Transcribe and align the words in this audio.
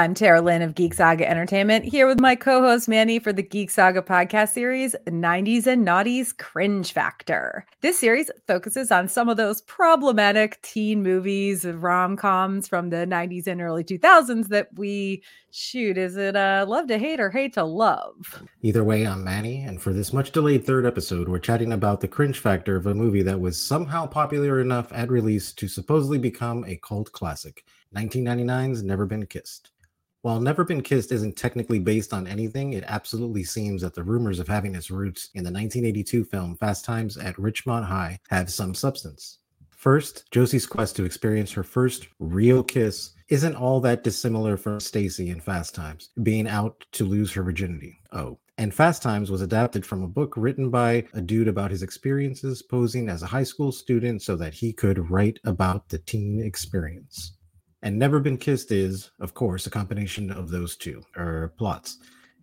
I'm 0.00 0.14
Tara 0.14 0.40
Lynn 0.40 0.62
of 0.62 0.74
Geek 0.74 0.94
Saga 0.94 1.28
Entertainment, 1.28 1.84
here 1.84 2.06
with 2.06 2.20
my 2.20 2.34
co 2.34 2.62
host 2.62 2.88
Manny 2.88 3.18
for 3.18 3.34
the 3.34 3.42
Geek 3.42 3.70
Saga 3.70 4.00
podcast 4.00 4.48
series, 4.48 4.96
90s 5.06 5.66
and 5.66 5.86
Noughties 5.86 6.34
Cringe 6.38 6.90
Factor. 6.90 7.66
This 7.82 8.00
series 8.00 8.30
focuses 8.46 8.90
on 8.90 9.08
some 9.08 9.28
of 9.28 9.36
those 9.36 9.60
problematic 9.60 10.62
teen 10.62 11.02
movies, 11.02 11.66
rom 11.66 12.16
coms 12.16 12.66
from 12.66 12.88
the 12.88 13.04
90s 13.06 13.46
and 13.46 13.60
early 13.60 13.84
2000s 13.84 14.48
that 14.48 14.68
we 14.78 15.22
shoot. 15.50 15.98
Is 15.98 16.16
it 16.16 16.34
uh, 16.34 16.64
love 16.66 16.86
to 16.86 16.96
hate 16.96 17.20
or 17.20 17.28
hate 17.28 17.52
to 17.52 17.64
love? 17.64 18.42
Either 18.62 18.82
way, 18.82 19.06
I'm 19.06 19.22
Manny, 19.22 19.64
and 19.64 19.82
for 19.82 19.92
this 19.92 20.14
much 20.14 20.30
delayed 20.30 20.64
third 20.64 20.86
episode, 20.86 21.28
we're 21.28 21.40
chatting 21.40 21.74
about 21.74 22.00
the 22.00 22.08
cringe 22.08 22.38
factor 22.38 22.74
of 22.74 22.86
a 22.86 22.94
movie 22.94 23.20
that 23.20 23.38
was 23.38 23.60
somehow 23.60 24.06
popular 24.06 24.62
enough 24.62 24.90
at 24.94 25.10
release 25.10 25.52
to 25.52 25.68
supposedly 25.68 26.16
become 26.16 26.64
a 26.64 26.76
cult 26.76 27.12
classic. 27.12 27.66
1999's 27.94 28.82
Never 28.82 29.04
Been 29.04 29.26
Kissed. 29.26 29.72
While 30.22 30.38
Never 30.38 30.64
Been 30.64 30.82
Kissed 30.82 31.12
isn't 31.12 31.36
technically 31.36 31.78
based 31.78 32.12
on 32.12 32.26
anything, 32.26 32.74
it 32.74 32.84
absolutely 32.86 33.42
seems 33.42 33.80
that 33.80 33.94
the 33.94 34.02
rumors 34.02 34.38
of 34.38 34.48
having 34.48 34.74
its 34.74 34.90
roots 34.90 35.30
in 35.32 35.44
the 35.44 35.50
1982 35.50 36.24
film 36.24 36.56
Fast 36.56 36.84
Times 36.84 37.16
at 37.16 37.36
Ridgemont 37.36 37.86
High 37.86 38.18
have 38.28 38.50
some 38.50 38.74
substance. 38.74 39.38
First, 39.70 40.30
Josie's 40.30 40.66
quest 40.66 40.94
to 40.96 41.04
experience 41.04 41.50
her 41.52 41.62
first 41.62 42.08
real 42.18 42.62
kiss 42.62 43.12
isn't 43.30 43.54
all 43.54 43.80
that 43.80 44.04
dissimilar 44.04 44.58
from 44.58 44.78
Stacy 44.78 45.30
in 45.30 45.40
Fast 45.40 45.74
Times, 45.74 46.10
being 46.22 46.46
out 46.46 46.84
to 46.92 47.06
lose 47.06 47.32
her 47.32 47.42
virginity. 47.42 47.98
Oh, 48.12 48.38
and 48.58 48.74
Fast 48.74 49.02
Times 49.02 49.30
was 49.30 49.40
adapted 49.40 49.86
from 49.86 50.02
a 50.02 50.08
book 50.08 50.34
written 50.36 50.68
by 50.68 51.06
a 51.14 51.22
dude 51.22 51.48
about 51.48 51.70
his 51.70 51.82
experiences 51.82 52.60
posing 52.60 53.08
as 53.08 53.22
a 53.22 53.26
high 53.26 53.42
school 53.42 53.72
student 53.72 54.20
so 54.20 54.36
that 54.36 54.52
he 54.52 54.70
could 54.70 55.10
write 55.10 55.38
about 55.44 55.88
the 55.88 55.96
teen 55.96 56.42
experience. 56.44 57.38
And 57.82 57.98
Never 57.98 58.20
Been 58.20 58.36
Kissed 58.36 58.72
is, 58.72 59.10
of 59.20 59.34
course, 59.34 59.66
a 59.66 59.70
combination 59.70 60.30
of 60.30 60.50
those 60.50 60.76
two 60.76 61.02
or 61.16 61.54
plots. 61.56 61.98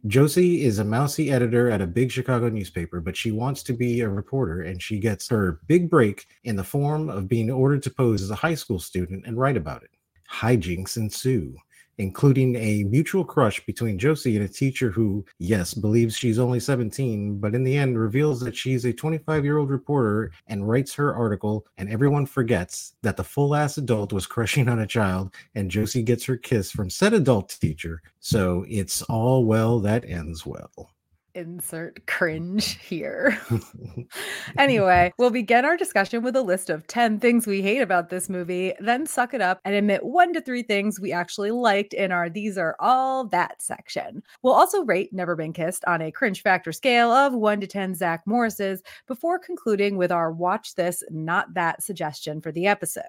Josie 0.05 0.63
is 0.63 0.79
a 0.79 0.85
mousy 0.85 1.31
editor 1.31 1.69
at 1.69 1.81
a 1.81 1.87
big 1.87 2.11
Chicago 2.11 2.49
newspaper, 2.49 3.01
but 3.01 3.17
she 3.17 3.31
wants 3.31 3.63
to 3.63 3.73
be 3.73 4.01
a 4.01 4.09
reporter 4.09 4.61
and 4.61 4.81
she 4.81 4.99
gets 4.99 5.27
her 5.27 5.59
big 5.67 5.89
break 5.89 6.27
in 6.43 6.55
the 6.55 6.63
form 6.63 7.09
of 7.09 7.27
being 7.27 7.51
ordered 7.51 7.83
to 7.83 7.89
pose 7.89 8.21
as 8.21 8.31
a 8.31 8.35
high 8.35 8.55
school 8.55 8.79
student 8.79 9.25
and 9.25 9.37
write 9.37 9.57
about 9.57 9.83
it. 9.83 9.89
Hijinks 10.31 10.97
ensue 10.97 11.55
including 11.97 12.55
a 12.55 12.83
mutual 12.83 13.25
crush 13.25 13.65
between 13.65 13.99
Josie 13.99 14.35
and 14.35 14.45
a 14.45 14.49
teacher 14.49 14.91
who, 14.91 15.25
yes, 15.39 15.73
believes 15.73 16.17
she's 16.17 16.39
only 16.39 16.59
17, 16.59 17.39
but 17.39 17.55
in 17.55 17.63
the 17.63 17.77
end 17.77 17.99
reveals 17.99 18.39
that 18.41 18.55
she's 18.55 18.85
a 18.85 18.93
25 18.93 19.43
year 19.43 19.57
old 19.57 19.69
reporter 19.69 20.31
and 20.47 20.67
writes 20.67 20.93
her 20.93 21.15
article, 21.15 21.65
and 21.77 21.89
everyone 21.89 22.25
forgets 22.25 22.95
that 23.01 23.17
the 23.17 23.23
full 23.23 23.55
ass 23.55 23.77
adult 23.77 24.13
was 24.13 24.27
crushing 24.27 24.69
on 24.69 24.79
a 24.79 24.87
child, 24.87 25.33
and 25.55 25.71
Josie 25.71 26.03
gets 26.03 26.25
her 26.25 26.37
kiss 26.37 26.71
from 26.71 26.89
said 26.89 27.13
adult 27.13 27.57
teacher. 27.59 28.01
So 28.19 28.65
it's 28.67 29.01
all 29.03 29.45
well 29.45 29.79
that 29.79 30.05
ends 30.05 30.45
well 30.45 30.96
insert 31.37 32.05
cringe 32.07 32.79
here. 32.79 33.39
anyway, 34.57 35.13
we'll 35.19 35.29
begin 35.29 35.65
our 35.65 35.77
discussion 35.77 36.23
with 36.23 36.35
a 36.35 36.41
list 36.41 36.71
of 36.71 36.87
10 36.87 37.19
things 37.19 37.45
we 37.45 37.61
hate 37.61 37.81
about 37.81 38.09
this 38.09 38.27
movie, 38.27 38.73
then 38.79 39.05
suck 39.05 39.35
it 39.35 39.41
up 39.41 39.61
and 39.63 39.75
admit 39.75 40.03
one 40.03 40.33
to 40.33 40.41
three 40.41 40.63
things 40.63 40.99
we 40.99 41.13
actually 41.13 41.51
liked 41.51 41.93
in 41.93 42.11
our 42.11 42.27
These 42.27 42.57
Are 42.57 42.75
All 42.79 43.25
That 43.27 43.61
section. 43.61 44.23
We'll 44.41 44.53
also 44.53 44.83
rate 44.83 45.13
Never 45.13 45.35
Been 45.35 45.53
Kissed 45.53 45.85
on 45.85 46.01
a 46.01 46.11
cringe 46.11 46.41
factor 46.41 46.73
scale 46.73 47.11
of 47.11 47.33
1 47.33 47.61
to 47.61 47.67
10 47.67 47.93
Zach 47.93 48.23
Morris's 48.25 48.81
before 49.07 49.37
concluding 49.37 49.95
with 49.95 50.11
our 50.11 50.31
Watch 50.31 50.73
This, 50.73 51.03
Not 51.11 51.53
That 51.53 51.83
suggestion 51.83 52.41
for 52.41 52.51
the 52.51 52.65
episode. 52.65 53.03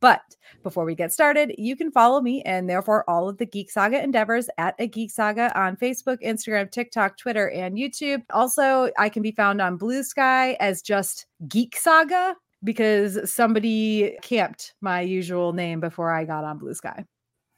But 0.00 0.22
before 0.62 0.84
we 0.84 0.94
get 0.94 1.12
started, 1.12 1.54
you 1.58 1.76
can 1.76 1.90
follow 1.90 2.20
me 2.20 2.42
and 2.42 2.68
therefore 2.68 3.08
all 3.08 3.28
of 3.28 3.38
the 3.38 3.46
Geek 3.46 3.70
Saga 3.70 4.02
endeavors 4.02 4.48
at 4.58 4.74
a 4.78 4.86
Geek 4.86 5.10
Saga 5.10 5.58
on 5.58 5.76
Facebook, 5.76 6.22
Instagram, 6.22 6.70
TikTok, 6.70 7.16
Twitter, 7.16 7.50
and 7.50 7.76
YouTube. 7.76 8.22
Also, 8.30 8.90
I 8.98 9.08
can 9.08 9.22
be 9.22 9.32
found 9.32 9.60
on 9.60 9.76
Blue 9.76 10.02
Sky 10.02 10.56
as 10.60 10.82
just 10.82 11.26
Geek 11.48 11.76
Saga 11.76 12.36
because 12.64 13.32
somebody 13.32 14.16
camped 14.22 14.74
my 14.80 15.00
usual 15.00 15.52
name 15.52 15.80
before 15.80 16.12
I 16.12 16.24
got 16.24 16.44
on 16.44 16.58
Blue 16.58 16.74
Sky. 16.74 17.04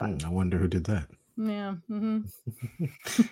Hmm, 0.01 0.17
I 0.25 0.29
wonder 0.29 0.59
who 0.59 0.69
did 0.69 0.85
that. 0.85 1.09
Yeah. 1.37 1.77
Mm-hmm. 1.91 2.85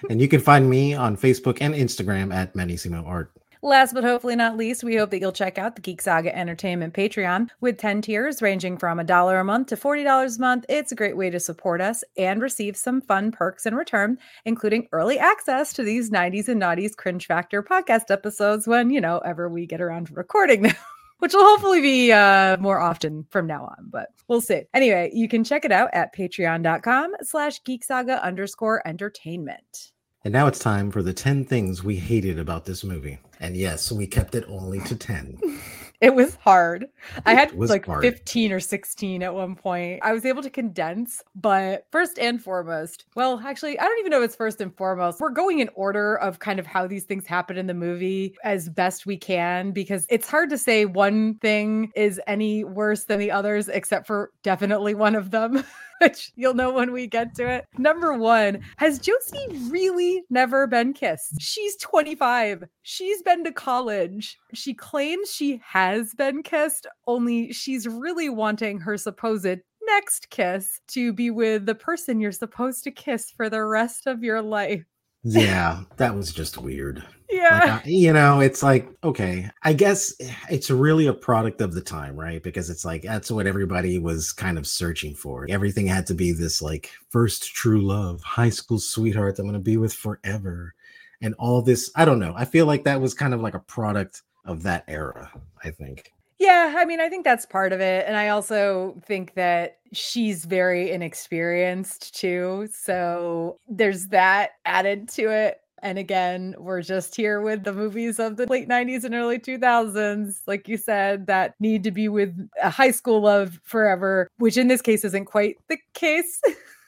and 0.11 0.21
you 0.21 0.29
can 0.29 0.41
find 0.41 0.71
me 0.71 0.95
on 0.95 1.17
Facebook 1.17 1.59
and 1.61 1.75
Instagram 1.75 2.33
at 2.33 2.55
Manissimo 2.55 3.05
Art. 3.05 3.33
Last 3.67 3.95
but 3.95 4.05
hopefully 4.05 4.37
not 4.37 4.57
least, 4.57 4.85
we 4.85 4.95
hope 4.95 5.11
that 5.11 5.19
you'll 5.21 5.33
check 5.33 5.59
out 5.59 5.75
the 5.75 5.83
Geek 5.83 6.01
Saga 6.01 6.33
Entertainment 6.39 6.95
Patreon 6.95 7.49
with 7.61 7.79
10 7.79 8.01
tiers 8.01 8.41
ranging 8.41 8.79
from 8.79 9.01
a 9.01 9.05
dollar 9.05 9.41
a 9.41 9.45
month 9.45 9.67
to 9.67 9.77
$40 9.77 10.37
a 10.37 10.41
month. 10.41 10.65
It's 10.69 10.93
a 10.93 10.95
great 10.95 11.17
way 11.17 11.31
to 11.31 11.41
support 11.41 11.81
us 11.81 12.05
and 12.17 12.41
receive 12.41 12.77
some 12.77 13.01
fun 13.01 13.33
perks 13.33 13.67
in 13.67 13.75
return, 13.75 14.19
including 14.45 14.87
early 14.93 15.19
access 15.19 15.73
to 15.73 15.83
these 15.83 16.11
90s 16.13 16.47
and 16.47 16.63
Noughties 16.63 16.97
Cringe 16.97 17.27
Factor 17.27 17.61
podcast 17.61 18.09
episodes 18.09 18.69
when, 18.69 18.91
you 18.91 19.01
know, 19.01 19.19
ever 19.25 19.49
we 19.49 19.67
get 19.67 19.81
around 19.81 20.07
to 20.07 20.15
recording 20.15 20.63
them. 20.63 20.77
which 21.19 21.35
will 21.35 21.45
hopefully 21.45 21.81
be 21.81 22.13
uh, 22.13 22.57
more 22.59 22.79
often 22.79 23.27
from 23.31 23.49
now 23.49 23.65
on, 23.65 23.89
but 23.91 24.11
we'll 24.29 24.41
see. 24.41 24.63
Anyway, 24.75 25.11
you 25.13 25.29
can 25.29 25.43
check 25.43 25.65
it 25.65 25.73
out 25.73 25.91
at 25.93 26.15
patreon.com 26.15 27.15
slash 27.23 27.61
geeksaga 27.63 28.23
underscore 28.23 28.87
entertainment. 28.87 29.91
And 30.27 30.33
now 30.33 30.49
it's 30.49 30.59
time 30.59 30.91
for 30.91 31.05
the 31.05 31.13
10 31.13 31.45
things 31.45 31.85
we 31.85 31.95
hated 31.95 32.37
about 32.37 32.65
this 32.65 32.83
movie. 32.83 33.21
And 33.39 33.57
yes, 33.57 33.93
we 33.93 34.09
kept 34.09 34.35
it 34.35 34.45
only 34.49 34.81
to 34.81 34.97
10. 34.97 35.39
It 36.03 36.15
was 36.15 36.35
hard. 36.35 36.89
I 37.25 37.33
had 37.33 37.55
like 37.55 37.87
hard. 37.87 38.03
15 38.03 38.53
or 38.53 38.61
16 38.61 39.23
at 39.23 39.35
one 39.35 39.55
point. 39.55 40.01
I 40.03 40.13
was 40.13 40.27
able 40.27 40.43
to 40.43 40.51
condense, 40.51 41.23
but 41.35 41.87
first 41.91 42.19
and 42.19 42.43
foremost, 42.43 43.07
well, 43.15 43.41
actually, 43.43 43.79
I 43.79 43.85
don't 43.85 43.99
even 44.01 44.11
know 44.11 44.19
if 44.19 44.27
it's 44.27 44.37
first 44.37 44.61
and 44.61 44.77
foremost. 44.77 45.21
We're 45.21 45.31
going 45.31 45.61
in 45.61 45.71
order 45.75 46.17
of 46.17 46.39
kind 46.39 46.59
of 46.59 46.67
how 46.67 46.87
these 46.87 47.05
things 47.05 47.25
happen 47.25 47.57
in 47.57 47.67
the 47.67 47.73
movie 47.73 48.37
as 48.45 48.69
best 48.69 49.07
we 49.07 49.17
can 49.17 49.73
because 49.73 50.07
it's 50.11 50.29
hard 50.29 50.51
to 50.51 50.59
say 50.59 50.85
one 50.85 51.37
thing 51.37 51.91
is 51.97 52.21
any 52.27 52.63
worse 52.63 53.05
than 53.05 53.19
the 53.19 53.31
others, 53.31 53.69
except 53.69 54.07
for 54.07 54.33
definitely 54.43 54.93
one 54.93 55.15
of 55.15 55.31
them. 55.31 55.65
which 56.01 56.33
you'll 56.37 56.55
know 56.55 56.73
when 56.73 56.93
we 56.93 57.07
get 57.07 57.35
to 57.37 57.49
it. 57.49 57.67
Number 57.79 58.15
one, 58.15 58.61
has 58.77 58.99
Josie 58.99 59.47
really 59.69 60.23
never 60.31 60.67
been 60.67 60.93
kissed? 60.93 61.41
She's 61.41 61.77
25. 61.77 62.65
She's 62.83 63.23
been 63.23 63.45
to 63.45 63.53
college. 63.53 64.39
She 64.55 64.75
claims 64.75 65.33
she 65.33 65.61
has 65.65 66.15
been 66.15 66.43
kissed, 66.43 66.87
only 67.07 67.53
she's 67.53 67.87
really 67.87 68.29
wanting 68.29 68.79
her 68.81 68.97
supposed 68.97 69.61
next 69.87 70.31
kiss 70.31 70.81
to 70.89 71.13
be 71.13 71.31
with 71.31 71.67
the 71.67 71.75
person 71.75 72.21
you're 72.21 72.33
supposed 72.33 72.85
to 72.85 72.91
kiss 72.91 73.31
for 73.31 73.49
the 73.49 73.65
rest 73.65 74.07
of 74.07 74.23
your 74.23 74.43
life. 74.43 74.85
Yeah, 75.29 75.83
that 75.97 76.15
was 76.15 76.33
just 76.33 76.57
weird. 76.57 77.05
Yeah. 77.29 77.81
Like, 77.83 77.87
you 77.87 78.13
know, 78.13 78.39
it's 78.39 78.63
like, 78.63 78.89
okay, 79.03 79.51
I 79.65 79.73
guess 79.73 80.15
it's 80.49 80.71
really 80.71 81.09
a 81.09 81.13
product 81.13 81.61
of 81.61 81.75
the 81.75 81.81
time, 81.81 82.15
right? 82.15 82.41
Because 82.41 82.71
it's 82.71 82.85
like, 82.85 83.03
that's 83.03 83.31
what 83.31 83.49
everybody 83.49 83.99
was 83.99 84.31
kind 84.31 84.57
of 84.57 84.69
searching 84.69 85.17
for. 85.17 85.45
Everything 85.51 85.89
had 85.89 86.07
to 86.07 86.15
be 86.15 86.31
this 86.31 86.63
like 86.63 86.93
first 87.11 87.53
true 87.55 87.83
love, 87.83 88.23
high 88.23 88.51
school 88.51 88.79
sweetheart 88.79 89.41
I'm 89.41 89.47
going 89.47 89.55
to 89.55 89.59
be 89.59 89.77
with 89.77 89.93
forever. 89.93 90.75
And 91.21 91.35
all 91.39 91.61
this, 91.61 91.91
I 91.97 92.05
don't 92.05 92.21
know. 92.21 92.35
I 92.37 92.45
feel 92.45 92.67
like 92.67 92.85
that 92.85 93.01
was 93.01 93.13
kind 93.13 93.35
of 93.35 93.41
like 93.41 93.55
a 93.55 93.61
product 93.61 94.23
of 94.45 94.63
that 94.63 94.85
era, 94.87 95.33
I 95.65 95.71
think. 95.71 96.13
Yeah, 96.39 96.75
I 96.77 96.85
mean, 96.85 97.01
I 97.01 97.09
think 97.09 97.25
that's 97.25 97.47
part 97.47 97.73
of 97.73 97.81
it. 97.81 98.05
And 98.07 98.17
I 98.17 98.29
also 98.29 99.01
think 99.07 99.35
that 99.35 99.79
she's 99.93 100.45
very 100.45 100.91
inexperienced 100.91 102.15
too. 102.15 102.69
So 102.73 103.59
there's 103.69 104.09
that 104.09 104.51
added 104.67 105.09
to 105.11 105.31
it. 105.31 105.61
And 105.83 105.99
again, 105.99 106.55
we're 106.59 106.83
just 106.83 107.15
here 107.15 107.41
with 107.41 107.65
the 107.65 107.73
movies 107.73 108.19
of 108.19 108.37
the 108.37 108.47
late 108.47 108.69
90s 108.69 109.05
and 109.05 109.15
early 109.15 109.39
2000s, 109.39 110.41
like 110.47 110.69
you 110.69 110.77
said, 110.77 111.27
that 111.27 111.55
need 111.61 111.85
to 111.85 111.91
be 111.91 112.09
with 112.09 112.49
a 112.63 112.71
high 112.71 112.91
school 112.91 113.21
love 113.21 113.61
forever, 113.63 114.29
which 114.39 114.57
in 114.57 114.69
this 114.69 114.83
case 114.83 115.05
isn't 115.05 115.27
quite 115.27 115.57
the 115.69 115.79
case. 115.95 116.41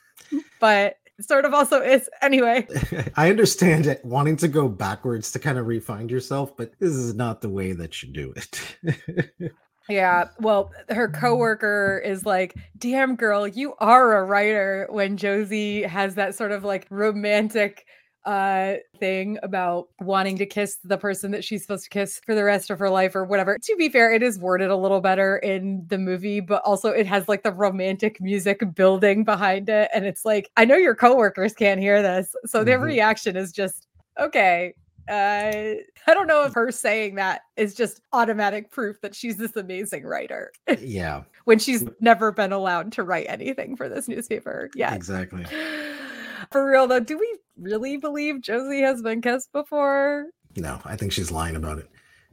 but 0.61 0.97
sort 1.20 1.44
of 1.44 1.55
also 1.55 1.81
is 1.81 2.09
anyway. 2.23 2.67
I 3.17 3.31
understand 3.31 3.87
it 3.87 4.05
wanting 4.05 4.37
to 4.38 4.49
go 4.49 4.69
backwards 4.69 5.32
to 5.32 5.38
kind 5.38 5.59
of 5.59 5.67
refine 5.67 6.09
yourself, 6.09 6.56
but 6.56 6.73
this 6.79 6.93
is 6.93 7.15
not 7.15 7.41
the 7.41 7.49
way 7.49 7.73
that 7.73 8.03
you 8.03 8.11
do 8.11 8.32
it. 8.37 9.53
yeah, 9.88 10.29
well, 10.41 10.73
her 10.88 11.09
mm. 11.09 11.20
coworker 11.20 12.03
is 12.05 12.25
like, 12.25 12.55
"Damn 12.79 13.17
girl, 13.17 13.47
you 13.47 13.75
are 13.79 14.17
a 14.17 14.25
writer." 14.25 14.87
When 14.91 15.17
Josie 15.17 15.82
has 15.82 16.15
that 16.15 16.35
sort 16.35 16.53
of 16.53 16.65
like 16.65 16.87
romantic 16.91 17.87
uh 18.25 18.75
thing 18.99 19.38
about 19.43 19.88
wanting 20.00 20.37
to 20.38 20.47
kiss 20.47 20.79
the 20.85 20.99
person 20.99 21.31
that 21.31 21.44
she's 21.44 21.62
supposed 21.62 21.85
to 21.85 21.91
kiss 21.91 22.20
for 22.26 22.35
the 22.35 22.44
rest 22.44 22.70
of 22.70 22.79
her 22.79 22.91
life 22.91 23.15
or 23.15 23.25
whatever. 23.25 23.59
To 23.62 23.76
be 23.76 23.88
fair, 23.88 24.12
it 24.12 24.23
is 24.23 24.38
worded 24.38 24.70
a 24.70 24.76
little 24.76 25.00
better 25.00 25.38
in 25.38 25.85
the 25.88 25.99
movie, 25.99 26.41
but 26.41 26.62
also 26.65 26.91
it 26.91 27.06
has 27.06 27.29
like 27.29 27.43
the 27.43 27.53
romantic 27.53 28.20
music 28.20 28.62
building 28.75 29.25
behind 29.25 29.69
it 29.69 29.88
and 29.94 30.05
it's 30.05 30.25
like 30.25 30.50
I 30.56 30.65
know 30.65 30.76
your 30.76 30.94
coworkers 30.94 31.55
can't 31.55 31.81
hear 31.81 32.03
this. 32.03 32.35
So 32.47 32.65
their 32.65 32.76
mm-hmm. 32.79 32.87
reaction 32.87 33.37
is 33.37 33.53
just 33.53 33.87
okay, 34.19 34.75
Uh, 35.09 35.81
I 36.06 36.12
don't 36.14 36.26
know 36.26 36.44
if 36.44 36.53
her 36.53 36.71
saying 36.71 37.14
that 37.14 37.43
is 37.56 37.75
just 37.75 38.03
automatic 38.12 38.71
proof 38.71 39.00
that 39.00 39.14
she's 39.14 39.37
this 39.38 39.56
amazing 39.56 40.05
writer. 40.05 40.53
yeah. 40.81 41.23
when 41.44 41.59
she's 41.59 41.85
never 42.00 42.31
been 42.31 42.53
allowed 42.53 42.93
to 42.93 43.03
write 43.03 43.26
anything 43.29 43.75
for 43.75 43.88
this 43.88 44.06
newspaper. 44.06 44.69
Yeah. 44.75 44.94
Exactly. 44.94 45.47
For 46.50 46.71
real 46.71 46.87
though, 46.87 47.00
do 47.00 47.19
we 47.19 47.38
really 47.59 47.97
believe 47.97 48.41
Josie 48.41 48.83
has 48.83 49.03
been 49.03 49.21
kissed 49.21 49.53
before? 49.53 50.27
No, 50.57 50.81
I 50.85 50.97
think 50.97 51.13
she's 51.13 51.31
lying 51.31 51.57
about 51.57 51.79
it. 51.79 51.89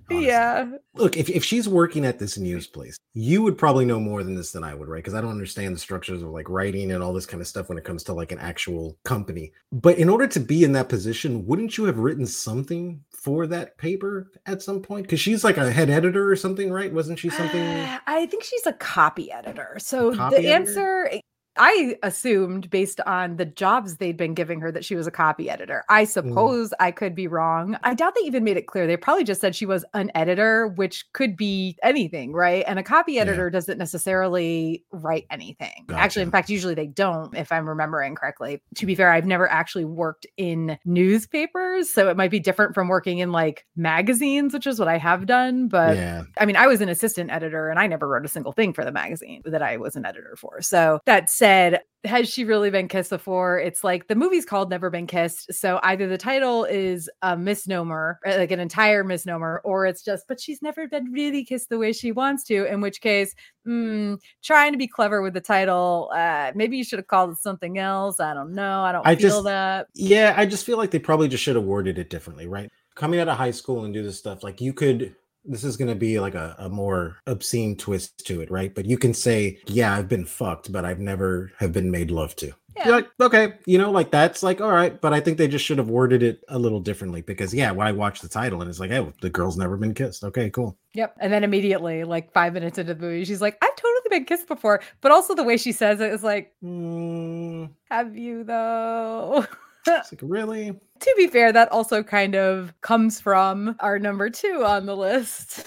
honestly. 0.10 0.28
Yeah. 0.28 0.72
Look, 0.96 1.18
if, 1.18 1.30
if 1.30 1.44
she's 1.44 1.68
working 1.68 2.06
at 2.06 2.20
this 2.20 2.38
news 2.38 2.68
place, 2.68 2.98
you 3.14 3.42
would 3.44 3.58
probably 3.58 3.86
know 3.86 4.00
more 4.00 4.24
than 4.24 4.36
this 4.36 4.52
than 4.52 4.64
I 4.64 4.74
would, 4.74 4.88
right? 4.88 5.00
Because 5.00 5.14
I 5.14 5.22
don't 5.22 5.32
understand 5.32 5.76
the 5.76 5.80
structures 5.80 6.22
of 6.22 6.30
like 6.30 6.50
writing 6.50 6.92
and 6.92 7.04
all 7.04 7.14
this 7.14 7.26
kind 7.26 7.42
of 7.42 7.48
stuff 7.48 7.70
when 7.70 7.78
it 7.78 7.84
comes 7.84 8.04
to 8.04 8.14
like 8.14 8.32
an 8.32 8.40
actual 8.40 8.98
company. 9.04 9.52
But 9.72 9.98
in 9.98 10.10
order 10.10 10.28
to 10.28 10.40
be 10.40 10.64
in 10.64 10.72
that 10.74 10.90
position, 10.90 11.46
wouldn't 11.46 11.78
you 11.78 11.86
have 11.86 11.98
written 11.98 12.26
something 12.26 13.02
for 13.12 13.48
that 13.48 13.78
paper 13.78 14.32
at 14.46 14.62
some 14.62 14.82
point? 14.82 15.04
Because 15.04 15.20
she's 15.20 15.44
like 15.44 15.58
a 15.58 15.72
head 15.72 15.90
editor 15.90 16.30
or 16.30 16.36
something, 16.36 16.72
right? 16.72 16.94
Wasn't 16.94 17.20
she 17.20 17.30
something? 17.30 17.62
Uh, 17.62 18.00
I 18.08 18.26
think 18.28 18.44
she's 18.44 18.66
a 18.66 18.74
copy 18.74 19.32
editor. 19.32 19.78
So 19.80 20.16
Copy 20.16 20.36
the 20.36 20.48
editor? 20.48 20.70
answer 20.70 21.22
I 21.58 21.98
assumed 22.04 22.70
based 22.70 23.00
on 23.02 23.38
the 23.38 23.46
jobs 23.46 23.98
they'd 23.98 24.18
been 24.18 24.34
giving 24.34 24.60
her 24.62 24.72
that 24.72 24.86
she 24.86 24.96
was 24.96 25.08
a 25.08 25.12
copy 25.12 25.50
editor. 25.50 25.84
I 25.90 26.04
mm. 26.04 26.08
suppose 26.08 26.74
I 26.80 26.92
could 26.92 27.16
be 27.16 27.28
wrong. 27.28 27.78
I 27.84 27.94
doubt 27.94 28.16
they 28.16 28.26
even 28.26 28.44
made 28.44 28.58
it 28.58 28.68
clear. 28.68 28.88
They 28.88 28.98
probably 28.98 29.24
just 29.24 29.42
said 29.42 29.56
she 29.56 29.66
was 29.66 29.86
an 29.94 30.12
editor, 30.16 30.68
which 30.68 31.06
could 31.14 31.38
be 31.38 31.78
anything, 31.84 32.34
right? 32.34 32.64
And 32.68 32.80
a 32.80 32.84
copy 32.84 33.14
Yeah. 33.14 33.22
editor 33.22 33.50
doesn't 33.50 33.78
necessarily 33.78 34.84
write 34.92 35.26
anything. 35.30 35.86
Actually, 35.92 36.24
in 36.24 36.32
fact, 36.32 36.50
usually 36.50 36.74
they 36.74 36.88
don't, 36.88 37.36
if 37.36 37.52
I'm 37.52 37.68
remembering 37.68 38.16
correctly. 38.16 38.62
To 38.76 38.86
be 38.86 38.96
fair, 38.96 39.12
I've 39.12 39.26
never 39.26 39.50
actually 39.50 39.86
worked 39.86 40.26
in 40.38 40.78
newspapers, 40.86 41.90
so 41.90 42.10
it 42.10 42.18
might 42.18 42.32
be 42.32 42.40
different 42.40 42.74
from 42.76 42.88
working 42.88 43.20
in 43.20 43.32
like 43.32 43.66
magazines, 43.76 44.54
which 44.54 44.68
is 44.68 44.80
what 44.80 44.88
I 44.88 44.98
have 44.98 45.26
done. 45.26 45.68
But 45.68 45.96
yeah. 45.96 46.24
I 46.40 46.46
mean, 46.46 46.56
I 46.56 46.68
was 46.68 46.82
an 46.82 46.90
assistant 46.90 47.32
editor 47.32 47.70
and 47.70 47.80
I 47.80 47.88
never 47.88 48.08
wrote 48.08 48.26
a 48.26 48.30
single 48.30 48.52
thing 48.52 48.74
for 48.74 48.84
the 48.84 48.92
magazine 48.92 49.42
that 49.46 49.62
I 49.62 49.78
was 49.78 49.96
an 49.96 50.06
editor 50.06 50.36
for. 50.38 50.62
So 50.62 51.00
that 51.06 51.30
said, 51.46 51.82
has 52.06 52.30
she 52.30 52.44
really 52.44 52.70
been 52.70 52.88
kissed 52.88 53.10
before? 53.10 53.60
It's 53.60 53.84
like 53.84 54.08
the 54.08 54.16
movie's 54.16 54.46
called 54.46 54.70
Never 54.70 54.90
Been 54.90 55.08
Kissed. 55.08 55.54
So 55.54 55.80
either 55.84 56.08
the 56.08 56.18
title 56.18 56.64
is 56.66 57.10
a 57.24 57.36
misnomer, 57.36 58.20
uh, 58.26 58.38
like 58.38 58.52
an 58.52 58.60
entire 58.60 59.04
misnomer, 59.04 59.62
or 59.64 59.86
it's 59.86 60.04
just, 60.04 60.28
but 60.28 60.40
she's 60.40 60.62
never 60.62 60.88
been 60.88 61.12
really 61.12 61.44
kissed 61.44 61.70
the 61.70 61.78
way 61.80 61.94
she 61.94 62.12
wants 62.12 62.44
to, 62.46 62.66
in 62.66 62.80
which 62.82 63.02
case, 63.02 63.34
mm, 63.68 64.20
trying 64.44 64.72
to 64.72 64.78
be 64.78 64.88
clever 64.88 65.22
with 65.22 65.34
the 65.34 65.42
title. 65.42 66.12
Uh, 66.16 66.52
maybe 66.56 66.78
you 66.78 66.84
should 66.84 67.00
have 67.00 67.08
called 67.08 67.32
it 67.32 67.38
something 67.38 67.80
else. 67.80 68.20
I 68.20 68.34
don't 68.34 68.54
know. 68.54 68.82
I 68.82 68.92
don't 68.92 69.06
I 69.06 69.16
feel 69.16 69.30
just- 69.30 69.44
that. 69.46 69.88
Yeah, 69.96 70.34
I 70.38 70.46
just 70.46 70.66
feel 70.66 70.78
like 70.78 70.92
they 70.92 71.00
probably 71.00 71.28
just 71.28 71.44
should 71.44 71.56
have 71.56 71.66
worded 71.66 71.98
it 71.98 72.10
differently, 72.10 72.48
right? 72.48 72.72
Coming 72.96 73.20
out 73.20 73.28
of 73.28 73.38
high 73.38 73.52
school 73.52 73.84
and 73.86 73.94
do 73.94 74.04
this 74.04 74.18
stuff, 74.18 74.44
like 74.44 74.62
you 74.62 74.74
could. 74.74 75.16
This 75.46 75.64
is 75.64 75.78
going 75.78 75.90
to 75.90 75.96
be 75.96 76.20
like 76.20 76.36
a, 76.36 76.56
a 76.58 76.70
more 76.70 77.18
obscene 77.28 77.76
twist 77.78 78.26
to 78.28 78.42
it, 78.42 78.50
right? 78.52 78.74
But 78.74 78.86
you 78.86 78.98
can 78.98 79.14
say, 79.14 79.60
"Yeah, 79.68 79.96
I've 79.96 80.10
been 80.10 80.26
fucked, 80.26 80.72
but 80.72 80.86
I've 80.86 81.00
never 81.00 81.52
have 81.60 81.72
been 81.72 81.92
made 81.92 82.12
love 82.12 82.36
to." 82.38 82.54
Yeah. 82.76 82.88
You're 82.88 82.96
like, 82.96 83.10
okay, 83.22 83.54
you 83.66 83.78
know, 83.78 83.90
like 83.90 84.12
that's 84.12 84.44
like, 84.44 84.60
all 84.60 84.72
right. 84.72 85.00
But 85.00 85.14
I 85.14 85.22
think 85.22 85.38
they 85.38 85.48
just 85.48 85.64
should 85.64 85.78
have 85.78 85.90
worded 85.90 86.22
it 86.22 86.44
a 86.50 86.60
little 86.60 86.82
differently 86.82 87.22
because, 87.22 87.54
yeah, 87.54 87.72
when 87.72 87.88
I 87.88 87.94
watched 87.94 88.22
the 88.22 88.28
title 88.28 88.60
and 88.62 88.70
it's 88.70 88.82
like, 88.82 88.92
hey, 88.92 89.08
the 89.22 89.30
girl's 89.30 89.56
never 89.56 89.78
been 89.78 89.94
kissed. 89.94 90.26
Okay, 90.26 90.50
cool. 90.50 90.78
Yep. 90.94 91.16
And 91.22 91.32
then 91.32 91.46
immediately, 91.46 92.04
like 92.04 92.34
five 92.34 92.54
minutes 92.54 92.78
into 92.78 92.94
the 92.94 93.00
movie, 93.00 93.24
she's 93.24 93.42
like, 93.42 93.58
I've 93.62 93.76
totally 93.78 94.10
been 94.10 94.26
kissed 94.26 94.48
before. 94.48 94.82
But 95.00 95.14
also 95.14 95.36
the 95.36 95.44
way 95.44 95.56
she 95.56 95.72
says 95.72 96.02
it 96.02 96.12
is 96.12 96.24
like, 96.24 96.54
Mm, 96.62 97.70
have 97.90 98.18
you 98.18 98.44
though? 98.44 99.46
it's 99.88 100.12
like, 100.12 100.22
really? 100.24 100.76
to 101.00 101.14
be 101.18 101.28
fair, 101.28 101.52
that 101.52 101.72
also 101.72 102.04
kind 102.04 102.36
of 102.36 102.74
comes 102.82 103.20
from 103.20 103.76
our 103.80 104.00
number 104.00 104.30
two 104.30 104.64
on 104.66 104.86
the 104.86 104.96
list. 104.96 105.66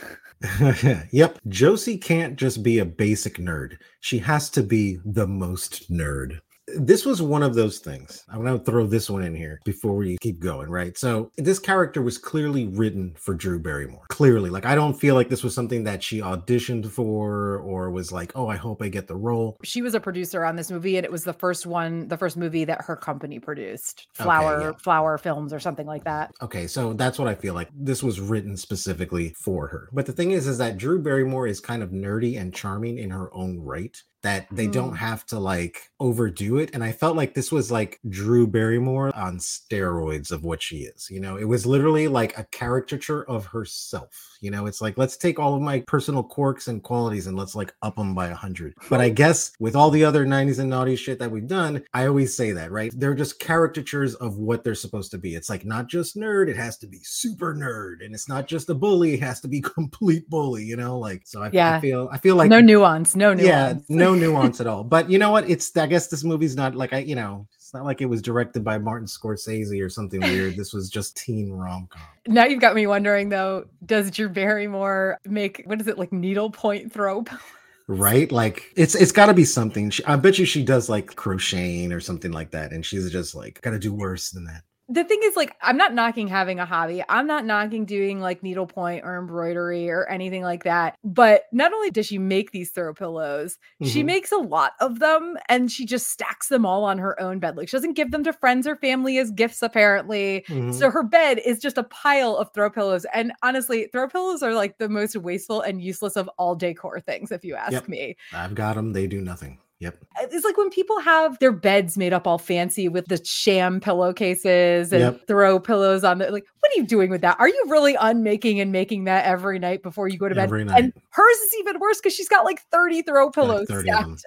yep. 1.11 1.38
Josie 1.49 1.99
can't 1.99 2.37
just 2.37 2.62
be 2.62 2.79
a 2.79 2.85
basic 2.85 3.37
nerd. 3.37 3.76
She 4.00 4.19
has 4.19 4.50
to 4.50 4.62
be 4.62 4.99
the 5.05 5.26
most 5.26 5.91
nerd. 5.93 6.41
This 6.76 7.06
was 7.06 7.23
one 7.23 7.43
of 7.43 7.55
those 7.55 7.79
things. 7.79 8.25
I'm 8.29 8.44
going 8.44 8.59
to 8.59 8.65
throw 8.65 8.87
this 8.87 9.09
one 9.09 9.23
in 9.23 9.35
here 9.35 9.61
before 9.65 9.97
we 9.97 10.19
keep 10.19 10.41
going, 10.41 10.69
right? 10.69 10.97
So, 10.97 11.31
this 11.37 11.59
character 11.59 12.03
was 12.03 12.19
clearly 12.19 12.67
written 12.67 13.15
for 13.17 13.35
Drew 13.35 13.59
Barrymore. 13.59 14.05
Clearly. 14.09 14.50
Like, 14.50 14.67
I 14.67 14.75
don't 14.75 14.99
feel 14.99 15.15
like 15.15 15.29
this 15.29 15.43
was 15.43 15.55
something 15.55 15.85
that 15.85 16.03
she 16.03 16.20
auditioned 16.20 16.87
for 16.91 17.59
or 17.59 17.91
was 17.91 18.12
like, 18.12 18.32
oh, 18.35 18.49
I 18.49 18.56
hope 18.56 18.82
I 18.82 18.88
get 18.88 19.06
the 19.06 19.17
role. 19.17 19.56
She 19.65 19.82
was 19.82 19.94
a 19.94 20.00
producer 20.00 20.44
on 20.44 20.56
this 20.56 20.70
movie, 20.70 20.97
and 20.97 21.05
it 21.05 21.12
was 21.12 21.25
the 21.25 21.32
first 21.32 21.67
one, 21.67 22.09
the 22.09 22.19
first 22.19 22.37
movie 22.37 22.65
that 22.65 22.82
her 22.82 22.97
company 22.97 23.38
produced. 23.38 24.06
Flower, 24.14 24.61
yeah. 24.61 24.73
Flower 24.82 25.19
Films 25.19 25.53
or 25.53 25.61
something 25.61 25.87
like 25.87 26.05
that. 26.05 26.31
Okay, 26.43 26.67
so 26.67 26.93
that's 26.93 27.19
what 27.19 27.29
I 27.29 27.35
feel 27.35 27.55
like. 27.55 27.69
This 27.75 28.03
was 28.03 28.21
written 28.21 28.56
specifically 28.56 29.35
for 29.38 29.69
her. 29.69 29.88
But 29.93 30.06
the 30.06 30.12
thing 30.12 30.32
is, 30.32 30.47
is 30.47 30.59
that 30.59 30.76
Drew 30.76 31.00
Barrymore 31.00 31.47
is 31.47 31.61
kind 31.61 31.82
of 31.82 31.91
nerdy 31.91 32.41
and 32.41 32.55
charming 32.55 32.99
in 32.99 33.11
her 33.11 33.32
own 33.35 33.59
right. 33.59 33.97
That 34.23 34.49
they 34.50 34.67
don't 34.67 34.94
Mm. 34.94 34.97
have 34.99 35.25
to 35.26 35.38
like 35.38 35.91
overdo 36.00 36.59
it. 36.59 36.70
And 36.75 36.82
I 36.82 36.91
felt 36.93 37.17
like 37.17 37.35
this 37.35 37.53
was 37.53 37.70
like 37.70 38.00
Drew 38.09 38.49
Barrymore 38.49 39.15
on 39.17 39.38
steroids 39.38 40.32
of 40.32 40.43
what 40.43 40.61
she 40.61 40.79
is. 40.79 41.09
You 41.09 41.20
know, 41.20 41.37
it 41.37 41.44
was 41.44 41.67
literally 41.67 42.09
like 42.09 42.37
a 42.37 42.44
caricature 42.50 43.23
of 43.25 43.47
herself. 43.47 44.28
You 44.40 44.50
know, 44.50 44.67
it's 44.67 44.81
like, 44.81 44.96
let's 44.96 45.17
take 45.17 45.38
all 45.38 45.55
of 45.55 45.62
my 45.62 45.81
personal 45.87 46.23
quirks 46.23 46.69
and 46.69 46.82
qualities 46.82 47.26
and 47.26 47.37
let's 47.37 47.55
like 47.55 47.75
up 47.82 47.96
them 47.96 48.14
by 48.14 48.29
a 48.29 48.35
hundred. 48.35 48.75
But 48.88 49.00
I 49.00 49.11
guess 49.11 49.52
with 49.61 49.76
all 49.76 49.90
the 49.90 50.05
other 50.05 50.25
90s 50.26 50.58
and 50.58 50.70
naughty 50.70 50.96
shit 50.96 51.19
that 51.19 51.31
we've 51.31 51.46
done, 51.46 51.82
I 51.93 52.06
always 52.06 52.35
say 52.37 52.52
that, 52.52 52.70
right? 52.70 52.93
They're 52.96 53.14
just 53.14 53.38
caricatures 53.40 54.14
of 54.17 54.38
what 54.38 54.64
they're 54.64 54.75
supposed 54.75 55.11
to 55.11 55.19
be. 55.19 55.35
It's 55.35 55.50
like 55.50 55.64
not 55.64 55.88
just 55.88 56.17
nerd, 56.17 56.49
it 56.49 56.56
has 56.56 56.79
to 56.79 56.87
be 56.87 57.00
super 57.02 57.55
nerd. 57.55 58.05
And 58.05 58.14
it's 58.14 58.29
not 58.29 58.46
just 58.49 58.70
a 58.70 58.75
bully, 58.75 59.14
it 59.14 59.20
has 59.20 59.40
to 59.40 59.49
be 59.49 59.61
complete 59.79 60.29
bully, 60.31 60.64
you 60.64 60.76
know? 60.76 60.99
Like, 60.99 61.23
so 61.26 61.43
I, 61.43 61.50
Yeah. 61.52 61.76
I 61.76 61.81
feel, 61.81 62.08
I 62.12 62.19
feel 62.19 62.37
like, 62.37 62.49
no 62.50 62.61
nuance, 62.61 63.14
no 63.14 63.35
nuance. 63.35 63.46
yeah, 63.46 63.75
no 63.88 64.14
nuance 64.25 64.61
at 64.61 64.67
all. 64.67 64.85
But 64.85 65.11
you 65.11 65.19
know 65.19 65.31
what? 65.31 65.49
It's, 65.50 65.76
I 65.76 65.87
guess 65.87 66.08
this 66.08 66.25
movie's 66.25 66.56
not 66.56 66.75
like, 66.75 66.93
I, 66.93 66.99
you 66.99 67.14
know, 67.14 67.47
it's 67.69 67.75
not 67.75 67.85
like 67.85 68.01
it 68.01 68.07
was 68.07 68.23
directed 68.23 68.65
by 68.65 68.79
Martin 68.79 69.07
Scorsese 69.07 69.85
or 69.85 69.91
something 69.91 70.23
weird. 70.23 70.57
This 70.57 70.73
was 70.73 70.89
just 70.89 71.19
teen 71.19 71.51
rom 71.51 71.87
com. 71.91 72.01
Now 72.27 72.47
you've 72.47 72.63
got 72.63 72.75
me 72.75 72.87
wondering 72.87 73.29
though, 73.29 73.67
does 73.85 74.11
Drew 74.11 74.31
Barrymore 74.31 75.19
make 75.27 75.61
what 75.67 75.79
is 75.79 75.87
it 75.87 75.99
like 75.99 76.11
needlepoint 76.11 76.91
throw? 76.91 77.27
right 77.87 78.33
like 78.33 78.73
it's 78.75 78.95
it's 78.95 79.13
got 79.13 79.27
to 79.27 79.35
be 79.35 79.47
something 79.47 79.89
she, 79.89 80.05
i 80.05 80.15
bet 80.15 80.39
you 80.39 80.45
she 80.45 80.63
does 80.63 80.91
like 80.91 81.17
crocheting 81.17 81.91
or 81.91 82.01
something 82.01 82.33
like 82.33 82.51
that 82.51 82.71
and 82.71 82.85
she's 82.85 83.11
just 83.11 83.35
like 83.35 83.59
gotta 83.63 83.79
do 83.79 83.95
worse 83.95 84.29
than 84.29 84.45
that 84.45 84.63
the 84.90 85.04
thing 85.04 85.18
is 85.23 85.37
like 85.37 85.54
i'm 85.62 85.76
not 85.76 85.92
knocking 85.92 86.26
having 86.28 86.59
a 86.59 86.64
hobby 86.64 87.02
i'm 87.09 87.26
not 87.26 87.45
knocking 87.45 87.85
doing 87.85 88.21
like 88.21 88.42
needlepoint 88.42 89.04
or 89.04 89.18
embroidery 89.18 89.90
or 89.90 90.07
anything 90.09 90.42
like 90.42 90.64
that 90.64 90.95
but 91.04 91.42
not 91.52 91.73
only 91.75 91.90
does 91.90 92.07
she 92.07 92.18
make 92.18 92.52
these 92.52 92.71
throw 92.71 92.95
pillows 92.95 93.59
she 93.85 94.02
Mhm. 94.02 94.07
makes 94.07 94.33
a 94.33 94.37
lot 94.38 94.73
of 94.80 94.99
them 94.99 95.37
and 95.49 95.71
she 95.71 95.85
just 95.85 96.09
stacks 96.09 96.49
them 96.49 96.64
all 96.64 96.85
on 96.85 96.97
her 96.99 97.21
own 97.21 97.38
bed 97.38 97.57
like 97.57 97.68
she 97.68 97.76
doesn't 97.76 97.92
give 97.95 98.11
them 98.11 98.25
to 98.25 98.33
friends 98.33 98.66
or 98.66 98.76
family 98.76 99.18
as 99.18 99.30
gifts 99.30 99.62
apparently 99.62 100.45
Mhm. 100.49 100.73
so 100.73 100.90
her 100.90 101.02
bed 101.02 101.38
is 101.45 101.59
just 101.59 101.76
a 101.76 101.83
pile 101.85 102.37
of 102.37 102.50
throw 102.54 102.71
pillows 102.71 103.04
and 103.12 103.33
honestly 103.42 103.88
throw 103.92 104.09
pillows 104.09 104.42
are 104.42 104.54
like 104.54 104.78
the 104.78 104.88
most 104.88 105.16
wasteful 105.16 105.61
and 105.61 105.83
useless 105.83 106.16
of 106.16 106.28
all 106.38 106.54
decor 106.54 106.99
things 107.00 107.30
if 107.30 107.45
you 107.45 107.54
ask 107.54 107.73
Yep. 107.73 107.88
me 107.88 108.16
i've 108.33 108.54
got 108.54 108.76
them 108.76 108.92
they 108.95 109.07
do 109.07 109.21
nothing 109.21 109.59
yep. 109.80 109.99
Uh, 110.20 110.26
it's 110.30 110.44
like 110.44 110.56
when 110.56 110.70
people 110.70 110.99
have 111.00 111.38
their 111.38 111.52
beds 111.52 111.97
made 111.97 112.12
up 112.12 112.26
all 112.26 112.38
fancy 112.38 112.88
with 112.88 113.06
the 113.06 113.23
sham 113.25 113.80
pillowcases 113.80 114.92
and 114.92 115.00
Yep. 115.00 115.26
throw 115.26 115.58
pillows 115.61 116.04
on 116.04 116.18
the 116.18 116.30
like 116.30 116.44
what 116.61 116.73
are 116.73 116.80
you 116.80 116.87
doing 116.87 117.11
with 117.11 117.20
that? 117.23 117.37
Are 117.38 117.49
you 117.49 117.64
really 117.68 117.97
unmaking 118.00 118.61
and 118.61 118.73
making 118.73 119.04
that 119.04 119.25
every 119.25 119.58
night 119.58 119.82
before 119.82 120.08
you 120.08 120.18
go 120.18 120.28
to 120.28 120.35
bed? 120.35 120.44
Every 120.44 120.62
and 120.62 120.92
hers 121.11 121.37
is 121.37 121.54
even 121.61 121.78
worse 121.78 121.99
because 121.99 122.14
she's 122.14 122.28
got 122.28 122.44
like 122.44 122.61
30 122.70 123.02
throw 123.02 123.30
pillows 123.30 123.66
30 123.68 123.88
stacked. 123.90 124.25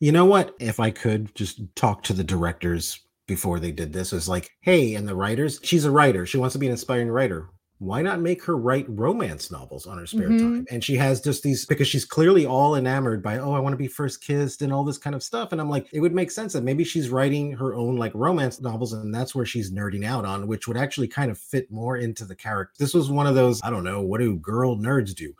you 0.00 0.12
know 0.12 0.24
what? 0.26 0.54
If 0.60 0.78
i 0.80 0.90
could 0.90 1.34
just 1.34 1.60
talk 1.74 2.02
to 2.04 2.12
the 2.12 2.24
directors 2.24 3.00
before 3.26 3.58
they 3.58 3.72
did 3.72 3.92
this 3.92 4.12
it's 4.12 4.28
like 4.28 4.50
hey 4.60 4.94
and 4.94 5.08
the 5.08 5.16
writers 5.16 5.58
she's 5.64 5.84
a 5.84 5.90
writer. 5.90 6.24
She 6.26 6.38
wants 6.38 6.52
to 6.52 6.58
be 6.58 6.66
an 6.66 6.72
inspiring 6.72 7.08
writer 7.08 7.48
why 7.78 8.00
not 8.00 8.20
make 8.20 8.42
her 8.42 8.56
write 8.56 8.86
romance 8.88 9.50
novels 9.50 9.86
on 9.86 9.98
her 9.98 10.06
spare 10.06 10.30
Mhm. 10.30 10.38
time 10.38 10.66
and 10.70 10.82
she 10.82 10.96
has 10.96 11.20
just 11.20 11.42
these 11.42 11.66
because 11.66 11.86
she's 11.86 12.06
clearly 12.06 12.46
all 12.46 12.74
enamored 12.74 13.22
by 13.22 13.36
oh 13.38 13.52
i 13.52 13.58
want 13.58 13.74
to 13.74 13.76
be 13.76 13.86
first 13.86 14.22
kissed 14.22 14.62
and 14.62 14.72
all 14.72 14.82
this 14.82 14.96
kind 14.96 15.14
of 15.14 15.22
stuff 15.22 15.52
and 15.52 15.60
i'm 15.60 15.68
like 15.68 15.86
it 15.92 16.00
would 16.00 16.14
make 16.14 16.30
sense 16.30 16.54
that 16.54 16.64
maybe 16.64 16.84
she's 16.84 17.10
writing 17.10 17.52
her 17.52 17.74
own 17.74 17.96
like 17.96 18.12
romance 18.14 18.62
novels 18.62 18.94
and 18.94 19.14
that's 19.14 19.34
where 19.34 19.44
she's 19.44 19.70
nerding 19.70 20.06
out 20.06 20.24
on 20.24 20.46
which 20.46 20.66
would 20.66 20.78
actually 20.78 21.06
kind 21.08 21.30
of 21.30 21.36
fit 21.38 21.70
more 21.70 21.98
into 21.98 22.24
the 22.24 22.34
character 22.34 22.72
this 22.78 22.94
was 22.94 23.10
one 23.10 23.26
of 23.26 23.34
those 23.34 23.60
i 23.62 23.68
don't 23.68 23.84
know 23.84 24.00
what 24.00 24.20
do 24.20 24.36
girl 24.36 24.76
nerds 24.78 25.14
do 25.14 25.34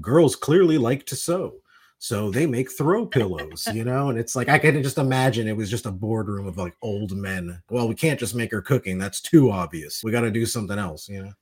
girls 0.00 0.34
clearly 0.34 0.78
like 0.78 1.04
to 1.04 1.14
sew 1.16 1.56
so 1.98 2.32
they 2.32 2.46
make 2.46 2.68
throw 2.72 3.06
pillows, 3.06 3.68
you 3.72 3.84
know, 3.84 4.08
and 4.10 4.18
it's 4.18 4.34
like 4.34 4.48
I 4.48 4.58
can 4.58 4.82
just 4.82 4.98
imagine 4.98 5.46
it 5.46 5.56
was 5.56 5.70
just 5.70 5.86
a 5.86 5.92
boardroom 5.92 6.48
of 6.48 6.58
like 6.58 6.74
old 6.82 7.12
men. 7.16 7.62
Well, 7.70 7.86
we 7.86 7.94
can't 7.94 8.18
just 8.18 8.34
make 8.34 8.50
her 8.50 8.60
cooking. 8.60 8.98
That's 8.98 9.20
too 9.20 9.52
obvious. 9.52 10.02
We 10.02 10.10
got 10.10 10.22
to 10.22 10.30
do 10.32 10.44
something 10.44 10.80
else, 10.80 11.08
you 11.08 11.22
know. 11.22 11.32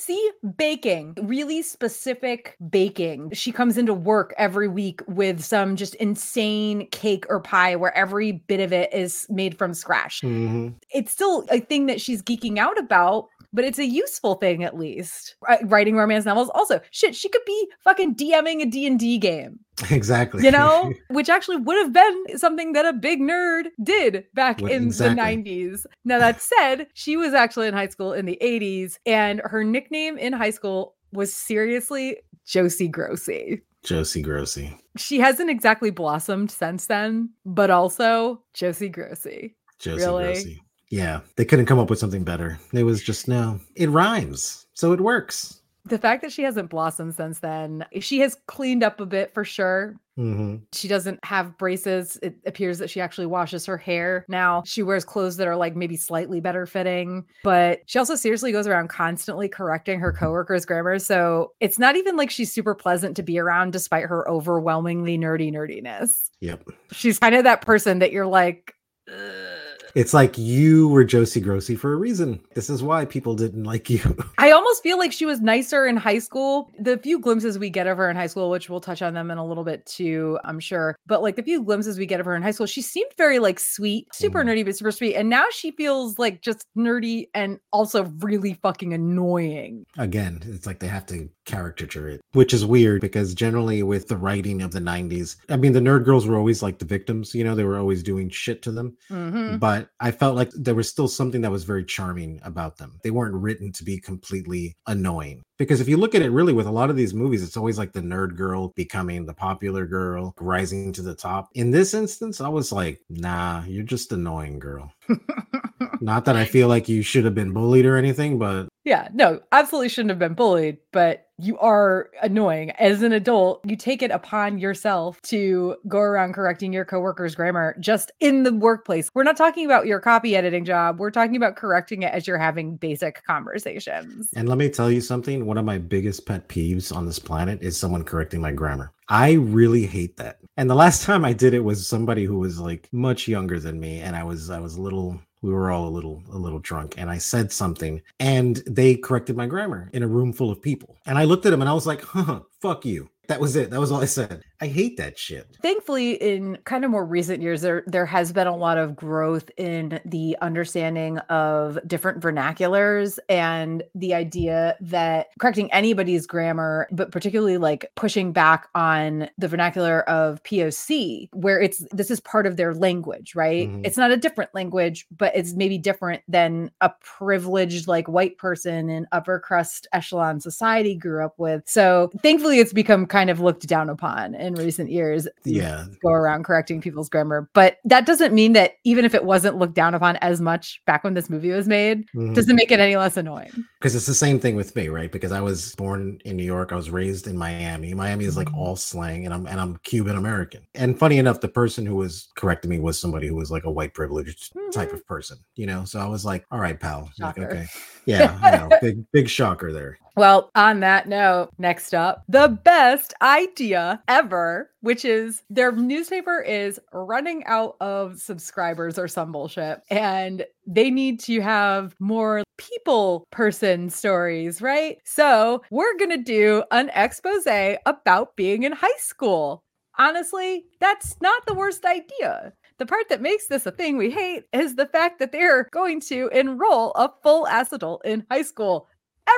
See, 0.00 0.30
baking, 0.56 1.18
really 1.20 1.60
specific 1.60 2.56
baking. 2.70 3.32
She 3.32 3.52
comes 3.52 3.76
into 3.76 3.92
work 3.92 4.32
every 4.38 4.66
week 4.66 5.02
with 5.06 5.44
some 5.44 5.76
just 5.76 5.94
insane 5.96 6.86
cake 6.86 7.26
or 7.28 7.38
pie 7.38 7.76
where 7.76 7.94
every 7.94 8.32
bit 8.32 8.60
of 8.60 8.72
it 8.72 8.90
is 8.94 9.26
made 9.28 9.58
from 9.58 9.74
scratch. 9.74 10.22
Mhm. 10.22 10.72
It's 10.90 11.12
still 11.12 11.44
a 11.50 11.60
thing 11.60 11.84
that 11.84 12.00
she's 12.00 12.22
geeking 12.22 12.56
out 12.56 12.78
about, 12.78 13.28
but 13.52 13.64
it's 13.64 13.78
a 13.78 13.84
useful 13.84 14.34
thing 14.36 14.64
at 14.64 14.76
least. 14.76 15.36
Writing 15.62 15.96
romance 15.96 16.24
novels 16.24 16.50
also. 16.54 16.80
Shit, 16.90 17.14
she 17.14 17.28
could 17.28 17.44
be 17.46 17.68
fucking 17.82 18.14
DMing 18.14 18.62
a 18.62 18.66
D&D 18.66 19.18
game. 19.18 19.60
Exactly. 19.90 20.44
You 20.44 20.50
know, 20.50 20.92
which 21.08 21.30
actually 21.30 21.56
would 21.56 21.78
have 21.78 21.92
been 21.92 22.38
something 22.38 22.74
that 22.74 22.84
a 22.84 22.92
big 22.92 23.18
nerd 23.18 23.68
did 23.82 24.26
back 24.34 24.60
in 24.60 24.88
exactly. 24.88 25.42
the 25.42 25.50
90s. 25.50 25.86
Now, 26.04 26.18
that 26.18 26.42
said, 26.58 26.88
she 26.92 27.16
was 27.16 27.32
actually 27.32 27.66
in 27.66 27.72
high 27.72 27.88
school 27.88 28.12
in 28.12 28.26
the 28.26 28.38
80s, 28.42 28.98
and 29.06 29.40
her 29.42 29.64
nickname 29.64 30.18
in 30.18 30.34
high 30.34 30.50
school 30.50 30.96
was 31.12 31.32
seriously 31.32 32.18
Josie 32.44 32.90
Grossie. 32.90 33.62
Josie 33.82 34.22
Grossie. 34.22 34.78
She 34.98 35.18
hasn't 35.18 35.48
exactly 35.48 35.90
blossomed 35.90 36.50
since 36.50 36.86
then, 36.86 37.30
but 37.46 37.70
also 37.70 38.42
Josie 38.52 38.90
Grossie. 38.90 39.54
Josie 39.78 40.04
really? 40.04 40.24
Grossie. 40.24 40.58
Yeah, 40.90 41.20
they 41.36 41.44
couldn't 41.44 41.66
come 41.66 41.78
up 41.78 41.88
with 41.88 42.00
something 42.00 42.24
better. 42.24 42.58
It 42.72 42.82
was 42.82 43.02
just 43.02 43.28
no, 43.28 43.60
it 43.76 43.88
rhymes, 43.88 44.66
so 44.74 44.92
it 44.92 45.00
works. 45.00 45.60
The 45.86 45.98
fact 45.98 46.20
that 46.22 46.32
she 46.32 46.42
hasn't 46.42 46.68
blossomed 46.68 47.14
since 47.14 47.38
then, 47.38 47.86
she 48.00 48.20
has 48.20 48.36
cleaned 48.46 48.82
up 48.82 49.00
a 49.00 49.06
bit 49.06 49.32
for 49.32 49.44
sure. 49.44 49.96
Mm-hmm. 50.18 50.56
She 50.72 50.88
doesn't 50.88 51.24
have 51.24 51.56
braces. 51.56 52.18
It 52.22 52.36
appears 52.44 52.78
that 52.78 52.90
she 52.90 53.00
actually 53.00 53.26
washes 53.26 53.64
her 53.64 53.78
hair 53.78 54.26
now. 54.28 54.62
She 54.66 54.82
wears 54.82 55.06
clothes 55.06 55.38
that 55.38 55.48
are 55.48 55.56
like 55.56 55.76
maybe 55.76 55.96
slightly 55.96 56.38
better 56.40 56.66
fitting, 56.66 57.24
but 57.42 57.80
she 57.86 57.98
also 57.98 58.14
seriously 58.14 58.52
goes 58.52 58.66
around 58.66 58.88
constantly 58.88 59.48
correcting 59.48 60.00
her 60.00 60.12
coworkers' 60.12 60.66
grammar. 60.66 60.98
So 60.98 61.54
it's 61.60 61.78
not 61.78 61.96
even 61.96 62.16
like 62.16 62.30
she's 62.30 62.52
super 62.52 62.74
pleasant 62.74 63.16
to 63.16 63.22
be 63.22 63.38
around 63.38 63.72
despite 63.72 64.04
her 64.04 64.28
overwhelmingly 64.28 65.16
nerdy 65.16 65.50
nerdiness. 65.50 66.28
Yep. 66.40 66.68
She's 66.92 67.18
kind 67.18 67.34
of 67.34 67.44
that 67.44 67.62
person 67.62 68.00
that 68.00 68.12
you're 68.12 68.26
like, 68.26 68.74
Ugh 69.08 69.49
it's 69.94 70.14
like 70.14 70.38
you 70.38 70.88
were 70.88 71.04
Josie 71.04 71.40
Grossie 71.40 71.78
for 71.78 71.92
a 71.92 71.96
reason. 71.96 72.40
This 72.54 72.70
is 72.70 72.82
why 72.82 73.04
people 73.04 73.34
didn't 73.34 73.64
like 73.64 73.90
you. 73.90 74.16
I 74.38 74.50
almost 74.50 74.82
feel 74.82 74.98
like 74.98 75.12
she 75.12 75.26
was 75.26 75.40
nicer 75.40 75.86
in 75.86 75.96
high 75.96 76.18
school. 76.18 76.70
The 76.78 76.98
few 76.98 77.18
glimpses 77.18 77.58
we 77.58 77.70
get 77.70 77.86
of 77.86 77.98
her 77.98 78.10
in 78.10 78.16
high 78.16 78.26
school, 78.26 78.50
which 78.50 78.68
we'll 78.68 78.80
touch 78.80 79.02
on 79.02 79.14
them 79.14 79.30
in 79.30 79.38
a 79.38 79.46
little 79.46 79.64
bit 79.64 79.84
too, 79.86 80.38
I'm 80.44 80.60
sure. 80.60 80.96
But 81.06 81.22
like 81.22 81.36
the 81.36 81.42
few 81.42 81.62
glimpses 81.62 81.98
we 81.98 82.06
get 82.06 82.20
of 82.20 82.26
her 82.26 82.36
in 82.36 82.42
high 82.42 82.50
school, 82.50 82.66
she 82.66 82.82
seemed 82.82 83.10
very 83.16 83.38
like 83.38 83.58
sweet, 83.58 84.08
super 84.14 84.42
mm. 84.42 84.48
nerdy, 84.48 84.64
but 84.64 84.76
super 84.76 84.92
sweet. 84.92 85.14
And 85.14 85.28
now 85.28 85.44
she 85.50 85.70
feels 85.72 86.18
like 86.18 86.42
just 86.42 86.66
nerdy 86.76 87.28
and 87.34 87.58
also 87.72 88.04
really 88.20 88.54
fucking 88.54 88.92
annoying. 88.92 89.84
Again, 89.98 90.40
it's 90.46 90.66
like 90.66 90.78
they 90.78 90.88
have 90.88 91.06
to 91.06 91.28
caricature 91.44 92.08
it, 92.08 92.20
which 92.32 92.54
is 92.54 92.64
weird 92.64 93.00
because 93.00 93.34
generally 93.34 93.82
with 93.82 94.08
the 94.08 94.16
writing 94.16 94.62
of 94.62 94.72
the 94.72 94.80
90s, 94.80 95.36
I 95.48 95.56
mean, 95.56 95.72
the 95.72 95.80
nerd 95.80 96.04
girls 96.04 96.26
were 96.26 96.36
always 96.36 96.62
like 96.62 96.78
the 96.78 96.84
victims, 96.84 97.34
you 97.34 97.44
know, 97.44 97.54
they 97.54 97.64
were 97.64 97.78
always 97.78 98.02
doing 98.02 98.28
shit 98.28 98.62
to 98.62 98.72
them. 98.72 98.96
Mm-hmm. 99.10 99.58
But 99.58 99.79
I 100.00 100.10
felt 100.10 100.36
like 100.36 100.50
there 100.52 100.74
was 100.74 100.88
still 100.88 101.08
something 101.08 101.40
that 101.42 101.50
was 101.50 101.64
very 101.64 101.84
charming 101.84 102.40
about 102.42 102.78
them. 102.78 102.98
They 103.02 103.10
weren't 103.10 103.34
written 103.34 103.72
to 103.72 103.84
be 103.84 104.00
completely 104.00 104.74
annoying. 104.86 105.42
Because 105.60 105.82
if 105.82 105.90
you 105.90 105.98
look 105.98 106.14
at 106.14 106.22
it 106.22 106.30
really 106.30 106.54
with 106.54 106.66
a 106.66 106.70
lot 106.70 106.88
of 106.88 106.96
these 106.96 107.12
movies, 107.12 107.42
it's 107.42 107.58
always 107.58 107.76
like 107.76 107.92
the 107.92 108.00
nerd 108.00 108.34
girl 108.34 108.68
becoming 108.76 109.26
the 109.26 109.34
popular 109.34 109.84
girl, 109.84 110.34
rising 110.40 110.90
to 110.94 111.02
the 111.02 111.14
top. 111.14 111.50
In 111.52 111.70
this 111.70 111.92
instance, 111.92 112.40
I 112.40 112.48
was 112.48 112.72
like, 112.72 113.02
nah, 113.10 113.62
you're 113.64 113.84
just 113.84 114.10
annoying, 114.10 114.58
girl. 114.58 114.90
Not 116.00 116.24
that 116.24 116.34
I 116.34 116.46
feel 116.46 116.68
like 116.68 116.88
you 116.88 117.02
should 117.02 117.26
have 117.26 117.34
been 117.34 117.52
bullied 117.52 117.84
or 117.84 117.98
anything, 117.98 118.38
but 118.38 118.68
yeah, 118.84 119.08
no, 119.12 119.40
absolutely 119.52 119.90
shouldn't 119.90 120.10
have 120.10 120.18
been 120.18 120.32
bullied, 120.34 120.78
but 120.90 121.26
you 121.38 121.58
are 121.58 122.10
annoying. 122.22 122.70
As 122.72 123.02
an 123.02 123.12
adult, 123.12 123.60
you 123.64 123.76
take 123.76 124.02
it 124.02 124.10
upon 124.10 124.58
yourself 124.58 125.20
to 125.22 125.76
go 125.86 125.98
around 125.98 126.34
correcting 126.34 126.72
your 126.72 126.84
coworkers' 126.84 127.34
grammar 127.34 127.76
just 127.80 128.10
in 128.20 128.42
the 128.42 128.54
workplace. 128.54 129.10
We're 129.14 129.24
not 129.24 129.36
talking 129.36 129.66
about 129.66 129.86
your 129.86 130.00
copy 130.00 130.34
editing 130.34 130.64
job. 130.64 130.98
We're 130.98 131.10
talking 131.10 131.36
about 131.36 131.56
correcting 131.56 132.02
it 132.02 132.12
as 132.12 132.26
you're 132.26 132.38
having 132.38 132.76
basic 132.76 133.24
conversations. 133.24 134.28
And 134.34 134.48
let 134.48 134.58
me 134.58 134.68
tell 134.68 134.90
you 134.90 135.00
something 135.00 135.46
one 135.50 135.58
of 135.58 135.64
my 135.64 135.78
biggest 135.78 136.26
pet 136.26 136.48
peeves 136.48 136.94
on 136.94 137.04
this 137.04 137.18
planet 137.18 137.60
is 137.60 137.76
someone 137.76 138.04
correcting 138.04 138.40
my 138.40 138.52
grammar. 138.52 138.92
I 139.08 139.32
really 139.32 139.84
hate 139.84 140.16
that. 140.18 140.38
And 140.56 140.70
the 140.70 140.76
last 140.76 141.02
time 141.02 141.24
I 141.24 141.32
did 141.32 141.54
it 141.54 141.64
was 141.64 141.88
somebody 141.88 142.24
who 142.24 142.38
was 142.38 142.60
like 142.60 142.88
much 142.92 143.26
younger 143.26 143.58
than 143.58 143.80
me 143.80 143.98
and 143.98 144.14
I 144.14 144.22
was 144.22 144.48
I 144.48 144.60
was 144.60 144.76
a 144.76 144.80
little 144.80 145.20
we 145.42 145.52
were 145.52 145.72
all 145.72 145.88
a 145.88 145.90
little 145.90 146.22
a 146.30 146.36
little 146.36 146.58
drunk 146.58 146.94
and 146.98 147.08
i 147.08 147.16
said 147.16 147.50
something 147.50 148.02
and 148.18 148.62
they 148.66 148.94
corrected 148.94 149.38
my 149.38 149.46
grammar 149.46 149.88
in 149.94 150.02
a 150.02 150.06
room 150.06 150.34
full 150.34 150.50
of 150.50 150.60
people 150.60 150.98
and 151.06 151.16
i 151.16 151.24
looked 151.24 151.46
at 151.46 151.52
him 151.54 151.62
and 151.62 151.70
i 151.70 151.72
was 151.72 151.86
like 151.86 152.02
huh 152.02 152.40
fuck 152.60 152.84
you 152.84 153.08
that 153.30 153.40
was 153.40 153.54
it. 153.54 153.70
That 153.70 153.78
was 153.78 153.92
all 153.92 154.02
I 154.02 154.06
said. 154.06 154.42
I 154.60 154.66
hate 154.66 154.96
that 154.96 155.16
shit. 155.16 155.46
Thankfully, 155.62 156.14
in 156.14 156.58
kind 156.64 156.84
of 156.84 156.90
more 156.90 157.06
recent 157.06 157.40
years, 157.40 157.62
there 157.62 157.84
there 157.86 158.04
has 158.04 158.32
been 158.32 158.48
a 158.48 158.56
lot 158.56 158.76
of 158.76 158.96
growth 158.96 159.50
in 159.56 160.00
the 160.04 160.36
understanding 160.42 161.18
of 161.30 161.78
different 161.86 162.20
vernaculars 162.20 163.20
and 163.28 163.84
the 163.94 164.14
idea 164.14 164.76
that 164.80 165.28
correcting 165.38 165.72
anybody's 165.72 166.26
grammar, 166.26 166.88
but 166.90 167.12
particularly 167.12 167.56
like 167.56 167.86
pushing 167.94 168.32
back 168.32 168.68
on 168.74 169.30
the 169.38 169.46
vernacular 169.46 170.02
of 170.08 170.42
POC, 170.42 171.28
where 171.32 171.60
it's 171.60 171.84
this 171.92 172.10
is 172.10 172.18
part 172.18 172.46
of 172.46 172.56
their 172.56 172.74
language, 172.74 173.36
right? 173.36 173.68
Mm-hmm. 173.68 173.84
It's 173.84 173.96
not 173.96 174.10
a 174.10 174.16
different 174.16 174.52
language, 174.54 175.06
but 175.16 175.34
it's 175.36 175.54
maybe 175.54 175.78
different 175.78 176.22
than 176.26 176.72
a 176.80 176.90
privileged 177.00 177.86
like 177.86 178.08
white 178.08 178.38
person 178.38 178.90
in 178.90 179.06
upper 179.12 179.38
crust 179.38 179.86
echelon 179.92 180.40
society 180.40 180.96
grew 180.96 181.24
up 181.24 181.38
with. 181.38 181.62
So 181.66 182.10
thankfully, 182.22 182.58
it's 182.58 182.72
become 182.72 183.06
kind 183.06 183.19
kind 183.20 183.28
of 183.28 183.38
looked 183.38 183.66
down 183.66 183.90
upon 183.90 184.34
in 184.34 184.54
recent 184.54 184.90
years. 184.90 185.28
Yeah. 185.44 185.84
Go 186.02 186.08
around 186.08 186.44
correcting 186.44 186.80
people's 186.80 187.10
grammar. 187.10 187.50
But 187.52 187.76
that 187.84 188.06
doesn't 188.06 188.32
mean 188.32 188.54
that 188.54 188.76
even 188.84 189.04
if 189.04 189.14
it 189.14 189.26
wasn't 189.26 189.58
looked 189.58 189.74
down 189.74 189.94
upon 189.94 190.16
as 190.16 190.40
much 190.40 190.80
back 190.86 191.04
when 191.04 191.12
this 191.12 191.28
movie 191.28 191.50
was 191.50 191.68
made, 191.68 192.06
mm-hmm. 192.16 192.32
doesn't 192.32 192.56
make 192.56 192.72
it 192.72 192.80
any 192.80 192.96
less 192.96 193.18
annoying. 193.18 193.50
Because 193.78 193.94
it's 193.94 194.06
the 194.06 194.14
same 194.14 194.40
thing 194.40 194.56
with 194.56 194.74
me, 194.74 194.88
right? 194.88 195.12
Because 195.12 195.32
I 195.32 195.42
was 195.42 195.74
born 195.74 196.18
in 196.24 196.34
New 196.38 196.44
York, 196.44 196.72
I 196.72 196.76
was 196.76 196.88
raised 196.90 197.26
in 197.26 197.36
Miami. 197.36 197.92
Miami 197.92 198.24
is 198.24 198.38
like 198.38 198.48
mm-hmm. 198.48 198.58
all 198.58 198.76
slang 198.76 199.26
and 199.26 199.34
I'm 199.34 199.46
and 199.46 199.60
I'm 199.60 199.76
Cuban 199.82 200.16
American. 200.16 200.66
And 200.74 200.98
funny 200.98 201.18
enough, 201.18 201.42
the 201.42 201.48
person 201.48 201.84
who 201.84 201.96
was 201.96 202.28
correcting 202.36 202.70
me 202.70 202.78
was 202.78 202.98
somebody 202.98 203.26
who 203.26 203.36
was 203.36 203.50
like 203.50 203.64
a 203.64 203.70
white 203.70 203.92
privileged 203.92 204.54
mm-hmm. 204.54 204.70
type 204.70 204.94
of 204.94 205.06
person, 205.06 205.36
you 205.56 205.66
know. 205.66 205.84
So 205.84 206.00
I 206.00 206.06
was 206.06 206.24
like, 206.24 206.46
all 206.50 206.58
right, 206.58 206.80
pal. 206.80 207.10
Like, 207.18 207.38
okay. 207.38 207.66
Yeah, 208.06 208.38
know. 208.70 208.78
big 208.80 209.04
big 209.12 209.28
shocker 209.28 209.74
there. 209.74 209.98
Well, 210.20 210.50
on 210.54 210.80
that 210.80 211.08
note, 211.08 211.48
next 211.56 211.94
up, 211.94 212.24
the 212.28 212.48
best 212.48 213.14
idea 213.22 214.02
ever, 214.06 214.70
which 214.82 215.06
is 215.06 215.40
their 215.48 215.72
newspaper 215.72 216.42
is 216.42 216.78
running 216.92 217.42
out 217.46 217.76
of 217.80 218.18
subscribers 218.18 218.98
or 218.98 219.08
some 219.08 219.32
bullshit. 219.32 219.80
And 219.88 220.44
they 220.66 220.90
need 220.90 221.20
to 221.20 221.40
have 221.40 221.94
more 222.00 222.44
people 222.58 223.24
person 223.32 223.88
stories, 223.88 224.60
right? 224.60 224.98
So 225.06 225.62
we're 225.70 225.96
going 225.96 226.10
to 226.10 226.22
do 226.22 226.64
an 226.70 226.90
expose 226.94 227.46
about 227.86 228.36
being 228.36 228.64
in 228.64 228.72
high 228.72 228.88
school. 228.98 229.62
Honestly, 229.98 230.66
that's 230.80 231.16
not 231.22 231.46
the 231.46 231.54
worst 231.54 231.86
idea. 231.86 232.52
The 232.76 232.84
part 232.84 233.08
that 233.08 233.22
makes 233.22 233.46
this 233.46 233.64
a 233.64 233.70
thing 233.70 233.96
we 233.96 234.10
hate 234.10 234.44
is 234.52 234.74
the 234.74 234.86
fact 234.86 235.18
that 235.18 235.32
they're 235.32 235.66
going 235.72 236.00
to 236.02 236.28
enroll 236.28 236.90
a 236.90 237.10
full 237.22 237.46
ass 237.46 237.72
adult 237.72 238.04
in 238.04 238.26
high 238.30 238.42
school 238.42 238.86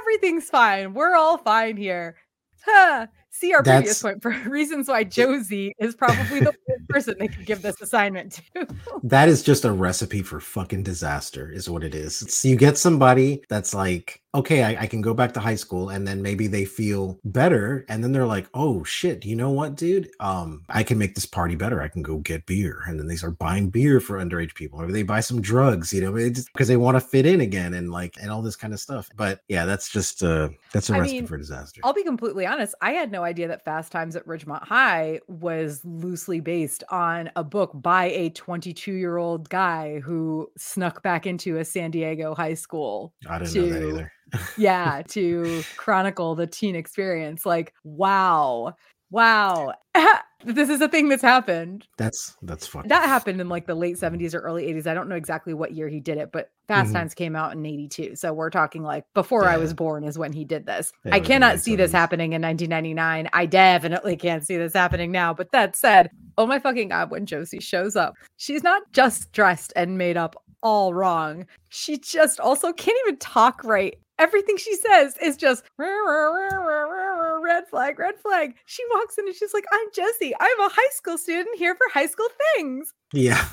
everything's 0.00 0.48
fine. 0.48 0.94
We're 0.94 1.14
all 1.14 1.38
fine 1.38 1.76
here. 1.76 2.16
Huh. 2.64 3.06
See 3.30 3.54
our 3.54 3.62
That's... 3.62 3.80
previous 3.80 4.02
point 4.02 4.22
for 4.22 4.30
reasons 4.50 4.88
why 4.88 5.04
Josie 5.04 5.74
is 5.78 5.94
probably 5.94 6.40
the 6.40 6.54
person 6.88 7.16
they 7.18 7.28
could 7.28 7.46
give 7.46 7.62
this 7.62 7.80
assignment 7.80 8.40
to. 8.54 8.66
that 9.02 9.28
is 9.28 9.42
just 9.42 9.64
a 9.64 9.72
recipe 9.72 10.22
for 10.22 10.38
fucking 10.38 10.82
disaster, 10.82 11.50
is 11.50 11.68
what 11.68 11.82
it 11.82 11.94
is. 11.94 12.22
It's, 12.22 12.44
you 12.44 12.56
get 12.56 12.78
somebody 12.78 13.42
that's 13.48 13.74
like 13.74 14.21
okay, 14.34 14.62
I, 14.62 14.82
I, 14.82 14.86
can 14.86 15.02
go 15.02 15.12
back 15.12 15.32
to 15.34 15.40
high 15.40 15.56
school 15.56 15.90
and 15.90 16.06
then 16.06 16.22
maybe 16.22 16.46
they 16.46 16.64
feel 16.64 17.18
better. 17.24 17.84
And 17.88 18.02
then 18.02 18.12
they're 18.12 18.26
like, 18.26 18.48
oh 18.54 18.82
shit, 18.84 19.24
you 19.24 19.36
know 19.36 19.50
what, 19.50 19.76
dude? 19.76 20.10
Um, 20.20 20.64
I 20.70 20.82
can 20.82 20.96
make 20.96 21.14
this 21.14 21.26
party 21.26 21.54
better. 21.54 21.82
I 21.82 21.88
can 21.88 22.02
go 22.02 22.18
get 22.18 22.46
beer. 22.46 22.82
And 22.86 22.98
then 22.98 23.06
they 23.06 23.16
start 23.16 23.38
buying 23.38 23.68
beer 23.68 24.00
for 24.00 24.18
underage 24.18 24.54
people. 24.54 24.80
Or 24.80 24.90
they 24.90 25.02
buy 25.02 25.20
some 25.20 25.42
drugs, 25.42 25.92
you 25.92 26.00
know, 26.00 26.12
because 26.12 26.68
they 26.68 26.76
want 26.76 26.96
to 26.96 27.00
fit 27.00 27.26
in 27.26 27.42
again 27.42 27.74
and 27.74 27.90
like 27.90 28.16
and 28.20 28.30
all 28.30 28.42
this 28.42 28.56
kind 28.56 28.72
of 28.72 28.80
stuff. 28.80 29.10
But 29.16 29.40
yeah, 29.48 29.66
that's 29.66 29.90
just 29.90 30.22
uh 30.22 30.48
that's 30.72 30.88
a 30.88 30.94
I 30.94 31.00
recipe 31.00 31.18
mean, 31.18 31.26
for 31.26 31.36
disaster. 31.36 31.82
I'll 31.84 31.92
be 31.92 32.04
completely 32.04 32.46
honest. 32.46 32.74
I 32.80 32.92
had 32.92 33.12
no 33.12 33.24
idea 33.24 33.48
that 33.48 33.64
Fast 33.64 33.92
Times 33.92 34.16
at 34.16 34.26
Ridgemont 34.26 34.62
High 34.62 35.20
was 35.28 35.84
loosely 35.84 36.40
based 36.40 36.84
on 36.90 37.30
a 37.36 37.44
book 37.44 37.72
by 37.74 38.06
a 38.06 38.30
22 38.30 38.92
year 38.92 39.18
old 39.18 39.50
guy 39.50 40.00
who 40.00 40.50
snuck 40.56 41.02
back 41.02 41.26
into 41.26 41.58
a 41.58 41.64
San 41.64 41.90
Diego 41.90 42.34
high 42.34 42.54
school. 42.54 43.12
I 43.28 43.38
didn't 43.38 43.52
to, 43.52 43.60
know 43.60 43.68
that 43.68 43.88
either 43.88 44.12
yeah, 44.56 45.02
to 45.08 45.62
chronicle 45.76 46.34
the 46.34 46.46
teen 46.46 46.76
experience. 46.76 47.44
Like, 47.46 47.74
wow, 47.84 48.74
wow. 49.10 49.74
this 50.44 50.68
is 50.68 50.80
a 50.80 50.88
thing 50.88 51.08
that's 51.08 51.22
happened. 51.22 51.86
That's 51.98 52.36
that's 52.42 52.66
fun. 52.66 52.88
That 52.88 53.06
happened 53.06 53.40
in 53.40 53.48
like 53.48 53.66
the 53.66 53.74
late 53.74 53.96
70s 53.96 54.34
or 54.34 54.40
early 54.40 54.66
80s. 54.72 54.86
I 54.86 54.94
don't 54.94 55.08
know 55.08 55.16
exactly 55.16 55.54
what 55.54 55.72
year 55.72 55.88
he 55.88 56.00
did 56.00 56.18
it, 56.18 56.30
but 56.32 56.50
Fast 56.68 56.86
mm-hmm. 56.86 56.96
Times 56.96 57.14
came 57.14 57.36
out 57.36 57.52
in 57.52 57.64
82. 57.64 58.16
So 58.16 58.32
we're 58.32 58.50
talking 58.50 58.82
like 58.82 59.04
before 59.14 59.44
yeah. 59.44 59.50
I 59.50 59.56
was 59.58 59.74
born 59.74 60.04
is 60.04 60.18
when 60.18 60.32
he 60.32 60.44
did 60.44 60.66
this. 60.66 60.92
Yeah, 61.04 61.14
I 61.14 61.20
cannot 61.20 61.60
see 61.60 61.74
70s. 61.74 61.76
this 61.76 61.92
happening 61.92 62.32
in 62.32 62.42
1999. 62.42 63.28
I 63.32 63.46
definitely 63.46 64.16
can't 64.16 64.44
see 64.44 64.56
this 64.56 64.72
happening 64.72 65.12
now. 65.12 65.34
But 65.34 65.52
that 65.52 65.76
said, 65.76 66.10
oh 66.38 66.46
my 66.46 66.58
fucking 66.58 66.88
god, 66.88 67.10
when 67.10 67.26
Josie 67.26 67.60
shows 67.60 67.96
up, 67.96 68.14
she's 68.36 68.62
not 68.62 68.82
just 68.92 69.32
dressed 69.32 69.72
and 69.76 69.98
made 69.98 70.16
up 70.16 70.36
all 70.62 70.94
wrong. 70.94 71.46
She 71.68 71.98
just 71.98 72.40
also 72.40 72.72
can't 72.72 72.98
even 73.06 73.18
talk 73.18 73.62
right 73.64 73.98
everything 74.18 74.56
she 74.56 74.76
says 74.76 75.16
is 75.18 75.36
just 75.36 75.64
red 75.78 77.64
flag, 77.68 77.98
red 77.98 78.14
flag. 78.16 78.54
She 78.66 78.82
walks 78.94 79.18
in 79.18 79.26
and 79.26 79.34
she's 79.34 79.54
like, 79.54 79.64
I'm 79.72 79.88
Jesse. 79.94 80.34
I'm 80.38 80.60
a 80.60 80.68
high 80.68 80.90
school 80.92 81.18
student 81.18 81.56
here 81.56 81.74
for 81.74 81.86
high 81.92 82.06
school 82.06 82.28
things. 82.54 82.94
Yeah. 83.12 83.44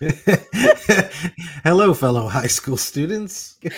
Hello, 1.64 1.94
fellow 1.94 2.28
high 2.28 2.46
school 2.48 2.76
students. 2.76 3.58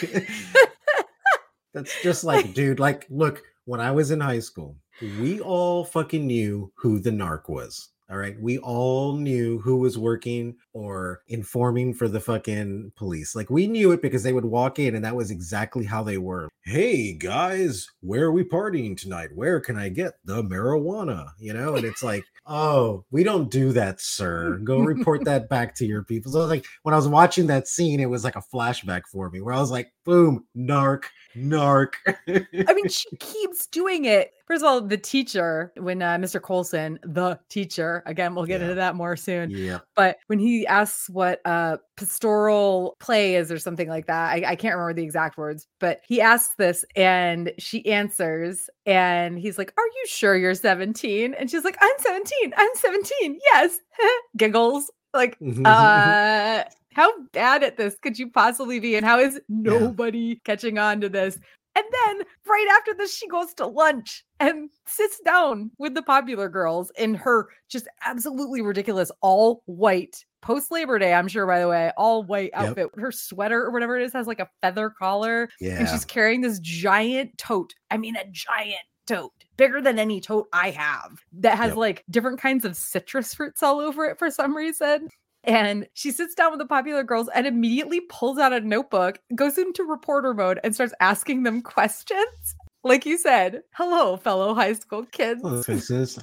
That's 1.75 2.03
just 2.03 2.25
like, 2.25 2.55
dude, 2.55 2.81
like, 2.81 3.07
look, 3.09 3.43
when 3.65 3.81
I 3.81 3.93
was 3.93 4.11
in 4.11 4.21
high 4.21 4.41
school, 4.41 4.77
we 5.01 5.41
all 5.41 5.85
fucking 5.85 6.27
knew 6.27 6.73
who 6.77 6.99
the 6.99 7.11
narc 7.11 7.49
was. 7.49 7.89
All 8.13 8.19
right. 8.19 8.39
We 8.39 8.59
all 8.59 9.17
knew 9.17 9.59
who 9.61 9.79
was 9.79 9.97
working 9.97 10.57
or 10.75 11.23
informing 11.29 11.95
for 11.95 12.09
the 12.09 12.21
fucking 12.21 12.93
police. 12.95 13.35
Like 13.35 13.49
we 13.49 13.67
knew 13.67 13.91
it 13.93 14.03
because 14.03 14.23
they 14.23 14.35
would 14.35 14.45
walk 14.45 14.79
in 14.79 14.95
and 14.95 15.03
that 15.03 15.17
was 15.17 15.31
exactly 15.31 15.87
how 15.87 16.03
they 16.03 16.19
were. 16.19 16.51
Hey 16.67 17.15
guys, 17.15 17.89
where 18.03 18.25
are 18.25 18.33
we 18.33 18.45
partying 18.45 19.01
tonight? 19.01 19.31
Where 19.35 19.61
can 19.61 19.79
I 19.79 19.89
get 19.89 20.13
the 20.27 20.43
marijuana? 20.43 21.31
You 21.39 21.55
know, 21.55 21.75
and 21.77 21.87
it's 21.87 22.03
like, 22.03 22.23
oh, 22.47 23.03
we 23.11 23.25
don't 23.25 23.51
do 23.51 23.73
that, 23.73 23.99
sir. 23.99 24.59
Go 24.63 24.81
report 24.81 25.25
that 25.25 25.49
back 25.49 25.75
to 25.77 25.87
your 25.87 26.05
people. 26.05 26.33
So 26.33 26.45
like 26.45 26.67
when 26.83 26.93
I 26.93 26.99
was 26.99 27.09
watching 27.09 27.47
that 27.47 27.67
scene, 27.67 27.99
it 27.99 28.11
was 28.11 28.25
like 28.25 28.37
a 28.37 28.43
flashback 28.43 29.03
for 29.11 29.31
me 29.31 29.41
where 29.41 29.55
I 29.55 29.61
was 29.61 29.71
like, 29.71 29.91
boom, 30.05 30.45
narc, 30.57 31.05
narc. 31.37 31.95
I 32.07 32.73
mean, 32.75 32.89
she 32.89 33.09
keeps 33.19 33.67
doing 33.67 34.05
it. 34.05 34.33
First 34.47 34.63
of 34.63 34.69
all, 34.69 34.81
the 34.83 34.99
teacher, 34.99 35.73
when 35.77 36.03
uh, 36.03 36.17
Mr. 36.19 36.43
Coulson, 36.43 36.99
the 37.05 37.39
teacher, 37.49 38.03
again, 38.07 38.35
we'll 38.35 38.45
get 38.45 38.61
Yeah. 38.61 38.65
into 38.67 38.75
that 38.77 38.95
more 38.97 39.17
soon. 39.17 39.51
yeah. 39.51 39.79
But 39.97 40.19
when 40.27 40.39
he 40.39 40.67
asks 40.67 41.09
what 41.09 41.41
a 41.45 41.79
pastoral 41.97 42.97
play 43.01 43.37
is 43.37 43.51
or 43.51 43.59
something 43.59 43.89
like 43.89 44.07
that, 44.07 44.31
I, 44.33 44.45
I 44.51 44.57
can't 44.57 44.75
remember 44.75 44.93
the 44.95 45.05
exact 45.05 45.39
words, 45.39 45.67
but 45.81 46.01
he 46.07 46.21
asks 46.21 46.55
this 46.57 46.85
and 46.97 47.53
she 47.59 47.87
answers, 47.87 48.69
and 48.85 49.39
he's 49.39 49.57
like, 49.59 49.73
Are 49.79 49.87
you 49.87 50.05
sure 50.07 50.37
you're 50.37 50.55
17? 50.55 51.35
And 51.35 51.51
she's 51.51 51.65
like, 51.65 51.79
I'm 51.81 51.91
17. 51.99 52.53
I'm 52.57 52.69
17. 52.75 53.39
Yes. 53.53 53.79
Giggles. 54.37 54.91
Like, 55.15 55.37
uh, 55.65 56.65
how 56.95 57.11
bad 57.33 57.63
at 57.63 57.77
this 57.77 57.97
could 58.03 58.19
you 58.19 58.31
possibly 58.31 58.81
be? 58.81 58.97
And 58.97 59.05
how 59.07 59.19
is 59.19 59.41
nobody 59.49 60.37
catching 60.45 60.79
on 60.79 61.01
to 61.01 61.09
this? 61.09 61.39
And 61.75 61.85
then 62.05 62.23
right 62.47 62.77
after 62.79 62.93
this, 62.95 63.15
she 63.17 63.27
goes 63.29 63.55
to 63.55 63.67
lunch 63.67 64.25
and 64.41 64.69
sits 64.87 65.19
down 65.25 65.71
with 65.79 65.95
the 65.95 66.03
popular 66.03 66.49
girls 66.51 66.93
in 66.99 67.15
her 67.15 67.49
just 67.71 67.89
absolutely 68.05 68.61
ridiculous 68.61 69.11
all 69.23 69.63
white 69.65 70.23
post 70.43 70.71
Labor 70.71 70.99
Day, 70.99 71.15
I'm 71.15 71.29
sure, 71.29 71.47
by 71.47 71.61
the 71.61 71.69
way, 71.69 71.91
all 71.97 72.25
white 72.25 72.51
Yep. 72.53 72.63
outfit. 72.69 72.89
Her 72.99 73.13
sweater 73.13 73.63
or 73.65 73.71
whatever 73.71 73.97
it 73.99 74.03
is 74.05 74.13
has 74.13 74.27
like 74.27 74.41
a 74.41 74.51
feather 74.61 74.91
collar 74.91 75.49
yeah. 75.61 75.79
and 75.79 75.89
she's 75.89 76.05
carrying 76.05 76.41
this 76.43 76.59
giant 76.59 77.39
tote. 77.39 77.73
I 77.91 77.97
mean, 77.97 78.17
a 78.17 78.25
giant 78.31 78.83
tote, 79.07 79.33
bigger 79.57 79.81
than 79.81 79.99
any 79.99 80.21
tote 80.21 80.49
I 80.53 80.71
have, 80.71 81.21
that 81.39 81.57
has 81.57 81.69
Yep. 81.71 81.77
like 81.79 82.05
different 82.11 82.41
kinds 82.41 82.65
of 82.67 82.77
citrus 82.77 83.33
fruits 83.35 83.63
all 83.63 83.81
over 83.81 84.05
it 84.05 84.19
for 84.19 84.31
some 84.31 84.55
reason. 84.55 85.09
And 85.45 85.87
she 85.95 86.11
sits 86.11 86.35
down 86.35 86.53
with 86.53 86.61
the 86.61 86.67
popular 86.67 87.03
girls 87.03 87.29
and 87.35 87.47
immediately 87.47 88.01
pulls 88.09 88.39
out 88.39 88.53
a 88.53 88.61
notebook, 88.61 89.19
goes 89.35 89.59
into 89.59 89.83
reporter 89.85 90.35
mode, 90.35 90.61
and 90.63 90.75
starts 90.75 90.95
asking 91.01 91.43
them 91.43 91.63
questions. 91.63 92.55
Like 92.85 93.07
you 93.07 93.17
said, 93.17 93.63
hello, 93.75 94.17
fellow 94.17 94.55
high 94.55 94.73
school 94.73 95.05
kids. 95.05 95.41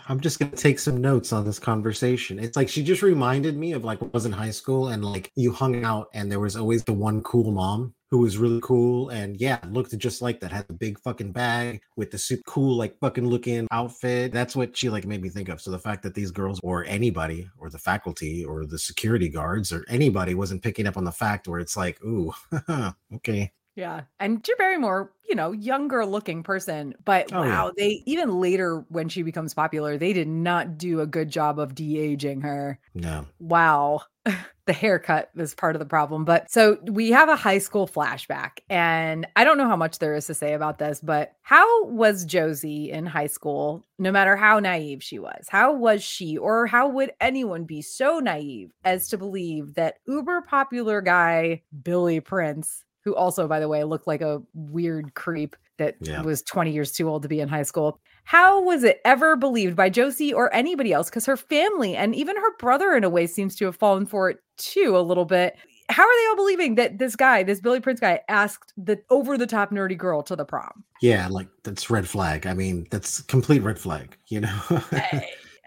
I'm 0.10 0.20
just 0.20 0.40
gonna 0.40 0.52
take 0.52 0.78
some 0.78 1.00
notes 1.00 1.32
on 1.32 1.46
this 1.46 1.58
conversation. 1.58 2.38
It's 2.38 2.58
like 2.58 2.68
she 2.68 2.84
just 2.84 3.02
reminded 3.02 3.56
me 3.56 3.72
of 3.72 3.86
like 3.86 4.04
I 4.04 4.08
was 4.12 4.26
in 4.26 4.34
high 4.34 4.52
school 4.52 4.90
and 4.90 5.06
like 5.06 5.32
you 5.36 5.54
hung 5.54 5.86
out 5.86 6.10
and 6.14 6.30
there 6.30 6.42
was 6.42 6.58
always 6.58 6.84
the 6.84 6.92
one 6.92 7.22
cool 7.24 7.54
mom 7.54 7.94
who 8.12 8.20
was 8.20 8.38
really 8.38 8.60
cool 8.62 9.10
and 9.10 9.40
yeah, 9.40 9.60
looked 9.70 9.96
just 9.98 10.22
like 10.22 10.40
that, 10.40 10.52
had 10.52 10.68
the 10.68 10.74
big 10.74 11.00
fucking 11.00 11.32
bag 11.32 11.82
with 11.96 12.12
the 12.12 12.18
super 12.18 12.44
cool, 12.48 12.76
like 12.76 12.98
fucking 13.00 13.28
looking 13.28 13.68
outfit. 13.72 14.32
That's 14.32 14.56
what 14.56 14.76
she 14.76 14.90
like 14.90 15.06
made 15.06 15.22
me 15.22 15.30
think 15.30 15.50
of. 15.50 15.62
So 15.62 15.72
the 15.72 15.80
fact 15.80 16.04
that 16.04 16.16
these 16.16 16.32
girls 16.32 16.60
or 16.64 16.86
anybody 16.86 17.50
or 17.58 17.70
the 17.70 17.78
faculty 17.78 18.44
or 18.44 18.66
the 18.66 18.80
security 18.80 19.30
guards 19.30 19.72
or 19.72 19.86
anybody 19.90 20.34
wasn't 20.34 20.64
picking 20.64 20.88
up 20.88 20.98
on 20.98 21.04
the 21.04 21.12
fact 21.12 21.48
where 21.48 21.60
it's 21.60 21.78
like, 21.78 22.04
ooh, 22.04 22.34
okay. 23.16 23.52
Yeah. 23.76 24.02
And 24.20 24.42
Drew 24.44 24.56
Barrymore, 24.56 25.14
you 25.30 25.36
know, 25.36 25.52
younger 25.54 26.06
looking 26.06 26.44
person, 26.44 26.96
but 27.06 27.32
Oh, 27.32 27.44
yeah. 27.44 27.50
wow, 27.50 27.72
they 27.78 28.04
even 28.06 28.40
later 28.42 28.84
when 28.90 29.08
she 29.10 29.22
becomes 29.22 29.54
popular, 29.54 29.98
they 29.98 30.12
did 30.12 30.28
not 30.28 30.78
do 30.78 31.00
a 31.00 31.06
good 31.08 31.30
job 31.30 31.60
of 31.60 31.76
de-aging 31.76 32.42
her. 32.42 32.78
No. 32.94 33.26
Wow. 33.40 34.02
the 34.66 34.74
haircut 34.74 35.30
was 35.34 35.56
part 35.56 35.76
of 35.76 35.80
the 35.80 35.86
problem. 35.86 36.26
But 36.26 36.52
so 36.52 36.78
we 36.92 37.10
have 37.12 37.30
a 37.30 37.36
high 37.36 37.58
school 37.60 37.88
flashback, 37.88 38.60
and 38.70 39.26
I 39.36 39.44
don't 39.44 39.58
know 39.58 39.68
how 39.68 39.76
much 39.78 40.00
there 40.00 40.14
is 40.14 40.28
to 40.28 40.34
say 40.34 40.54
about 40.54 40.78
this, 40.78 41.00
but 41.02 41.32
how 41.42 41.86
was 41.86 42.26
Josie 42.26 42.92
in 42.92 43.06
high 43.06 43.28
school, 43.28 43.84
no 43.98 44.12
matter 44.12 44.36
how 44.36 44.60
naive 44.60 45.02
she 45.02 45.20
was? 45.20 45.48
How 45.48 45.74
was 45.74 46.04
she, 46.04 46.38
or 46.38 46.68
how 46.68 46.88
would 46.90 47.12
anyone 47.22 47.64
be 47.64 47.82
so 47.82 48.20
naive 48.20 48.72
as 48.84 49.08
to 49.10 49.18
believe 49.18 49.76
that 49.76 49.96
uber 50.06 50.42
popular 50.42 51.02
guy, 51.02 51.64
Billy 51.82 52.20
Prince, 52.20 52.84
who 53.10 53.16
also, 53.16 53.48
by 53.48 53.60
the 53.60 53.68
way, 53.68 53.84
looked 53.84 54.08
like 54.08 54.22
a 54.22 54.42
weird 54.54 55.14
creep 55.16 55.56
that 55.78 55.96
Yeah. 56.02 56.22
was 56.22 56.42
20 56.44 56.72
years 56.72 56.92
too 56.92 57.10
old 57.10 57.24
to 57.24 57.28
be 57.30 57.40
in 57.40 57.48
high 57.50 57.64
school. 57.64 58.00
How 58.26 58.62
was 58.62 58.84
it 58.84 59.00
ever 59.06 59.36
believed 59.36 59.76
by 59.76 59.90
Josie 59.90 60.32
or 60.34 60.54
anybody 60.54 60.94
else? 60.94 61.10
Because 61.10 61.26
her 61.26 61.38
family 61.38 61.96
and 61.96 62.14
even 62.14 62.36
her 62.36 62.56
brother, 62.58 62.96
in 62.96 63.04
a 63.04 63.10
way, 63.10 63.26
seems 63.26 63.56
to 63.56 63.66
have 63.66 63.76
fallen 63.76 64.06
for 64.06 64.30
it 64.30 64.38
too 64.58 64.96
a 64.96 65.02
little 65.02 65.26
bit. 65.26 65.56
How 65.90 66.04
are 66.04 66.22
they 66.22 66.28
all 66.30 66.36
believing 66.36 66.76
that 66.76 67.00
this 67.00 67.16
guy, 67.16 67.42
this 67.42 67.60
Billy 67.62 67.80
Prince 67.80 68.00
guy, 68.00 68.20
asked 68.28 68.74
the 68.78 69.00
over 69.10 69.38
the 69.40 69.48
top 69.48 69.72
nerdy 69.72 69.98
girl 69.98 70.22
to 70.24 70.36
the 70.36 70.46
prom? 70.46 70.84
Yeah, 71.02 71.28
like 71.30 71.48
that's 71.64 71.90
red 71.90 72.08
flag. 72.08 72.46
I 72.46 72.54
mean, 72.54 72.86
that's 72.92 73.22
complete 73.24 73.64
red 73.64 73.80
flag, 73.80 74.16
you 74.28 74.42
know? 74.42 74.60
Eh, 74.94 75.22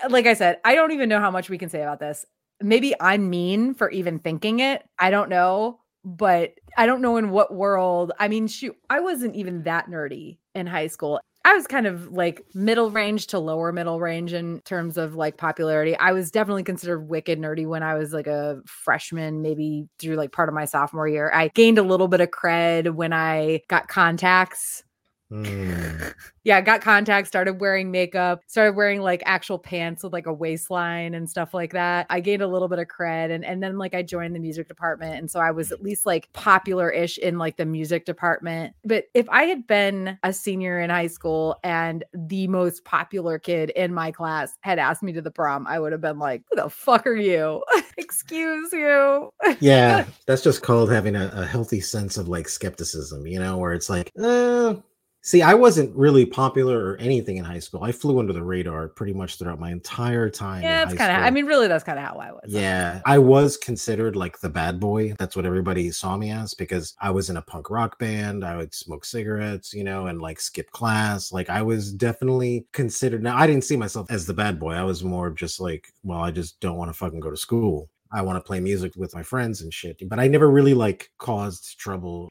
like 0.08 0.26
I 0.26 0.34
said, 0.34 0.58
I 0.64 0.74
don't 0.76 0.92
even 0.92 1.08
know 1.08 1.18
how 1.20 1.30
much 1.32 1.50
we 1.50 1.58
can 1.58 1.68
say 1.70 1.82
about 1.82 1.98
this. 1.98 2.24
Maybe 2.60 2.94
I'm 3.00 3.28
mean 3.30 3.74
for 3.74 3.90
even 3.90 4.20
thinking 4.20 4.60
it. 4.60 4.84
I 4.98 5.10
don't 5.10 5.28
know, 5.28 5.80
but 6.04 6.52
I 6.76 6.86
don't 6.86 7.02
know 7.02 7.16
in 7.16 7.30
what 7.30 7.54
world. 7.54 8.12
I 8.18 8.28
mean, 8.28 8.46
shoot, 8.48 8.76
I 8.90 9.00
wasn't 9.00 9.36
even 9.36 9.62
that 9.64 9.88
nerdy 9.88 10.38
in 10.54 10.66
high 10.66 10.88
school. 10.88 11.20
I 11.44 11.54
was 11.54 11.66
kind 11.66 11.86
of 11.86 12.12
like 12.12 12.44
middle 12.54 12.90
range 12.90 13.26
to 13.28 13.38
lower 13.40 13.72
middle 13.72 13.98
range 13.98 14.32
in 14.32 14.60
terms 14.60 14.96
of 14.96 15.16
like 15.16 15.36
popularity. 15.36 15.96
I 15.96 16.12
was 16.12 16.30
definitely 16.30 16.62
considered 16.62 17.08
wicked 17.08 17.40
nerdy 17.40 17.66
when 17.66 17.82
I 17.82 17.94
was 17.94 18.12
like 18.12 18.28
a 18.28 18.60
freshman, 18.64 19.42
maybe 19.42 19.88
through 19.98 20.14
like 20.14 20.30
part 20.30 20.48
of 20.48 20.54
my 20.54 20.66
sophomore 20.66 21.08
year. 21.08 21.32
I 21.34 21.48
gained 21.48 21.78
a 21.78 21.82
little 21.82 22.06
bit 22.06 22.20
of 22.20 22.30
cred 22.30 22.94
when 22.94 23.12
I 23.12 23.62
got 23.68 23.88
contacts 23.88 24.84
Mm, 25.32 26.12
yeah, 26.44 26.60
got 26.60 26.82
contacts, 26.82 27.28
started 27.28 27.58
wearing 27.58 27.90
makeup, 27.90 28.42
started 28.46 28.76
wearing 28.76 29.00
like 29.00 29.22
actual 29.24 29.58
pants 29.58 30.02
with 30.02 30.12
like 30.12 30.26
a 30.26 30.32
waistline 30.32 31.14
and 31.14 31.28
stuff 31.30 31.54
like 31.54 31.72
that. 31.72 32.06
I 32.10 32.20
gained 32.20 32.42
a 32.42 32.46
little 32.46 32.68
bit 32.68 32.78
of 32.78 32.88
cred 32.88 33.30
and, 33.30 33.42
and 33.42 33.62
then 33.62 33.78
like 33.78 33.94
I 33.94 34.02
joined 34.02 34.34
the 34.34 34.40
music 34.40 34.68
department. 34.68 35.14
And 35.14 35.30
so 35.30 35.40
I 35.40 35.50
was 35.50 35.72
at 35.72 35.82
least 35.82 36.04
like 36.04 36.30
popular 36.34 36.90
ish 36.90 37.16
in 37.16 37.38
like 37.38 37.56
the 37.56 37.64
music 37.64 38.04
department. 38.04 38.74
But 38.84 39.04
if 39.14 39.26
I 39.30 39.44
had 39.44 39.66
been 39.66 40.18
a 40.22 40.34
senior 40.34 40.80
in 40.80 40.90
high 40.90 41.06
school 41.06 41.56
and 41.64 42.04
the 42.12 42.46
most 42.48 42.84
popular 42.84 43.38
kid 43.38 43.70
in 43.70 43.94
my 43.94 44.10
class 44.10 44.58
had 44.60 44.78
asked 44.78 45.02
me 45.02 45.12
to 45.14 45.22
the 45.22 45.30
prom, 45.30 45.66
I 45.66 45.78
would 45.78 45.92
have 45.92 46.02
been 46.02 46.18
like, 46.18 46.42
who 46.50 46.56
the 46.56 46.68
fuck 46.68 47.06
are 47.06 47.16
you? 47.16 47.64
Excuse 47.96 48.70
you. 48.72 49.30
yeah, 49.60 50.04
that's 50.26 50.42
just 50.42 50.62
called 50.62 50.92
having 50.92 51.16
a, 51.16 51.30
a 51.34 51.46
healthy 51.46 51.80
sense 51.80 52.18
of 52.18 52.28
like 52.28 52.48
skepticism, 52.48 53.26
you 53.26 53.38
know, 53.38 53.56
where 53.56 53.72
it's 53.72 53.88
like, 53.88 54.10
uh, 54.22 54.74
see, 55.22 55.40
I 55.40 55.54
wasn't 55.54 55.94
really 55.96 56.26
popular 56.26 56.84
or 56.84 56.96
anything 56.96 57.36
in 57.36 57.44
high 57.44 57.60
school. 57.60 57.84
I 57.84 57.92
flew 57.92 58.18
under 58.18 58.32
the 58.32 58.42
radar 58.42 58.88
pretty 58.88 59.12
much 59.12 59.38
throughout 59.38 59.60
my 59.60 59.70
entire 59.70 60.28
time. 60.28 60.62
Yeah, 60.62 60.82
it's 60.82 60.94
kind 60.94 61.12
of, 61.12 61.22
I 61.22 61.30
mean, 61.30 61.46
really, 61.46 61.68
that's 61.68 61.84
kind 61.84 61.98
of 61.98 62.04
how 62.04 62.16
I 62.16 62.32
was. 62.32 62.42
Yeah, 62.48 63.00
I 63.06 63.18
was 63.18 63.56
considered 63.56 64.16
like 64.16 64.40
the 64.40 64.50
bad 64.50 64.80
boy. 64.80 65.14
That's 65.18 65.36
what 65.36 65.46
everybody 65.46 65.90
saw 65.92 66.16
me 66.16 66.30
as 66.30 66.54
because 66.54 66.94
I 67.00 67.10
was 67.10 67.30
in 67.30 67.36
a 67.36 67.42
punk 67.42 67.70
rock 67.70 67.98
band. 67.98 68.44
I 68.44 68.56
would 68.56 68.74
smoke 68.74 69.04
cigarettes, 69.04 69.72
you 69.72 69.84
know, 69.84 70.08
and 70.08 70.20
like 70.20 70.40
skip 70.40 70.70
class. 70.72 71.32
Like 71.32 71.48
I 71.48 71.62
was 71.62 71.92
definitely 71.92 72.66
considered. 72.72 73.22
Now, 73.22 73.36
I 73.36 73.46
didn't 73.46 73.64
see 73.64 73.76
myself 73.76 74.10
as 74.10 74.26
the 74.26 74.34
bad 74.34 74.58
boy. 74.58 74.72
I 74.72 74.84
was 74.84 75.04
more 75.04 75.30
just 75.30 75.60
like, 75.60 75.86
well, 76.02 76.20
I 76.20 76.32
just 76.32 76.60
don't 76.60 76.76
want 76.76 76.90
to 76.90 76.94
fucking 76.94 77.20
go 77.20 77.30
to 77.30 77.36
school. 77.36 77.88
I 78.10 78.22
want 78.22 78.36
to 78.36 78.46
play 78.46 78.60
music 78.60 78.92
with 78.96 79.14
my 79.14 79.22
friends 79.22 79.62
and 79.62 79.72
shit. 79.72 80.06
But 80.08 80.18
I 80.18 80.26
never 80.28 80.50
really 80.50 80.74
like 80.74 81.10
caused 81.18 81.78
trouble. 81.78 82.28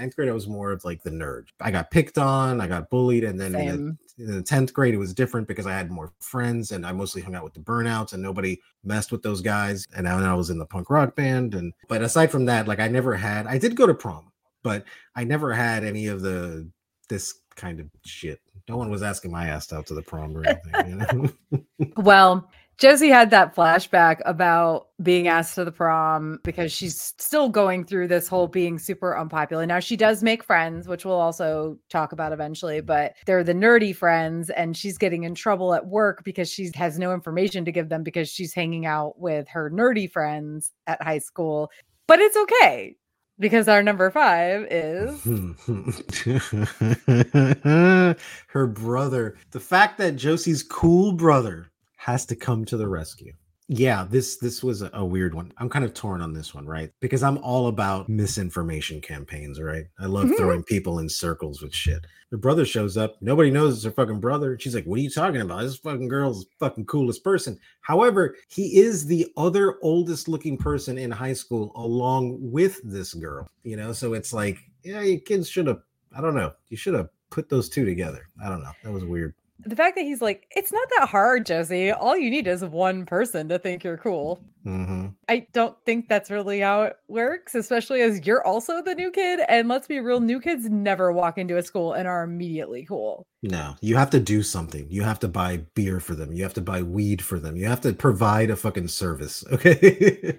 Ninth 0.00 0.16
grade, 0.16 0.28
I 0.28 0.32
was 0.32 0.48
more 0.48 0.72
of 0.72 0.84
like 0.84 1.02
the 1.02 1.10
nerd. 1.10 1.48
I 1.60 1.70
got 1.70 1.90
picked 1.90 2.18
on, 2.18 2.60
I 2.60 2.66
got 2.66 2.90
bullied, 2.90 3.24
and 3.24 3.38
then 3.38 3.54
in 3.54 3.98
the 4.16 4.24
in 4.24 4.36
the 4.36 4.42
10th 4.42 4.72
grade 4.74 4.92
it 4.92 4.98
was 4.98 5.14
different 5.14 5.48
because 5.48 5.66
i 5.66 5.72
had 5.72 5.90
more 5.90 6.12
friends 6.20 6.72
and 6.72 6.84
i 6.84 6.92
mostly 6.92 7.22
hung 7.22 7.34
out 7.34 7.42
with 7.42 7.54
the 7.54 7.60
burnouts 7.60 8.12
and 8.12 8.22
nobody 8.22 8.60
messed 8.84 9.12
with 9.12 9.22
those 9.22 9.40
guys 9.40 9.86
and 9.96 10.04
now 10.04 10.18
i 10.18 10.34
was 10.34 10.50
in 10.50 10.58
the 10.58 10.66
punk 10.66 10.90
rock 10.90 11.16
band 11.16 11.54
and 11.54 11.72
but 11.88 12.02
aside 12.02 12.30
from 12.30 12.44
that 12.44 12.68
like 12.68 12.80
i 12.80 12.86
never 12.86 13.14
had 13.14 13.46
i 13.46 13.56
did 13.56 13.74
go 13.74 13.86
to 13.86 13.94
prom 13.94 14.30
but 14.62 14.84
i 15.16 15.24
never 15.24 15.54
had 15.54 15.84
any 15.84 16.06
of 16.06 16.20
the 16.20 16.68
this 17.10 17.40
kind 17.56 17.78
of 17.78 17.90
shit. 18.06 18.40
No 18.68 18.78
one 18.78 18.88
was 18.88 19.02
asking 19.02 19.30
my 19.32 19.48
ass 19.48 19.72
out 19.72 19.86
to 19.88 19.94
the 19.94 20.02
prom 20.02 20.34
or 20.34 20.44
anything 20.46 20.88
you 20.88 21.28
know? 21.50 21.92
Well, 21.96 22.48
Josie 22.80 23.10
had 23.10 23.30
that 23.30 23.54
flashback 23.54 24.22
about 24.24 24.88
being 25.02 25.28
asked 25.28 25.54
to 25.56 25.66
the 25.66 25.72
prom 25.72 26.40
because 26.42 26.72
she's 26.72 27.12
still 27.18 27.50
going 27.50 27.84
through 27.84 28.08
this 28.08 28.26
whole 28.26 28.46
being 28.46 28.78
super 28.78 29.18
unpopular. 29.18 29.66
Now 29.66 29.80
she 29.80 29.98
does 29.98 30.22
make 30.22 30.42
friends, 30.42 30.88
which 30.88 31.04
we'll 31.04 31.20
also 31.20 31.76
talk 31.90 32.12
about 32.12 32.32
eventually, 32.32 32.80
but 32.80 33.16
they're 33.26 33.44
the 33.44 33.52
nerdy 33.52 33.94
friends 33.94 34.48
and 34.48 34.74
she's 34.74 34.96
getting 34.96 35.24
in 35.24 35.34
trouble 35.34 35.74
at 35.74 35.88
work 35.88 36.24
because 36.24 36.50
she 36.50 36.70
has 36.74 36.98
no 36.98 37.12
information 37.12 37.66
to 37.66 37.72
give 37.72 37.90
them 37.90 38.02
because 38.02 38.30
she's 38.30 38.54
hanging 38.54 38.86
out 38.86 39.20
with 39.20 39.46
her 39.48 39.70
nerdy 39.70 40.10
friends 40.10 40.72
at 40.86 41.02
high 41.02 41.18
school. 41.18 41.70
But 42.06 42.20
it's 42.20 42.36
okay 42.38 42.96
because 43.38 43.68
our 43.68 43.82
number 43.82 44.10
5 44.10 44.68
is 44.70 45.22
her 48.48 48.66
brother. 48.66 49.36
The 49.50 49.60
fact 49.60 49.98
that 49.98 50.16
Josie's 50.16 50.62
cool 50.62 51.12
brother 51.12 51.69
has 52.00 52.24
to 52.24 52.34
come 52.34 52.64
to 52.64 52.78
the 52.78 52.88
rescue. 52.88 53.30
Yeah, 53.68 54.06
this 54.08 54.38
this 54.38 54.64
was 54.64 54.80
a, 54.80 54.90
a, 54.94 55.04
weird 55.04 55.34
one. 55.34 55.52
I'm 55.58 55.68
kind 55.68 55.84
of 55.84 55.92
torn 55.92 56.22
on 56.22 56.32
this 56.32 56.54
one, 56.54 56.66
right? 56.66 56.90
Because 56.98 57.22
I'm 57.22 57.36
all 57.38 57.68
about 57.68 58.08
misinformation 58.08 59.02
campaigns, 59.02 59.60
right? 59.60 59.84
I 59.98 60.06
love 60.06 60.24
mm-hmm. 60.24 60.36
throwing 60.36 60.62
people 60.64 60.98
in 60.98 61.10
circles 61.10 61.60
with 61.60 61.74
shit. 61.74 62.06
The 62.30 62.38
brother 62.38 62.64
shows 62.64 62.96
up, 62.96 63.16
nobody 63.20 63.50
knows 63.50 63.76
it's 63.76 63.84
her 63.84 63.90
fucking 63.90 64.18
brother. 64.18 64.58
She's 64.58 64.74
like, 64.74 64.86
"What 64.86 64.98
are 64.98 65.02
you 65.02 65.10
talking 65.10 65.42
about? 65.42 65.60
This 65.60 65.76
fucking 65.76 66.08
girl's 66.08 66.46
fucking 66.58 66.86
coolest 66.86 67.22
person." 67.22 67.60
However, 67.82 68.34
he 68.48 68.80
is 68.80 69.06
the 69.06 69.30
other 69.36 69.76
oldest 69.82 70.26
looking 70.26 70.56
person 70.56 70.96
in 70.96 71.10
high 71.10 71.34
school 71.34 71.70
along 71.76 72.38
with 72.40 72.80
this 72.82 73.12
girl. 73.12 73.46
You 73.62 73.76
know, 73.76 73.92
so 73.92 74.14
it's 74.14 74.32
like, 74.32 74.58
yeah, 74.82 75.02
your 75.02 75.20
kids 75.20 75.50
should 75.50 75.66
have. 75.66 75.82
I 76.16 76.22
don't 76.22 76.34
know. 76.34 76.54
You 76.70 76.78
should 76.78 76.94
have 76.94 77.10
put 77.28 77.50
those 77.50 77.68
two 77.68 77.84
together. 77.84 78.26
I 78.42 78.48
don't 78.48 78.64
know. 78.64 78.72
That 78.82 78.90
was 78.90 79.04
weird 79.04 79.34
the 79.64 79.76
fact 79.76 79.96
that 79.96 80.04
he's 80.04 80.22
like, 80.22 80.46
it's 80.50 80.72
not 80.72 80.88
that 80.98 81.08
hard, 81.08 81.46
Josie. 81.46 81.90
All 81.90 82.16
you 82.16 82.30
need 82.30 82.46
is 82.46 82.64
one 82.64 83.06
person 83.06 83.48
to 83.48 83.58
think 83.58 83.84
you're 83.84 83.96
cool. 83.96 84.42
Mm-hmm. 84.66 85.08
I 85.28 85.46
don't 85.52 85.76
think 85.86 86.08
that's 86.08 86.30
really 86.30 86.60
how 86.60 86.82
it 86.82 86.96
works, 87.08 87.54
especially 87.54 88.02
as 88.02 88.26
you're 88.26 88.46
also 88.46 88.82
the 88.82 88.94
new 88.94 89.10
kid. 89.10 89.40
And 89.48 89.68
let's 89.68 89.86
be 89.86 90.00
real, 90.00 90.20
new 90.20 90.40
kids 90.40 90.68
never 90.68 91.12
walk 91.12 91.38
into 91.38 91.56
a 91.56 91.62
school 91.62 91.92
and 91.92 92.06
are 92.06 92.22
immediately 92.22 92.84
cool. 92.86 93.26
No, 93.42 93.74
you 93.80 93.96
have 93.96 94.10
to 94.10 94.20
do 94.20 94.42
something. 94.42 94.86
You 94.90 95.02
have 95.02 95.20
to 95.20 95.28
buy 95.28 95.62
beer 95.74 96.00
for 96.00 96.14
them. 96.14 96.32
You 96.32 96.42
have 96.42 96.54
to 96.54 96.60
buy 96.60 96.82
weed 96.82 97.22
for 97.22 97.38
them. 97.38 97.56
You 97.56 97.66
have 97.66 97.80
to 97.82 97.92
provide 97.92 98.50
a 98.50 98.56
fucking 98.56 98.88
service. 98.88 99.44
Okay. 99.60 100.38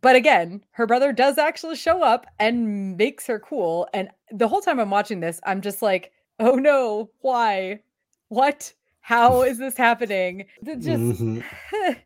but 0.00 0.16
again, 0.16 0.64
her 0.70 0.86
brother 0.86 1.12
does 1.12 1.36
actually 1.36 1.76
show 1.76 2.02
up 2.02 2.26
and 2.38 2.96
makes 2.96 3.26
her 3.26 3.38
cool. 3.38 3.86
And 3.92 4.08
the 4.30 4.48
whole 4.48 4.62
time 4.62 4.80
I'm 4.80 4.90
watching 4.90 5.20
this, 5.20 5.40
I'm 5.44 5.60
just 5.60 5.82
like, 5.82 6.12
oh 6.38 6.54
no, 6.54 7.10
why? 7.20 7.80
What? 8.32 8.72
How 9.00 9.42
is 9.42 9.58
this 9.58 9.76
happening? 9.76 10.46
Just 10.64 10.88
mm-hmm. 10.88 11.40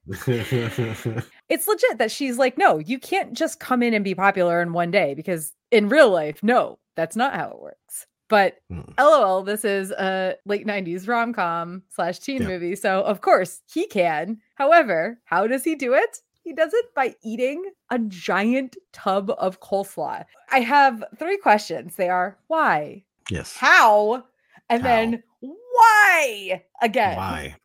it's 1.48 1.68
legit 1.68 1.98
that 1.98 2.10
she's 2.10 2.38
like, 2.38 2.58
no, 2.58 2.78
you 2.78 2.98
can't 2.98 3.32
just 3.34 3.60
come 3.60 3.82
in 3.82 3.94
and 3.94 4.04
be 4.04 4.14
popular 4.14 4.60
in 4.62 4.72
one 4.72 4.90
day 4.90 5.14
because 5.14 5.52
in 5.70 5.88
real 5.88 6.10
life, 6.10 6.42
no, 6.42 6.78
that's 6.96 7.14
not 7.14 7.34
how 7.34 7.50
it 7.50 7.60
works. 7.60 8.06
But 8.28 8.56
mm. 8.72 8.92
lol, 8.98 9.44
this 9.44 9.64
is 9.64 9.92
a 9.92 10.36
late 10.46 10.66
90s 10.66 11.06
rom 11.06 11.32
com 11.32 11.82
slash 11.94 12.18
teen 12.18 12.42
yeah. 12.42 12.48
movie. 12.48 12.74
So, 12.74 13.02
of 13.02 13.20
course, 13.20 13.60
he 13.72 13.86
can. 13.86 14.38
However, 14.54 15.20
how 15.26 15.46
does 15.46 15.62
he 15.62 15.76
do 15.76 15.94
it? 15.94 16.22
He 16.42 16.52
does 16.52 16.72
it 16.74 16.94
by 16.94 17.14
eating 17.22 17.70
a 17.90 17.98
giant 18.00 18.76
tub 18.92 19.30
of 19.38 19.60
coleslaw. 19.60 20.24
I 20.50 20.60
have 20.60 21.04
three 21.18 21.38
questions. 21.38 21.94
They 21.96 22.08
are 22.08 22.36
why? 22.48 23.04
Yes. 23.30 23.54
How? 23.56 24.24
And 24.68 24.82
how? 24.82 24.88
then 24.88 25.22
why 25.76 26.62
again? 26.82 27.16
Why? 27.16 27.56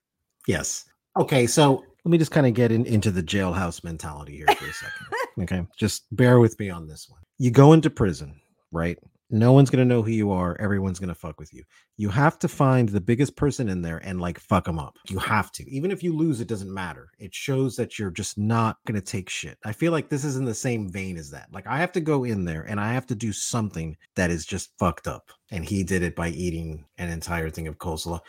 Yes. 0.47 0.85
Okay, 1.17 1.47
so 1.47 1.83
let 2.03 2.11
me 2.11 2.17
just 2.17 2.31
kind 2.31 2.47
of 2.47 2.53
get 2.53 2.71
in, 2.71 2.85
into 2.85 3.11
the 3.11 3.23
jailhouse 3.23 3.83
mentality 3.83 4.37
here 4.37 4.47
for 4.47 4.65
a 4.65 4.73
second. 4.73 5.07
okay, 5.43 5.67
just 5.77 6.03
bear 6.15 6.39
with 6.39 6.59
me 6.59 6.69
on 6.69 6.87
this 6.87 7.07
one. 7.09 7.21
You 7.37 7.51
go 7.51 7.73
into 7.73 7.89
prison, 7.89 8.39
right? 8.71 8.97
No 9.31 9.53
one's 9.53 9.69
gonna 9.69 9.85
know 9.85 10.01
who 10.01 10.11
you 10.11 10.31
are. 10.31 10.59
Everyone's 10.59 10.99
gonna 10.99 11.15
fuck 11.15 11.39
with 11.39 11.53
you. 11.53 11.63
You 11.95 12.09
have 12.09 12.37
to 12.39 12.49
find 12.49 12.89
the 12.89 12.99
biggest 12.99 13.37
person 13.37 13.69
in 13.69 13.81
there 13.81 13.99
and 13.99 14.19
like 14.19 14.37
fuck 14.39 14.65
them 14.65 14.77
up. 14.77 14.97
You 15.09 15.19
have 15.19 15.51
to. 15.53 15.69
Even 15.69 15.89
if 15.89 16.03
you 16.03 16.15
lose, 16.15 16.41
it 16.41 16.49
doesn't 16.49 16.73
matter. 16.73 17.09
It 17.17 17.33
shows 17.33 17.77
that 17.77 17.97
you're 17.97 18.11
just 18.11 18.37
not 18.37 18.77
gonna 18.85 19.01
take 19.01 19.29
shit. 19.29 19.57
I 19.63 19.71
feel 19.71 19.93
like 19.93 20.09
this 20.09 20.25
is 20.25 20.35
in 20.35 20.43
the 20.43 20.53
same 20.53 20.89
vein 20.89 21.17
as 21.17 21.31
that. 21.31 21.47
Like 21.53 21.65
I 21.65 21.77
have 21.77 21.93
to 21.93 22.01
go 22.01 22.25
in 22.25 22.43
there 22.43 22.63
and 22.63 22.79
I 22.79 22.91
have 22.91 23.07
to 23.07 23.15
do 23.15 23.31
something 23.31 23.95
that 24.15 24.31
is 24.31 24.45
just 24.45 24.73
fucked 24.77 25.07
up. 25.07 25.31
And 25.49 25.63
he 25.63 25.83
did 25.83 26.03
it 26.03 26.15
by 26.15 26.29
eating 26.29 26.83
an 26.97 27.09
entire 27.09 27.49
thing 27.49 27.67
of 27.67 27.77
coleslaw. 27.77 28.19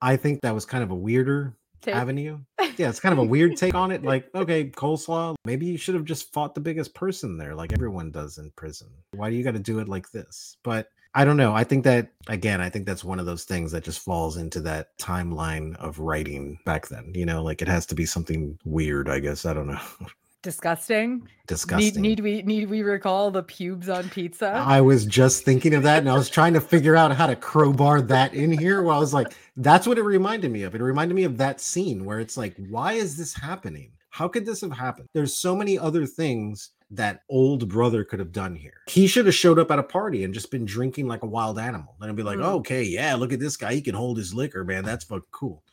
I 0.00 0.16
think 0.16 0.40
that 0.42 0.54
was 0.54 0.64
kind 0.64 0.84
of 0.84 0.90
a 0.90 0.94
weirder 0.94 1.56
take. 1.84 1.94
avenue. 1.94 2.38
Yeah, 2.76 2.88
it's 2.88 3.00
kind 3.00 3.12
of 3.12 3.18
a 3.18 3.24
weird 3.24 3.56
take 3.56 3.74
on 3.74 3.92
it. 3.92 4.02
Like, 4.02 4.28
okay, 4.34 4.68
coleslaw, 4.68 5.36
maybe 5.44 5.66
you 5.66 5.78
should 5.78 5.94
have 5.94 6.04
just 6.04 6.32
fought 6.32 6.54
the 6.54 6.60
biggest 6.60 6.94
person 6.94 7.38
there, 7.38 7.54
like 7.54 7.72
everyone 7.72 8.10
does 8.10 8.38
in 8.38 8.50
prison. 8.56 8.88
Why 9.12 9.30
do 9.30 9.36
you 9.36 9.44
got 9.44 9.52
to 9.52 9.60
do 9.60 9.78
it 9.78 9.88
like 9.88 10.10
this? 10.10 10.56
But 10.62 10.88
I 11.14 11.24
don't 11.24 11.36
know. 11.36 11.54
I 11.54 11.62
think 11.62 11.84
that 11.84 12.08
again, 12.26 12.60
I 12.60 12.70
think 12.70 12.86
that's 12.86 13.04
one 13.04 13.20
of 13.20 13.26
those 13.26 13.44
things 13.44 13.70
that 13.72 13.84
just 13.84 14.00
falls 14.00 14.36
into 14.36 14.60
that 14.62 14.98
timeline 14.98 15.76
of 15.76 16.00
writing 16.00 16.58
back 16.64 16.88
then. 16.88 17.12
You 17.14 17.26
know, 17.26 17.42
like 17.42 17.62
it 17.62 17.68
has 17.68 17.86
to 17.86 17.94
be 17.94 18.06
something 18.06 18.58
weird, 18.64 19.08
I 19.08 19.20
guess. 19.20 19.46
I 19.46 19.52
don't 19.52 19.68
know. 19.68 19.80
disgusting. 20.44 21.26
Disgusting. 21.48 22.00
Need, 22.00 22.20
need, 22.20 22.20
we 22.20 22.42
need 22.42 22.70
we 22.70 22.82
recall 22.82 23.32
the 23.32 23.42
pubes 23.42 23.88
on 23.88 24.08
pizza? 24.10 24.50
I 24.50 24.80
was 24.80 25.04
just 25.04 25.44
thinking 25.44 25.74
of 25.74 25.82
that, 25.82 25.98
and 25.98 26.08
I 26.08 26.14
was 26.14 26.30
trying 26.30 26.52
to 26.52 26.60
figure 26.60 26.94
out 26.94 27.10
how 27.16 27.26
to 27.26 27.34
crowbar 27.34 28.00
that 28.02 28.34
in 28.34 28.52
here. 28.52 28.82
Well, 28.82 28.96
I 28.96 29.00
was 29.00 29.12
like, 29.12 29.34
that's 29.56 29.88
what 29.88 29.98
it 29.98 30.02
reminded 30.02 30.52
me 30.52 30.62
of. 30.62 30.76
It 30.76 30.80
reminded 30.80 31.14
me 31.14 31.24
of 31.24 31.36
that 31.38 31.60
scene 31.60 32.04
where 32.04 32.20
it's 32.20 32.36
like, 32.36 32.54
why 32.68 32.92
is 32.92 33.16
this 33.16 33.34
happening? 33.34 33.90
How 34.10 34.28
could 34.28 34.46
this 34.46 34.60
have 34.60 34.70
happened? 34.70 35.08
There's 35.12 35.36
so 35.36 35.56
many 35.56 35.76
other 35.76 36.06
things 36.06 36.70
that 36.92 37.22
old 37.28 37.68
brother 37.68 38.04
could 38.04 38.20
have 38.20 38.30
done 38.30 38.54
here. 38.54 38.82
He 38.86 39.08
should 39.08 39.26
have 39.26 39.34
showed 39.34 39.58
up 39.58 39.72
at 39.72 39.80
a 39.80 39.82
party 39.82 40.22
and 40.22 40.32
just 40.32 40.52
been 40.52 40.64
drinking 40.64 41.08
like 41.08 41.24
a 41.24 41.26
wild 41.26 41.58
animal. 41.58 41.96
And 42.00 42.08
I'd 42.08 42.16
be 42.16 42.22
like, 42.22 42.38
mm. 42.38 42.44
okay, 42.44 42.84
yeah, 42.84 43.16
look 43.16 43.32
at 43.32 43.40
this 43.40 43.56
guy. 43.56 43.74
He 43.74 43.80
can 43.80 43.96
hold 43.96 44.16
his 44.16 44.32
liquor, 44.32 44.64
man. 44.64 44.84
That's 44.84 45.04
fucking 45.04 45.24
cool. 45.32 45.64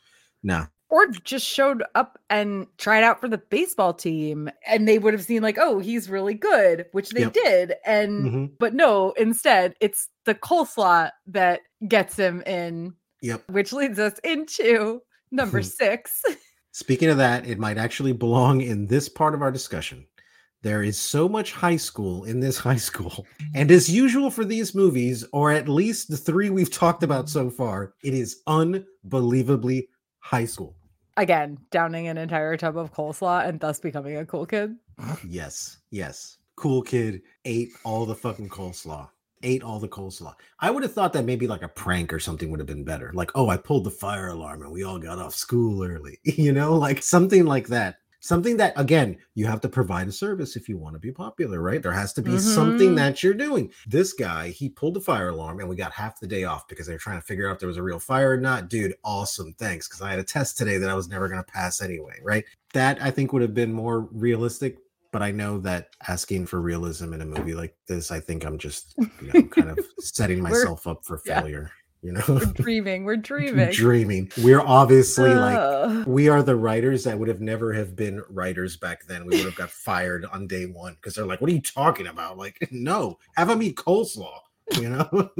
Nah, 0.42 0.66
or 0.92 1.06
just 1.06 1.46
showed 1.46 1.82
up 1.94 2.18
and 2.28 2.66
tried 2.76 3.02
out 3.02 3.18
for 3.18 3.26
the 3.26 3.38
baseball 3.38 3.94
team 3.94 4.50
and 4.66 4.86
they 4.86 4.98
would 4.98 5.14
have 5.14 5.24
seen 5.24 5.42
like 5.42 5.56
oh 5.58 5.80
he's 5.80 6.08
really 6.08 6.34
good 6.34 6.84
which 6.92 7.10
they 7.10 7.22
yep. 7.22 7.32
did 7.32 7.74
and 7.84 8.24
mm-hmm. 8.24 8.44
but 8.60 8.74
no 8.74 9.12
instead 9.12 9.74
it's 9.80 10.08
the 10.26 10.34
coleslaw 10.34 11.10
that 11.26 11.60
gets 11.88 12.16
him 12.16 12.42
in 12.42 12.94
yep 13.22 13.42
which 13.48 13.72
leads 13.72 13.98
us 13.98 14.18
into 14.22 15.00
number 15.32 15.62
six 15.62 16.22
speaking 16.70 17.08
of 17.08 17.16
that 17.16 17.46
it 17.46 17.58
might 17.58 17.78
actually 17.78 18.12
belong 18.12 18.60
in 18.60 18.86
this 18.86 19.08
part 19.08 19.34
of 19.34 19.42
our 19.42 19.50
discussion 19.50 20.06
there 20.60 20.84
is 20.84 20.96
so 20.96 21.28
much 21.28 21.50
high 21.50 21.76
school 21.76 22.22
in 22.22 22.38
this 22.38 22.56
high 22.56 22.76
school. 22.76 23.26
And 23.52 23.68
as 23.72 23.90
usual 23.90 24.30
for 24.30 24.44
these 24.44 24.76
movies, 24.76 25.24
or 25.32 25.50
at 25.50 25.68
least 25.68 26.08
the 26.08 26.16
three 26.16 26.50
we've 26.50 26.70
talked 26.70 27.02
about 27.02 27.28
so 27.28 27.50
far, 27.50 27.94
it 28.04 28.14
is 28.14 28.42
unbelievably 28.46 29.88
high 30.20 30.44
school 30.44 30.76
again 31.16 31.58
downing 31.70 32.08
an 32.08 32.18
entire 32.18 32.56
tub 32.56 32.76
of 32.76 32.92
coleslaw 32.92 33.46
and 33.46 33.60
thus 33.60 33.80
becoming 33.80 34.16
a 34.16 34.26
cool 34.26 34.46
kid. 34.46 34.76
yes, 35.26 35.78
yes. 35.90 36.38
Cool 36.56 36.82
kid 36.82 37.22
ate 37.44 37.72
all 37.84 38.06
the 38.06 38.14
fucking 38.14 38.48
coleslaw. 38.48 39.08
Ate 39.44 39.64
all 39.64 39.80
the 39.80 39.88
coleslaw. 39.88 40.34
I 40.60 40.70
would 40.70 40.84
have 40.84 40.92
thought 40.92 41.12
that 41.14 41.24
maybe 41.24 41.48
like 41.48 41.62
a 41.62 41.68
prank 41.68 42.12
or 42.12 42.20
something 42.20 42.50
would 42.50 42.60
have 42.60 42.66
been 42.66 42.84
better. 42.84 43.10
Like, 43.12 43.32
oh, 43.34 43.48
I 43.48 43.56
pulled 43.56 43.82
the 43.82 43.90
fire 43.90 44.28
alarm 44.28 44.62
and 44.62 44.70
we 44.70 44.84
all 44.84 45.00
got 45.00 45.18
off 45.18 45.34
school 45.34 45.82
early. 45.82 46.20
you 46.24 46.52
know, 46.52 46.76
like 46.76 47.02
something 47.02 47.44
like 47.44 47.66
that 47.68 47.96
something 48.22 48.56
that 48.56 48.72
again 48.76 49.18
you 49.34 49.44
have 49.44 49.60
to 49.60 49.68
provide 49.68 50.08
a 50.08 50.12
service 50.12 50.56
if 50.56 50.68
you 50.68 50.78
want 50.78 50.94
to 50.94 50.98
be 50.98 51.12
popular 51.12 51.60
right? 51.60 51.82
There 51.82 51.92
has 51.92 52.12
to 52.14 52.22
be 52.22 52.30
mm-hmm. 52.30 52.38
something 52.38 52.94
that 52.94 53.22
you're 53.22 53.34
doing. 53.34 53.70
This 53.86 54.12
guy 54.12 54.48
he 54.48 54.68
pulled 54.68 54.94
the 54.94 55.00
fire 55.00 55.28
alarm 55.28 55.60
and 55.60 55.68
we 55.68 55.76
got 55.76 55.92
half 55.92 56.18
the 56.20 56.26
day 56.26 56.44
off 56.44 56.66
because 56.68 56.86
they 56.86 56.94
were 56.94 56.98
trying 56.98 57.20
to 57.20 57.26
figure 57.26 57.48
out 57.48 57.54
if 57.54 57.58
there 57.58 57.68
was 57.68 57.76
a 57.76 57.82
real 57.82 57.98
fire 57.98 58.32
or 58.32 58.36
not. 58.38 58.68
Dude 58.68 58.94
awesome 59.04 59.52
thanks 59.58 59.88
because 59.88 60.00
i 60.00 60.10
had 60.10 60.18
a 60.18 60.24
test 60.24 60.56
today 60.56 60.78
that 60.78 60.88
i 60.88 60.94
was 60.94 61.08
never 61.08 61.28
going 61.28 61.42
to 61.42 61.52
pass 61.52 61.82
anyway 61.82 62.18
right? 62.22 62.44
That 62.72 63.02
i 63.02 63.10
think 63.10 63.32
would 63.32 63.42
have 63.42 63.54
been 63.54 63.72
more 63.72 64.00
realistic 64.12 64.78
but 65.12 65.22
I 65.22 65.30
know 65.30 65.58
that 65.58 65.90
asking 66.08 66.46
for 66.46 66.60
realism 66.60 67.12
in 67.12 67.20
a 67.20 67.26
movie 67.26 67.54
like 67.54 67.76
this, 67.86 68.10
I 68.10 68.18
think 68.18 68.46
I'm 68.46 68.56
just 68.56 68.94
you 68.96 69.30
know, 69.32 69.42
kind 69.42 69.68
of 69.68 69.78
setting 70.00 70.40
myself 70.40 70.86
up 70.86 71.04
for 71.04 71.18
failure. 71.18 71.70
You 72.02 72.12
know? 72.12 72.22
We're 72.28 72.44
dreaming 72.54 73.04
we're 73.04 73.16
dreaming. 73.16 73.70
Dreaming. 73.70 74.32
We're 74.38 74.60
obviously 74.60 75.30
uh. 75.30 75.88
like 75.88 76.06
we 76.06 76.28
are 76.28 76.42
the 76.42 76.56
writers 76.56 77.04
that 77.04 77.18
would 77.18 77.28
have 77.28 77.40
never 77.40 77.72
have 77.72 77.94
been 77.94 78.22
writers 78.28 78.76
back 78.76 79.06
then. 79.06 79.24
We 79.24 79.36
would 79.36 79.46
have 79.46 79.54
got 79.54 79.70
fired 79.70 80.24
on 80.26 80.46
day 80.46 80.66
one 80.66 80.94
because 80.94 81.14
they're 81.14 81.26
like 81.26 81.40
what 81.40 81.50
are 81.50 81.54
you 81.54 81.62
talking 81.62 82.08
about? 82.08 82.36
Like 82.36 82.68
no 82.72 83.18
have 83.36 83.48
them 83.48 83.62
eat 83.62 83.76
coleslaw 83.76 84.38
you 84.80 84.88
know? 84.88 85.30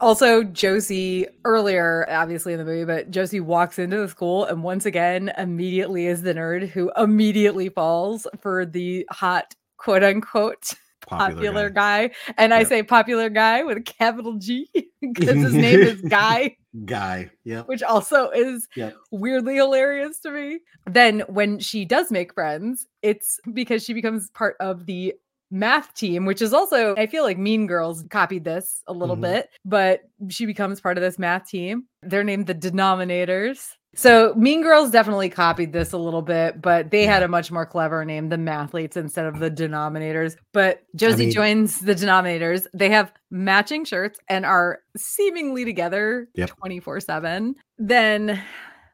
Also 0.00 0.42
josie 0.42 1.26
earlier 1.44 2.06
obviously 2.10 2.52
in 2.52 2.58
the 2.58 2.64
movie 2.64 2.84
but 2.84 3.10
josie 3.10 3.40
walks 3.40 3.78
into 3.78 3.96
the 3.98 4.08
school 4.08 4.44
and 4.44 4.62
once 4.62 4.84
again 4.84 5.32
immediately 5.38 6.06
is 6.06 6.22
the 6.22 6.34
nerd 6.34 6.68
who 6.68 6.90
immediately 6.96 7.68
falls 7.68 8.26
for 8.40 8.66
the 8.66 9.06
hot 9.10 9.54
quote 9.78 10.02
unquote 10.02 10.74
popular, 11.02 11.34
popular 11.34 11.70
guy. 11.70 12.08
guy. 12.08 12.14
And 12.38 12.50
yep. 12.50 12.60
I 12.60 12.64
say 12.64 12.82
popular 12.82 13.28
guy 13.28 13.62
with 13.62 13.76
a 13.78 13.82
capital 13.82 14.34
G 14.38 14.68
because 15.00 15.36
his 15.36 15.54
name 15.54 15.80
is 15.80 16.00
Guy. 16.08 16.56
Guy. 16.84 17.30
Yep. 17.44 17.68
which 17.68 17.82
also 17.82 18.30
is 18.30 18.68
Yep. 18.76 18.94
weirdly 19.10 19.56
hilarious 19.56 20.18
to 20.20 20.30
me. 20.30 20.60
Then 20.86 21.20
when 21.28 21.58
she 21.58 21.84
does 21.84 22.10
make 22.10 22.34
friends, 22.34 22.86
it's 23.02 23.40
because 23.52 23.82
she 23.84 23.92
becomes 23.94 24.30
part 24.30 24.56
of 24.60 24.86
the 24.86 25.14
math 25.50 25.94
team, 25.94 26.24
which 26.26 26.42
is 26.42 26.52
also, 26.52 26.94
I 26.96 27.06
feel 27.06 27.22
like 27.22 27.38
Mean 27.38 27.66
Girls 27.68 28.04
copied 28.10 28.44
this 28.44 28.82
a 28.88 28.92
little 28.92 29.16
Mhm. 29.16 29.20
bit, 29.22 29.50
but 29.64 30.00
she 30.28 30.44
becomes 30.44 30.80
part 30.80 30.98
of 30.98 31.02
this 31.02 31.18
math 31.20 31.46
team. 31.48 31.84
They're 32.02 32.24
named 32.24 32.46
the 32.48 32.54
Denominators. 32.54 33.68
So 33.98 34.34
Mean 34.36 34.62
Girls 34.62 34.90
definitely 34.90 35.30
copied 35.30 35.72
this 35.72 35.92
a 35.92 35.98
little 35.98 36.20
bit, 36.22 36.60
but 36.60 36.90
they 36.90 37.04
had 37.06 37.22
a 37.22 37.28
much 37.28 37.50
more 37.50 37.64
clever 37.64 38.04
name, 38.04 38.28
the 38.28 38.36
Mathletes 38.36 38.94
instead 38.96 39.24
of 39.24 39.38
the 39.38 39.50
Denominators. 39.50 40.36
But 40.52 40.82
Josie 40.94 41.24
mean- 41.24 41.32
joins 41.32 41.80
the 41.80 41.94
Denominators. 41.94 42.66
They 42.74 42.90
have 42.90 43.10
matching 43.30 43.86
shirts 43.86 44.20
and 44.28 44.44
are 44.44 44.80
seemingly 44.96 45.64
together 45.64 46.28
Yep. 46.34 46.50
24 46.58 47.00
7. 47.00 47.54
Then 47.78 48.42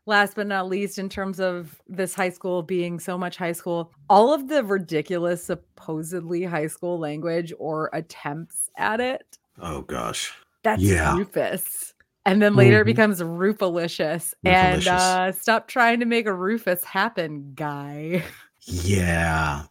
last 0.06 0.34
but 0.36 0.46
not 0.46 0.68
least, 0.68 0.98
in 1.00 1.08
terms 1.08 1.40
of 1.40 1.80
this 1.88 2.14
high 2.14 2.30
school 2.30 2.62
being 2.62 3.00
so 3.00 3.18
much 3.18 3.36
high 3.36 3.52
school, 3.52 3.92
all 4.08 4.32
of 4.32 4.48
the 4.48 4.62
ridiculous, 4.64 5.44
supposedly 5.44 6.44
high 6.44 6.66
school 6.68 6.98
language 6.98 7.52
or 7.58 7.90
attempts 7.92 8.70
at 8.78 9.00
it, 9.00 9.38
Oh 9.60 9.82
gosh. 9.82 10.32
that's 10.62 10.80
Yeah. 10.82 11.16
Rufus. 11.16 11.94
And 12.24 12.40
then 12.40 12.54
later 12.54 12.80
it 12.80 12.84
Mhm. 12.84 12.86
becomes 12.86 13.20
Rufalicious. 13.20 14.32
And 14.44 14.86
uh, 14.86 15.32
stop 15.32 15.66
trying 15.68 16.00
to 16.00 16.06
make 16.06 16.26
a 16.26 16.32
Rufus 16.34 16.84
happen, 16.84 17.52
guy. 17.54 18.22
Yeah. 18.64 19.64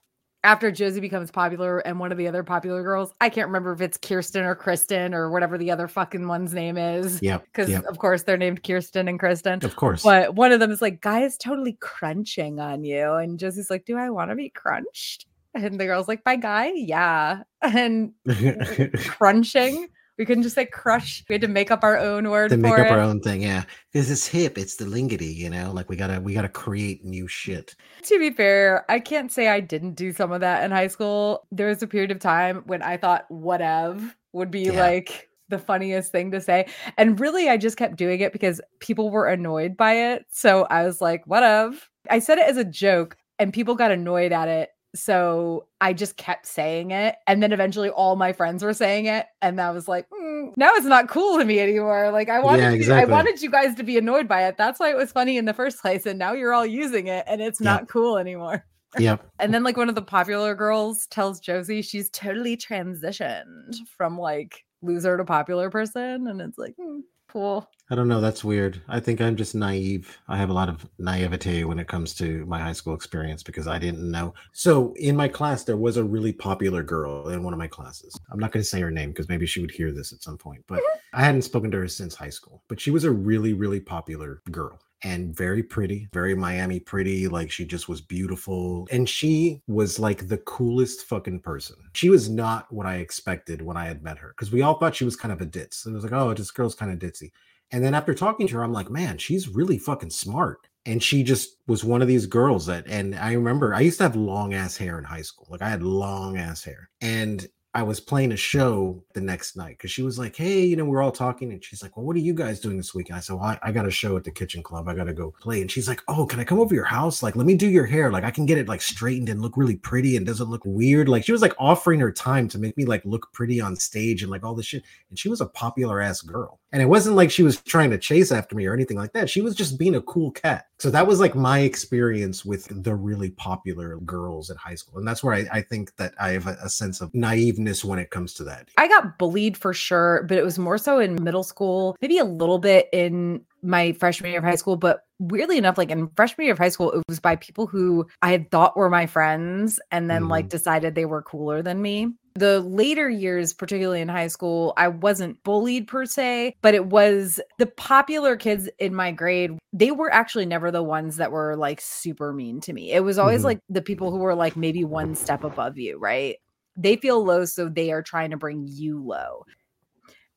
After 0.44 0.72
Josie 0.72 1.00
becomes 1.00 1.30
popular 1.30 1.80
and 1.80 2.00
one 2.00 2.12
of 2.12 2.18
the 2.18 2.28
other 2.28 2.42
popular 2.44 2.82
girls, 2.82 3.14
I 3.22 3.30
can't 3.30 3.48
remember 3.48 3.72
if 3.74 3.80
it's 3.80 3.96
Kirsten 3.98 4.44
or 4.44 4.56
Kristen 4.56 5.14
or 5.14 5.30
whatever 5.30 5.56
the 5.58 5.70
other 5.72 5.88
fucking 5.88 6.28
one's 6.28 6.54
name 6.54 6.78
is. 6.78 7.22
Yep. 7.22 7.46
Because, 7.46 7.70
Yep. 7.70 7.84
of 7.86 8.00
course, 8.00 8.24
they're 8.24 8.38
named 8.38 8.64
Kirsten 8.64 9.08
and 9.08 9.20
Kristen. 9.20 9.64
Of 9.64 9.76
course. 9.76 10.02
But 10.04 10.34
one 10.36 10.52
of 10.52 10.60
them 10.60 10.72
is 10.72 10.82
like, 10.82 11.00
Guy 11.00 11.22
is 11.22 11.38
totally 11.38 11.78
crunching 11.80 12.60
on 12.60 12.84
you. 12.84 13.14
And 13.14 13.38
Josie's 13.40 13.70
like, 13.70 13.86
Do 13.86 13.98
I 13.98 14.10
want 14.10 14.32
to 14.32 14.36
be 14.36 14.50
crunched? 14.50 15.28
And 15.54 15.80
the 15.80 15.86
girl's 15.86 16.08
like, 16.08 16.24
By 16.24 16.36
Guy? 16.38 16.72
Yeah. 16.76 17.44
And 17.62 18.14
crunching. 19.06 19.88
We 20.22 20.26
couldn't 20.26 20.44
just 20.44 20.54
say 20.54 20.68
crush. 20.68 21.24
We 21.28 21.34
had 21.34 21.42
to 21.42 21.48
make 21.48 21.72
up 21.72 21.84
our 21.84 21.98
own 21.98 22.30
word 22.30 22.52
to 22.52 22.58
make 22.58 22.74
up 22.74 22.86
it. 22.86 22.92
our 22.92 23.00
own 23.00 23.22
thing, 23.22 23.42
yeah. 23.42 23.64
Because 23.92 24.12
it's 24.12 24.28
hip, 24.28 24.56
it's 24.56 24.76
the 24.76 24.86
lingity, 24.86 25.26
you 25.34 25.50
know. 25.50 25.72
Like 25.74 25.90
we 25.90 25.96
gotta 25.96 26.22
we 26.22 26.36
gotta 26.36 26.48
create 26.48 27.04
new 27.04 27.28
shit. 27.28 27.76
To 28.04 28.20
be 28.20 28.30
fair, 28.30 28.86
I 28.88 29.00
can't 29.00 29.32
say 29.32 29.48
I 29.48 29.62
didn't 29.62 29.96
do 29.96 30.12
some 30.14 30.32
of 30.32 30.42
that 30.42 30.64
in 30.64 30.70
high 30.70 30.90
school. 30.90 31.48
There 31.52 31.70
was 31.70 31.82
a 31.82 31.88
period 31.88 32.12
of 32.12 32.20
time 32.20 32.62
when 32.68 32.84
I 32.84 32.98
thought 32.98 33.26
whatever 33.32 34.14
would 34.34 34.52
be 34.52 34.66
Yeah. 34.66 34.80
like 34.80 35.28
the 35.50 35.58
funniest 35.58 36.12
thing 36.12 36.30
to 36.34 36.40
say. 36.40 36.68
And 37.00 37.20
really, 37.20 37.50
I 37.50 37.58
just 37.58 37.78
kept 37.78 37.96
doing 37.96 38.20
it 38.20 38.32
because 38.32 38.62
people 38.80 39.10
were 39.10 39.26
annoyed 39.28 39.76
by 39.76 39.94
it. 39.94 40.28
So 40.30 40.68
I 40.70 40.84
was 40.84 41.02
like, 41.02 41.26
whatever. 41.26 41.76
I 42.12 42.20
said 42.20 42.38
it 42.38 42.48
as 42.48 42.58
a 42.58 42.64
joke 42.64 43.18
and 43.40 43.52
people 43.52 43.74
got 43.74 43.90
annoyed 43.90 44.34
at 44.34 44.48
it. 44.50 44.70
So 44.94 45.68
I 45.80 45.94
just 45.94 46.18
kept 46.18 46.46
saying 46.46 46.92
it. 46.92 47.16
And 47.28 47.42
then 47.42 47.54
eventually 47.54 47.90
all 47.90 48.16
my 48.16 48.34
friends 48.34 48.62
were 48.64 48.74
saying 48.74 49.06
it. 49.06 49.26
And 49.42 49.60
I 49.62 49.72
was 49.72 49.88
like, 49.88 50.10
"Mm, 50.10 50.52
now 50.58 50.72
it's 50.74 50.86
not 50.86 51.08
cool 51.08 51.38
to 51.40 51.46
me 51.46 51.60
anymore. 51.60 52.12
Like 52.12 52.30
I 52.30 52.40
wanted, 52.40 52.62
Yeah, 52.62 52.72
you- 52.72 52.94
I 52.94 53.06
wanted 53.06 53.42
you 53.42 53.50
guys 53.50 53.76
to 53.76 53.84
be 53.84 53.98
annoyed 53.98 54.28
by 54.28 54.46
it. 54.48 54.58
That's 54.58 54.80
why 54.80 54.90
it 54.90 54.98
was 54.98 55.12
funny 55.12 55.38
in 55.38 55.46
the 55.46 55.54
first 55.54 55.82
place. 55.82 56.06
And 56.06 56.20
now 56.20 56.34
you're 56.34 56.54
all 56.54 56.66
using 56.66 57.08
it 57.08 57.24
and 57.28 57.42
it's 57.42 57.62
Yep. 57.62 57.66
not 57.66 57.88
cool 57.88 58.18
anymore. 58.18 58.66
Yep. 59.00 59.26
And 59.40 59.54
then 59.54 59.64
like 59.64 59.78
one 59.78 59.88
of 59.88 59.96
the 59.96 60.02
popular 60.02 60.56
girls 60.56 61.08
tells 61.08 61.40
Josie 61.40 61.82
she's 61.82 62.10
totally 62.10 62.58
transitioned 62.58 63.76
from 63.98 64.18
like 64.18 64.66
loser 64.82 65.16
to 65.16 65.24
popular 65.24 65.70
person. 65.70 66.28
And 66.28 66.42
it's 66.42 66.58
like, 66.58 66.76
hmm, 66.76 67.00
cool. 67.30 67.70
I 67.92 67.96
don't 67.96 68.08
know. 68.08 68.22
That's 68.22 68.42
weird. 68.42 68.82
I 68.88 69.02
think 69.02 69.20
I'm 69.20 69.36
just 69.36 69.54
naive. 69.54 70.18
I 70.30 70.38
have 70.38 70.50
a 70.50 70.54
lot 70.54 70.70
of 70.70 70.88
naivete 70.98 71.66
when 71.66 71.78
it 71.78 71.90
comes 71.90 72.14
to 72.16 72.46
my 72.46 72.58
high 72.58 72.72
school 72.72 72.94
experience 72.94 73.44
because 73.44 73.68
I 73.68 73.80
didn't 73.80 74.10
know. 74.10 74.34
So 74.54 74.94
in 74.94 75.14
my 75.14 75.28
class, 75.28 75.66
there 75.66 75.76
was 75.76 75.98
a 75.98 76.04
really 76.04 76.32
popular 76.32 76.84
girl 76.84 77.28
in 77.28 77.44
one 77.44 77.52
of 77.52 77.60
my 77.60 77.68
classes. 77.68 78.18
I'm 78.32 78.40
not 78.40 78.54
going 78.54 78.64
to 78.64 78.70
say 78.70 78.80
her 78.80 78.92
name 78.92 79.10
because 79.10 79.28
maybe 79.28 79.46
she 79.46 79.60
would 79.60 79.72
hear 79.72 79.92
this 79.92 80.14
at 80.14 80.24
some 80.24 80.38
point, 80.38 80.64
but 80.68 80.80
mm-hmm. 80.80 81.20
I 81.20 81.26
hadn't 81.26 81.42
spoken 81.42 81.70
to 81.72 81.80
her 81.80 81.88
since 81.90 82.16
high 82.16 82.30
school. 82.30 82.64
But 82.70 82.80
she 82.80 82.92
was 82.92 83.04
a 83.04 83.12
really, 83.12 83.52
really 83.52 83.82
popular 83.82 84.42
girl 84.52 84.80
and 85.04 85.36
very 85.36 85.62
pretty, 85.62 86.08
very 86.14 86.34
Miami 86.34 86.80
pretty. 86.80 87.28
Like 87.28 87.52
she 87.52 87.66
just 87.66 87.90
was 87.90 88.00
beautiful. 88.00 88.88
And 88.92 89.10
she 89.10 89.62
was 89.68 90.00
like 90.00 90.30
the 90.30 90.38
coolest 90.38 91.08
fucking 91.08 91.42
person. 91.42 91.76
She 91.94 92.10
was 92.10 92.30
not 92.30 92.72
what 92.72 92.86
I 92.86 92.96
expected 92.96 93.62
when 93.62 93.76
I 93.76 93.86
had 93.86 94.02
met 94.02 94.18
her 94.20 94.30
because 94.30 94.52
we 94.52 94.62
all 94.62 94.76
thought 94.76 94.96
she 94.96 95.04
was 95.04 95.18
kind 95.18 95.34
of 95.34 95.42
a 95.42 95.46
ditz. 95.46 95.86
It 95.86 95.92
was 95.92 96.06
like, 96.06 96.14
oh, 96.14 96.34
this 96.34 96.52
girl's 96.52 96.76
kind 96.76 96.92
of 96.92 97.00
ditzy. 97.00 97.32
And 97.72 97.84
then 97.84 97.94
after 97.94 98.14
talking 98.14 98.48
to 98.48 98.56
her, 98.56 98.64
I'm 98.64 98.74
like, 98.74 98.90
man, 98.90 99.18
she's 99.18 99.48
really 99.48 99.78
fucking 99.78 100.10
smart. 100.10 100.68
And 100.86 101.02
she 101.02 101.24
just 101.24 101.58
was 101.68 101.84
one 101.84 102.02
of 102.02 102.08
these 102.08 102.26
girls 102.26 102.66
that, 102.66 102.88
and 102.88 103.16
I 103.16 103.34
remember 103.34 103.74
I 103.74 103.82
used 103.82 103.98
to 103.98 104.04
have 104.04 104.16
long 104.16 104.54
ass 104.54 104.76
hair 104.76 104.98
in 104.98 105.04
high 105.04 105.22
school. 105.22 105.48
Like 105.50 105.62
I 105.62 105.70
had 105.70 105.84
long 105.84 106.38
ass 106.38 106.64
hair. 106.64 106.90
And 107.02 107.48
I 107.74 107.84
was 107.84 108.02
playing 108.02 108.34
a 108.34 108.38
show 108.38 109.02
the 109.14 109.22
next 109.22 109.56
night 109.56 109.78
because 109.78 109.92
she 109.92 110.02
was 110.02 110.20
like, 110.20 110.36
Hey, 110.36 110.66
you 110.66 110.76
know, 110.76 110.84
we're 110.84 111.02
all 111.02 111.12
talking. 111.12 111.54
And 111.54 111.64
she's 111.64 111.82
like, 111.82 111.96
Well, 111.96 112.06
what 112.06 112.18
are 112.18 112.20
you 112.20 112.34
guys 112.34 112.60
doing 112.60 112.76
this 112.76 112.94
weekend? 112.94 113.16
I 113.16 113.22
said, 113.22 113.38
Well, 113.38 113.46
I, 113.46 113.60
I 113.62 113.72
got 113.72 113.88
a 113.88 113.92
show 113.92 114.18
at 114.18 114.26
the 114.26 114.32
kitchen 114.32 114.62
club. 114.62 114.90
I 114.90 114.94
got 114.94 115.06
to 115.06 115.14
go 115.14 115.34
play. 115.40 115.62
And 115.62 115.72
she's 115.72 115.88
like, 115.88 116.02
Oh, 116.10 116.26
can 116.26 116.42
I 116.42 116.44
come 116.44 116.60
over 116.60 116.76
your 116.76 116.84
house? 116.84 117.24
Like, 117.24 117.38
let 117.38 117.46
me 117.46 117.56
do 117.56 117.70
your 117.70 117.86
hair. 117.86 118.12
Like, 118.12 118.26
I 118.26 118.32
can 118.32 118.46
get 118.46 118.58
it 118.58 118.68
like 118.68 118.82
straightened 118.82 119.30
and 119.30 119.42
look 119.42 119.56
really 119.56 119.78
pretty 119.78 120.18
and 120.18 120.26
doesn't 120.26 120.50
look 120.50 120.64
weird. 120.66 121.08
Like, 121.08 121.24
she 121.24 121.32
was 121.32 121.42
like 121.42 121.56
offering 121.58 122.02
her 122.02 122.12
time 122.12 122.50
to 122.50 122.60
make 122.60 122.76
me 122.76 122.84
like 122.84 123.06
look 123.06 123.32
pretty 123.32 123.62
on 123.62 123.78
stage 123.78 124.22
and 124.22 124.32
like 124.32 124.44
all 124.44 124.56
this 124.56 124.66
shit. 124.66 124.84
And 125.10 125.18
she 125.18 125.30
was 125.30 125.40
a 125.40 125.46
popular 125.46 126.02
ass 126.02 126.22
girl. 126.22 126.60
And 126.72 126.82
it 126.82 126.86
wasn't 126.86 127.16
like 127.16 127.32
she 127.32 127.44
was 127.44 127.62
trying 127.62 127.90
to 127.90 127.98
chase 127.98 128.32
after 128.32 128.56
me 128.56 128.66
or 128.66 128.74
anything 128.74 128.98
like 128.98 129.14
that. 129.14 129.30
She 129.30 129.42
was 129.42 129.56
just 129.56 129.78
being 129.78 129.96
a 129.96 130.02
cool 130.02 130.32
cat. 130.32 130.68
So 130.80 130.90
that 130.90 131.06
was 131.06 131.20
like 131.20 131.36
my 131.36 131.60
experience 131.60 132.46
with 132.46 132.84
the 132.84 132.96
really 132.96 133.32
popular 133.32 133.98
girls 133.98 134.50
at 134.50 134.58
high 134.58 134.76
school. 134.76 134.98
And 134.98 135.08
that's 135.08 135.24
where 135.24 135.34
I, 135.34 135.46
I 135.52 135.62
think 135.62 135.96
that 135.98 136.14
I 136.20 136.32
have 136.32 136.48
a, 136.48 136.58
a 136.64 136.70
sense 136.70 137.02
of 137.02 137.12
naiveness 137.12 137.84
when 137.84 138.00
it 138.00 138.10
comes 138.10 138.34
to 138.36 138.44
that. 138.46 138.70
I 138.78 138.88
got 138.88 139.18
bullied 139.18 139.58
for 139.58 139.74
sure, 139.74 140.26
but 140.28 140.38
it 140.38 140.44
was 140.44 140.58
more 140.58 140.78
so 140.78 141.00
in 141.00 141.22
middle 141.22 141.44
school, 141.44 141.98
maybe 142.02 142.18
a 142.18 142.26
little 142.26 142.60
bit 142.60 142.88
in 142.94 143.42
my 143.62 143.94
freshman 143.94 144.32
year 144.32 144.40
of 144.40 144.46
high 144.46 144.56
school. 144.56 144.76
But 144.76 145.04
weirdly 145.20 145.58
enough, 145.58 145.78
like 145.78 145.92
in 145.92 146.10
freshman 146.16 146.46
year 146.46 146.54
of 146.54 146.58
high 146.58 146.70
school, 146.70 146.92
it 146.92 147.04
was 147.08 147.20
by 147.20 147.36
people 147.36 147.68
who 147.68 148.08
I 148.22 148.32
had 148.32 148.50
thought 148.50 148.78
were 148.78 148.90
my 148.90 149.06
friends 149.06 149.80
and 149.92 150.10
then 150.10 150.30
like 150.30 150.46
mm-hmm. 150.46 150.50
decided 150.50 150.96
they 150.96 151.06
were 151.06 151.22
cooler 151.22 151.62
than 151.62 151.82
me. 151.82 152.14
The 152.36 152.62
later 152.62 153.10
years, 153.10 153.54
particularly 153.54 154.02
in 154.02 154.08
high 154.08 154.28
school, 154.28 154.74
I 154.78 154.88
wasn't 154.88 155.44
bullied 155.44 155.88
per 155.88 156.06
se, 156.06 156.56
but 156.62 156.74
it 156.74 156.86
was 156.86 157.42
the 157.58 157.66
popular 157.66 158.36
kids 158.38 158.70
in 158.80 158.96
my 158.96 159.12
grade. 159.12 159.52
They 159.74 159.92
were 159.92 160.14
actually 160.14 160.46
never 160.46 160.72
the 160.72 160.84
ones 160.84 161.18
that 161.18 161.32
were 161.32 161.56
like 161.58 161.82
super 161.82 162.32
mean 162.34 162.62
to 162.62 162.74
me. 162.74 162.92
It 162.92 163.04
was 163.04 163.18
always 163.18 163.42
Mhm. 163.42 163.46
like 163.46 163.60
the 163.70 163.82
people 163.82 164.12
who 164.12 164.18
were 164.20 164.36
like 164.36 164.56
maybe 164.56 164.86
one 164.86 165.14
step 165.16 165.44
above 165.44 165.78
you, 165.78 165.98
right? 165.98 166.38
They 166.78 166.96
feel 166.96 167.24
low, 167.24 167.44
so 167.46 167.68
they 167.68 167.92
are 167.92 168.02
trying 168.02 168.32
to 168.32 168.38
bring 168.38 168.66
you 168.66 169.04
low. 169.04 169.46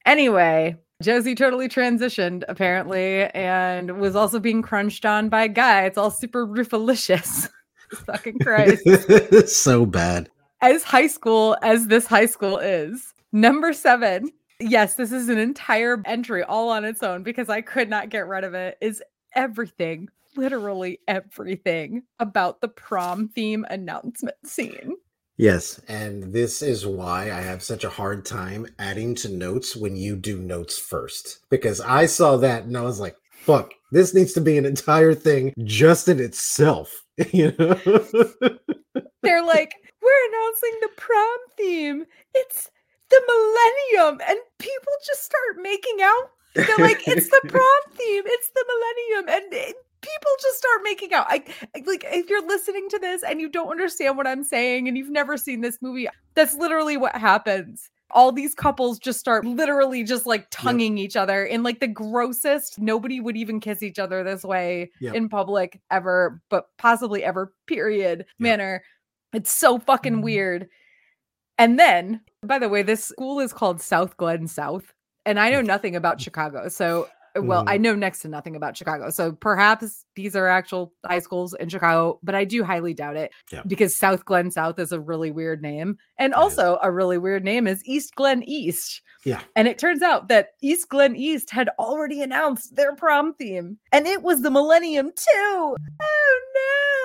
Anyway, 0.05 0.77
Josie 1.03 1.35
totally 1.35 1.69
transitioned 1.69 2.45
apparently 2.49 3.25
and 3.31 3.99
was 3.99 4.17
also 4.17 4.39
being 4.41 4.63
crunched 4.63 5.07
on 5.07 5.29
by 5.29 5.49
Guy. 5.49 5.85
It's 5.85 5.99
all 5.99 6.11
super 6.11 6.47
rufalicious. 6.47 7.49
Fucking 8.07 8.39
Christ. 8.41 8.83
so 9.47 9.87
bad. 9.87 10.29
As 10.65 10.83
high 10.83 11.07
school 11.07 11.57
as 11.61 11.89
this 11.89 12.07
high 12.07 12.27
school 12.27 12.59
is. 12.59 13.13
Number 13.33 13.73
seven. 13.75 14.31
Yes, 14.61 14.95
this 14.95 15.13
is 15.13 15.29
an 15.29 15.37
entire 15.37 16.01
entry 16.07 16.43
all 16.43 16.71
on 16.71 16.87
its 16.87 17.03
own 17.03 17.23
because 17.23 17.51
I 17.51 17.61
could 17.61 17.91
not 17.91 18.09
get 18.09 18.27
rid 18.27 18.45
of 18.45 18.55
it. 18.55 18.79
Is 18.81 19.03
everything, 19.35 20.09
literally 20.37 21.01
everything 21.07 22.05
about 22.19 22.63
the 22.63 22.69
prom 22.69 23.29
theme 23.29 23.67
announcement 23.69 24.37
scene. 24.47 24.95
Yes, 25.37 25.81
and 25.89 26.33
this 26.33 26.63
is 26.63 26.87
why 26.87 27.25
I 27.25 27.41
have 27.41 27.63
such 27.63 27.85
a 27.85 27.91
hard 27.91 28.25
time 28.25 28.67
adding 28.79 29.17
to 29.17 29.29
notes 29.29 29.77
when 29.77 29.97
you 29.97 30.17
do 30.17 30.39
notes 30.39 30.79
first. 30.79 31.41
Because 31.51 31.81
I 31.81 32.07
saw 32.07 32.37
that 32.39 32.65
and 32.65 32.77
I 32.77 32.83
was 32.83 33.01
like, 33.01 33.17
fuck, 33.33 33.75
this 33.91 34.15
needs 34.15 34.33
to 34.35 34.41
be 34.41 34.57
an 34.57 34.65
entire 34.65 35.13
thing 35.13 35.53
just 35.65 36.09
in 36.09 36.21
itself. 36.21 37.03
You 37.33 37.55
know? 37.59 37.79
They're 39.23 39.45
like, 39.45 39.75
we're 40.05 40.29
announcing 40.29 40.79
the 40.83 40.89
prom 40.97 41.39
theme. 41.57 42.05
It's 42.35 42.71
the 43.11 43.21
millennium. 43.27 44.21
And 44.29 44.39
people 44.59 44.93
just 45.07 45.25
start 45.25 45.63
making 45.63 45.97
out. 46.03 46.31
They're 46.55 46.79
like, 46.79 47.07
it's 47.09 47.29
the 47.31 47.41
prom 47.49 47.97
theme. 47.97 48.23
It's 48.27 48.51
the 48.51 48.65
millennium. 48.69 49.43
And 49.43 49.53
it- 49.55 49.77
people 50.03 50.33
just 50.43 50.59
start 50.59 50.81
making 50.83 51.15
out. 51.15 51.25
I 51.31 51.43
like 51.87 52.05
if 52.07 52.29
you're 52.29 52.47
listening 52.47 52.89
to 52.91 52.99
this 52.99 53.23
and 53.23 53.41
you 53.41 53.49
don't 53.49 53.71
understand 53.71 54.19
what 54.19 54.27
I'm 54.27 54.45
saying 54.45 54.87
and 54.87 54.99
you've 54.99 55.09
never 55.09 55.39
seen 55.39 55.63
this 55.63 55.79
movie, 55.81 56.09
that's 56.35 56.55
literally 56.55 56.99
what 56.99 57.17
happens. 57.17 57.89
All 58.11 58.31
these 58.31 58.55
couples 58.55 58.99
just 58.99 59.19
start 59.19 59.47
literally 59.47 60.05
just 60.05 60.27
like 60.27 60.47
tonguing 60.51 60.99
each 60.99 61.17
other 61.17 61.43
in 61.47 61.63
like 61.63 61.81
the 61.81 61.89
grossest. 61.89 62.79
Nobody 62.79 63.19
would 63.19 63.35
even 63.39 63.61
kiss 63.61 63.83
each 63.83 63.99
other 63.99 64.23
this 64.23 64.45
way 64.45 64.91
Yep. 65.01 65.15
in 65.15 65.29
public 65.31 65.81
ever, 65.91 66.39
but 66.51 66.67
possibly 66.77 67.25
ever, 67.25 67.55
period, 67.67 68.27
manner. 68.39 68.83
It's 69.35 69.53
so 69.53 69.79
fucking 69.79 70.23
weird. 70.23 70.69
And 71.59 71.79
then, 71.79 72.21
by 72.43 72.59
the 72.59 72.69
way, 72.69 72.83
this 72.83 73.05
school 73.05 73.41
is 73.41 73.53
called 73.53 73.81
South 73.81 74.17
Glen 74.17 74.47
South. 74.49 74.93
And 75.27 75.39
I 75.41 75.51
know 75.51 75.61
nothing 75.63 75.97
about 75.97 76.21
Chicago. 76.21 76.69
So 76.69 77.09
well, 77.37 77.65
I 77.67 77.79
Mhm. 77.79 77.81
know 77.81 77.95
next 77.97 78.21
to 78.21 78.29
nothing 78.29 78.55
about 78.55 78.77
Chicago. 78.77 79.11
So 79.11 79.33
perhaps 79.33 80.05
these 80.15 80.37
are 80.37 80.47
actual 80.47 80.93
high 81.05 81.19
schools 81.19 81.53
in 81.59 81.69
Chicago, 81.69 82.21
but 82.23 82.37
I 82.37 82.45
do 82.45 82.63
highly 82.63 82.95
doubt 82.95 83.17
it 83.17 83.33
Yeah. 83.51 83.63
because 83.67 83.97
South 83.97 84.25
Glen 84.25 84.53
South 84.53 84.79
is 84.79 84.93
a 84.93 85.01
really 85.01 85.33
weird 85.33 85.61
name. 85.61 85.99
And 86.17 86.33
It 86.33 86.37
is. 86.37 86.41
also, 86.41 86.79
a 86.81 86.93
really 86.93 87.19
weird 87.19 87.43
name 87.43 87.67
is 87.67 87.83
East 87.85 88.15
Glen 88.15 88.45
East. 88.45 89.03
Yeah. 89.25 89.41
And 89.57 89.67
it 89.67 89.79
turns 89.81 90.01
out 90.01 90.29
that 90.29 90.51
East 90.63 90.89
Glen 90.91 91.17
East 91.17 91.51
had 91.51 91.71
already 91.77 92.23
announced 92.23 92.77
their 92.77 92.95
prom 92.95 93.35
theme, 93.35 93.79
and 93.91 94.07
it 94.07 94.23
was 94.23 94.43
the 94.43 94.51
Millennium 94.53 95.11
too. 95.11 95.77
Oh 96.03 96.41
no. 96.55 97.04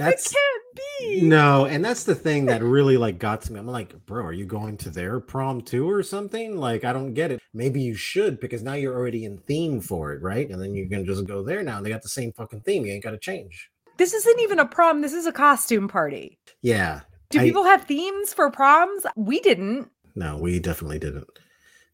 That's- 0.00 0.26
it 0.26 0.34
can't 0.34 1.20
be. 1.20 1.20
No, 1.22 1.64
and 1.66 1.84
that's 1.84 2.04
the 2.04 2.14
thing 2.14 2.46
that 2.46 2.62
really 2.62 2.96
like 2.96 3.18
got 3.18 3.42
to 3.42 3.52
me. 3.52 3.58
I'm 3.58 3.66
like, 3.66 3.94
bro, 4.06 4.24
are 4.24 4.32
you 4.32 4.44
going 4.46 4.76
to 4.78 4.90
their 4.90 5.18
prom 5.20 5.62
too 5.62 5.88
or 5.88 6.02
something? 6.02 6.56
Like, 6.56 6.84
I 6.84 6.92
don't 6.92 7.14
get 7.14 7.30
it. 7.30 7.40
Maybe 7.54 7.80
you 7.80 7.94
should 7.94 8.38
because 8.40 8.62
now 8.62 8.74
you're 8.74 8.94
already 8.94 9.24
in 9.24 9.38
theme 9.38 9.80
for 9.80 10.12
it, 10.12 10.22
right? 10.22 10.48
And 10.48 10.60
then 10.62 10.74
you 10.74 10.88
can 10.88 11.04
just 11.06 11.24
go 11.26 11.42
there 11.42 11.62
now. 11.62 11.78
And 11.78 11.86
they 11.86 11.90
got 11.90 12.02
the 12.02 12.08
same 12.08 12.32
fucking 12.32 12.60
theme. 12.60 12.84
You 12.86 12.92
ain't 12.92 13.02
got 13.04 13.12
to 13.12 13.18
change. 13.18 13.70
This 13.96 14.12
isn't 14.14 14.40
even 14.40 14.58
a 14.58 14.66
prom. 14.66 15.00
This 15.02 15.12
is 15.12 15.26
a 15.26 15.32
costume 15.32 15.88
party. 15.88 16.38
Yeah. 16.62 17.00
Do 17.30 17.40
I- 17.40 17.44
people 17.44 17.64
have 17.64 17.84
themes 17.84 18.32
for 18.34 18.50
proms? 18.50 19.04
We 19.16 19.40
didn't. 19.40 19.88
No, 20.14 20.36
we 20.38 20.58
definitely 20.60 20.98
didn't. 20.98 21.28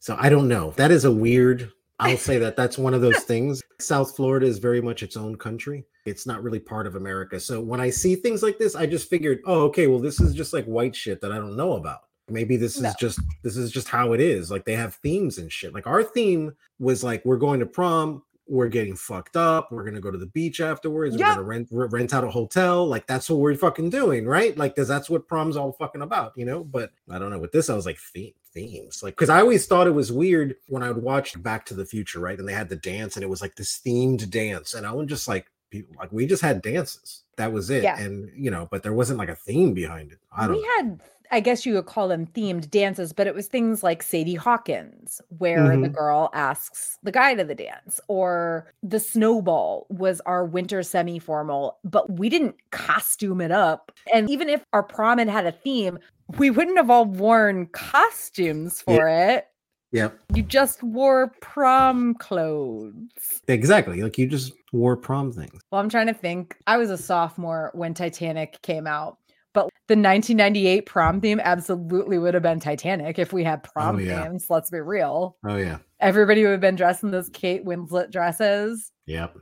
So 0.01 0.17
I 0.19 0.29
don't 0.29 0.49
know. 0.49 0.73
That 0.77 0.91
is 0.91 1.05
a 1.05 1.13
weird. 1.13 1.71
I'll 1.99 2.17
say 2.19 2.39
that 2.39 2.57
that's 2.57 2.77
one 2.79 2.93
of 2.95 3.01
those 3.01 3.21
things. 3.25 3.63
South 3.81 4.15
Florida 4.17 4.47
is 4.47 4.59
very 4.59 4.81
much 4.83 5.03
its 5.03 5.17
own 5.17 5.37
country. 5.37 5.85
It's 6.07 6.27
not 6.27 6.43
really 6.43 6.59
part 6.61 6.87
of 6.87 6.95
America. 6.97 7.39
So 7.41 7.61
when 7.61 7.81
I 7.81 7.91
see 7.91 8.15
things 8.17 8.43
like 8.43 8.59
this, 8.59 8.75
I 8.75 8.87
just 8.87 9.11
figured, 9.11 9.41
oh, 9.47 9.63
okay, 9.65 9.87
well, 9.87 9.99
this 10.01 10.21
is 10.21 10.35
just 10.35 10.53
like 10.53 10.65
white 10.67 10.95
shit 10.97 11.21
that 11.21 11.33
I 11.33 11.37
don't 11.37 11.57
know 11.57 11.75
about. 11.75 12.01
Maybe 12.29 12.57
this 12.57 12.81
No. 12.81 12.89
is 12.89 12.95
just 12.97 13.21
this 13.43 13.57
is 13.57 13.71
just 13.71 13.89
how 13.89 14.13
it 14.13 14.21
is. 14.21 14.51
Like 14.51 14.65
they 14.65 14.75
have 14.75 14.95
themes 14.97 15.39
and 15.39 15.51
shit. 15.53 15.73
Like 15.73 15.87
our 15.87 16.03
theme 16.03 16.53
was 16.81 17.05
like 17.05 17.25
we're 17.25 17.37
going 17.37 17.61
to 17.61 17.67
prom, 17.67 18.23
we're 18.49 18.67
getting 18.69 18.97
fucked 18.97 19.37
up, 19.37 19.71
we're 19.71 19.85
gonna 19.85 20.01
go 20.01 20.11
to 20.11 20.19
the 20.19 20.27
beach 20.27 20.61
afterwards, 20.61 21.15
Yeah. 21.15 21.29
we're 21.29 21.35
gonna 21.37 21.47
rent 21.47 21.69
re- 21.71 21.87
rent 21.89 22.13
out 22.15 22.25
a 22.25 22.31
hotel. 22.31 22.85
Like 22.87 23.07
that's 23.07 23.31
what 23.31 23.39
we're 23.39 23.55
fucking 23.55 23.91
doing, 23.91 24.27
right? 24.27 24.57
Like 24.59 24.75
because 24.75 24.89
that's 24.89 25.09
what 25.09 25.29
prom's 25.29 25.57
all 25.57 25.71
fucking 25.73 26.03
about, 26.03 26.33
you 26.37 26.45
know. 26.45 26.65
But 26.65 26.91
I 27.09 27.21
don't 27.21 27.31
know. 27.31 27.39
With 27.39 27.53
this, 27.53 27.71
I 27.71 27.77
was 27.77 27.87
like 27.87 27.99
theme 27.99 28.33
themes, 28.53 29.03
like 29.05 29.15
because 29.15 29.29
I 29.31 29.39
always 29.41 29.67
thought 29.67 29.87
it 29.87 29.91
was 29.95 30.11
weird 30.11 30.57
when 30.67 30.83
I 30.83 30.91
would 30.91 31.03
watch 31.05 31.41
Back 31.41 31.65
to 31.67 31.75
the 31.75 31.87
Future, 31.87 32.19
right? 32.19 32.39
And 32.39 32.49
they 32.49 32.53
had 32.55 32.69
the 32.69 32.75
dance, 32.77 33.15
and 33.17 33.23
it 33.23 33.29
was 33.29 33.41
like 33.41 33.55
this 33.55 33.81
themed 33.87 34.29
dance, 34.31 34.75
and 34.75 34.85
I 34.85 34.93
was 34.93 35.07
just 35.09 35.29
like, 35.29 35.47
people 35.71 35.95
like 35.99 36.13
we 36.13 36.27
just 36.27 36.43
had 36.43 36.63
dances. 36.63 37.23
That 37.37 37.53
was 37.53 37.71
it, 37.71 37.83
Yeah. 37.83 37.99
and 38.01 38.31
you 38.37 38.51
know, 38.51 38.69
but 38.71 38.83
there 38.83 38.93
wasn't 38.95 39.19
like 39.19 39.29
a 39.29 39.35
theme 39.37 39.75
behind 39.75 40.13
it. 40.13 40.19
I 40.37 40.47
don't. 40.47 40.57
We 40.57 40.69
had, 40.77 41.01
I 41.31 41.41
guess 41.41 41.67
you 41.67 41.75
would 41.75 41.87
call 41.87 42.09
them 42.09 42.27
themed 42.27 42.71
dances, 42.71 43.13
but 43.13 43.27
it 43.27 43.35
was 43.35 43.49
things 43.49 43.83
like 43.83 44.03
Sadie 44.03 44.37
Hawkins, 44.37 45.21
where 45.39 45.63
the 45.77 45.89
Mhm. 45.89 45.93
girl 45.95 46.31
asks 46.33 46.99
the 47.03 47.11
guy 47.13 47.35
to 47.35 47.45
the 47.45 47.55
dance, 47.55 48.01
or 48.09 48.73
the 48.83 49.01
snowball 49.01 49.87
was 49.91 50.21
our 50.23 50.45
winter 50.45 50.83
semi 50.83 51.19
formal, 51.19 51.79
but 51.85 52.11
we 52.19 52.29
didn't 52.29 52.55
costume 52.71 53.41
it 53.41 53.51
up. 53.51 53.93
And 54.15 54.31
even 54.31 54.49
if 54.49 54.65
our 54.73 54.83
prom 54.85 55.19
had 55.19 55.29
had 55.29 55.47
a 55.47 55.53
theme, 55.53 55.99
we 56.39 56.49
wouldn't 56.51 56.77
have 56.77 56.91
all 56.91 57.05
worn 57.05 57.67
costumes 57.67 58.83
Yeah. 58.87 58.97
for 58.97 59.09
it. 59.09 59.47
Yep. 59.93 60.19
You 60.35 60.43
just 60.43 60.83
wore 60.83 61.33
prom 61.41 62.15
clothes. 62.15 62.93
Exactly. 63.49 64.03
Like 64.03 64.19
you 64.19 64.27
just 64.27 64.53
wore 64.73 64.97
prom 64.97 65.33
things. 65.33 65.61
Well, 65.71 65.81
I'm 65.81 65.89
trying 65.89 66.09
to 66.09 66.15
think. 66.15 66.57
I 66.67 66.77
was 66.77 66.91
a 66.91 66.99
sophomore 66.99 67.71
when 67.75 67.95
Titanic 67.95 68.61
came 68.63 68.87
out, 68.87 69.19
but 69.53 69.65
the 69.89 69.95
1998 69.95 70.87
prom 70.87 71.21
theme 71.21 71.41
absolutely 71.41 72.19
would 72.19 72.35
have 72.35 72.43
been 72.43 72.61
Titanic 72.61 73.19
if 73.19 73.33
we 73.33 73.45
had 73.45 73.63
oh, 73.65 73.71
prom 73.73 73.97
Oh, 73.97 73.99
yeah. 74.01 74.25
themes. 74.25 74.47
Let's 74.51 74.71
be 74.71 74.81
real. 74.81 75.37
Oh 75.47 75.57
yeah. 75.57 75.79
Everybody 76.01 76.43
would 76.43 76.51
have 76.53 76.61
been 76.61 76.77
dressed 76.77 77.03
in 77.03 77.11
those 77.11 77.31
Kate 77.31 77.65
Winslet 77.65 78.11
dresses. 78.11 78.93
Yep. 79.07 79.37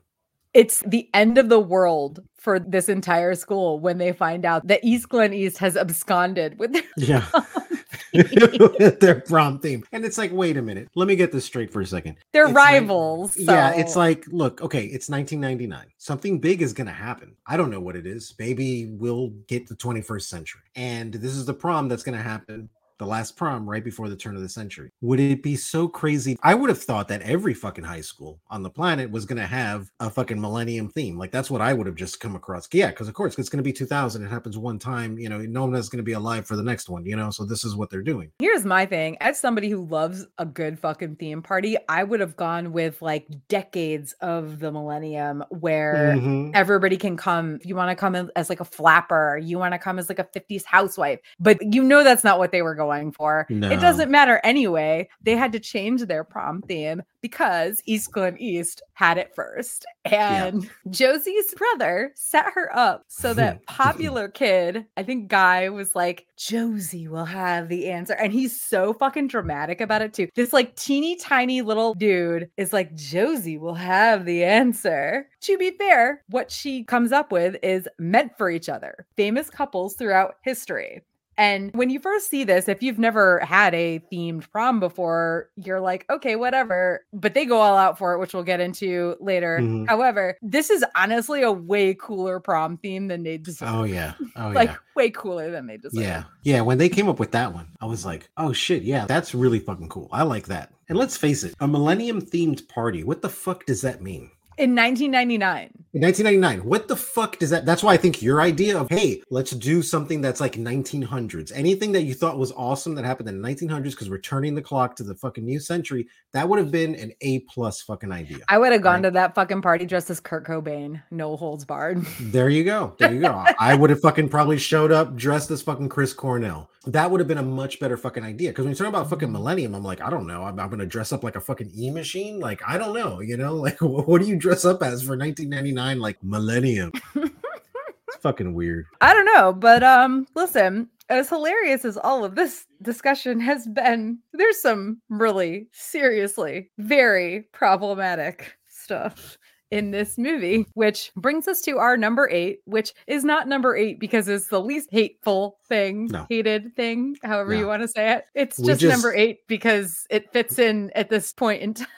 It's 0.52 0.84
the 0.86 1.08
end 1.14 1.36
of 1.36 1.48
the 1.48 1.58
world 1.58 2.20
for 2.36 2.60
this 2.60 2.88
entire 2.88 3.34
school 3.34 3.80
when 3.80 3.98
they 3.98 4.12
find 4.12 4.44
out 4.44 4.64
that 4.68 4.84
East 4.84 5.08
Glen 5.08 5.34
East 5.34 5.58
has 5.58 5.76
absconded 5.76 6.60
with 6.60 6.74
their 6.74 6.82
Yeah. 6.96 7.26
their 9.00 9.20
prom 9.26 9.58
theme. 9.58 9.84
And 9.92 10.04
it's 10.04 10.18
like, 10.18 10.32
wait 10.32 10.56
a 10.56 10.62
minute. 10.62 10.88
Let 10.94 11.08
me 11.08 11.16
get 11.16 11.32
this 11.32 11.44
straight 11.44 11.72
for 11.72 11.80
a 11.80 11.86
second. 11.86 12.16
their 12.32 12.44
It's 12.44 12.52
like- 12.54 12.72
rivals. 12.72 13.36
Yeah, 13.36 13.74
it's 13.74 13.96
like, 13.96 14.24
look, 14.28 14.62
okay, 14.62 14.84
it's 14.84 15.08
1999. 15.08 15.86
Something 15.98 16.38
big 16.38 16.62
is 16.62 16.72
going 16.72 16.86
to 16.86 16.92
happen. 16.92 17.34
I 17.46 17.56
don't 17.56 17.70
know 17.70 17.80
what 17.80 17.96
it 17.96 18.06
is. 18.06 18.34
Maybe 18.38 18.86
we'll 18.86 19.28
get 19.48 19.66
the 19.66 19.74
21st 19.76 20.22
century. 20.22 20.62
And 20.76 21.12
this 21.14 21.32
is 21.34 21.44
the 21.46 21.54
prom 21.54 21.88
that's 21.88 22.02
going 22.02 22.16
to 22.16 22.22
happen. 22.24 22.68
The 22.98 23.06
last 23.06 23.36
prom 23.36 23.68
right 23.68 23.82
before 23.82 24.08
the 24.08 24.16
turn 24.16 24.36
of 24.36 24.42
the 24.42 24.48
century. 24.48 24.90
Would 25.00 25.18
it 25.18 25.42
be 25.42 25.56
so 25.56 25.88
crazy? 25.88 26.38
I 26.42 26.54
would 26.54 26.70
have 26.70 26.82
thought 26.82 27.08
that 27.08 27.22
every 27.22 27.52
fucking 27.52 27.82
high 27.84 28.00
school 28.02 28.40
on 28.50 28.62
the 28.62 28.70
planet 28.70 29.10
was 29.10 29.24
going 29.24 29.40
to 29.40 29.46
have 29.46 29.90
a 29.98 30.08
fucking 30.08 30.40
millennium 30.40 30.88
theme. 30.88 31.18
Like 31.18 31.32
that's 31.32 31.50
what 31.50 31.60
I 31.60 31.72
would 31.72 31.86
have 31.88 31.96
just 31.96 32.20
come 32.20 32.36
across. 32.36 32.68
Yeah, 32.72 32.90
because 32.90 33.08
of 33.08 33.14
course 33.14 33.36
it's 33.36 33.48
going 33.48 33.58
to 33.58 33.64
be 33.64 33.72
2000. 33.72 34.24
It 34.24 34.28
happens 34.28 34.56
one 34.56 34.78
time. 34.78 35.18
You 35.18 35.28
know, 35.28 35.38
no 35.38 35.64
one 35.64 35.74
is 35.74 35.88
going 35.88 35.98
to 35.98 36.04
be 36.04 36.12
alive 36.12 36.46
for 36.46 36.54
the 36.54 36.62
next 36.62 36.88
one. 36.88 37.04
You 37.04 37.16
know, 37.16 37.30
so 37.30 37.44
this 37.44 37.64
is 37.64 37.74
what 37.74 37.90
they're 37.90 38.00
doing. 38.02 38.30
Here's 38.38 38.64
my 38.64 38.86
thing. 38.86 39.16
As 39.20 39.40
somebody 39.40 39.68
who 39.68 39.84
loves 39.84 40.26
a 40.38 40.46
good 40.46 40.78
fucking 40.78 41.16
theme 41.16 41.42
party, 41.42 41.76
I 41.88 42.04
would 42.04 42.20
have 42.20 42.36
gone 42.36 42.72
with 42.72 43.02
like 43.02 43.26
decades 43.48 44.12
of 44.20 44.60
the 44.60 44.70
millennium 44.70 45.42
where 45.50 46.14
Mhm. 46.16 46.52
everybody 46.54 46.96
can 46.96 47.16
come. 47.16 47.56
If 47.56 47.66
you 47.66 47.74
want 47.74 47.90
to 47.90 47.96
come 47.96 48.30
as 48.36 48.48
like 48.48 48.60
a 48.60 48.64
flapper, 48.64 49.36
you 49.42 49.58
want 49.58 49.72
to 49.74 49.78
come 49.78 49.98
as 49.98 50.08
like 50.08 50.20
a 50.20 50.24
50s 50.24 50.64
housewife. 50.64 51.18
But 51.40 51.74
you 51.74 51.82
know 51.82 52.04
that's 52.04 52.22
not 52.22 52.38
what 52.38 52.52
they 52.52 52.62
were 52.62 52.74
going 52.76 52.83
for. 53.12 53.46
No. 53.48 53.70
It 53.70 53.80
doesn't 53.80 54.10
matter 54.10 54.40
anyway. 54.44 55.08
They 55.22 55.36
had 55.36 55.52
to 55.52 55.60
change 55.60 56.02
their 56.02 56.24
prom 56.24 56.62
theme 56.62 57.02
because 57.20 57.80
East 57.86 58.12
Glen 58.12 58.36
East 58.38 58.82
had 58.92 59.16
it 59.18 59.34
first. 59.34 59.86
Yeah. 60.06 60.44
And 60.44 60.70
Josie's 60.90 61.54
brother 61.54 62.12
set 62.14 62.44
her 62.54 62.70
up 62.76 63.04
so 63.08 63.32
that 63.34 63.64
popular 63.66 64.28
kid, 64.28 64.84
I 64.96 65.02
think 65.02 65.28
Guy 65.28 65.68
was 65.70 65.94
like, 65.94 66.26
Josie 66.36 67.08
will 67.08 67.24
have 67.24 67.68
the 67.68 67.90
answer. 67.90 68.12
And 68.14 68.32
he's 68.32 68.60
so 68.60 68.92
fucking 68.92 69.28
dramatic 69.28 69.80
about 69.80 70.02
it 70.02 70.12
too. 70.12 70.28
This 70.34 70.52
like 70.52 70.76
teeny 70.76 71.16
tiny 71.16 71.62
little 71.62 71.94
dude 71.94 72.50
is 72.56 72.72
like, 72.72 72.94
Josie 72.94 73.58
will 73.58 73.74
have 73.74 74.26
the 74.26 74.44
answer. 74.44 75.26
To 75.42 75.56
be 75.56 75.70
fair, 75.70 76.22
what 76.28 76.50
she 76.50 76.84
comes 76.84 77.12
up 77.12 77.32
with 77.32 77.56
is 77.62 77.88
meant 77.98 78.36
for 78.36 78.50
each 78.50 78.68
other. 78.68 79.06
Famous 79.16 79.48
couples 79.48 79.94
throughout 79.94 80.36
history. 80.42 81.02
And 81.36 81.72
when 81.74 81.90
you 81.90 81.98
first 82.00 82.30
see 82.30 82.44
this, 82.44 82.68
if 82.68 82.82
you've 82.82 82.98
never 82.98 83.40
had 83.40 83.74
a 83.74 84.00
themed 84.12 84.50
prom 84.50 84.80
before, 84.80 85.50
you're 85.56 85.80
like, 85.80 86.06
okay, 86.10 86.36
whatever. 86.36 87.04
But 87.12 87.34
they 87.34 87.44
go 87.44 87.58
all 87.58 87.76
out 87.76 87.98
for 87.98 88.12
it, 88.14 88.18
which 88.18 88.34
we'll 88.34 88.42
get 88.44 88.60
into 88.60 89.16
later. 89.20 89.58
Mhm. 89.60 89.88
However, 89.88 90.36
this 90.42 90.70
is 90.70 90.84
honestly 90.94 91.42
a 91.42 91.52
way 91.52 91.94
cooler 91.94 92.40
prom 92.40 92.76
theme 92.78 93.08
than 93.08 93.22
they 93.22 93.38
deserve. 93.38 93.68
Oh 93.70 93.84
yeah. 93.84 94.14
Oh 94.36 94.48
yeah. 94.48 94.54
like 94.54 94.70
yeah. 94.70 94.76
way 94.96 95.10
cooler 95.10 95.50
than 95.50 95.66
they 95.66 95.76
deserve. 95.76 96.02
Yeah. 96.02 96.24
Yeah. 96.42 96.60
When 96.62 96.78
they 96.78 96.88
came 96.88 97.08
up 97.08 97.18
with 97.20 97.32
that 97.32 97.52
one, 97.54 97.68
I 97.80 97.86
was 97.86 98.04
like, 98.04 98.28
oh 98.36 98.52
shit, 98.52 98.82
yeah, 98.82 99.06
that's 99.06 99.34
really 99.34 99.58
fucking 99.60 99.88
cool. 99.88 100.08
I 100.12 100.22
like 100.22 100.46
that. 100.46 100.72
And 100.88 100.98
let's 100.98 101.16
face 101.16 101.44
it, 101.44 101.54
a 101.60 101.68
millennium 101.68 102.20
themed 102.20 102.66
party, 102.68 103.04
what 103.04 103.22
the 103.22 103.28
fuck 103.28 103.64
does 103.64 103.80
that 103.82 104.02
mean? 104.02 104.30
In 104.56 104.74
1999. 104.76 105.70
In 105.94 106.00
1999, 106.02 106.68
what 106.68 106.88
the 106.88 106.96
fuck 106.96 107.38
does 107.38 107.50
that? 107.50 107.64
That's 107.66 107.82
why 107.82 107.92
I 107.94 107.96
think 107.96 108.20
your 108.20 108.40
idea 108.40 108.76
of, 108.78 108.88
hey, 108.88 109.22
let's 109.30 109.52
do 109.52 109.80
something 109.82 110.20
that's 110.20 110.40
like 110.40 110.54
1900s, 110.54 111.52
anything 111.54 111.92
that 111.92 112.02
you 112.02 112.14
thought 112.14 112.36
was 112.38 112.52
awesome 112.52 112.94
that 112.96 113.04
happened 113.04 113.28
in 113.28 113.40
the 113.40 113.48
1900s 113.48 113.90
because 113.90 114.10
we're 114.10 114.18
turning 114.18 114.54
the 114.54 114.62
clock 114.62 114.96
to 114.96 115.02
the 115.04 115.14
fucking 115.14 115.44
new 115.44 115.60
century, 115.60 116.08
that 116.32 116.48
would 116.48 116.58
have 116.58 116.72
been 116.72 116.94
an 116.96 117.12
A 117.20 117.40
plus 117.40 117.80
fucking 117.82 118.10
idea. 118.12 118.38
I 118.48 118.58
would 118.58 118.72
have 118.72 118.82
gone 118.82 118.94
Right. 118.94 119.02
to 119.02 119.10
that 119.12 119.34
fucking 119.34 119.62
party 119.62 119.86
dressed 119.86 120.10
as 120.10 120.18
Kurt 120.20 120.44
Cobain, 120.46 121.00
no 121.10 121.36
holds 121.36 121.64
barred. 121.64 122.04
There 122.20 122.48
you 122.48 122.64
go. 122.64 122.94
There 122.98 123.12
you 123.12 123.20
go. 123.20 123.44
I 123.60 123.74
would 123.74 123.90
have 123.90 124.00
fucking 124.00 124.28
probably 124.28 124.58
showed 124.58 124.90
up 124.92 125.14
dressed 125.16 125.50
as 125.52 125.62
fucking 125.62 125.88
Chris 125.90 126.12
Cornell. 126.12 126.70
That 126.86 127.10
would 127.10 127.20
have 127.20 127.28
been 127.28 127.38
a 127.38 127.42
much 127.42 127.80
better 127.80 127.96
fucking 127.96 128.24
idea. 128.24 128.50
Because 128.50 128.64
when 128.64 128.72
you 128.72 128.76
talk 128.76 128.88
about 128.88 129.08
fucking 129.08 129.32
millennium, 129.32 129.74
I'm 129.74 129.82
like, 129.82 130.00
I 130.00 130.10
don't 130.10 130.26
know. 130.26 130.44
I'm, 130.44 130.58
I'm 130.60 130.68
gonna 130.68 130.86
dress 130.86 131.12
up 131.12 131.24
like 131.24 131.36
a 131.36 131.40
fucking 131.40 131.70
e 131.74 131.90
machine. 131.90 132.40
Like, 132.40 132.62
I 132.66 132.76
don't 132.76 132.94
know. 132.94 133.20
You 133.20 133.36
know, 133.36 133.54
like 133.66 133.78
wh- 133.78 134.06
what 134.06 134.20
do 134.20 134.28
you 134.28 134.36
dress 134.36 134.64
up 134.64 134.82
as 134.82 135.02
for 135.02 135.16
1999? 135.16 135.98
Like 135.98 136.22
millennium. 136.22 136.92
it's 137.14 138.16
fucking 138.20 138.54
weird. 138.54 138.86
I 139.00 139.14
don't 139.14 139.26
know, 139.26 139.52
but 139.52 139.82
um, 139.82 140.26
listen, 140.34 140.88
as 141.08 141.28
hilarious 141.28 141.84
as 141.84 141.96
all 141.96 142.24
of 142.24 142.34
this 142.34 142.66
discussion 142.82 143.40
has 143.40 143.66
been, 143.66 144.18
there's 144.32 144.60
some 144.60 145.00
really 145.08 145.68
seriously 145.72 146.70
very 146.78 147.42
problematic 147.52 148.56
stuff 148.68 149.38
in 149.74 149.90
this 149.90 150.16
movie, 150.16 150.66
which 150.74 151.10
brings 151.16 151.48
us 151.48 151.60
to 151.62 151.78
our 151.78 151.96
number 151.96 152.28
eight, 152.30 152.60
which 152.64 152.94
is 153.06 153.24
not 153.24 153.48
number 153.48 153.76
eight 153.76 153.98
because 153.98 154.28
it's 154.28 154.46
the 154.48 154.60
least 154.60 154.88
hateful 154.92 155.58
thing, 155.68 156.06
No. 156.06 156.26
hated 156.28 156.74
thing, 156.76 157.16
however 157.22 157.54
you 157.54 157.66
want 157.66 157.82
to 157.82 157.88
say 157.88 158.12
it. 158.12 158.24
It's 158.34 158.58
We 158.58 158.68
just, 158.68 158.82
number 158.84 159.12
eight 159.14 159.46
because 159.48 160.06
it 160.10 160.32
fits 160.32 160.58
in 160.58 160.90
at 160.94 161.10
this 161.10 161.32
point 161.32 161.62
in 161.62 161.74
time. 161.74 161.88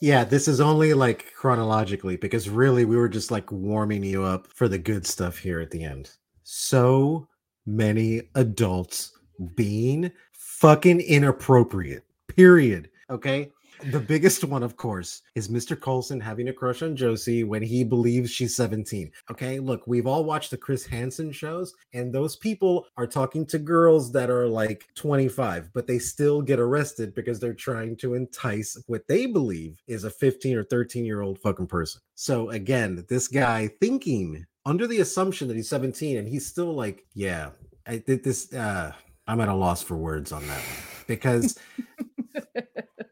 Yeah, 0.00 0.22
this 0.22 0.46
is 0.46 0.60
only 0.60 0.94
like 0.94 1.32
chronologically 1.34 2.16
because 2.16 2.48
really 2.48 2.84
we 2.84 2.96
were 2.96 3.08
just 3.08 3.32
like 3.32 3.50
warming 3.50 4.04
you 4.04 4.22
up 4.22 4.46
for 4.54 4.68
the 4.68 4.78
good 4.78 5.04
stuff 5.04 5.36
here 5.38 5.60
at 5.60 5.72
the 5.72 5.82
end. 5.82 6.10
So 6.44 7.26
many 7.66 8.22
adults 8.36 9.18
being 9.56 10.12
fucking 10.32 11.00
inappropriate. 11.00 12.04
Period. 12.28 12.90
Okay. 13.10 13.50
The 13.84 14.00
biggest 14.00 14.44
one, 14.44 14.62
of 14.62 14.76
course, 14.76 15.22
is 15.34 15.48
Mr. 15.48 15.80
Coulson 15.80 16.20
having 16.20 16.48
a 16.48 16.52
crush 16.52 16.82
on 16.82 16.96
Josie 16.96 17.44
when 17.44 17.62
he 17.62 17.84
believes 17.84 18.30
she's 18.30 18.54
17. 18.56 19.10
Okay, 19.30 19.60
look, 19.60 19.86
we've 19.86 20.06
all 20.06 20.24
watched 20.24 20.50
the 20.50 20.56
Chris 20.56 20.84
Hansen 20.84 21.30
shows, 21.30 21.74
and 21.92 22.12
those 22.12 22.36
people 22.36 22.86
are 22.96 23.06
talking 23.06 23.46
to 23.46 23.58
girls 23.58 24.10
that 24.12 24.30
are 24.30 24.48
like 24.48 24.86
25, 24.96 25.70
but 25.72 25.86
they 25.86 25.98
still 25.98 26.42
get 26.42 26.58
arrested 26.58 27.14
because 27.14 27.38
they're 27.38 27.54
trying 27.54 27.96
to 27.96 28.14
entice 28.14 28.76
what 28.86 29.06
they 29.06 29.26
believe 29.26 29.78
is 29.86 30.04
a 30.04 30.10
15 30.10 30.56
or 30.56 30.64
13 30.64 31.04
year 31.04 31.22
old 31.22 31.38
fucking 31.38 31.68
person. 31.68 32.00
So, 32.14 32.50
again, 32.50 33.04
this 33.08 33.28
guy 33.28 33.70
thinking 33.80 34.44
under 34.66 34.86
the 34.86 35.00
assumption 35.00 35.48
that 35.48 35.56
he's 35.56 35.68
17 35.68 36.18
and 36.18 36.28
he's 36.28 36.46
still 36.46 36.74
like, 36.74 37.06
yeah, 37.14 37.50
I 37.86 37.98
did 37.98 38.24
this. 38.24 38.52
Uh, 38.52 38.92
I'm 39.26 39.40
at 39.40 39.48
a 39.48 39.54
loss 39.54 39.82
for 39.82 39.96
words 39.96 40.32
on 40.32 40.46
that 40.48 40.58
one 40.58 40.98
because 41.06 41.58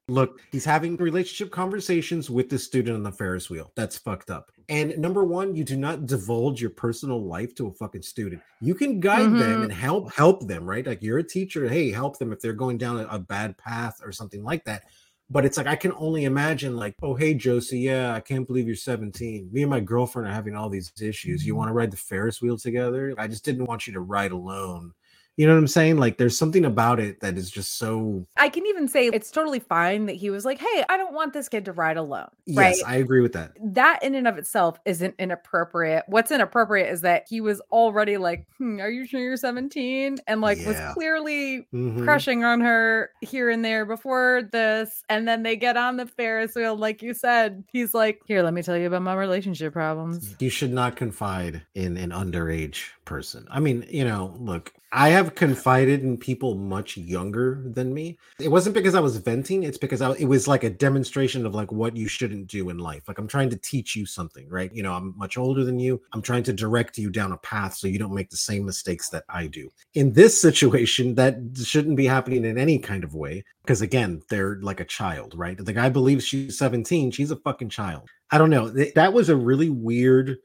look, 0.08 0.40
he's 0.52 0.64
having 0.64 0.96
relationship 0.96 1.50
conversations 1.50 2.30
with 2.30 2.48
the 2.48 2.58
student 2.58 2.96
on 2.96 3.02
the 3.02 3.12
Ferris 3.12 3.50
wheel. 3.50 3.72
That's 3.74 3.98
fucked 3.98 4.30
up. 4.30 4.52
And 4.68 4.96
number 4.98 5.24
one, 5.24 5.54
you 5.54 5.64
do 5.64 5.76
not 5.76 6.06
divulge 6.06 6.60
your 6.60 6.70
personal 6.70 7.24
life 7.24 7.54
to 7.56 7.68
a 7.68 7.72
fucking 7.72 8.02
student. 8.02 8.42
You 8.60 8.74
can 8.74 9.00
guide 9.00 9.28
mm-hmm. 9.28 9.38
them 9.38 9.62
and 9.62 9.72
help 9.72 10.12
help 10.12 10.46
them, 10.46 10.64
right? 10.64 10.86
Like 10.86 11.02
you're 11.02 11.18
a 11.18 11.24
teacher. 11.24 11.68
Hey, 11.68 11.90
help 11.90 12.18
them 12.18 12.32
if 12.32 12.40
they're 12.40 12.52
going 12.52 12.78
down 12.78 13.00
a, 13.00 13.06
a 13.06 13.18
bad 13.18 13.56
path 13.58 14.00
or 14.04 14.12
something 14.12 14.44
like 14.44 14.64
that. 14.64 14.84
But 15.28 15.44
it's 15.44 15.56
like 15.56 15.66
I 15.66 15.74
can 15.74 15.92
only 15.96 16.24
imagine, 16.24 16.76
like, 16.76 16.94
oh 17.02 17.14
hey 17.14 17.34
Josie, 17.34 17.80
yeah, 17.80 18.14
I 18.14 18.20
can't 18.20 18.46
believe 18.46 18.66
you're 18.66 18.76
17. 18.76 19.48
Me 19.52 19.62
and 19.62 19.70
my 19.70 19.80
girlfriend 19.80 20.28
are 20.28 20.32
having 20.32 20.54
all 20.54 20.68
these 20.68 20.92
issues. 21.00 21.44
You 21.44 21.52
mm-hmm. 21.52 21.58
want 21.58 21.68
to 21.68 21.74
ride 21.74 21.90
the 21.90 21.96
Ferris 21.96 22.40
wheel 22.40 22.56
together? 22.56 23.12
I 23.18 23.26
just 23.26 23.44
didn't 23.44 23.66
want 23.66 23.88
you 23.88 23.92
to 23.94 24.00
ride 24.00 24.30
alone 24.30 24.92
you 25.36 25.46
know 25.46 25.52
what 25.52 25.58
I'm 25.58 25.68
saying? 25.68 25.98
Like 25.98 26.16
there's 26.16 26.36
something 26.36 26.64
about 26.64 26.98
it 26.98 27.20
that 27.20 27.36
is 27.36 27.50
just 27.50 27.74
so 27.74 28.26
I 28.38 28.48
can 28.48 28.66
even 28.66 28.88
say 28.88 29.08
it's 29.08 29.30
totally 29.30 29.60
fine 29.60 30.06
that 30.06 30.16
he 30.16 30.30
was 30.30 30.46
like, 30.46 30.58
"Hey, 30.58 30.84
I 30.88 30.96
don't 30.96 31.12
want 31.12 31.34
this 31.34 31.48
kid 31.48 31.66
to 31.66 31.72
ride 31.72 31.98
alone." 31.98 32.28
Right? 32.48 32.76
Yes, 32.76 32.82
I 32.86 32.96
agree 32.96 33.20
with 33.20 33.34
that. 33.34 33.52
That 33.62 34.02
in 34.02 34.14
and 34.14 34.26
of 34.26 34.38
itself 34.38 34.80
isn't 34.86 35.14
inappropriate. 35.18 36.04
What's 36.06 36.30
inappropriate 36.30 36.90
is 36.90 37.02
that 37.02 37.26
he 37.28 37.42
was 37.42 37.60
already 37.70 38.16
like, 38.16 38.46
hmm, 38.56 38.80
"Are 38.80 38.88
you 38.88 39.06
sure 39.06 39.20
you're 39.20 39.36
17?" 39.36 40.18
and 40.26 40.40
like 40.40 40.58
yeah. 40.58 40.68
was 40.68 40.94
clearly 40.94 41.66
mm-hmm. 41.72 42.04
crushing 42.04 42.44
on 42.44 42.62
her 42.62 43.10
here 43.20 43.50
and 43.50 43.62
there 43.62 43.84
before 43.84 44.48
this, 44.52 45.04
and 45.10 45.28
then 45.28 45.42
they 45.42 45.56
get 45.56 45.76
on 45.76 45.98
the 45.98 46.06
Ferris 46.06 46.54
wheel 46.54 46.76
like 46.76 47.02
you 47.02 47.12
said. 47.12 47.62
He's 47.70 47.92
like, 47.92 48.22
"Here, 48.24 48.42
let 48.42 48.54
me 48.54 48.62
tell 48.62 48.78
you 48.78 48.86
about 48.86 49.02
my 49.02 49.14
relationship 49.14 49.74
problems." 49.74 50.34
You 50.38 50.48
should 50.48 50.72
not 50.72 50.96
confide 50.96 51.60
in 51.74 51.98
an 51.98 52.10
underage 52.10 52.84
person. 53.04 53.46
I 53.50 53.60
mean, 53.60 53.86
you 53.88 54.04
know, 54.04 54.34
look, 54.38 54.72
I 54.92 55.10
have 55.10 55.25
confided 55.34 56.02
in 56.02 56.16
people 56.16 56.54
much 56.54 56.96
younger 56.96 57.62
than 57.66 57.92
me. 57.92 58.18
It 58.38 58.48
wasn't 58.48 58.74
because 58.74 58.94
I 58.94 59.00
was 59.00 59.16
venting, 59.16 59.62
it's 59.62 59.78
because 59.78 60.00
I, 60.00 60.12
it 60.12 60.26
was 60.26 60.46
like 60.46 60.64
a 60.64 60.70
demonstration 60.70 61.44
of 61.44 61.54
like 61.54 61.72
what 61.72 61.96
you 61.96 62.08
shouldn't 62.08 62.46
do 62.46 62.70
in 62.70 62.78
life. 62.78 63.08
Like 63.08 63.18
I'm 63.18 63.28
trying 63.28 63.50
to 63.50 63.56
teach 63.56 63.96
you 63.96 64.06
something, 64.06 64.48
right? 64.48 64.72
You 64.74 64.82
know, 64.82 64.92
I'm 64.92 65.14
much 65.16 65.38
older 65.38 65.64
than 65.64 65.78
you. 65.78 66.00
I'm 66.12 66.22
trying 66.22 66.42
to 66.44 66.52
direct 66.52 66.98
you 66.98 67.10
down 67.10 67.32
a 67.32 67.38
path 67.38 67.74
so 67.74 67.88
you 67.88 67.98
don't 67.98 68.14
make 68.14 68.30
the 68.30 68.36
same 68.36 68.64
mistakes 68.64 69.08
that 69.10 69.24
I 69.28 69.46
do. 69.46 69.70
In 69.94 70.12
this 70.12 70.40
situation, 70.40 71.14
that 71.16 71.36
shouldn't 71.62 71.96
be 71.96 72.06
happening 72.06 72.44
in 72.44 72.58
any 72.58 72.78
kind 72.78 73.04
of 73.04 73.14
way 73.14 73.44
because 73.62 73.82
again, 73.82 74.22
they're 74.28 74.58
like 74.62 74.80
a 74.80 74.84
child, 74.84 75.34
right? 75.36 75.56
The 75.56 75.72
guy 75.72 75.88
believes 75.88 76.24
she's 76.24 76.58
17, 76.58 77.10
she's 77.10 77.30
a 77.30 77.36
fucking 77.36 77.70
child. 77.70 78.08
I 78.30 78.38
don't 78.38 78.50
know. 78.50 78.68
That 78.68 79.12
was 79.12 79.28
a 79.28 79.36
really 79.36 79.70
weird 79.70 80.38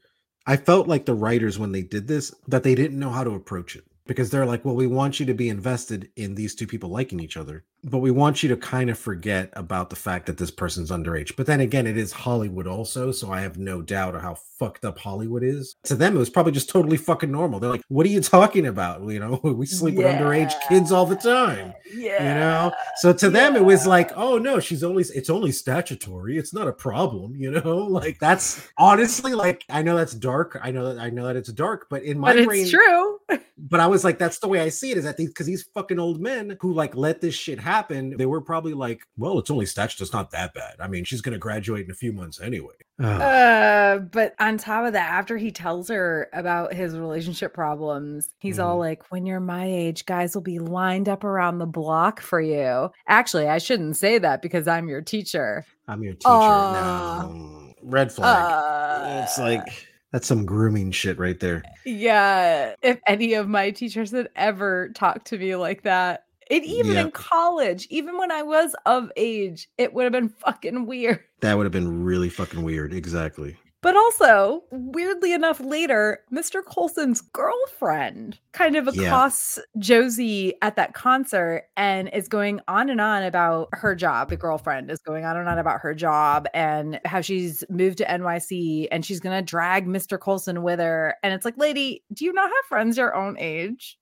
I 0.47 0.57
felt 0.57 0.87
like 0.87 1.05
the 1.05 1.13
writers 1.13 1.59
when 1.59 1.71
they 1.71 1.83
did 1.83 2.07
this 2.07 2.33
that 2.47 2.63
they 2.63 2.75
didn't 2.75 2.99
know 2.99 3.11
how 3.11 3.23
to 3.23 3.35
approach 3.35 3.75
it 3.75 3.85
because 4.07 4.29
they're 4.29 4.45
like, 4.45 4.65
well, 4.65 4.75
we 4.75 4.87
want 4.87 5.19
you 5.19 5.25
to 5.25 5.33
be 5.33 5.49
invested 5.49 6.09
in 6.15 6.35
these 6.35 6.55
two 6.55 6.67
people 6.67 6.89
liking 6.89 7.19
each 7.19 7.37
other 7.37 7.63
but 7.83 7.99
we 7.99 8.11
want 8.11 8.43
you 8.43 8.49
to 8.49 8.57
kind 8.57 8.89
of 8.89 8.99
forget 8.99 9.49
about 9.53 9.89
the 9.89 9.95
fact 9.95 10.27
that 10.27 10.37
this 10.37 10.51
person's 10.51 10.91
underage. 10.91 11.35
But 11.35 11.47
then 11.47 11.61
again, 11.61 11.87
it 11.87 11.97
is 11.97 12.11
Hollywood 12.11 12.67
also, 12.67 13.11
so 13.11 13.31
I 13.31 13.41
have 13.41 13.57
no 13.57 13.81
doubt 13.81 14.15
of 14.15 14.21
how 14.21 14.35
fucked 14.35 14.85
up 14.85 14.99
Hollywood 14.99 15.43
is. 15.43 15.75
To 15.85 15.95
them, 15.95 16.15
it 16.15 16.19
was 16.19 16.29
probably 16.29 16.51
just 16.51 16.69
totally 16.69 16.97
fucking 16.97 17.31
normal. 17.31 17.59
They're 17.59 17.71
like, 17.71 17.83
"What 17.87 18.05
are 18.05 18.09
you 18.09 18.21
talking 18.21 18.67
about? 18.67 19.01
You 19.03 19.19
know, 19.19 19.39
we 19.43 19.65
sleep 19.65 19.95
yeah. 19.95 20.11
with 20.11 20.21
underage 20.21 20.53
kids 20.67 20.91
all 20.91 21.05
the 21.05 21.15
time." 21.15 21.73
Yeah, 21.93 22.33
you 22.33 22.39
know. 22.39 22.71
So 22.97 23.13
to 23.13 23.25
yeah. 23.27 23.31
them, 23.31 23.55
it 23.55 23.65
was 23.65 23.87
like, 23.87 24.11
"Oh 24.15 24.37
no, 24.37 24.59
she's 24.59 24.83
only 24.83 25.03
it's 25.03 25.29
only 25.29 25.51
statutory. 25.51 26.37
It's 26.37 26.53
not 26.53 26.67
a 26.67 26.73
problem." 26.73 27.35
You 27.41 27.49
know, 27.49 27.77
like 27.77 28.19
that's 28.19 28.69
honestly 28.77 29.33
like 29.33 29.65
I 29.67 29.81
know 29.81 29.97
that's 29.97 30.13
dark. 30.13 30.59
I 30.61 30.69
know 30.69 30.93
that 30.93 31.01
I 31.01 31.09
know 31.09 31.25
that 31.25 31.35
it's 31.35 31.51
dark, 31.51 31.87
but 31.89 32.03
in 32.03 32.19
my 32.19 32.35
but 32.35 32.45
brain, 32.45 32.61
it's 32.61 32.69
true. 32.69 33.19
but 33.57 33.79
I 33.79 33.87
was 33.87 34.00
like, 34.03 34.17
that's 34.17 34.39
the 34.39 34.47
way 34.47 34.59
I 34.59 34.69
see 34.69 34.91
it. 34.91 34.97
Is 34.97 35.03
that 35.03 35.17
these 35.17 35.29
because 35.29 35.45
these 35.45 35.63
fucking 35.73 35.99
old 35.99 36.21
men 36.21 36.57
who 36.61 36.73
like 36.73 36.95
let 36.95 37.21
this 37.21 37.35
shit 37.35 37.59
happen 37.59 38.15
they 38.17 38.25
were 38.25 38.41
probably 38.41 38.73
like, 38.73 39.01
well, 39.17 39.39
it's 39.39 39.51
only 39.51 39.65
statute. 39.65 40.01
It's 40.01 40.13
not 40.13 40.31
that 40.31 40.53
bad. 40.53 40.75
I 40.79 40.87
mean, 40.87 41.03
she's 41.03 41.21
going 41.21 41.33
to 41.33 41.39
graduate 41.39 41.85
in 41.85 41.91
a 41.91 41.95
few 41.95 42.13
months 42.13 42.39
anyway. 42.39 42.73
Uh, 42.99 43.97
but 43.97 44.35
on 44.39 44.57
top 44.57 44.85
of 44.85 44.93
that, 44.93 45.11
after 45.11 45.35
he 45.37 45.51
tells 45.51 45.89
her 45.89 46.29
about 46.33 46.73
his 46.73 46.95
relationship 46.97 47.53
problems, 47.53 48.29
he's 48.37 48.57
mm. 48.57 48.63
all 48.63 48.73
mm-hmm. 48.73 48.81
like, 48.81 49.11
when 49.11 49.25
you're 49.25 49.39
my 49.39 49.65
age, 49.65 50.05
guys 50.05 50.35
will 50.35 50.41
be 50.43 50.59
lined 50.59 51.09
up 51.09 51.23
around 51.23 51.57
the 51.57 51.65
block 51.65 52.21
for 52.21 52.39
you. 52.39 52.91
Actually, 53.07 53.47
I 53.47 53.57
shouldn't 53.57 53.97
say 53.97 54.19
that 54.19 54.41
because 54.41 54.67
I'm 54.67 54.87
your 54.87 55.01
teacher. 55.01 55.65
I'm 55.87 56.03
your 56.03 56.13
teacher. 56.13 56.29
Uh, 56.29 57.23
no. 57.27 57.73
Red 57.81 58.11
flag. 58.11 58.51
Uh, 58.51 59.23
it's 59.23 59.39
like 59.39 59.87
that's 60.11 60.27
some 60.27 60.45
grooming 60.45 60.91
shit 60.91 61.17
right 61.17 61.39
there. 61.39 61.63
Yeah. 61.85 62.75
If 62.81 62.99
any 63.07 63.33
of 63.33 63.47
my 63.47 63.71
teachers 63.71 64.11
had 64.11 64.29
ever 64.35 64.89
talked 64.89 65.27
to 65.27 65.37
me 65.37 65.55
like 65.55 65.83
that, 65.83 66.25
and 66.49 66.65
even 66.65 66.93
yep. 66.93 67.05
in 67.05 67.11
college, 67.11 67.87
even 67.89 68.17
when 68.17 68.29
I 68.29 68.43
was 68.43 68.75
of 68.85 69.09
age, 69.15 69.69
it 69.77 69.93
would 69.93 70.03
have 70.03 70.11
been 70.11 70.29
fucking 70.29 70.85
weird. 70.85 71.21
That 71.39 71.55
would 71.55 71.65
have 71.65 71.71
been 71.71 72.03
really 72.03 72.29
fucking 72.29 72.61
weird. 72.61 72.93
Exactly. 72.93 73.55
But 73.81 73.95
also, 73.95 74.63
weirdly 74.71 75.33
enough, 75.33 75.59
later, 75.59 76.19
Mr. 76.31 76.63
Coulson's 76.63 77.21
girlfriend 77.21 78.39
kind 78.51 78.75
of 78.75 78.87
accosts 78.87 79.57
yeah. 79.57 79.81
Josie 79.81 80.53
at 80.61 80.75
that 80.75 80.93
concert 80.93 81.63
and 81.75 82.07
is 82.09 82.27
going 82.27 82.61
on 82.67 82.91
and 82.91 83.01
on 83.01 83.23
about 83.23 83.69
her 83.71 83.95
job. 83.95 84.29
The 84.29 84.37
girlfriend 84.37 84.91
is 84.91 84.99
going 84.99 85.25
on 85.25 85.35
and 85.35 85.49
on 85.49 85.57
about 85.57 85.81
her 85.81 85.95
job 85.95 86.47
and 86.53 86.99
how 87.05 87.21
she's 87.21 87.63
moved 87.69 87.97
to 87.97 88.05
NYC 88.05 88.87
and 88.91 89.03
she's 89.03 89.19
going 89.19 89.35
to 89.35 89.41
drag 89.41 89.87
Mr. 89.87 90.19
Coulson 90.19 90.61
with 90.61 90.79
her. 90.79 91.15
And 91.23 91.33
it's 91.33 91.45
like, 91.45 91.57
lady, 91.57 92.03
do 92.13 92.23
you 92.23 92.33
not 92.33 92.49
have 92.49 92.65
friends 92.69 92.97
your 92.97 93.15
own 93.15 93.35
age? 93.39 93.97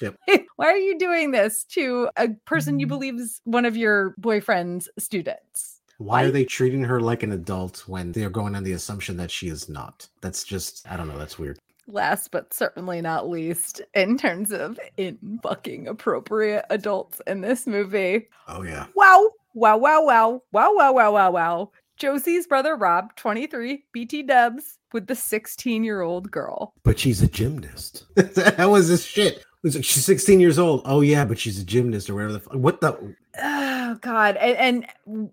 Yep. 0.00 0.16
Why 0.56 0.66
are 0.66 0.76
you 0.76 0.98
doing 0.98 1.30
this 1.30 1.64
to 1.70 2.08
a 2.16 2.30
person 2.46 2.80
you 2.80 2.86
mm-hmm. 2.86 2.94
believe 2.94 3.14
is 3.20 3.40
one 3.44 3.64
of 3.64 3.76
your 3.76 4.14
boyfriend's 4.18 4.88
students? 4.98 5.79
Why 6.00 6.22
are 6.22 6.30
they 6.30 6.46
treating 6.46 6.82
her 6.84 6.98
like 6.98 7.22
an 7.22 7.32
adult 7.32 7.84
when 7.86 8.12
they're 8.12 8.30
going 8.30 8.56
on 8.56 8.64
the 8.64 8.72
assumption 8.72 9.18
that 9.18 9.30
she 9.30 9.48
is 9.48 9.68
not? 9.68 10.08
That's 10.22 10.44
just, 10.44 10.90
I 10.90 10.96
don't 10.96 11.08
know, 11.08 11.18
that's 11.18 11.38
weird. 11.38 11.58
Last 11.86 12.30
but 12.30 12.54
certainly 12.54 13.02
not 13.02 13.28
least, 13.28 13.82
in 13.92 14.16
terms 14.16 14.50
of 14.50 14.80
in 14.96 15.40
fucking 15.42 15.88
appropriate 15.88 16.64
adults 16.70 17.20
in 17.26 17.42
this 17.42 17.66
movie. 17.66 18.28
Oh, 18.48 18.62
yeah. 18.62 18.86
Wow. 18.94 19.28
Wow, 19.52 19.76
wow, 19.76 20.02
wow. 20.02 20.42
Wow, 20.52 20.74
wow, 20.74 20.92
wow, 20.94 21.12
wow, 21.12 21.30
wow. 21.32 21.70
Josie's 21.98 22.46
brother 22.46 22.76
Rob, 22.76 23.14
23, 23.16 23.84
BT 23.92 24.22
dubs, 24.22 24.78
with 24.94 25.06
the 25.06 25.14
16 25.14 25.84
year 25.84 26.00
old 26.00 26.30
girl. 26.30 26.72
But 26.82 26.98
she's 26.98 27.20
a 27.20 27.28
gymnast. 27.28 28.06
that 28.14 28.70
was 28.70 28.88
this 28.88 29.04
shit. 29.04 29.44
She's 29.64 30.06
16 30.06 30.40
years 30.40 30.58
old. 30.58 30.80
Oh 30.86 31.02
yeah, 31.02 31.26
but 31.26 31.38
she's 31.38 31.60
a 31.60 31.64
gymnast 31.64 32.08
or 32.08 32.14
whatever. 32.14 32.32
The, 32.32 32.40
fuck. 32.40 32.54
what 32.54 32.80
the? 32.80 33.14
Oh 33.92 33.96
God, 34.02 34.36
and, 34.36 34.86
and 35.08 35.30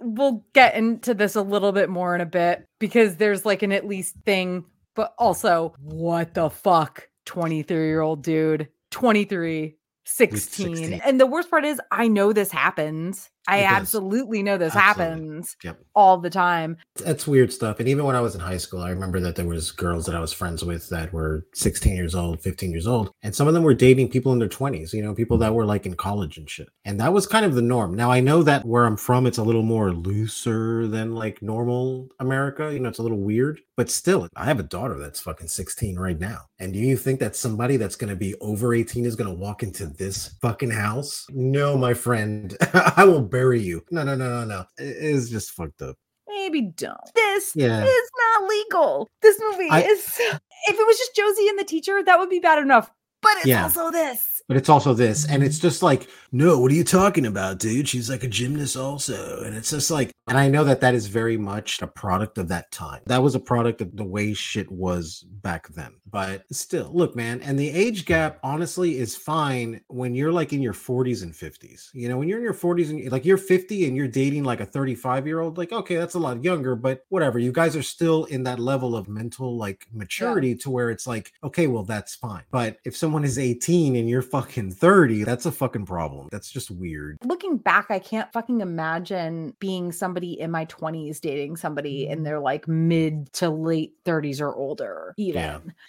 we'll 0.00 0.44
get 0.52 0.74
into 0.74 1.14
this 1.14 1.36
a 1.36 1.42
little 1.42 1.72
bit 1.72 1.88
more 1.88 2.14
in 2.14 2.20
a 2.20 2.26
bit 2.26 2.64
because 2.78 3.16
there's 3.16 3.44
like 3.44 3.62
an 3.62 3.72
at 3.72 3.86
least 3.86 4.16
thing, 4.24 4.64
but 4.94 5.14
also 5.18 5.74
what 5.80 6.34
the 6.34 6.50
fuck, 6.50 7.08
23 7.26 7.76
year 7.76 8.00
old 8.00 8.22
dude, 8.22 8.68
23, 8.90 9.76
16. 10.04 10.76
16. 10.76 11.00
And 11.04 11.20
the 11.20 11.26
worst 11.26 11.50
part 11.50 11.64
is, 11.64 11.80
I 11.90 12.08
know 12.08 12.32
this 12.32 12.50
happens. 12.50 13.30
I 13.48 13.64
absolutely 13.64 14.42
know 14.42 14.58
this 14.58 14.74
absolutely. 14.76 15.14
happens 15.14 15.56
yep. 15.64 15.80
all 15.94 16.18
the 16.18 16.30
time. 16.30 16.76
That's 16.96 17.26
weird 17.26 17.52
stuff. 17.52 17.80
And 17.80 17.88
even 17.88 18.04
when 18.04 18.16
I 18.16 18.20
was 18.20 18.34
in 18.34 18.40
high 18.40 18.58
school, 18.58 18.82
I 18.82 18.90
remember 18.90 19.20
that 19.20 19.36
there 19.36 19.46
was 19.46 19.70
girls 19.70 20.06
that 20.06 20.14
I 20.14 20.20
was 20.20 20.32
friends 20.32 20.64
with 20.64 20.88
that 20.90 21.12
were 21.12 21.46
16 21.54 21.96
years 21.96 22.14
old, 22.14 22.40
15 22.40 22.70
years 22.70 22.86
old, 22.86 23.12
and 23.22 23.34
some 23.34 23.48
of 23.48 23.54
them 23.54 23.62
were 23.62 23.74
dating 23.74 24.10
people 24.10 24.32
in 24.32 24.38
their 24.38 24.48
20s, 24.48 24.92
you 24.92 25.02
know, 25.02 25.14
people 25.14 25.38
that 25.38 25.54
were 25.54 25.64
like 25.64 25.86
in 25.86 25.94
college 25.94 26.38
and 26.38 26.48
shit. 26.48 26.68
And 26.84 27.00
that 27.00 27.12
was 27.12 27.26
kind 27.26 27.44
of 27.44 27.54
the 27.54 27.62
norm. 27.62 27.94
Now 27.94 28.10
I 28.10 28.20
know 28.20 28.42
that 28.42 28.64
where 28.64 28.84
I'm 28.84 28.96
from 28.96 29.26
it's 29.26 29.38
a 29.38 29.44
little 29.44 29.62
more 29.62 29.92
looser 29.92 30.86
than 30.86 31.14
like 31.14 31.42
normal 31.42 32.08
America, 32.20 32.72
you 32.72 32.78
know, 32.78 32.88
it's 32.88 32.98
a 32.98 33.02
little 33.02 33.18
weird, 33.18 33.60
but 33.80 33.88
still, 33.88 34.28
I 34.36 34.44
have 34.44 34.60
a 34.60 34.62
daughter 34.64 34.98
that's 34.98 35.20
fucking 35.20 35.48
16 35.48 35.98
right 35.98 36.20
now. 36.20 36.42
And 36.58 36.70
do 36.74 36.78
you 36.78 36.98
think 36.98 37.18
that 37.20 37.34
somebody 37.34 37.78
that's 37.78 37.96
going 37.96 38.10
to 38.10 38.14
be 38.14 38.34
over 38.42 38.74
18 38.74 39.06
is 39.06 39.16
going 39.16 39.30
to 39.30 39.34
walk 39.34 39.62
into 39.62 39.86
this 39.86 40.34
fucking 40.42 40.70
house? 40.70 41.26
No, 41.30 41.78
my 41.78 41.94
friend. 41.94 42.54
I 42.74 43.04
will 43.04 43.22
bury 43.30 43.60
you. 43.60 43.84
No, 43.90 44.02
no, 44.02 44.14
no, 44.14 44.28
no, 44.28 44.44
no. 44.44 44.64
It 44.78 44.96
is 44.96 45.30
just 45.30 45.52
fucked 45.52 45.82
up. 45.82 45.96
Maybe 46.28 46.62
don't. 46.62 46.98
This 47.14 47.52
yeah. 47.54 47.84
is 47.84 48.10
not 48.18 48.48
legal. 48.48 49.08
This 49.22 49.40
movie 49.40 49.68
I, 49.70 49.82
is. 49.82 50.18
If 50.18 50.78
it 50.78 50.86
was 50.86 50.98
just 50.98 51.16
Josie 51.16 51.48
and 51.48 51.58
the 51.58 51.64
teacher, 51.64 52.02
that 52.04 52.18
would 52.18 52.30
be 52.30 52.38
bad 52.38 52.58
enough. 52.58 52.90
But 53.22 53.36
it's 53.38 53.46
yeah. 53.46 53.62
also 53.64 53.90
this. 53.90 54.39
But 54.50 54.56
it's 54.56 54.68
also 54.68 54.94
this, 54.94 55.28
and 55.28 55.44
it's 55.44 55.60
just 55.60 55.80
like, 55.80 56.08
no, 56.32 56.58
what 56.58 56.72
are 56.72 56.74
you 56.74 56.82
talking 56.82 57.24
about, 57.24 57.60
dude? 57.60 57.88
She's 57.88 58.10
like 58.10 58.24
a 58.24 58.28
gymnast 58.28 58.76
also, 58.76 59.44
and 59.44 59.54
it's 59.54 59.70
just 59.70 59.92
like, 59.92 60.10
and 60.26 60.36
I 60.36 60.48
know 60.48 60.64
that 60.64 60.80
that 60.80 60.92
is 60.92 61.06
very 61.06 61.36
much 61.36 61.80
a 61.82 61.86
product 61.86 62.36
of 62.36 62.48
that 62.48 62.68
time. 62.72 63.00
That 63.06 63.22
was 63.22 63.36
a 63.36 63.40
product 63.40 63.80
of 63.80 63.96
the 63.96 64.04
way 64.04 64.34
shit 64.34 64.68
was 64.68 65.24
back 65.42 65.68
then. 65.68 65.92
But 66.10 66.44
still, 66.50 66.90
look, 66.92 67.14
man, 67.14 67.40
and 67.42 67.56
the 67.56 67.70
age 67.70 68.06
gap 68.06 68.40
honestly 68.42 68.98
is 68.98 69.16
fine 69.16 69.80
when 69.86 70.16
you're 70.16 70.32
like 70.32 70.52
in 70.52 70.60
your 70.60 70.72
40s 70.72 71.22
and 71.22 71.32
50s. 71.32 71.90
You 71.92 72.08
know, 72.08 72.18
when 72.18 72.28
you're 72.28 72.38
in 72.38 72.44
your 72.44 72.52
40s 72.52 72.90
and 72.90 73.12
like 73.12 73.24
you're 73.24 73.36
50 73.36 73.86
and 73.86 73.96
you're 73.96 74.08
dating 74.08 74.42
like 74.42 74.58
a 74.58 74.66
35 74.66 75.28
year 75.28 75.38
old, 75.38 75.58
like 75.58 75.70
okay, 75.70 75.94
that's 75.94 76.14
a 76.14 76.18
lot 76.18 76.42
younger, 76.42 76.74
but 76.74 77.04
whatever. 77.08 77.38
You 77.38 77.52
guys 77.52 77.76
are 77.76 77.84
still 77.84 78.24
in 78.24 78.42
that 78.44 78.58
level 78.58 78.96
of 78.96 79.08
mental 79.08 79.56
like 79.56 79.86
maturity 79.92 80.56
to 80.56 80.70
where 80.70 80.90
it's 80.90 81.06
like, 81.06 81.32
okay, 81.44 81.68
well 81.68 81.84
that's 81.84 82.16
fine. 82.16 82.42
But 82.50 82.78
if 82.84 82.96
someone 82.96 83.22
is 83.22 83.38
18 83.38 83.94
and 83.94 84.08
you're 84.08 84.22
fucking 84.22 84.39
30, 84.42 85.24
that's 85.24 85.46
a 85.46 85.52
fucking 85.52 85.86
problem. 85.86 86.28
That's 86.30 86.50
just 86.50 86.70
weird. 86.70 87.18
Looking 87.24 87.56
back, 87.56 87.86
I 87.90 87.98
can't 87.98 88.32
fucking 88.32 88.60
imagine 88.60 89.54
being 89.58 89.92
somebody 89.92 90.38
in 90.40 90.50
my 90.50 90.66
20s 90.66 91.20
dating 91.20 91.56
somebody 91.56 92.06
in 92.06 92.22
their 92.22 92.40
like 92.40 92.68
mid 92.68 93.32
to 93.34 93.50
late 93.50 93.94
30s 94.04 94.40
or 94.40 94.54
older, 94.54 95.14
even. 95.16 95.42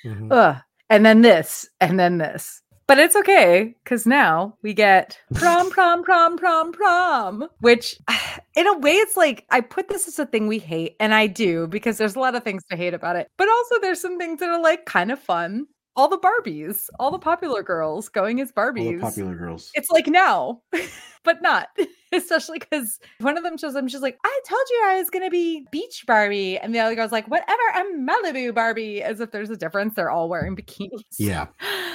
Yeah. 0.04 0.12
Mhm. 0.12 0.28
Ugh. 0.32 0.62
And 0.90 1.06
then 1.06 1.22
this, 1.22 1.70
and 1.80 2.00
then 2.00 2.18
this. 2.18 2.62
But 2.88 3.00
it's 3.00 3.16
okay 3.16 3.74
because 3.86 4.06
now 4.06 4.58
we 4.64 4.74
get 4.74 5.18
prom, 5.34 5.70
prom, 5.72 6.04
prom, 6.04 6.38
prom, 6.38 6.74
prom, 6.74 7.48
which 7.62 7.98
in 8.56 8.68
a 8.68 8.78
way 8.80 8.92
it's 8.92 9.16
like 9.16 9.46
I 9.50 9.62
put 9.62 9.88
this 9.88 10.10
as 10.10 10.20
a 10.20 10.26
thing 10.26 10.48
we 10.48 10.60
hate, 10.60 10.98
and 11.00 11.14
I 11.14 11.28
do 11.28 11.68
because 11.68 11.98
there's 11.98 12.18
a 12.18 12.20
lot 12.20 12.36
of 12.36 12.44
things 12.44 12.64
to 12.70 12.76
hate 12.76 12.94
about 12.94 13.16
it. 13.16 13.30
But 13.38 13.48
also 13.48 13.76
there's 13.80 14.02
some 14.02 14.18
things 14.18 14.42
that 14.42 14.50
are 14.50 14.62
like 14.62 14.86
kind 14.86 15.10
of 15.10 15.20
fun. 15.20 15.68
All 15.96 16.08
the 16.08 16.18
Barbies, 16.18 16.88
all 17.00 17.12
the 17.12 17.20
popular 17.20 17.64
girls 17.64 18.08
going 18.08 18.40
as 18.40 18.52
All 18.56 18.64
Barbies. 18.64 18.96
the 18.96 19.00
popular 19.00 19.36
girls. 19.36 19.72
It's 19.74 19.90
like 19.92 20.08
now, 20.08 20.62
but 21.24 21.42
not. 21.42 21.68
Especially 22.14 22.60
because 22.60 23.00
one 23.20 23.38
of 23.38 23.44
them 23.44 23.58
shows 23.58 23.76
up, 23.76 23.88
she's 23.90 24.02
like, 24.02 24.18
I 24.24 24.40
told 24.48 24.62
you 24.70 24.82
I 24.86 24.96
was 24.98 25.10
going 25.10 25.24
to 25.24 25.30
be 25.30 25.66
beach 25.72 26.04
Barbie. 26.08 26.58
And 26.58 26.74
the 26.76 26.80
other 26.80 26.96
girl's 26.96 27.12
like, 27.12 27.28
whatever, 27.30 27.62
I'm 27.74 28.06
Malibu 28.08 28.54
Barbie. 28.54 29.02
As 29.02 29.20
if 29.20 29.32
there's 29.32 29.50
a 29.50 29.56
difference. 29.58 29.96
They're 29.96 30.10
all 30.10 30.28
wearing 30.30 30.56
bikinis. 30.56 31.04
Yeah. 31.18 31.48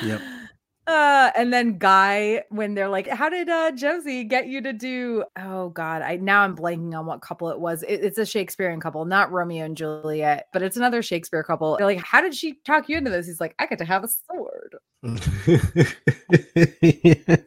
Yep. 0.02 0.20
Uh, 0.86 1.30
and 1.36 1.52
then 1.52 1.78
Guy, 1.78 2.44
when 2.50 2.74
they're 2.74 2.88
like, 2.88 3.08
How 3.08 3.28
did 3.28 3.48
uh, 3.48 3.72
Josie 3.72 4.22
get 4.24 4.46
you 4.46 4.60
to 4.62 4.72
do? 4.72 5.24
Oh, 5.36 5.70
God. 5.70 6.02
I 6.02 6.16
Now 6.16 6.42
I'm 6.42 6.56
blanking 6.56 6.96
on 6.96 7.06
what 7.06 7.22
couple 7.22 7.50
it 7.50 7.58
was. 7.58 7.82
It- 7.82 8.04
it's 8.04 8.18
a 8.18 8.26
Shakespearean 8.26 8.80
couple, 8.80 9.04
not 9.04 9.32
Romeo 9.32 9.64
and 9.64 9.76
Juliet, 9.76 10.46
but 10.52 10.62
it's 10.62 10.76
another 10.76 11.02
Shakespeare 11.02 11.42
couple. 11.42 11.76
They're 11.76 11.86
like, 11.86 11.98
How 11.98 12.20
did 12.20 12.34
she 12.34 12.54
talk 12.64 12.88
you 12.88 12.98
into 12.98 13.10
this? 13.10 13.26
He's 13.26 13.40
like, 13.40 13.54
I 13.58 13.66
get 13.66 13.78
to 13.78 13.84
have 13.84 14.04
a 14.04 14.08
sword, 14.08 14.76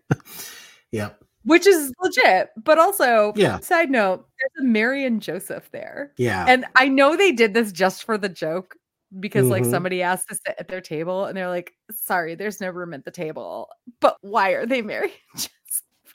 yep. 0.91 1.19
which 1.43 1.67
is 1.67 1.93
legit. 2.01 2.49
But 2.63 2.77
also, 2.77 3.33
Yeah. 3.35 3.59
side 3.59 3.89
note, 3.89 4.25
there's 4.37 4.65
a 4.65 4.69
Mary 4.69 5.05
and 5.05 5.21
Joseph 5.21 5.69
there. 5.71 6.13
Yeah. 6.17 6.45
And 6.47 6.65
I 6.75 6.87
know 6.87 7.15
they 7.15 7.31
did 7.31 7.53
this 7.53 7.71
just 7.71 8.03
for 8.03 8.17
the 8.17 8.29
joke 8.29 8.75
because 9.19 9.49
like 9.49 9.63
Mhm. 9.63 9.65
somebody 9.65 10.01
asked 10.03 10.27
to 10.29 10.35
sit 10.35 10.55
at 10.59 10.67
their 10.67 10.81
table 10.81 11.25
and 11.25 11.37
they're 11.37 11.47
like, 11.49 11.73
sorry, 11.91 12.35
there's 12.35 12.61
no 12.61 12.69
room 12.69 12.93
at 12.93 13.05
the 13.05 13.11
table. 13.11 13.69
But 14.01 14.17
why 14.21 14.51
are 14.51 14.65
they 14.65 14.81
married? 14.83 15.13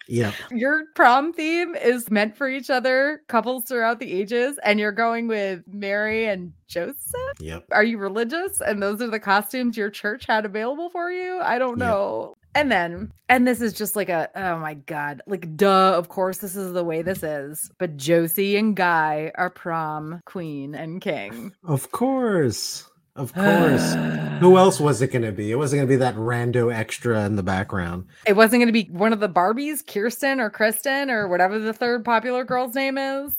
Yep. 0.08 0.34
Your 0.50 0.84
prom 0.94 1.32
theme 1.32 1.74
is 1.74 2.10
meant 2.10 2.36
for 2.36 2.48
each 2.48 2.70
other, 2.70 3.22
couples 3.28 3.64
throughout 3.64 4.00
the 4.00 4.12
ages, 4.12 4.58
and 4.62 4.78
you're 4.78 4.92
going 4.92 5.28
with 5.28 5.62
Mary 5.66 6.26
and 6.26 6.52
Joseph. 6.66 6.94
Yep. 7.40 7.64
Are 7.72 7.84
you 7.84 7.98
religious? 7.98 8.60
And 8.60 8.82
those 8.82 9.00
are 9.00 9.10
the 9.10 9.20
costumes 9.20 9.76
your 9.76 9.90
church 9.90 10.26
had 10.26 10.44
available 10.44 10.90
for 10.90 11.10
you? 11.10 11.40
I 11.40 11.58
don't 11.58 11.78
Yep. 11.78 11.88
know. 11.88 12.34
And 12.56 12.70
then, 12.70 13.10
and 13.28 13.48
this 13.48 13.60
is 13.60 13.72
just 13.72 13.96
like 13.96 14.08
a, 14.08 14.30
oh 14.36 14.58
my 14.60 14.74
God, 14.74 15.22
like, 15.26 15.56
duh, 15.56 15.94
of 15.96 16.08
course, 16.08 16.38
this 16.38 16.54
is 16.54 16.72
the 16.72 16.84
way 16.84 17.02
this 17.02 17.24
is. 17.24 17.68
But 17.78 17.96
Josie 17.96 18.56
and 18.56 18.76
Guy 18.76 19.32
are 19.34 19.50
prom 19.50 20.20
queen 20.24 20.74
and 20.76 21.00
king. 21.00 21.52
Of 21.64 21.90
course. 21.90 22.88
Of 23.16 23.32
course. 23.32 23.94
Who 24.40 24.56
else 24.58 24.80
was 24.80 25.00
it 25.00 25.12
going 25.12 25.22
to 25.22 25.32
be? 25.32 25.50
It 25.50 25.56
wasn't 25.56 25.78
going 25.78 25.88
to 25.88 25.92
be 25.92 25.98
that 25.98 26.16
rando 26.16 26.74
extra 26.74 27.24
in 27.24 27.36
the 27.36 27.42
background. 27.42 28.06
It 28.26 28.34
wasn't 28.34 28.60
going 28.60 28.66
to 28.66 28.72
be 28.72 28.90
one 28.90 29.12
of 29.12 29.20
the 29.20 29.28
Barbies, 29.28 29.86
Kirsten 29.86 30.40
or 30.40 30.50
Kristen 30.50 31.10
or 31.10 31.28
whatever 31.28 31.58
the 31.58 31.72
third 31.72 32.04
popular 32.04 32.44
girl's 32.44 32.74
name 32.74 32.98
is. 32.98 33.32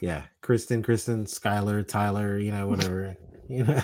Yeah. 0.00 0.22
Kristen, 0.42 0.82
Kristen, 0.82 1.24
Skylar, 1.24 1.86
Tyler, 1.86 2.38
you 2.38 2.52
know, 2.52 2.68
whatever. 2.68 3.16
You 3.48 3.64
know. 3.64 3.82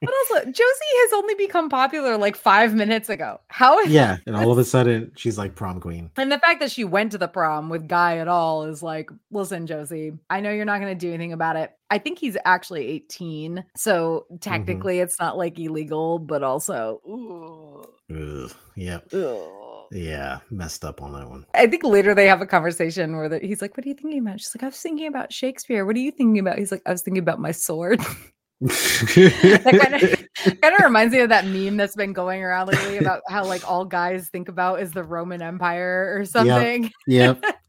But 0.00 0.14
also, 0.14 0.44
Josie 0.44 0.94
has 0.94 1.12
only 1.14 1.34
become 1.34 1.68
popular 1.68 2.16
like 2.16 2.36
five 2.36 2.74
minutes 2.74 3.08
ago. 3.08 3.40
How? 3.48 3.80
yeah. 3.82 4.18
And 4.26 4.36
all 4.36 4.52
of 4.52 4.58
a 4.58 4.64
sudden, 4.64 5.12
she's 5.16 5.38
like 5.38 5.54
prom 5.54 5.80
queen. 5.80 6.10
And 6.16 6.30
the 6.30 6.38
fact 6.38 6.60
that 6.60 6.70
she 6.70 6.84
went 6.84 7.12
to 7.12 7.18
the 7.18 7.28
prom 7.28 7.68
with 7.68 7.88
Guy 7.88 8.18
at 8.18 8.28
all 8.28 8.64
is 8.64 8.82
like, 8.82 9.10
listen, 9.30 9.66
Josie, 9.66 10.12
I 10.30 10.40
know 10.40 10.50
you're 10.50 10.64
not 10.64 10.80
going 10.80 10.96
to 10.96 10.98
do 10.98 11.12
anything 11.12 11.32
about 11.32 11.56
it. 11.56 11.72
I 11.90 11.98
think 11.98 12.18
he's 12.18 12.36
actually 12.44 12.86
18. 12.88 13.64
So 13.76 14.26
mm-hmm. 14.26 14.36
technically, 14.38 15.00
it's 15.00 15.18
not 15.18 15.36
like 15.36 15.58
illegal, 15.58 16.18
but 16.18 16.42
also, 16.42 17.00
ooh, 17.06 17.84
Ugh. 18.10 18.52
Yep. 18.76 19.14
ugh. 19.14 19.65
Yeah. 19.92 20.40
Messed 20.50 20.84
up 20.84 21.02
on 21.02 21.12
that 21.12 21.28
one. 21.28 21.46
I 21.54 21.66
think 21.66 21.84
later 21.84 22.14
they 22.14 22.26
have 22.26 22.40
a 22.40 22.46
conversation 22.46 23.16
where 23.16 23.28
the, 23.28 23.38
he's 23.38 23.62
like, 23.62 23.76
What 23.76 23.84
are 23.86 23.88
you 23.88 23.94
thinking 23.94 24.20
about? 24.20 24.40
She's 24.40 24.54
like, 24.54 24.62
I 24.62 24.66
was 24.66 24.80
thinking 24.80 25.06
about 25.06 25.32
Shakespeare. 25.32 25.84
What 25.84 25.96
are 25.96 26.00
you 26.00 26.10
thinking 26.10 26.38
about? 26.38 26.58
He's 26.58 26.72
like, 26.72 26.82
I 26.86 26.92
was 26.92 27.02
thinking 27.02 27.22
about 27.22 27.40
my 27.40 27.52
sword. 27.52 28.00
that 28.60 29.78
kind 29.82 29.94
of 29.94 30.60
kind 30.62 30.74
of 30.74 30.82
reminds 30.82 31.12
me 31.12 31.20
of 31.20 31.28
that 31.28 31.46
meme 31.46 31.76
that's 31.76 31.94
been 31.94 32.14
going 32.14 32.42
around 32.42 32.68
lately 32.68 32.96
about 32.96 33.20
how 33.28 33.44
like 33.44 33.68
all 33.68 33.84
guys 33.84 34.28
think 34.28 34.48
about 34.48 34.80
is 34.80 34.92
the 34.92 35.04
Roman 35.04 35.42
Empire 35.42 36.16
or 36.16 36.24
something. 36.24 36.84
Yep. 37.06 37.42
Yep. 37.42 37.54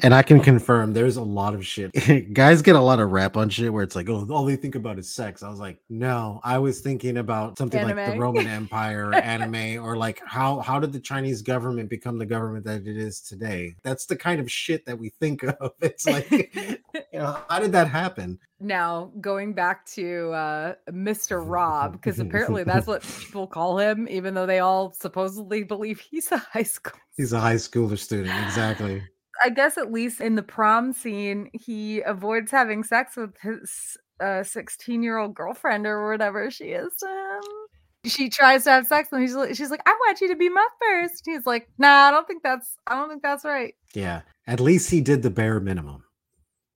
And 0.00 0.12
I 0.12 0.22
can 0.22 0.40
confirm 0.40 0.92
there's 0.92 1.16
a 1.16 1.22
lot 1.22 1.54
of 1.54 1.64
shit. 1.64 1.92
Guys 2.34 2.62
get 2.62 2.74
a 2.74 2.80
lot 2.80 2.98
of 2.98 3.12
rap 3.12 3.36
on 3.36 3.48
shit 3.48 3.72
where 3.72 3.84
it's 3.84 3.94
like, 3.94 4.08
oh, 4.08 4.26
all 4.30 4.44
they 4.44 4.56
think 4.56 4.74
about 4.74 4.98
is 4.98 5.08
sex. 5.08 5.42
I 5.42 5.48
was 5.48 5.60
like, 5.60 5.78
no, 5.88 6.40
I 6.42 6.58
was 6.58 6.80
thinking 6.80 7.18
about 7.18 7.56
something 7.56 7.82
like 7.82 7.94
the 7.94 8.18
Roman 8.18 8.46
Empire 8.48 9.10
or 9.10 9.14
anime 9.14 9.82
or 9.82 9.96
like 9.96 10.20
how 10.26 10.58
how 10.60 10.80
did 10.80 10.92
the 10.92 11.00
Chinese 11.00 11.42
government 11.42 11.88
become 11.88 12.18
the 12.18 12.26
government 12.26 12.64
that 12.64 12.86
it 12.86 12.96
is 12.96 13.20
today? 13.20 13.76
That's 13.84 14.06
the 14.06 14.16
kind 14.16 14.40
of 14.40 14.50
shit 14.50 14.84
that 14.86 14.98
we 14.98 15.10
think 15.20 15.42
of. 15.60 15.70
It's 15.80 16.06
like, 16.06 16.28
you 16.30 16.78
know, 17.12 17.38
how 17.48 17.60
did 17.60 17.72
that 17.72 17.88
happen? 17.88 18.38
now 18.60 19.10
going 19.20 19.52
back 19.52 19.84
to 19.84 20.30
uh 20.32 20.74
Mr. 20.90 21.42
Rob, 21.46 21.92
because 21.92 22.18
apparently 22.18 22.64
that's 22.64 22.86
what 22.86 23.02
people 23.02 23.46
call 23.46 23.78
him, 23.78 24.08
even 24.08 24.32
though 24.32 24.46
they 24.46 24.60
all 24.60 24.92
supposedly 24.92 25.62
believe 25.64 26.00
he's 26.00 26.32
a 26.32 26.38
high 26.38 26.62
school. 26.62 26.98
He's 27.16 27.32
a 27.32 27.40
high 27.40 27.56
schooler 27.56 27.98
student. 27.98 28.34
Exactly. 28.46 29.02
I 29.42 29.50
guess 29.50 29.78
at 29.78 29.92
least 29.92 30.20
in 30.20 30.34
the 30.34 30.42
prom 30.42 30.92
scene, 30.92 31.50
he 31.52 32.00
avoids 32.00 32.50
having 32.50 32.84
sex 32.84 33.16
with 33.16 33.34
his 33.40 33.96
uh 34.20 34.44
16 34.44 35.02
year 35.02 35.18
old 35.18 35.34
girlfriend 35.34 35.86
or 35.86 36.10
whatever 36.10 36.50
she 36.50 36.66
is 36.66 36.94
to 37.00 37.06
him. 37.06 38.10
She 38.10 38.28
tries 38.28 38.64
to 38.64 38.70
have 38.70 38.86
sex 38.86 39.08
and 39.12 39.22
he's 39.22 39.36
she's 39.56 39.70
like, 39.70 39.82
I 39.86 39.90
want 39.92 40.20
you 40.20 40.28
to 40.28 40.36
be 40.36 40.48
my 40.48 40.66
first. 40.80 41.22
He's 41.24 41.46
like, 41.46 41.68
Nah, 41.78 41.88
I 41.88 42.10
don't 42.10 42.26
think 42.26 42.42
that's 42.42 42.76
I 42.86 42.94
don't 42.94 43.08
think 43.08 43.22
that's 43.22 43.44
right. 43.44 43.74
Yeah. 43.94 44.22
At 44.46 44.60
least 44.60 44.90
he 44.90 45.00
did 45.00 45.22
the 45.22 45.30
bare 45.30 45.58
minimum. 45.60 46.04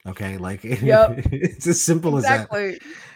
Okay. 0.06 0.36
Like 0.38 0.64
Yep. 0.64 1.26
it's 1.32 1.66
as 1.66 1.80
simple 1.80 2.16
as 2.16 2.24
that. 2.24 2.48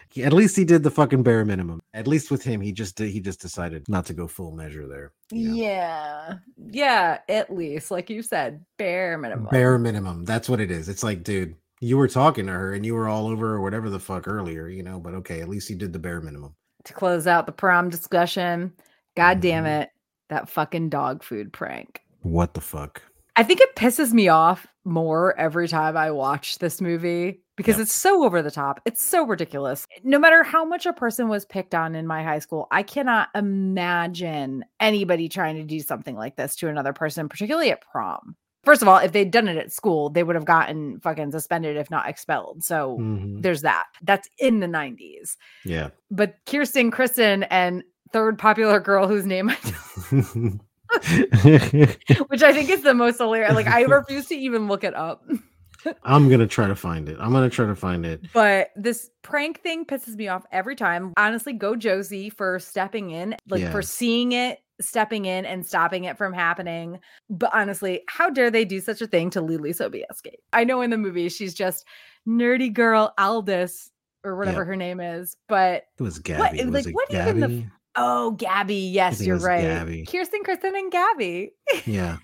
He- 0.09 0.23
At 0.23 0.31
least 0.33 0.55
he 0.55 0.63
did 0.63 0.83
the 0.83 0.91
fucking 0.91 1.23
bare 1.23 1.43
minimum. 1.43 1.81
At 1.95 2.05
least 2.07 2.29
with 2.29 2.43
him, 2.43 2.61
he 2.61 2.71
just 2.71 2.95
did, 2.97 3.09
he 3.09 3.19
just 3.19 3.41
decided 3.41 3.83
not 3.89 4.05
to 4.07 4.13
go 4.13 4.27
full 4.27 4.51
measure 4.51 4.87
there. 4.87 5.11
you 5.31 5.49
know? 5.49 5.55
Yeah. 5.55 6.33
Yeah, 6.57 7.17
at 7.29 7.51
least, 7.51 7.89
like 7.89 8.11
you 8.11 8.21
said, 8.21 8.63
bare 8.77 9.17
minimum. 9.17 9.47
Bare 9.49 9.79
minimum. 9.79 10.23
That's 10.23 10.47
what 10.47 10.59
it 10.59 10.69
is. 10.69 10.87
It's 10.87 11.01
like, 11.03 11.23
dude, 11.23 11.55
you 11.81 11.97
were 11.97 12.07
talking 12.07 12.45
to 12.45 12.51
her 12.51 12.73
and 12.73 12.85
you 12.85 12.93
were 12.93 13.07
all 13.09 13.25
over 13.27 13.55
or 13.55 13.61
whatever 13.61 13.89
the 13.89 13.99
fuck 13.99 14.27
earlier, 14.27 14.67
you 14.67 14.83
know. 14.83 14.99
But 14.99 15.15
okay, 15.15 15.41
at 15.41 15.49
least 15.49 15.67
he 15.67 15.73
did 15.73 15.93
the 15.93 15.99
bare 15.99 16.21
minimum. 16.21 16.53
to 16.85 16.93
close 16.93 17.25
out 17.25 17.45
the 17.47 17.51
prom 17.51 17.89
discussion. 17.89 18.71
God 19.17 19.39
damn 19.41 19.63
Mhm. 19.63 19.81
it. 19.83 19.89
That 20.29 20.47
fucking 20.49 20.89
dog 20.89 21.23
food 21.23 21.51
prank. 21.53 22.01
What 22.21 22.53
the 22.53 22.61
fuck? 22.61 23.01
I 23.35 23.43
think 23.43 23.59
it 23.61 23.75
pisses 23.75 24.13
me 24.13 24.27
off 24.27 24.67
more 24.85 25.37
every 25.39 25.67
time 25.67 25.97
I 25.97 26.11
watch 26.11 26.59
this 26.59 26.79
movie 26.81 27.41
because 27.55 27.79
it's 27.79 27.93
so 27.93 28.23
over 28.25 28.41
the 28.41 28.51
top. 28.51 28.79
It's 28.85 29.01
so 29.01 29.25
ridiculous. 29.25 29.87
No 30.03 30.19
matter 30.19 30.43
how 30.43 30.65
much 30.65 30.85
a 30.85 30.93
person 30.93 31.29
was 31.29 31.45
picked 31.45 31.73
on 31.73 31.95
in 31.95 32.05
my 32.05 32.23
high 32.23 32.39
school, 32.39 32.67
I 32.71 32.83
cannot 32.83 33.29
imagine 33.33 34.65
anybody 34.79 35.29
trying 35.29 35.55
to 35.55 35.63
do 35.63 35.79
something 35.79 36.15
like 36.15 36.35
this 36.35 36.55
to 36.57 36.67
another 36.67 36.93
person, 36.93 37.29
particularly 37.29 37.71
at 37.71 37.81
prom. 37.81 38.35
First 38.63 38.81
of 38.81 38.87
all, 38.87 38.97
if 38.97 39.11
they'd 39.11 39.29
done 39.31 39.47
it 39.47 39.57
at 39.57 39.73
school, 39.73 40.09
they 40.09 40.23
would 40.23 40.35
have 40.35 40.45
gotten 40.45 40.99
fucking 41.01 41.31
suspended, 41.31 41.75
if 41.75 41.89
not 41.91 42.07
expelled. 42.07 42.63
So 42.63 42.97
Mhm. 42.99 43.41
there's 43.41 43.61
that. 43.63 43.85
That's 44.01 44.29
in 44.39 44.59
the 44.61 44.67
90s. 44.67 45.37
Yeah. 45.65 45.89
But 46.09 46.35
Kirsten, 46.45 46.89
Kristen, 46.91 47.43
and 47.43 47.83
third 48.13 48.37
popular 48.39 48.79
girl 48.79 49.07
whose 49.07 49.25
name 49.25 49.49
I 49.49 49.57
which 52.27 52.43
I 52.43 52.53
think 52.53 52.69
is 52.69 52.81
the 52.83 52.93
most 52.93 53.17
hilarious. 53.17 53.53
Like 53.53 53.67
I 53.67 53.81
refuse 53.83 54.27
to 54.27 54.35
even 54.35 54.67
look 54.67 54.83
it 54.83 54.93
up. 54.95 55.23
I'm 56.03 56.29
gonna 56.29 56.47
try 56.47 56.67
to 56.67 56.75
find 56.75 57.09
it. 57.09 57.17
I'm 57.19 57.33
gonna 57.33 57.49
try 57.49 57.65
to 57.65 57.75
find 57.75 58.05
it. 58.05 58.21
But 58.33 58.69
this 58.75 59.09
prank 59.21 59.61
thing 59.61 59.85
pisses 59.85 60.15
me 60.15 60.27
off 60.29 60.43
every 60.51 60.75
time. 60.75 61.13
Honestly, 61.17 61.51
go 61.53 61.75
Josie 61.75 62.29
for 62.29 62.57
stepping 62.59 63.11
in, 63.11 63.35
like 63.49 63.61
Yeah. 63.61 63.71
for 63.71 63.81
seeing 63.81 64.31
it, 64.31 64.59
stepping 64.79 65.25
in 65.25 65.45
and 65.45 65.65
stopping 65.65 66.05
it 66.05 66.17
from 66.17 66.31
happening. 66.31 66.99
But 67.29 67.51
honestly, 67.53 68.03
how 68.07 68.29
dare 68.29 68.49
they 68.49 68.63
do 68.63 68.79
such 68.79 69.01
a 69.01 69.07
thing 69.07 69.29
to 69.31 69.41
Leelee 69.41 69.75
Sobieski? 69.75 70.35
I 70.53 70.63
know 70.63 70.81
in 70.81 70.89
the 70.89 70.97
movie 70.97 71.27
she's 71.27 71.53
just 71.53 71.85
nerdy 72.27 72.71
girl 72.73 73.13
Aldys 73.19 73.89
or 74.23 74.37
whatever 74.37 74.59
Yep. 74.59 74.67
her 74.67 74.75
name 74.77 74.99
is, 75.01 75.35
but 75.49 75.83
It 75.99 76.03
was 76.03 76.17
Gabby. 76.19 76.63
was 76.63 76.85
like, 76.85 76.95
what 76.95 77.09
Gabby? 77.09 77.29
even 77.39 77.41
the 77.41 77.65
oh, 77.95 78.31
Gabby. 78.31 78.75
Yes, 78.75 79.21
you're 79.21 79.37
right. 79.37 79.61
Gabby. 79.61 80.05
Kirsten, 80.05 80.43
Kristen, 80.43 80.75
and 80.75 80.91
Gabby. 80.91 81.53
yeah. 81.85 82.17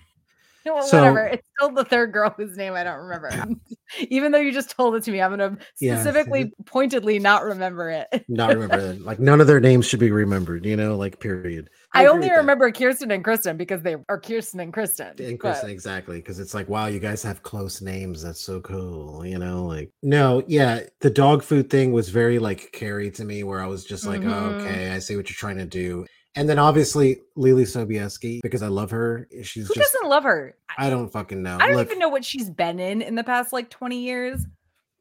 No, 0.66 0.80
So- 0.82 0.98
whatever. 0.98 1.26
It's 1.26 1.46
still 1.56 1.70
the 1.72 1.84
third 1.84 2.12
girl 2.12 2.34
whose 2.36 2.56
name 2.56 2.74
I 2.74 2.84
don't 2.84 2.98
remember. 2.98 3.30
Even 4.08 4.30
though 4.30 4.38
you 4.38 4.52
just 4.52 4.70
told 4.70 4.94
it 4.94 5.02
to 5.04 5.10
me, 5.10 5.20
I'm 5.20 5.30
gonna 5.30 5.56
Yeah. 5.80 5.96
specifically, 6.00 6.52
pointedly 6.66 7.18
not 7.18 7.44
remember 7.44 7.90
it. 7.90 8.24
Not 8.28 8.50
remember 8.50 8.76
that. 8.94 9.04
Like 9.04 9.18
none 9.18 9.40
of 9.40 9.46
their 9.46 9.58
names 9.60 9.86
should 9.86 10.00
be 10.00 10.10
remembered, 10.10 10.64
you 10.64 10.76
know, 10.76 10.96
like 10.96 11.18
period. 11.18 11.68
I, 11.92 12.02
agree 12.02 12.10
only 12.10 12.20
with 12.26 12.30
that. 12.30 12.36
remember 12.38 12.70
Kirsten 12.70 13.10
and 13.10 13.24
Kristen 13.24 13.56
because 13.56 13.82
they 13.82 13.96
are 14.08 14.20
Kirsten 14.20 14.60
and 14.60 14.72
Kristen. 14.72 15.08
And 15.18 15.38
but- 15.38 15.40
Kristen, 15.40 15.70
exactly, 15.70 16.16
because 16.18 16.38
it's 16.38 16.54
like, 16.54 16.68
wow, 16.68 16.86
you 16.86 17.00
guys 17.00 17.22
have 17.24 17.42
close 17.42 17.80
names. 17.82 18.22
That's 18.22 18.40
so 18.40 18.60
cool, 18.60 19.26
you 19.26 19.38
know. 19.38 19.64
Like, 19.66 19.90
no, 20.02 20.42
yeah, 20.46 20.80
the 21.00 21.10
dog 21.10 21.42
food 21.42 21.68
thing 21.70 21.92
was 21.92 22.10
very 22.10 22.38
like 22.38 22.70
Carrie 22.72 23.10
to 23.12 23.24
me, 23.24 23.42
where 23.42 23.60
I 23.60 23.66
was 23.66 23.84
just 23.84 24.06
like, 24.06 24.20
oh, 24.22 24.24
Mhm. 24.24 24.60
okay, 24.60 24.90
I 24.92 24.98
see 25.00 25.16
what 25.16 25.28
you're 25.28 25.34
trying 25.36 25.56
to 25.58 25.66
do. 25.66 26.06
And 26.36 26.48
then 26.48 26.58
obviously 26.58 27.20
Leelee 27.36 27.66
Sobieski, 27.66 28.40
because 28.42 28.62
I 28.62 28.68
love 28.68 28.90
her. 28.92 29.28
She's 29.42 29.66
Who 29.66 29.74
just, 29.74 29.92
doesn't 29.92 30.08
love 30.08 30.22
her? 30.22 30.56
I 30.78 30.88
don't 30.88 31.08
fucking 31.08 31.42
know. 31.42 31.58
I 31.60 31.66
don't 31.66 31.76
Look, 31.76 31.88
even 31.88 31.98
know 31.98 32.08
what 32.08 32.24
she's 32.24 32.48
been 32.48 32.78
in 32.78 33.02
in 33.02 33.16
the 33.16 33.24
past 33.24 33.52
like 33.52 33.68
20 33.68 33.98
years, 33.98 34.46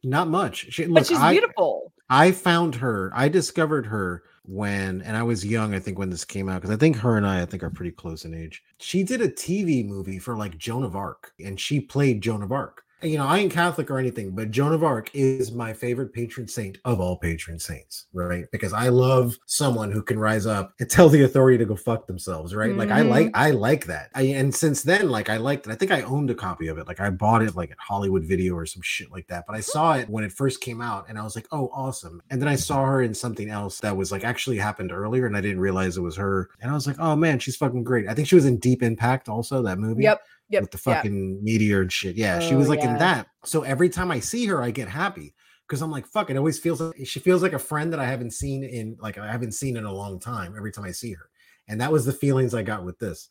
not 0.04 0.28
much. 0.28 0.68
She, 0.72 0.84
but 0.84 0.92
look, 0.92 1.06
she's 1.08 1.18
I, 1.18 1.32
beautiful. 1.32 1.92
I 2.10 2.32
found 2.32 2.76
her. 2.76 3.12
I 3.14 3.28
discovered 3.28 3.86
her 3.88 4.24
when, 4.44 5.02
and 5.02 5.16
I 5.18 5.24
was 5.24 5.46
young. 5.46 5.76
I 5.76 5.80
think 5.80 6.00
when 6.00 6.10
this 6.10 6.26
came 6.26 6.50
out, 6.50 6.62
because 6.62 6.74
I 6.74 6.80
think 6.80 6.98
her 6.98 7.18
and 7.18 7.28
I, 7.28 7.42
I 7.42 7.46
think 7.46 7.64
are 7.64 7.70
pretty 7.70 7.92
close 7.92 8.26
in 8.26 8.34
age. 8.34 8.64
She 8.80 9.04
did 9.04 9.22
a 9.22 9.30
TV 9.30 9.86
movie 9.86 10.20
for 10.20 10.36
like 10.36 10.58
Joan 10.58 10.84
of 10.84 10.96
Arc, 10.96 11.34
and 11.44 11.60
she 11.60 11.80
played 11.80 12.22
Joan 12.22 12.44
of 12.44 12.52
Arc. 12.52 12.84
You 13.02 13.18
know, 13.18 13.26
I 13.26 13.38
ain't 13.40 13.54
Catholic 13.54 13.90
or 13.90 13.98
anything, 13.98 14.32
but 14.32 14.52
Joan 14.52 14.74
of 14.74 14.84
Arc 14.84 15.10
is 15.14 15.52
my 15.52 15.72
favorite 15.72 16.12
patron 16.12 16.48
saint 16.48 16.80
of 16.84 17.00
all 17.00 17.16
patron 17.16 17.58
saints, 17.58 18.08
right? 18.14 18.46
Because 18.52 18.74
I 18.74 18.90
love 18.90 19.38
someone 19.46 19.92
who 19.92 20.02
can 20.02 20.20
rise 20.20 20.46
up 20.46 20.74
and 20.80 20.90
tell 20.90 21.08
the 21.08 21.24
authority 21.24 21.58
to 21.58 21.66
go 21.66 21.76
fuck 21.76 22.08
themselves, 22.08 22.54
right? 22.54 22.76
Like 22.76 22.92
I 22.92 23.02
like, 23.02 23.28
mm-hmm. 23.28 23.42
I 23.42 23.52
like 23.52 23.86
that. 23.86 24.10
I, 24.16 24.24
and 24.24 24.54
since 24.54 24.84
then, 24.84 25.10
like 25.10 25.30
I 25.30 25.38
liked 25.38 25.68
it. 25.68 25.72
I 25.72 25.76
think 25.76 25.92
I 25.92 26.02
owned 26.02 26.30
a 26.30 26.36
copy 26.36 26.68
of 26.68 26.78
it. 26.78 26.88
Like 26.88 27.00
I 27.00 27.10
bought 27.10 27.42
it 27.42 27.56
like 27.56 27.72
at 27.72 27.78
Hollywood 27.80 28.24
Video 28.24 28.56
or 28.56 28.66
some 28.66 28.82
shit 28.82 29.12
like 29.12 29.28
that. 29.28 29.46
But 29.48 29.56
I 29.56 29.62
saw 29.62 29.94
it 29.94 30.10
when 30.10 30.26
it 30.26 30.32
first 30.32 30.60
came 30.60 30.82
out, 30.82 31.06
and 31.08 31.18
I 31.18 31.24
was 31.24 31.36
like, 31.36 31.48
oh, 31.52 31.70
awesome. 31.74 32.22
And 32.30 32.42
then 32.42 32.50
I 32.50 32.56
saw 32.56 32.86
her 32.86 33.02
in 33.02 33.14
something 33.14 33.50
else 33.50 33.80
that 33.80 33.96
was 33.96 34.12
like 34.12 34.26
actually 34.26 34.58
happened 34.58 34.92
earlier, 34.92 35.26
and 35.26 35.38
I 35.38 35.42
didn't 35.42 35.62
realize 35.62 35.96
it 35.96 36.02
was 36.02 36.18
her. 36.18 36.50
And 36.62 36.70
I 36.70 36.74
was 36.74 36.86
like, 36.86 37.00
oh 37.00 37.16
man, 37.16 37.40
she's 37.40 37.56
fucking 37.56 37.84
great. 37.84 38.08
I 38.10 38.14
think 38.14 38.28
she 38.28 38.36
was 38.36 38.46
in 38.46 38.58
Deep 38.58 38.84
Impact 38.84 39.30
also 39.30 39.62
that 39.64 39.80
movie 39.80 40.04
Yep. 40.04 40.22
Yep. 40.50 40.62
with 40.64 40.72
the 40.72 40.82
yep. 40.90 40.98
fucking 40.98 41.44
meteor 41.44 41.82
and 41.82 41.92
shit. 41.92 42.16
Yeah, 42.16 42.40
she 42.40 42.56
Oh, 42.56 42.58
was 42.58 42.70
like 42.70 42.80
yeah. 42.80 42.94
in 42.94 43.00
that. 43.00 43.28
So 43.46 43.62
every 43.64 43.90
time 43.90 44.12
I 44.12 44.20
see 44.20 44.46
her, 44.48 44.62
I 44.62 44.72
get 44.72 44.88
happy 44.88 45.34
because 45.68 45.82
I'm 45.82 45.92
like, 45.92 46.08
fuck, 46.08 46.30
it 46.30 46.38
always 46.38 46.58
feels 46.60 46.82
like 46.82 46.96
she 47.06 47.20
feels 47.20 47.44
like 47.44 47.54
a 47.54 47.60
friend 47.60 47.94
that 47.94 48.00
I 48.00 48.06
haven't 48.06 48.34
seen 48.34 48.64
in 48.64 48.98
like 49.00 49.18
I 49.18 49.32
haven't 49.32 49.54
seen 49.54 49.78
in 49.78 49.86
a 49.86 49.94
long 49.94 50.20
time 50.20 50.56
every 50.58 50.72
time 50.72 50.86
I 50.86 50.92
see 50.92 51.14
her. 51.14 51.30
And 51.68 51.80
that 51.82 51.92
was 51.92 52.06
the 52.06 52.14
feelings 52.14 52.54
I 52.56 52.64
got 52.64 52.84
with 52.84 52.98
this. 53.00 53.30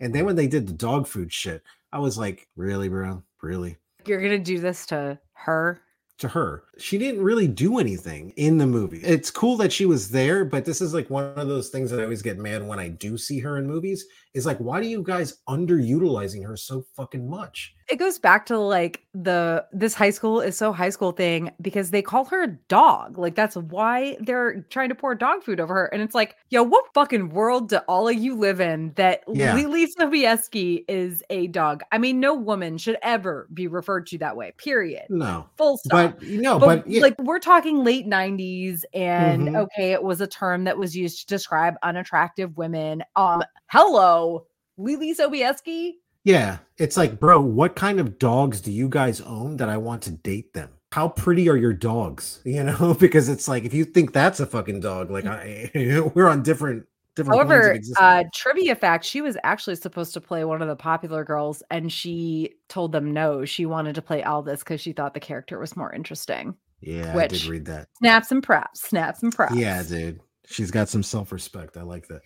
And 0.00 0.14
then 0.14 0.24
when 0.24 0.36
they 0.36 0.46
did 0.46 0.66
the 0.66 0.72
dog 0.72 1.06
food 1.06 1.32
shit, 1.32 1.62
I 1.92 1.98
was 1.98 2.16
like, 2.18 2.48
really, 2.56 2.88
bro? 2.88 3.22
Really? 3.42 3.76
You're 4.06 4.22
gonna 4.22 4.38
do 4.38 4.58
this 4.58 4.86
to 4.86 5.18
her. 5.34 5.80
To 6.18 6.28
her, 6.28 6.62
she 6.78 6.98
didn't 6.98 7.22
really 7.22 7.46
do 7.48 7.78
anything 7.78 8.30
in 8.36 8.58
the 8.58 8.66
movie. 8.66 9.00
It's 9.02 9.30
cool 9.30 9.56
that 9.58 9.72
she 9.72 9.86
was 9.86 10.10
there, 10.10 10.44
but 10.44 10.64
this 10.64 10.80
is 10.80 10.92
like 10.94 11.08
one 11.10 11.24
of 11.36 11.48
those 11.48 11.68
things 11.68 11.90
that 11.90 12.00
I 12.00 12.04
always 12.04 12.22
get 12.22 12.38
mad 12.38 12.66
when 12.66 12.78
I 12.78 12.88
do 12.88 13.16
see 13.18 13.38
her 13.40 13.58
in 13.58 13.66
movies. 13.66 14.04
Is 14.34 14.46
like, 14.46 14.58
why 14.58 14.80
do 14.80 14.88
you 14.88 15.00
guys 15.00 15.38
underutilizing 15.48 16.44
her 16.44 16.56
so 16.56 16.84
fucking 16.96 17.28
much? 17.30 17.74
It 17.88 17.96
goes 17.96 18.18
back 18.18 18.46
to 18.46 18.58
like 18.58 19.04
the 19.14 19.64
this 19.72 19.94
high 19.94 20.10
school 20.10 20.40
is 20.40 20.56
so 20.56 20.72
high 20.72 20.88
school 20.88 21.12
thing 21.12 21.52
because 21.60 21.90
they 21.90 22.02
call 22.02 22.24
her 22.24 22.42
a 22.42 22.48
dog. 22.68 23.16
Like 23.16 23.36
that's 23.36 23.56
why 23.56 24.16
they're 24.20 24.62
trying 24.70 24.88
to 24.88 24.94
pour 24.96 25.14
dog 25.14 25.44
food 25.44 25.60
over 25.60 25.72
her. 25.74 25.86
And 25.86 26.02
it's 26.02 26.14
like, 26.16 26.34
yo, 26.50 26.64
what 26.64 26.86
fucking 26.94 27.28
world 27.28 27.68
do 27.68 27.76
all 27.86 28.08
of 28.08 28.16
you 28.16 28.34
live 28.34 28.60
in 28.60 28.92
that 28.96 29.22
Yeah. 29.28 29.54
Leelee 29.56 29.86
Sobieski 29.96 30.84
is 30.88 31.22
a 31.30 31.46
dog? 31.48 31.82
I 31.92 31.98
mean, 31.98 32.18
no 32.18 32.34
woman 32.34 32.76
should 32.78 32.96
ever 33.02 33.46
be 33.54 33.68
referred 33.68 34.06
to 34.08 34.18
that 34.18 34.36
way. 34.36 34.52
Period. 34.56 35.04
No, 35.10 35.48
Full 35.58 35.76
stop. 35.76 36.18
but 36.18 36.22
no, 36.28 36.58
but, 36.58 36.63
but, 36.66 36.86
yeah, 36.88 37.02
like 37.02 37.18
we're 37.20 37.38
talking 37.38 37.84
late 37.84 38.06
90s 38.06 38.84
and 38.94 39.48
Mhm. 39.48 39.56
okay 39.64 39.92
it 39.92 40.02
was 40.02 40.20
a 40.20 40.26
term 40.26 40.64
that 40.64 40.76
was 40.78 40.96
used 40.96 41.20
to 41.20 41.26
describe 41.26 41.74
unattractive 41.82 42.56
women 42.56 43.02
um 43.16 43.42
hello 43.70 44.46
leelee 44.78 45.14
sobieski 45.16 45.92
yeah, 46.26 46.56
it's 46.78 46.96
like, 46.96 47.20
bro, 47.20 47.38
what 47.38 47.76
kind 47.76 48.00
of 48.00 48.18
dogs 48.18 48.62
do 48.62 48.72
you 48.72 48.88
guys 48.88 49.20
own 49.20 49.58
that 49.58 49.68
I 49.68 49.76
want 49.76 50.00
to 50.04 50.10
date 50.10 50.54
them? 50.54 50.70
How 50.90 51.06
pretty 51.08 51.50
are 51.50 51.56
your 51.56 51.74
dogs? 51.74 52.40
You 52.46 52.62
know, 52.64 52.96
because 52.98 53.28
it's 53.28 53.46
like 53.46 53.64
if 53.64 53.74
you 53.74 53.84
think 53.84 54.14
that's 54.14 54.40
a 54.40 54.46
fucking 54.46 54.80
dog, 54.80 55.10
like 55.10 55.26
I, 55.26 55.70
we're 56.14 56.28
on 56.28 56.42
different 56.42 56.86
different. 57.16 57.36
however 57.40 57.78
uh 57.98 58.24
trivia 58.34 58.74
fact 58.74 59.04
she 59.04 59.20
was 59.20 59.36
actually 59.44 59.76
supposed 59.76 60.14
to 60.14 60.20
play 60.20 60.44
one 60.44 60.60
of 60.62 60.68
the 60.68 60.76
popular 60.76 61.24
girls 61.24 61.62
and 61.70 61.92
she 61.92 62.54
told 62.68 62.92
them 62.92 63.12
no 63.12 63.44
she 63.44 63.66
wanted 63.66 63.94
to 63.94 64.02
play 64.02 64.22
aldys 64.22 64.60
because 64.60 64.80
she 64.80 64.92
thought 64.92 65.14
the 65.14 65.20
character 65.20 65.58
was 65.58 65.76
more 65.76 65.92
interesting 65.92 66.54
yeah, 66.80 67.16
I 67.16 67.26
did 67.28 67.44
read 67.46 67.64
that. 67.66 67.88
snaps 67.98 68.30
and 68.30 68.42
props 68.42 68.82
snaps 68.82 69.22
and 69.22 69.34
props 69.34 69.54
Yeah, 69.56 69.82
dude, 69.82 70.20
she's 70.46 70.70
got 70.70 70.88
some 70.90 71.02
self 71.02 71.32
respect. 71.32 71.76
I 71.78 71.82
like 71.82 72.06
that. 72.08 72.20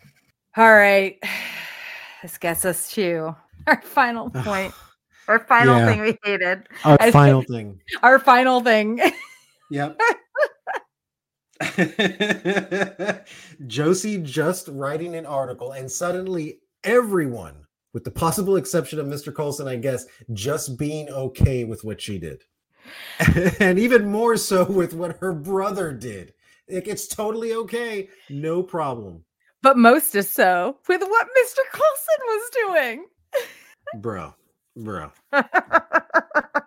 all 0.57 0.74
right 0.74 1.16
this 2.22 2.39
gets 2.39 2.64
us 2.64 2.91
to 2.93 3.36
our 3.66 3.80
final 3.82 4.30
point 4.45 4.74
our 5.28 5.39
final 5.41 5.76
Yeah. 5.76 5.86
thing 5.86 6.01
we 6.01 6.18
hated 6.24 6.66
Our 6.84 6.97
I 7.01 7.11
final 7.11 7.43
thing. 7.43 7.80
our 8.03 8.18
final 8.18 8.61
thing 8.62 9.01
Yep. 9.70 10.01
Josie 13.67 14.19
just 14.19 14.69
writing 14.69 15.17
an 15.17 15.27
article, 15.27 15.73
and 15.73 15.91
suddenly 15.91 16.61
everyone, 16.85 17.67
with 17.93 18.05
the 18.05 18.11
possible 18.11 18.57
exception 18.57 18.99
of 18.99 19.07
Mr. 19.07 19.35
Coulson, 19.35 19.67
I 19.69 19.77
guess, 19.77 20.07
just 20.33 20.79
being 20.79 21.09
okay 21.09 21.65
with 21.65 21.85
what 21.85 22.01
she 22.01 22.19
did. 22.19 22.43
and 23.61 23.79
even 23.79 24.11
more 24.11 24.37
so 24.37 24.65
with 24.65 24.95
what 24.95 25.19
her 25.19 25.33
brother 25.33 25.93
did. 25.93 26.33
Like, 26.69 26.87
it's 26.89 27.09
totally 27.09 27.55
okay. 27.55 28.09
No 28.31 28.63
problem. 28.63 29.25
but 29.63 29.77
most 29.77 30.15
is 30.15 30.29
so 30.29 30.79
with 30.89 31.03
what 31.03 31.27
Mr. 31.27 31.61
Coulson 31.73 32.21
was 32.27 32.51
doing. 32.53 33.07
Bro, 34.01 34.35
bro, 34.77 35.11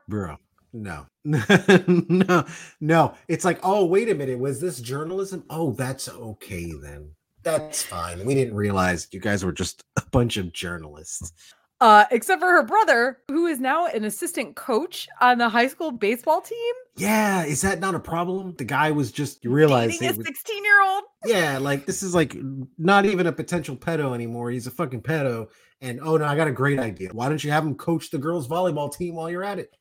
bro. 0.08 0.38
No, 0.74 1.06
no, 1.26 2.46
no. 2.80 3.14
It's 3.28 3.46
like, 3.46 3.60
oh, 3.64 3.86
wait 3.86 4.10
a 4.10 4.16
minute. 4.16 4.40
Was 4.40 4.62
this 4.62 4.80
journalism? 4.80 5.44
Oh, 5.50 5.72
that's 5.74 6.08
okay 6.10 6.72
then. 6.82 7.12
That's 7.44 7.84
fine. 7.84 8.24
We 8.26 8.36
didn't 8.36 8.56
realize 8.56 9.08
you 9.12 9.20
guys 9.20 9.44
were 9.44 9.52
just 9.52 9.84
a 9.98 10.04
bunch 10.12 10.38
of 10.38 10.54
journalists. 10.54 11.34
Uh, 11.82 12.06
except 12.12 12.40
for 12.40 12.48
her 12.52 12.62
brother, 12.64 13.18
who 13.28 13.48
is 13.48 13.60
now 13.60 13.88
an 13.88 14.04
assistant 14.04 14.56
coach 14.56 15.08
on 15.20 15.40
the 15.40 15.50
high 15.50 15.68
school 15.68 15.92
baseball 15.92 16.40
team, 16.40 16.74
Yeah, 16.96 17.44
is 17.44 17.62
that 17.62 17.80
not 17.80 17.96
a 17.96 18.00
problem? 18.00 18.54
The 18.56 18.66
guy 18.66 18.92
was 18.92 19.12
just 19.12 19.44
you 19.44 19.50
realize 19.50 19.98
dating 19.98 20.22
a 20.22 20.24
16 20.24 20.64
year 20.64 20.84
old. 20.84 21.04
yeah, 21.26 21.58
like 21.58 21.88
this 21.88 22.04
is 22.04 22.14
like 22.14 22.38
not 22.78 23.06
even 23.06 23.26
a 23.26 23.32
potential 23.32 23.76
pedo 23.76 24.14
anymore. 24.14 24.52
He's 24.52 24.68
a 24.68 24.72
fucking 24.72 25.02
pedo. 25.02 25.48
And 25.82 26.00
oh 26.04 26.18
no, 26.18 26.26
I 26.26 26.36
got 26.36 26.48
a 26.48 26.52
great 26.52 26.78
idea. 26.78 27.10
Why 27.14 27.28
don't 27.28 27.44
you 27.44 27.50
have 27.50 27.66
him 27.66 27.74
coach 27.74 28.12
the 28.12 28.20
girls 28.20 28.48
volleyball 28.48 28.96
team 28.96 29.16
while 29.16 29.32
you're 29.32 29.44
at 29.44 29.58
it? 29.58 29.76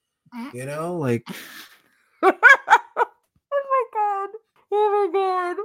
You 0.52 0.66
know, 0.66 0.96
like 0.96 1.24
oh 2.22 2.32
my 3.52 3.84
god! 3.92 4.28
Oh 4.72 5.10
my 5.12 5.20
god! 5.20 5.56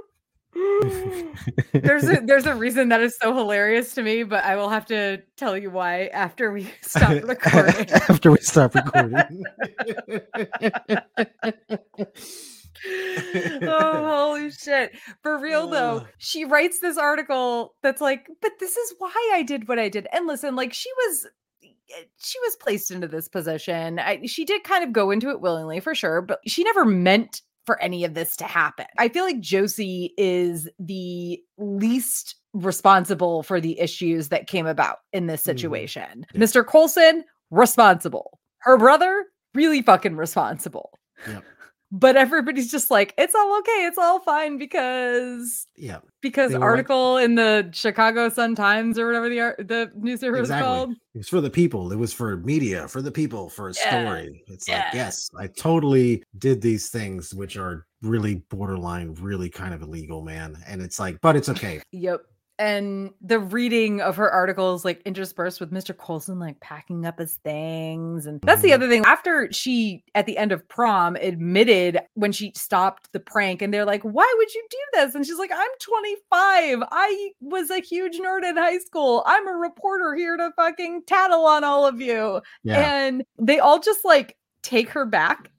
there's 1.72 2.08
a 2.08 2.20
there's 2.24 2.46
a 2.46 2.54
reason 2.54 2.88
that 2.88 3.00
is 3.00 3.16
so 3.20 3.34
hilarious 3.34 3.94
to 3.94 4.02
me, 4.02 4.22
but 4.22 4.44
I 4.44 4.56
will 4.56 4.68
have 4.68 4.86
to 4.86 5.22
tell 5.36 5.56
you 5.56 5.70
why 5.70 6.06
after 6.06 6.50
we 6.50 6.70
stop 6.82 7.22
recording. 7.22 7.90
after 7.90 8.30
we 8.30 8.38
stop 8.38 8.74
recording. 8.74 9.44
oh 13.62 14.28
holy 14.32 14.50
shit 14.50 14.96
for 15.22 15.38
real 15.38 15.66
though 15.66 16.06
she 16.18 16.44
writes 16.44 16.78
this 16.80 16.98
article 16.98 17.74
that's 17.82 18.00
like 18.02 18.28
but 18.42 18.52
this 18.60 18.76
is 18.76 18.94
why 18.98 19.30
i 19.34 19.42
did 19.42 19.66
what 19.66 19.78
i 19.78 19.88
did 19.88 20.06
and 20.12 20.26
listen 20.26 20.54
like 20.54 20.74
she 20.74 20.90
was 20.92 21.26
she 22.18 22.38
was 22.40 22.56
placed 22.56 22.90
into 22.90 23.06
this 23.08 23.28
position 23.28 23.98
I, 23.98 24.20
she 24.26 24.44
did 24.44 24.64
kind 24.64 24.82
of 24.84 24.92
go 24.92 25.10
into 25.10 25.30
it 25.30 25.40
willingly 25.40 25.80
for 25.80 25.94
sure 25.94 26.20
but 26.22 26.40
she 26.46 26.64
never 26.64 26.84
meant 26.84 27.42
for 27.64 27.80
any 27.82 28.04
of 28.04 28.14
this 28.14 28.36
to 28.36 28.44
happen 28.44 28.86
i 28.98 29.08
feel 29.08 29.24
like 29.24 29.40
josie 29.40 30.12
is 30.18 30.68
the 30.78 31.40
least 31.58 32.36
responsible 32.52 33.42
for 33.42 33.60
the 33.60 33.78
issues 33.78 34.28
that 34.28 34.46
came 34.46 34.66
about 34.66 34.98
in 35.12 35.26
this 35.26 35.42
Mhm. 35.42 35.44
situation 35.46 36.26
Yeah. 36.32 36.40
mr 36.40 36.66
coulson 36.66 37.24
responsible 37.50 38.38
her 38.60 38.76
brother 38.76 39.26
really 39.54 39.80
fucking 39.80 40.16
responsible. 40.16 40.90
Yep. 41.26 41.44
But 41.98 42.14
everybody's 42.16 42.70
just 42.70 42.90
like, 42.90 43.14
it's 43.16 43.34
all 43.34 43.58
okay, 43.60 43.86
it's 43.86 43.96
all 43.96 44.20
fine 44.20 44.58
because 44.58 45.66
Yeah. 45.76 46.00
because 46.20 46.52
were 46.52 46.58
like- 46.58 46.62
article 46.68 47.16
in 47.16 47.36
the 47.36 47.70
Chicago 47.72 48.28
Sun 48.28 48.54
Times 48.54 48.98
or 48.98 49.06
whatever 49.06 49.28
the 49.30 49.64
the 49.64 49.90
newspaper 49.96 50.36
is 50.36 50.50
called. 50.50 50.90
It 51.14 51.18
was 51.18 51.28
for 51.28 51.40
the 51.40 51.48
people. 51.48 51.92
It 51.92 51.96
was 51.98 52.12
for 52.12 52.36
media, 52.36 52.86
for 52.86 53.00
the 53.00 53.10
people, 53.10 53.48
for 53.48 53.70
a 53.70 53.72
Yeah. 53.72 54.04
story. 54.04 54.44
It's 54.48 54.68
Yeah. 54.68 54.84
like, 54.84 54.94
yes, 54.94 55.30
I 55.38 55.46
totally 55.46 56.22
did 56.36 56.60
these 56.60 56.90
things, 56.90 57.32
which 57.32 57.56
are 57.56 57.86
really 58.02 58.42
borderline, 58.50 59.14
really 59.14 59.48
kind 59.48 59.72
of 59.72 59.80
illegal, 59.80 60.22
man. 60.22 60.58
And 60.66 60.82
it's 60.82 60.98
like, 61.00 61.16
but 61.22 61.34
it's 61.34 61.48
okay. 61.48 61.80
Yep. 61.92 62.20
And 62.58 63.10
the 63.20 63.38
reading 63.38 64.00
of 64.00 64.16
her 64.16 64.30
articles, 64.30 64.84
like 64.84 65.02
interspersed 65.04 65.60
with 65.60 65.70
Mr. 65.72 65.96
Coulson, 65.96 66.38
like 66.38 66.58
packing 66.60 67.04
up 67.04 67.18
his 67.18 67.34
things. 67.44 68.24
And 68.26 68.40
that's 68.40 68.62
the 68.62 68.70
Mhm. 68.70 68.74
other 68.74 68.88
thing. 68.88 69.04
After 69.04 69.52
she, 69.52 70.02
at 70.14 70.24
the 70.24 70.38
end 70.38 70.52
of 70.52 70.66
prom, 70.68 71.16
admitted 71.16 72.00
when 72.14 72.32
she 72.32 72.52
stopped 72.56 73.12
the 73.12 73.20
prank, 73.20 73.60
and 73.60 73.74
they're 73.74 73.84
like, 73.84 74.02
Why 74.02 74.32
would 74.38 74.54
you 74.54 74.66
do 74.70 74.78
this? 74.94 75.14
And 75.14 75.26
she's 75.26 75.38
like, 75.38 75.50
I'm 75.54 75.70
25. 75.80 76.82
I 76.90 77.30
was 77.40 77.70
a 77.70 77.80
huge 77.80 78.18
nerd 78.18 78.42
in 78.48 78.56
high 78.56 78.78
school. 78.78 79.22
I'm 79.26 79.46
a 79.46 79.52
reporter 79.52 80.14
here 80.14 80.36
to 80.38 80.50
fucking 80.56 81.02
tattle 81.06 81.44
on 81.46 81.62
all 81.62 81.86
of 81.86 82.00
you. 82.00 82.40
Yeah. 82.64 82.80
And 82.80 83.24
they 83.38 83.58
all 83.58 83.80
just 83.80 84.04
like 84.04 84.36
take 84.62 84.88
her 84.90 85.04
back. 85.04 85.50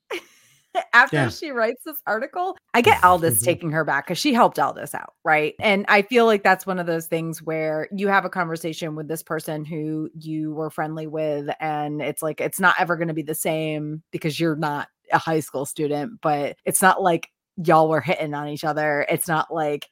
After 0.93 1.15
Yeah. 1.17 1.29
she 1.29 1.51
writes 1.51 1.81
this 1.85 2.01
article, 2.07 2.57
I 2.73 2.81
get 2.81 3.01
Aldys 3.01 3.39
Mhm. 3.41 3.43
taking 3.45 3.71
her 3.71 3.83
back 3.83 4.05
because 4.07 4.17
she 4.17 4.33
helped 4.33 4.57
Aldys 4.57 4.93
out, 4.95 5.13
right? 5.23 5.53
And 5.59 5.85
I 5.87 6.01
feel 6.03 6.25
like 6.25 6.43
that's 6.43 6.65
one 6.65 6.79
of 6.79 6.85
those 6.87 7.07
things 7.07 7.41
where 7.41 7.87
you 7.91 8.07
have 8.07 8.25
a 8.25 8.29
conversation 8.29 8.95
with 8.95 9.07
this 9.07 9.23
person 9.23 9.65
who 9.65 10.09
you 10.19 10.53
were 10.53 10.69
friendly 10.69 11.07
with, 11.07 11.49
and 11.59 12.01
it's 12.01 12.21
like 12.21 12.41
it's 12.41 12.59
not 12.59 12.75
ever 12.79 12.95
going 12.95 13.07
to 13.09 13.13
be 13.13 13.21
the 13.23 13.35
same 13.35 14.03
because 14.11 14.39
you're 14.39 14.55
not 14.55 14.87
a 15.11 15.17
high 15.17 15.39
school 15.39 15.65
student, 15.65 16.19
but 16.21 16.55
it's 16.65 16.81
not 16.81 17.01
like 17.01 17.29
y'all 17.63 17.89
were 17.89 18.01
hitting 18.01 18.33
on 18.33 18.47
each 18.47 18.63
other. 18.63 19.05
It's 19.09 19.27
not 19.27 19.51
like 19.53 19.87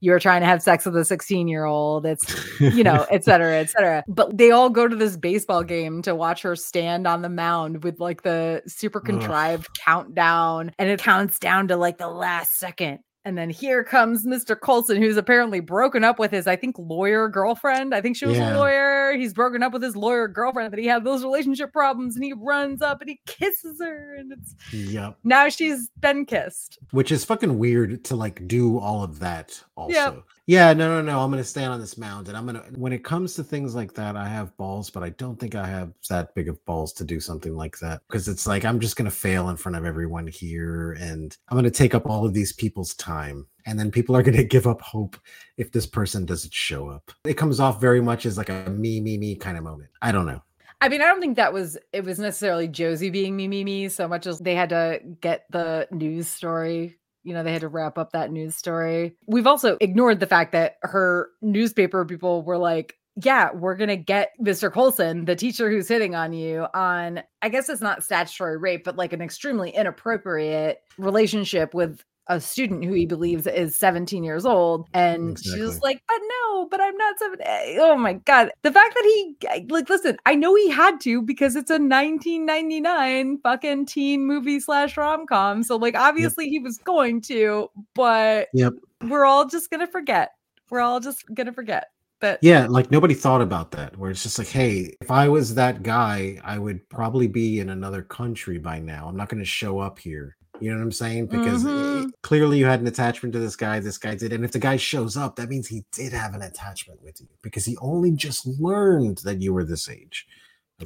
you 0.00 0.12
were 0.12 0.20
trying 0.20 0.40
to 0.40 0.46
have 0.46 0.62
sex 0.62 0.84
with 0.84 0.96
a 0.96 1.04
16 1.04 1.48
year 1.48 1.64
old. 1.64 2.06
It's 2.06 2.60
you 2.60 2.84
know, 2.84 3.06
et 3.10 3.24
cetera, 3.24 3.56
et 3.56 3.70
cetera. 3.70 4.04
But 4.08 4.36
they 4.36 4.50
all 4.50 4.70
go 4.70 4.88
to 4.88 4.96
this 4.96 5.16
baseball 5.16 5.62
game 5.62 6.02
to 6.02 6.14
watch 6.14 6.42
her 6.42 6.56
stand 6.56 7.06
on 7.06 7.22
the 7.22 7.28
mound 7.28 7.84
with 7.84 8.00
like 8.00 8.22
the 8.22 8.62
super 8.66 8.98
Ugh. 9.00 9.06
contrived 9.06 9.68
countdown, 9.78 10.72
and 10.78 10.88
it 10.88 11.00
counts 11.00 11.38
down 11.38 11.68
to 11.68 11.76
like 11.76 11.98
the 11.98 12.08
last 12.08 12.58
second. 12.58 13.00
And 13.24 13.36
then 13.36 13.50
here 13.50 13.84
comes 13.84 14.24
Mr. 14.24 14.58
Coulson, 14.58 14.96
who's 14.96 15.16
apparently 15.16 15.60
broken 15.60 16.02
up 16.04 16.18
with 16.18 16.30
his, 16.30 16.46
I 16.46 16.56
think, 16.56 16.76
lawyer 16.78 17.28
girlfriend. 17.28 17.94
I 17.94 18.00
think 18.00 18.16
she 18.16 18.24
was 18.24 18.38
Yeah. 18.38 18.54
a 18.54 18.56
lawyer. 18.56 19.12
He's 19.16 19.34
broken 19.34 19.62
up 19.62 19.72
with 19.72 19.82
his 19.82 19.96
lawyer 19.96 20.28
girlfriend 20.28 20.72
that 20.72 20.78
he 20.78 20.86
had 20.86 21.04
those 21.04 21.22
relationship 21.24 21.72
problems, 21.72 22.14
and 22.14 22.24
he 22.24 22.32
runs 22.32 22.80
up 22.80 23.00
and 23.00 23.10
he 23.10 23.20
kisses 23.26 23.80
her, 23.82 24.14
and 24.14 24.32
it's 24.32 24.54
yep. 24.72 25.18
now 25.24 25.48
she's 25.48 25.90
been 26.00 26.24
kissed. 26.24 26.78
Which 26.92 27.12
is 27.12 27.24
fucking 27.24 27.58
weird 27.58 28.04
to 28.04 28.16
like 28.16 28.46
do 28.48 28.78
all 28.78 29.02
of 29.02 29.18
that 29.18 29.62
also. 29.76 29.92
Yep. 29.92 30.22
Yeah, 30.48 30.72
no, 30.72 30.88
no, 30.88 31.02
no. 31.02 31.20
I'm 31.20 31.30
gonna 31.30 31.44
stand 31.44 31.74
on 31.74 31.78
this 31.78 31.98
mound 31.98 32.28
and 32.28 32.34
I'm 32.34 32.46
gonna 32.46 32.64
when 32.74 32.94
it 32.94 33.04
comes 33.04 33.34
to 33.34 33.44
things 33.44 33.74
like 33.74 33.92
that, 33.92 34.16
I 34.16 34.26
have 34.26 34.56
balls, 34.56 34.88
but 34.88 35.02
I 35.02 35.10
don't 35.10 35.38
think 35.38 35.54
I 35.54 35.66
have 35.66 35.92
that 36.08 36.34
big 36.34 36.48
of 36.48 36.64
balls 36.64 36.94
to 36.94 37.04
do 37.04 37.20
something 37.20 37.54
like 37.54 37.78
that. 37.80 38.00
Because 38.08 38.28
it's 38.28 38.46
like 38.46 38.64
I'm 38.64 38.80
just 38.80 38.96
gonna 38.96 39.10
fail 39.10 39.50
in 39.50 39.58
front 39.58 39.76
of 39.76 39.84
everyone 39.84 40.26
here 40.26 40.92
and 40.92 41.36
I'm 41.50 41.58
gonna 41.58 41.70
take 41.70 41.94
up 41.94 42.06
all 42.06 42.24
of 42.24 42.32
these 42.32 42.54
people's 42.54 42.94
time. 42.94 43.46
And 43.66 43.78
then 43.78 43.90
people 43.90 44.16
are 44.16 44.22
gonna 44.28 44.42
give 44.42 44.66
up 44.66 44.80
hope 44.80 45.18
if 45.58 45.70
this 45.70 45.84
person 45.84 46.24
doesn't 46.24 46.54
show 46.54 46.88
up. 46.88 47.12
It 47.26 47.34
comes 47.34 47.60
off 47.60 47.78
very 47.78 48.00
much 48.00 48.24
as 48.24 48.38
like 48.38 48.48
a 48.48 48.70
me, 48.70 49.02
me, 49.02 49.18
me 49.18 49.36
kind 49.36 49.58
of 49.58 49.64
moment. 49.64 49.90
I 50.00 50.12
don't 50.12 50.24
know. 50.24 50.42
I 50.80 50.88
mean, 50.88 51.02
I 51.02 51.08
don't 51.08 51.20
think 51.20 51.36
that 51.36 51.52
was 51.52 51.76
it 51.92 52.04
was 52.04 52.18
necessarily 52.18 52.68
Josie 52.68 53.10
being 53.10 53.36
me, 53.36 53.48
me, 53.48 53.64
me, 53.64 53.90
so 53.90 54.08
much 54.08 54.26
as 54.26 54.38
they 54.38 54.54
had 54.54 54.70
to 54.70 55.00
get 55.20 55.44
the 55.50 55.88
news 55.90 56.28
story. 56.28 56.96
You 57.24 57.34
know, 57.34 57.42
they 57.42 57.52
had 57.52 57.62
to 57.62 57.68
wrap 57.68 57.98
up 57.98 58.12
that 58.12 58.32
news 58.32 58.56
story. 58.56 59.16
We've 59.26 59.46
also 59.46 59.76
ignored 59.80 60.20
the 60.20 60.26
fact 60.26 60.52
that 60.52 60.76
her 60.82 61.30
newspaper 61.42 62.04
people 62.04 62.42
were 62.42 62.58
like, 62.58 62.96
yeah, 63.24 63.50
we're 63.52 63.74
going 63.74 63.88
to 63.88 63.96
get 63.96 64.30
Mr. 64.40 64.72
Coulson, 64.72 65.24
the 65.24 65.34
teacher 65.34 65.70
who's 65.70 65.88
hitting 65.88 66.14
on 66.14 66.32
you, 66.32 66.66
on, 66.72 67.20
I 67.42 67.48
guess 67.48 67.68
it's 67.68 67.80
not 67.80 68.04
statutory 68.04 68.56
rape, 68.56 68.84
but 68.84 68.96
like 68.96 69.12
an 69.12 69.20
extremely 69.20 69.70
inappropriate 69.70 70.78
relationship 70.98 71.74
with 71.74 72.04
a 72.28 72.40
student 72.40 72.84
who 72.84 72.92
he 72.92 73.06
believes 73.06 73.46
is 73.46 73.74
17 73.76 74.22
years 74.22 74.44
old. 74.44 74.86
And 74.94 75.38
she 75.38 75.60
was 75.60 75.76
Exactly. 75.76 75.80
like, 75.94 76.02
but 76.06 76.18
no, 76.28 76.66
but 76.70 76.80
I'm 76.80 76.96
not 76.96 77.18
17. 77.18 77.46
Eh, 77.46 77.76
oh 77.80 77.96
my 77.96 78.14
God. 78.14 78.50
The 78.62 78.72
fact 78.72 78.94
that 78.94 79.04
he, 79.04 79.36
eh, 79.48 79.60
like, 79.68 79.88
listen, 79.88 80.18
I 80.26 80.34
know 80.34 80.54
he 80.54 80.68
had 80.70 81.00
to 81.02 81.22
because 81.22 81.56
it's 81.56 81.70
a 81.70 81.78
1999 81.78 83.38
fucking 83.42 83.86
teen 83.86 84.26
movie 84.26 84.60
slash 84.60 84.96
rom 84.96 85.26
com. 85.26 85.62
So, 85.62 85.76
like, 85.76 85.96
obviously 85.96 86.48
he 86.48 86.58
was 86.58 86.78
going 86.78 87.20
to, 87.22 87.68
but 87.94 88.48
Yep. 88.54 88.74
we're 89.08 89.24
all 89.24 89.46
just 89.46 89.70
going 89.70 89.80
to 89.80 89.90
forget. 89.90 90.32
We're 90.70 90.80
all 90.80 91.00
just 91.00 91.24
going 91.34 91.46
to 91.46 91.52
forget 91.52 91.86
that. 92.20 92.38
Yeah, 92.42 92.66
like 92.68 92.90
nobody 92.90 93.14
thought 93.14 93.40
about 93.40 93.70
that. 93.72 93.96
Where 93.96 94.10
it's 94.10 94.22
just 94.22 94.38
like, 94.38 94.48
hey, 94.48 94.94
if 95.00 95.10
I 95.10 95.28
was 95.28 95.54
that 95.54 95.82
guy, 95.82 96.40
I 96.44 96.58
would 96.58 96.86
probably 96.88 97.28
be 97.28 97.60
in 97.60 97.70
another 97.70 98.02
country 98.02 98.58
by 98.58 98.80
now. 98.80 99.06
I'm 99.08 99.16
not 99.16 99.28
going 99.28 99.38
to 99.40 99.46
show 99.46 99.78
up 99.78 99.98
here. 99.98 100.36
You 100.60 100.70
know 100.70 100.78
what 100.78 100.84
I'm 100.84 100.92
saying? 100.92 101.26
Because 101.26 101.64
it- 101.64 101.68
Mhm. 101.68 102.10
clearly 102.22 102.58
you 102.58 102.66
had 102.66 102.80
an 102.80 102.86
attachment 102.86 103.32
to 103.34 103.38
this 103.38 103.56
guy. 103.56 103.80
This 103.80 103.98
guy 103.98 104.14
did, 104.14 104.32
and 104.32 104.44
if 104.44 104.52
the 104.52 104.58
guy 104.58 104.76
shows 104.76 105.16
up, 105.16 105.36
that 105.36 105.48
means 105.48 105.68
he 105.68 105.84
did 105.92 106.12
have 106.12 106.34
an 106.34 106.42
attachment 106.42 107.02
with 107.02 107.20
you 107.20 107.28
because 107.42 107.64
he 107.64 107.76
only 107.78 108.10
just 108.12 108.46
learned 108.46 109.18
that 109.18 109.40
you 109.40 109.52
were 109.52 109.64
this 109.64 109.88
age. 109.88 110.26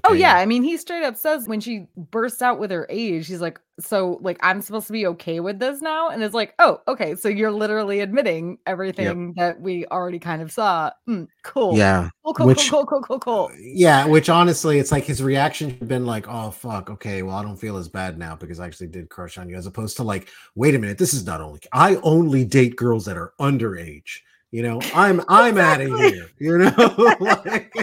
Oh 0.05 0.15
yeah, 0.15 0.37
I 0.37 0.47
mean, 0.47 0.63
he 0.63 0.79
straight 0.79 1.05
up 1.05 1.17
says 1.17 1.47
when 1.47 1.61
she 1.61 1.87
bursts 1.97 2.41
out 2.41 2.59
with 2.59 2.71
her 2.71 2.87
age, 2.89 3.27
she's 3.27 3.43
like, 3.43 3.61
"So, 3.79 4.19
like, 4.23 4.39
I'm 4.41 4.63
supposed 4.63 4.87
to 4.87 4.93
be 4.95 5.07
okay 5.09 5.39
with 5.41 5.59
this 5.59 5.83
now?" 5.83 6.09
And 6.09 6.23
it's 6.23 6.33
like, 6.35 6.55
"Oh, 6.59 6.81
okay, 6.89 7.15
so 7.15 7.29
you're 7.29 7.53
literally 7.53 8.01
admitting 8.01 8.57
everything 8.67 9.35
that 9.37 9.61
we 9.61 9.85
already 9.87 10.19
kind 10.19 10.41
of 10.41 10.51
saw." 10.51 10.91
Mm, 11.07 11.29
cool. 11.43 11.77
Yeah, 11.77 12.09
Cool, 12.25 12.33
cool, 12.35 12.47
which- 12.47 12.71
cool, 12.71 12.87
cool, 12.87 13.03
cool, 13.03 13.19
cool, 13.19 13.49
cool. 13.49 13.51
yeah. 13.61 14.07
Which 14.07 14.31
honestly, 14.31 14.79
it's 14.79 14.93
like 14.93 15.05
his 15.05 15.23
reaction 15.23 15.69
had 15.71 15.89
been 15.89 16.07
like, 16.07 16.27
"Oh 16.27 16.51
fuck, 16.51 16.89
okay, 16.89 17.23
well 17.23 17.37
I 17.37 17.43
don't 17.43 17.57
feel 17.59 17.77
as 17.77 17.89
bad 17.89 18.19
now 18.19 18.35
because 18.35 18.61
I 18.61 18.67
actually 18.67 18.87
did 18.89 19.11
crush 19.11 19.37
on 19.37 19.51
you," 19.51 19.57
as 19.57 19.67
opposed 19.67 19.99
to 19.99 20.05
like, 20.05 20.29
"Wait 20.55 20.75
a 20.75 20.79
minute, 20.79 20.97
this 20.97 21.13
is 21.13 21.27
not 21.27 21.43
only 21.43 21.61
I 21.73 21.97
only 21.97 22.47
date 22.47 22.77
girls 22.77 23.05
that 23.05 23.19
are 23.19 23.35
underage." 23.39 24.21
You 24.53 24.63
know, 24.63 24.81
I'm 24.95 25.23
I'm 25.29 25.57
out 25.57 25.81
of 25.81 25.89
here. 25.99 26.29
You 26.39 26.59
know, 26.59 26.75
like, 27.21 27.75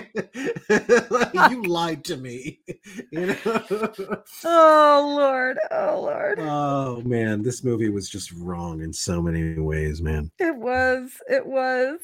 like, 1.09 1.51
you 1.51 1.63
lied 1.63 2.03
to 2.05 2.17
me. 2.17 2.59
You 3.11 3.25
know. 3.27 4.21
Oh 4.45 5.15
lord, 5.17 5.57
oh 5.71 6.01
lord. 6.01 6.39
Oh 6.39 7.01
man, 7.01 7.41
this 7.41 7.63
movie 7.63 7.89
was 7.89 8.07
just 8.09 8.31
wrong 8.33 8.81
in 8.81 8.93
so 8.93 9.21
many 9.21 9.59
ways, 9.59 10.01
man. 10.01 10.31
It 10.37 10.55
was, 10.55 11.11
it 11.27 11.45
was. 11.45 11.99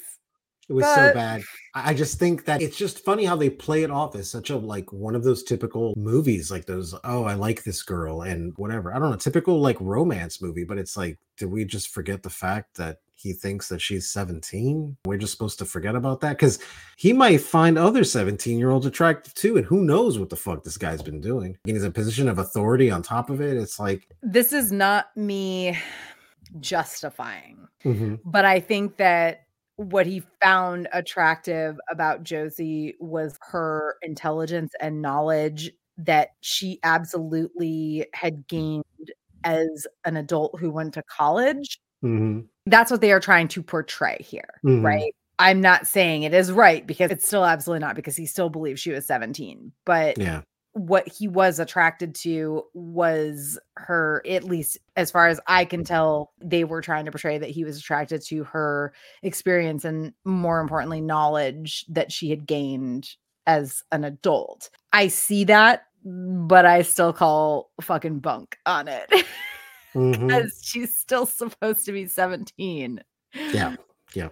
It 0.67 0.73
was 0.73 0.83
But- 0.83 0.95
so 0.95 1.13
bad. 1.13 1.43
I 1.75 1.91
I 1.91 1.93
just 1.93 2.17
think 2.17 2.45
that 2.45 2.61
it's 2.61 2.77
just 2.77 3.05
funny 3.05 3.25
how 3.25 3.35
they 3.35 3.49
play 3.51 3.83
it 3.83 3.91
off 3.91 4.15
as 4.15 4.29
such 4.31 4.49
a 4.49 4.57
like 4.57 4.91
one 4.91 5.13
of 5.15 5.23
those 5.23 5.43
typical 5.43 5.93
movies, 5.95 6.49
like 6.49 6.65
those, 6.65 6.95
oh, 7.03 7.23
I 7.25 7.35
like 7.35 7.63
this 7.63 7.83
girl 7.83 8.23
and 8.23 8.53
whatever. 8.57 8.95
I 8.95 8.99
don't 8.99 9.11
know, 9.11 9.17
typical 9.17 9.61
like 9.61 9.77
romance 9.79 10.41
movie, 10.41 10.63
but 10.63 10.79
it's 10.79 10.97
like, 10.97 11.19
did 11.37 11.51
we 11.51 11.65
just 11.65 11.89
forget 11.89 12.23
the 12.23 12.29
fact 12.31 12.77
that 12.77 12.97
he 13.15 13.33
thinks 13.33 13.67
that 13.69 13.81
she's 13.81 14.09
17? 14.11 14.97
We're 15.05 15.17
just 15.17 15.33
supposed 15.33 15.57
to 15.59 15.65
forget 15.65 15.95
about 15.95 16.21
that? 16.21 16.33
Because 16.37 16.59
he 16.97 17.13
might 17.13 17.41
find 17.41 17.77
other 17.77 18.03
17 18.03 18.57
year 18.59 18.71
olds 18.71 18.85
attractive 18.85 19.33
too, 19.33 19.57
and 19.57 19.65
who 19.65 19.81
knows 19.83 20.19
what 20.19 20.29
the 20.29 20.35
fuck 20.35 20.63
this 20.63 20.77
guy's 20.77 21.01
been 21.01 21.21
doing. 21.21 21.57
He's 21.63 21.83
in 21.83 21.89
a 21.89 21.91
position 21.91 22.27
of 22.27 22.37
authority 22.39 22.91
on 22.91 23.01
top 23.01 23.29
of 23.29 23.41
it. 23.41 23.57
It's 23.57 23.79
like, 23.79 24.07
This 24.21 24.53
is 24.53 24.71
not 24.71 25.15
me 25.15 25.77
justifying. 26.59 27.67
mhm, 27.83 28.19
but 28.25 28.45
I 28.45 28.59
think 28.59 28.97
that 28.97 29.41
what 29.77 30.05
he 30.05 30.23
found 30.41 30.87
attractive 30.93 31.77
about 31.91 32.23
Josie 32.23 32.95
was 32.99 33.37
her 33.41 33.95
intelligence 34.01 34.71
and 34.79 35.01
knowledge 35.01 35.71
that 35.97 36.29
she 36.41 36.79
absolutely 36.83 38.05
had 38.13 38.47
gained 38.47 38.83
as 39.43 39.85
an 40.05 40.17
adult 40.17 40.57
who 40.59 40.71
went 40.71 40.93
to 40.93 41.03
college. 41.03 41.79
mhm, 42.03 42.45
That's 42.65 42.89
what 42.91 43.01
they 43.01 43.11
are 43.11 43.19
trying 43.19 43.47
to 43.49 43.61
portray 43.63 44.17
here, 44.27 44.59
Mhm. 44.63 44.83
right? 44.83 45.15
I'm 45.37 45.61
not 45.61 45.85
saying 45.85 46.23
it 46.23 46.33
is 46.33 46.51
right 46.51 46.85
because 46.87 47.11
it's 47.11 47.27
still 47.27 47.45
absolutely 47.45 47.85
not 47.85 47.95
because 47.95 48.15
he 48.15 48.25
still 48.25 48.49
believes 48.49 48.79
she 48.79 48.91
was 48.91 49.05
17, 49.05 49.71
but 49.85 50.17
yeah. 50.17 50.41
what 50.71 51.07
he 51.07 51.27
was 51.27 51.59
attracted 51.59 52.15
to 52.15 52.63
was 52.73 53.59
her 53.75 54.21
at 54.27 54.43
least 54.45 54.77
as 54.97 55.09
far 55.09 55.27
as 55.27 55.39
i 55.47 55.63
can 55.63 55.85
tell 55.85 56.33
they 56.41 56.65
were 56.65 56.81
trying 56.81 57.05
to 57.05 57.11
portray 57.11 57.37
that 57.37 57.49
he 57.49 57.63
was 57.63 57.77
attracted 57.77 58.21
to 58.21 58.43
her 58.43 58.91
experience 59.23 59.85
and 59.85 60.11
more 60.25 60.59
importantly 60.59 60.99
knowledge 60.99 61.85
that 61.87 62.11
she 62.11 62.29
had 62.29 62.45
gained 62.45 63.09
as 63.47 63.83
an 63.93 64.03
adult 64.03 64.69
i 64.91 65.07
see 65.07 65.45
that 65.45 65.83
but 66.03 66.65
i 66.65 66.81
still 66.81 67.13
call 67.13 67.71
fucking 67.79 68.19
bunk 68.19 68.57
on 68.65 68.89
it 68.89 69.09
mhm. 69.95 70.27
because 70.27 70.61
she's 70.63 70.95
still 70.95 71.25
supposed 71.25 71.85
to 71.85 71.91
be 71.91 72.07
17 72.07 73.01
Yeah, 73.33 73.75
yeah. 74.13 74.29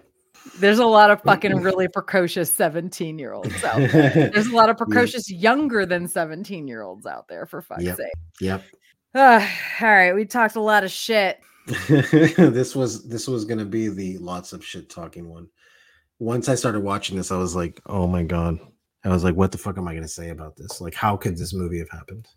There's 0.58 0.78
a 0.78 0.86
lot 0.86 1.10
of 1.10 1.22
fucking 1.22 1.56
really 1.62 1.88
precocious 1.88 2.52
17 2.52 3.18
year 3.18 3.32
olds 3.32 3.64
out 3.64 3.90
there. 3.90 4.30
There's 4.34 4.48
a 4.48 4.54
lot 4.54 4.68
of 4.68 4.76
precocious 4.76 5.30
younger 5.30 5.86
than 5.86 6.06
17 6.06 6.68
year 6.68 6.82
olds 6.82 7.06
out 7.06 7.28
there, 7.28 7.46
for 7.46 7.62
fuck's 7.62 7.84
Yep. 7.84 7.96
sake. 7.96 8.12
Yep. 8.40 8.62
Uh, 9.14 9.46
all 9.80 9.88
right, 9.88 10.14
we 10.14 10.24
talked 10.24 10.56
a 10.56 10.60
lot 10.60 10.84
of 10.84 10.90
shit. 10.90 11.40
this 11.88 12.76
was 12.76 13.08
this 13.08 13.26
was 13.26 13.46
gonna 13.46 13.64
be 13.64 13.88
the 13.88 14.18
lots 14.18 14.52
of 14.52 14.64
shit 14.64 14.90
talking 14.90 15.30
one. 15.30 15.48
Once 16.18 16.48
I 16.48 16.54
started 16.54 16.80
watching 16.80 17.16
this, 17.16 17.32
I 17.32 17.38
was 17.38 17.56
like, 17.56 17.80
oh 17.86 18.06
my 18.06 18.22
god. 18.22 18.58
I 19.02 19.08
was 19.08 19.24
like, 19.24 19.34
what 19.34 19.52
the 19.52 19.58
fuck 19.58 19.78
am 19.78 19.88
I 19.88 19.94
gonna 19.94 20.08
say 20.08 20.28
about 20.30 20.56
this? 20.56 20.80
Like, 20.80 20.94
how 20.94 21.16
could 21.16 21.38
this 21.38 21.54
movie 21.54 21.78
have 21.78 21.90
happened? 21.90 22.28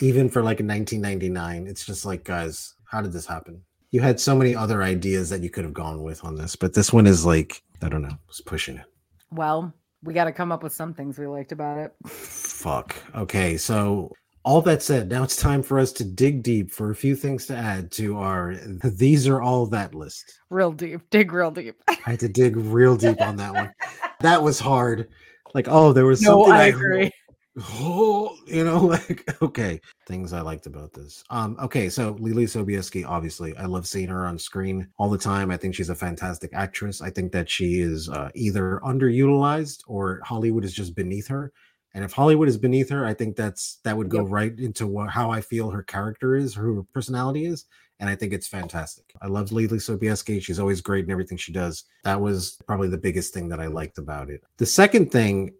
Even 0.00 0.28
for 0.28 0.42
like 0.42 0.60
a 0.60 0.64
1999, 0.64 1.66
it's 1.66 1.84
just 1.84 2.04
like, 2.04 2.24
guys, 2.24 2.74
how 2.84 3.00
did 3.00 3.12
this 3.12 3.26
happen? 3.26 3.62
You 3.90 4.00
had 4.00 4.20
so 4.20 4.36
many 4.36 4.54
other 4.54 4.82
ideas 4.82 5.30
that 5.30 5.42
you 5.42 5.50
could 5.50 5.64
have 5.64 5.72
gone 5.74 6.02
with 6.02 6.24
on 6.24 6.36
this, 6.36 6.56
but 6.56 6.74
this 6.74 6.92
one 6.92 7.06
is 7.06 7.24
like, 7.24 7.62
I 7.82 7.88
don't 7.88 8.02
know, 8.02 8.16
was 8.26 8.40
pushing 8.40 8.76
it. 8.76 8.84
Well, 9.30 9.72
we 10.02 10.14
got 10.14 10.24
to 10.24 10.32
come 10.32 10.52
up 10.52 10.62
with 10.62 10.72
some 10.72 10.94
things 10.94 11.18
we 11.18 11.26
liked 11.26 11.52
about 11.52 11.78
it. 11.78 11.92
Fuck. 12.06 12.94
Okay, 13.14 13.56
so 13.56 14.12
all 14.44 14.62
that 14.62 14.82
said, 14.82 15.10
now 15.10 15.22
it's 15.22 15.36
time 15.36 15.62
for 15.62 15.78
us 15.78 15.92
to 15.92 16.04
dig 16.04 16.42
deep 16.42 16.70
for 16.70 16.90
a 16.90 16.94
few 16.94 17.16
things 17.16 17.46
to 17.46 17.56
add 17.56 17.90
to 17.92 18.18
our 18.18 18.54
these 18.82 19.26
are 19.28 19.42
all 19.42 19.66
that 19.66 19.94
list. 19.94 20.38
Real 20.50 20.72
deep, 20.72 21.00
dig 21.10 21.32
real 21.32 21.50
deep. 21.50 21.76
I 21.88 21.96
had 22.04 22.20
to 22.20 22.28
dig 22.28 22.56
real 22.56 22.96
deep 22.96 23.20
on 23.20 23.36
that 23.36 23.54
one. 23.54 23.72
That 24.20 24.42
was 24.42 24.58
hard. 24.58 25.10
Like, 25.54 25.68
oh, 25.68 25.92
there 25.92 26.04
was 26.04 26.20
No, 26.20 26.42
something 26.42 26.52
I 26.52 26.62
I 26.62 26.66
agree. 26.66 27.12
Oh, 27.60 28.36
you 28.46 28.64
know, 28.64 28.78
like 28.84 29.24
okay, 29.42 29.80
things 30.06 30.32
I 30.32 30.40
liked 30.40 30.66
about 30.66 30.92
this. 30.92 31.24
Um, 31.30 31.56
okay, 31.60 31.88
so 31.88 32.14
Leelee 32.14 32.44
Sobieski, 32.44 33.04
obviously, 33.06 33.56
I 33.56 33.64
love 33.64 33.86
seeing 33.86 34.08
her 34.08 34.26
on 34.26 34.38
screen 34.38 34.88
all 34.98 35.10
the 35.10 35.18
time. 35.18 35.50
I 35.50 35.56
think 35.56 35.74
she's 35.74 35.90
a 35.90 35.94
fantastic 35.94 36.50
actress. 36.52 37.00
I 37.02 37.10
think 37.10 37.32
that 37.32 37.48
she 37.50 37.80
is 37.80 38.08
uh, 38.08 38.30
either 38.34 38.80
underutilized 38.84 39.82
or 39.88 40.20
Hollywood 40.24 40.64
is 40.64 40.72
just 40.74 40.94
beneath 40.94 41.26
her. 41.28 41.52
And 41.94 42.04
if 42.04 42.12
Hollywood 42.12 42.48
is 42.48 42.58
beneath 42.58 42.90
her, 42.90 43.04
I 43.04 43.14
think 43.14 43.34
that's 43.34 43.78
that 43.82 43.96
would 43.96 44.08
go 44.10 44.18
Yep. 44.22 44.26
right 44.30 44.58
into 44.58 44.86
what 44.86 45.10
how 45.10 45.30
I 45.30 45.40
feel 45.40 45.70
her 45.70 45.82
character 45.82 46.36
is, 46.36 46.54
her 46.54 46.82
personality 46.94 47.46
is, 47.46 47.64
and 47.98 48.08
I 48.08 48.14
think 48.14 48.32
it's 48.32 48.46
fantastic. 48.46 49.06
I 49.20 49.26
love 49.26 49.48
Leelee 49.50 49.80
Sobieski. 49.80 50.40
She's 50.40 50.60
always 50.60 50.80
great 50.80 51.06
in 51.06 51.10
everything 51.10 51.38
she 51.38 51.52
does. 51.52 51.84
That 52.04 52.20
was 52.20 52.58
probably 52.66 52.88
the 52.88 52.98
biggest 52.98 53.34
thing 53.34 53.48
that 53.48 53.58
I 53.58 53.66
liked 53.66 53.98
about 53.98 54.30
it. 54.30 54.44
The 54.58 54.66
second 54.66 55.10
thing 55.10 55.54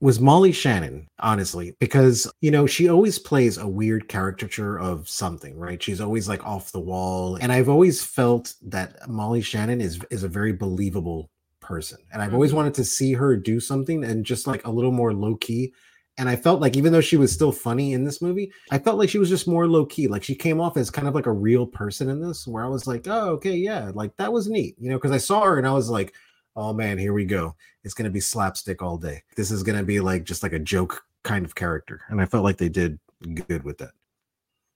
was 0.00 0.20
Molly 0.20 0.52
Shannon, 0.52 1.08
honestly, 1.20 1.74
because 1.80 2.30
you 2.42 2.50
know, 2.50 2.66
she 2.66 2.88
always 2.88 3.18
plays 3.18 3.56
a 3.56 3.66
weird 3.66 4.08
caricature 4.08 4.78
of 4.78 5.08
something, 5.08 5.56
right? 5.58 5.82
She's 5.82 6.00
always 6.00 6.28
like 6.28 6.44
off 6.46 6.72
the 6.72 6.80
wall. 6.80 7.36
And 7.36 7.50
I've 7.50 7.68
always 7.68 8.02
felt 8.02 8.54
that 8.66 9.08
Molly 9.08 9.40
Shannon 9.40 9.80
is 9.80 9.98
is 10.10 10.22
a 10.22 10.28
very 10.28 10.52
believable 10.52 11.30
person. 11.60 11.98
And 12.12 12.22
I've 12.22 12.34
always 12.34 12.52
Mhm. 12.52 12.56
wanted 12.56 12.74
to 12.74 12.84
see 12.84 13.14
her 13.14 13.36
do 13.36 13.58
something 13.58 14.04
and 14.04 14.24
just 14.24 14.46
like 14.46 14.64
a 14.66 14.70
little 14.70 14.92
more 14.92 15.12
low 15.14 15.34
key. 15.36 15.72
And 16.18 16.28
I 16.28 16.36
felt 16.36 16.60
like 16.60 16.76
even 16.76 16.92
though 16.92 17.00
she 17.02 17.16
was 17.18 17.32
still 17.32 17.52
funny 17.52 17.92
in 17.92 18.04
this 18.04 18.22
movie, 18.22 18.50
I 18.70 18.78
felt 18.78 18.98
like 18.98 19.08
she 19.10 19.18
was 19.18 19.28
just 19.28 19.48
more 19.48 19.66
low 19.66 19.84
key. 19.84 20.08
Like 20.08 20.22
she 20.22 20.34
came 20.34 20.60
off 20.60 20.76
as 20.76 20.90
kind 20.90 21.08
of 21.08 21.14
like 21.14 21.26
a 21.26 21.32
real 21.32 21.66
person 21.66 22.08
in 22.08 22.20
this, 22.20 22.46
where 22.46 22.64
I 22.64 22.68
was 22.68 22.86
like, 22.86 23.06
oh, 23.08 23.30
okay, 23.30 23.54
yeah, 23.56 23.90
like 23.94 24.16
that 24.16 24.32
was 24.32 24.48
neat, 24.48 24.76
you 24.78 24.88
know, 24.90 24.96
because 24.96 25.10
I 25.10 25.18
saw 25.18 25.42
her 25.42 25.58
and 25.58 25.66
I 25.66 25.72
was 25.72 25.90
like, 25.90 26.14
oh 26.56 26.72
man, 26.72 26.98
here 26.98 27.12
we 27.12 27.24
go. 27.24 27.54
It's 27.84 27.94
gonna 27.94 28.10
be 28.10 28.20
slapstick 28.20 28.82
all 28.82 28.96
day. 28.96 29.22
This 29.36 29.50
is 29.50 29.62
gonna 29.62 29.84
be 29.84 30.00
like 30.00 30.24
just 30.24 30.42
like 30.42 30.52
a 30.52 30.58
joke 30.58 31.04
kind 31.22 31.44
of 31.44 31.54
character. 31.54 32.00
And 32.08 32.20
I 32.20 32.24
felt 32.24 32.44
like 32.44 32.56
they 32.56 32.68
did 32.68 32.98
good 33.46 33.62
with 33.64 33.78
that. 33.78 33.92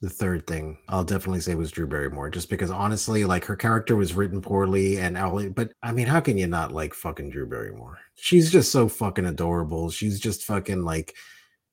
The 0.02 0.08
third 0.08 0.46
thing 0.46 0.78
I'll 0.88 1.04
definitely 1.04 1.40
say 1.40 1.54
was 1.54 1.70
Drew 1.70 1.86
Barrymore, 1.86 2.30
just 2.30 2.48
because 2.48 2.70
honestly, 2.70 3.24
like 3.24 3.44
her 3.44 3.56
character 3.56 3.96
was 3.96 4.14
written 4.14 4.40
poorly 4.40 4.98
and 4.98 5.16
all 5.18 5.46
but 5.50 5.72
I 5.82 5.92
mean, 5.92 6.06
how 6.06 6.20
can 6.20 6.38
you 6.38 6.46
not 6.46 6.72
like 6.72 6.94
fucking 6.94 7.30
Drew 7.30 7.46
Barrymore? 7.46 7.98
She's 8.14 8.50
just 8.50 8.72
so 8.72 8.88
fucking 8.88 9.26
adorable. 9.26 9.90
She's 9.90 10.18
just 10.18 10.44
fucking 10.44 10.82
like 10.82 11.14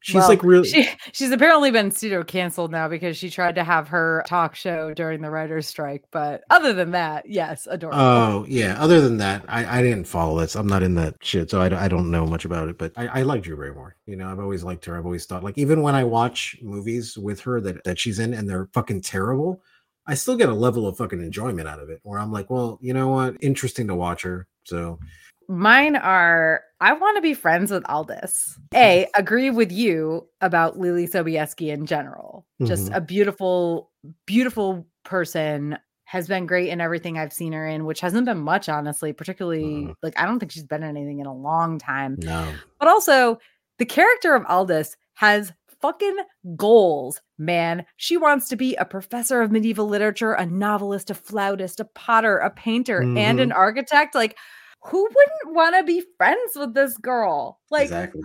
she's 0.07 0.15
Well, 0.15 0.29
like 0.29 0.41
really 0.41 0.69
She 0.69 0.89
she's 1.11 1.31
apparently 1.31 1.69
been 1.69 1.91
pseudo 1.91 2.23
canceled 2.23 2.71
now 2.71 2.87
because 2.87 3.17
she 3.17 3.29
tried 3.29 3.55
to 3.55 3.63
have 3.63 3.89
her 3.89 4.23
talk 4.25 4.55
show 4.55 4.93
during 4.93 5.21
the 5.21 5.29
writers' 5.29 5.67
strike. 5.67 6.05
But 6.11 6.43
other 6.49 6.71
than 6.71 6.91
that, 6.91 7.25
yes, 7.29 7.67
adorable. 7.69 7.99
Oh 7.99 8.45
yeah. 8.47 8.81
Other 8.81 9.01
than 9.01 9.17
that, 9.17 9.43
I, 9.49 9.79
I 9.79 9.81
didn't 9.81 10.05
follow 10.05 10.39
this. 10.39 10.55
I'm 10.55 10.67
not 10.67 10.81
in 10.81 10.95
that 10.95 11.15
shit, 11.21 11.49
so 11.51 11.61
I, 11.61 11.67
don't- 11.69 11.79
I 11.79 11.87
don't 11.89 12.09
know 12.09 12.25
much 12.25 12.45
about 12.45 12.69
it. 12.69 12.77
But 12.77 12.93
I, 12.95 13.07
I 13.07 13.21
like 13.23 13.43
Drew 13.43 13.57
Barrymore. 13.57 13.97
You 14.05 14.15
know, 14.15 14.29
I've 14.29 14.39
always 14.39 14.63
liked 14.63 14.85
her. 14.85 14.97
I've 14.97 15.05
always 15.05 15.25
thought 15.25 15.43
like 15.43 15.57
even 15.57 15.81
when 15.81 15.93
I 15.95 16.05
watch 16.05 16.57
movies 16.61 17.17
with 17.17 17.41
her 17.41 17.59
that 17.61 17.83
that 17.83 17.99
she's 17.99 18.19
in 18.19 18.33
and 18.33 18.49
they're 18.49 18.69
fucking 18.73 19.01
terrible, 19.01 19.61
I 20.07 20.13
still 20.15 20.37
get 20.37 20.47
a 20.47 20.53
level 20.53 20.87
of 20.87 20.95
fucking 20.95 21.21
enjoyment 21.21 21.67
out 21.67 21.79
of 21.79 21.89
it. 21.89 21.99
Where 22.03 22.19
I'm 22.19 22.31
like, 22.31 22.49
well, 22.49 22.79
you 22.81 22.93
know 22.93 23.09
what? 23.09 23.35
Interesting 23.41 23.87
to 23.87 23.95
watch 23.95 24.21
her. 24.23 24.47
So 24.63 24.99
Mine 25.49 25.95
are 25.95 26.61
I 26.79 26.93
want 26.93 27.17
to 27.17 27.21
be 27.21 27.33
friends 27.33 27.71
with 27.71 27.83
Aldys. 27.85 28.55
A, 28.75 29.07
agree 29.15 29.49
with 29.49 29.71
you 29.71 30.27
about 30.41 30.77
Leelee 30.77 31.09
Sobieski 31.09 31.69
in 31.73 31.85
general. 31.85 32.45
Just 32.63 32.91
Mhm. 32.91 32.95
a 32.97 33.01
beautiful, 33.01 33.91
beautiful 34.25 34.87
person. 35.03 35.77
Has 36.05 36.27
been 36.29 36.45
great 36.45 36.69
in 36.69 36.79
everything 36.79 37.17
I've 37.17 37.33
seen 37.33 37.51
her 37.51 37.67
in, 37.67 37.83
which 37.83 37.99
hasn't 37.99 38.25
been 38.25 38.37
much, 38.37 38.69
honestly. 38.69 39.11
Particularly, 39.11 39.63
Mhm. 39.87 39.93
like 40.01 40.13
I 40.17 40.25
don't 40.25 40.39
think 40.39 40.53
she's 40.53 40.63
been 40.63 40.81
in 40.83 40.95
anything 40.95 41.19
in 41.19 41.25
a 41.25 41.33
long 41.35 41.77
time. 41.79 42.15
no. 42.19 42.47
But 42.79 42.87
also, 42.87 43.39
the 43.77 43.85
character 43.85 44.33
of 44.33 44.43
Aldys 44.45 44.95
has 45.15 45.51
fucking 45.81 46.15
goals, 46.55 47.19
man. 47.37 47.85
She 47.97 48.15
wants 48.15 48.47
to 48.49 48.55
be 48.55 48.75
a 48.75 48.85
professor 48.85 49.41
of 49.41 49.51
medieval 49.51 49.85
literature, 49.87 50.31
a 50.31 50.45
novelist, 50.45 51.09
a 51.09 51.13
flautist, 51.13 51.79
a 51.81 51.85
potter, 51.85 52.37
a 52.37 52.49
painter, 52.51 53.01
and 53.01 53.39
an 53.41 53.51
architect. 53.51 54.15
Like, 54.15 54.37
who 54.83 55.03
wouldn't 55.03 55.55
want 55.55 55.75
to 55.75 55.83
be 55.83 56.03
friends 56.17 56.55
with 56.55 56.73
this 56.73 56.97
girl? 56.97 57.59
Like, 57.69 57.85
exactly. 57.85 58.23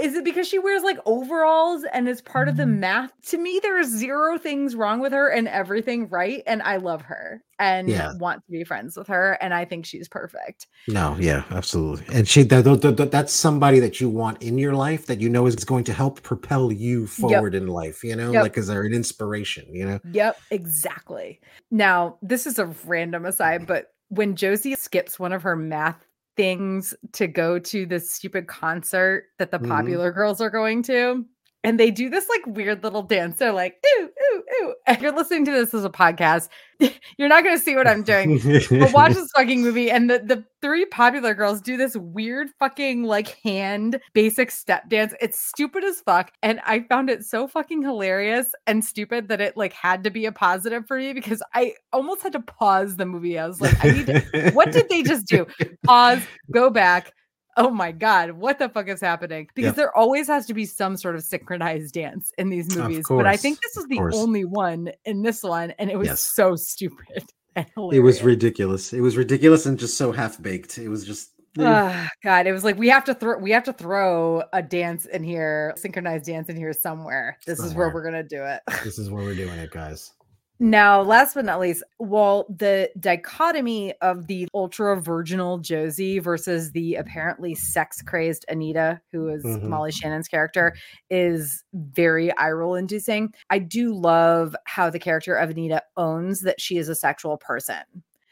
is 0.00 0.14
it 0.14 0.24
because 0.24 0.46
she 0.48 0.58
wears 0.58 0.82
like 0.82 0.98
overalls 1.06 1.84
and 1.92 2.08
is 2.08 2.20
part 2.20 2.48
of 2.48 2.56
the 2.56 2.64
mm-hmm. 2.64 2.80
math? 2.80 3.12
To 3.28 3.38
me, 3.38 3.58
there 3.62 3.78
are 3.80 3.84
zero 3.84 4.38
things 4.38 4.74
wrong 4.74 5.00
with 5.00 5.12
her 5.12 5.28
and 5.28 5.48
everything 5.48 6.08
right. 6.08 6.42
And 6.46 6.62
I 6.62 6.76
love 6.76 7.02
her 7.02 7.42
and 7.58 7.88
Yeah. 7.88 8.12
want 8.18 8.44
to 8.44 8.52
be 8.52 8.64
friends 8.64 8.96
with 8.96 9.08
her. 9.08 9.38
And 9.40 9.52
I 9.54 9.64
think 9.64 9.86
she's 9.86 10.08
perfect. 10.08 10.66
No, 10.86 11.16
yeah, 11.18 11.42
absolutely. 11.50 12.04
And 12.14 12.28
she 12.28 12.42
that, 12.44 12.64
that- 12.64 12.96
that- 12.96 13.10
that's 13.10 13.32
somebody 13.32 13.80
that 13.80 14.00
you 14.00 14.08
want 14.08 14.42
in 14.42 14.58
your 14.58 14.74
life 14.74 15.06
that 15.06 15.20
you 15.20 15.28
know 15.28 15.46
is 15.46 15.56
going 15.64 15.84
to 15.84 15.92
help 15.92 16.22
propel 16.22 16.72
you 16.72 17.06
forward 17.06 17.54
in 17.54 17.66
life, 17.66 18.04
you 18.04 18.14
know, 18.14 18.30
Yep. 18.32 18.42
like 18.42 18.52
because 18.52 18.68
they're 18.68 18.84
an 18.84 18.94
inspiration, 18.94 19.64
you 19.74 19.86
know. 19.86 20.00
Yep, 20.12 20.38
exactly. 20.50 21.40
Now, 21.70 22.18
this 22.22 22.46
is 22.46 22.58
a 22.58 22.66
random 22.84 23.24
aside, 23.26 23.66
but 23.66 23.92
when 24.08 24.36
Josie 24.36 24.74
skips 24.74 25.18
one 25.18 25.32
of 25.32 25.42
her 25.42 25.56
math 25.56 26.06
things 26.36 26.94
to 27.12 27.26
go 27.26 27.58
to 27.58 27.86
this 27.86 28.10
stupid 28.10 28.46
concert 28.46 29.24
that 29.38 29.50
the 29.50 29.58
Mhm. 29.58 29.68
popular 29.68 30.12
girls 30.12 30.40
are 30.40 30.50
going 30.50 30.82
to, 30.84 31.24
and 31.64 31.78
they 31.78 31.90
do 31.90 32.08
this 32.08 32.28
like 32.28 32.56
weird 32.56 32.84
little 32.84 33.02
dance. 33.02 33.38
They're 33.38 33.52
like, 33.52 33.76
ooh, 33.86 34.08
ooh, 34.08 34.42
ooh. 34.62 34.74
If 34.88 35.02
you're 35.02 35.12
listening 35.12 35.44
to 35.44 35.50
this 35.50 35.74
as 35.74 35.84
a 35.84 35.90
podcast, 35.90 36.48
you're 37.18 37.28
not 37.28 37.44
going 37.44 37.58
to 37.58 37.62
see 37.62 37.76
what 37.76 37.86
I'm 37.86 38.02
doing. 38.02 38.38
But 38.70 38.92
watch 38.92 39.12
this 39.12 39.30
fucking 39.36 39.60
movie, 39.60 39.90
and 39.90 40.08
the, 40.08 40.20
the 40.20 40.44
three 40.62 40.86
popular 40.86 41.34
girls 41.34 41.60
do 41.60 41.76
this 41.76 41.94
weird 41.96 42.48
fucking 42.58 43.04
like 43.04 43.28
hand 43.42 44.00
basic 44.14 44.50
step 44.50 44.88
dance. 44.88 45.12
It's 45.20 45.38
stupid 45.38 45.84
as 45.84 46.00
fuck. 46.00 46.32
And 46.42 46.60
I 46.64 46.80
found 46.80 47.10
it 47.10 47.24
so 47.24 47.46
fucking 47.48 47.82
hilarious 47.82 48.52
and 48.66 48.84
stupid 48.84 49.28
that 49.28 49.40
it 49.40 49.56
like 49.56 49.72
had 49.72 50.04
to 50.04 50.10
be 50.10 50.26
a 50.26 50.32
positive 50.32 50.86
for 50.86 50.98
me 50.98 51.12
because 51.12 51.42
I 51.54 51.74
almost 51.92 52.22
had 52.22 52.32
to 52.32 52.40
pause 52.40 52.96
the 52.96 53.06
movie. 53.06 53.38
I 53.38 53.46
was 53.46 53.60
like, 53.60 53.84
I 53.84 53.90
need 53.90 54.06
to, 54.06 54.50
what 54.52 54.72
did 54.72 54.88
they 54.88 55.02
just 55.02 55.26
do? 55.26 55.46
Pause, 55.84 56.22
go 56.50 56.70
back. 56.70 57.12
Oh 57.58 57.70
my 57.70 57.92
God, 57.92 58.30
what 58.32 58.58
the 58.58 58.68
fuck 58.68 58.88
is 58.88 59.00
happening? 59.00 59.48
Because 59.54 59.68
Yep. 59.70 59.76
there 59.76 59.96
always 59.96 60.26
has 60.28 60.46
to 60.46 60.54
be 60.54 60.64
some 60.64 60.96
sort 60.96 61.16
of 61.16 61.22
synchronized 61.24 61.92
dance 61.94 62.32
in 62.38 62.48
these 62.50 62.74
movies. 62.76 63.04
But 63.08 63.26
I 63.26 63.36
think 63.36 63.60
this 63.60 63.76
of 63.76 63.88
the 63.88 63.96
course. 63.96 64.16
only 64.16 64.44
one 64.44 64.90
in 65.04 65.22
this 65.22 65.42
one, 65.42 65.72
and 65.72 65.90
it 65.90 65.98
was 65.98 66.06
Yes. 66.08 66.20
so 66.20 66.56
stupid. 66.56 67.24
It 67.56 68.00
was 68.04 68.22
ridiculous. 68.22 68.92
It 68.92 69.00
was 69.00 69.16
ridiculous 69.16 69.66
and 69.66 69.76
just 69.76 69.96
so 69.98 70.12
half 70.12 70.40
baked. 70.40 70.78
It 70.78 70.88
was 70.88 71.04
just 71.04 71.32
Ah, 71.58 72.08
God, 72.22 72.46
it 72.46 72.52
was 72.52 72.62
like 72.62 72.78
we 72.78 72.88
have 72.88 73.04
to 73.06 73.14
throw 73.14 73.36
we 73.38 73.50
have 73.50 73.64
to 73.64 73.72
throw 73.72 74.44
a 74.52 74.62
dance 74.62 75.06
in 75.06 75.24
here, 75.24 75.74
synchronized 75.76 76.26
dance 76.26 76.48
in 76.48 76.56
here 76.56 76.72
somewhere. 76.72 77.36
This 77.46 77.58
is 77.58 77.74
where 77.74 77.90
we're 77.92 78.04
gonna 78.04 78.22
do 78.22 78.44
it. 78.44 78.60
this 78.84 78.96
is 78.96 79.10
where 79.10 79.24
we're 79.24 79.34
doing 79.34 79.58
it, 79.58 79.72
guys. 79.72 80.12
Now, 80.60 81.02
last 81.02 81.34
but 81.34 81.44
not 81.44 81.60
least, 81.60 81.84
well, 82.00 82.46
the 82.48 82.90
dichotomy 82.98 83.94
of 84.00 84.26
the 84.26 84.48
ultra 84.54 85.00
virginal 85.00 85.58
Josie 85.58 86.18
versus 86.18 86.72
the 86.72 86.96
apparently 86.96 87.54
sex 87.54 88.02
crazed 88.02 88.44
Anita, 88.48 89.00
who 89.12 89.28
is 89.28 89.44
Mhm. 89.44 89.62
Molly 89.68 89.92
Shannon's 89.92 90.26
character, 90.26 90.74
is 91.10 91.62
very 91.74 92.36
eye 92.36 92.50
roll 92.50 92.74
inducing. 92.74 93.32
I 93.50 93.60
do 93.60 93.94
love 93.94 94.56
how 94.64 94.90
the 94.90 94.98
character 94.98 95.36
of 95.36 95.50
Anita 95.50 95.82
owns 95.96 96.40
that 96.40 96.60
she 96.60 96.76
is 96.76 96.88
a 96.88 96.94
sexual 96.94 97.36
person. 97.36 97.82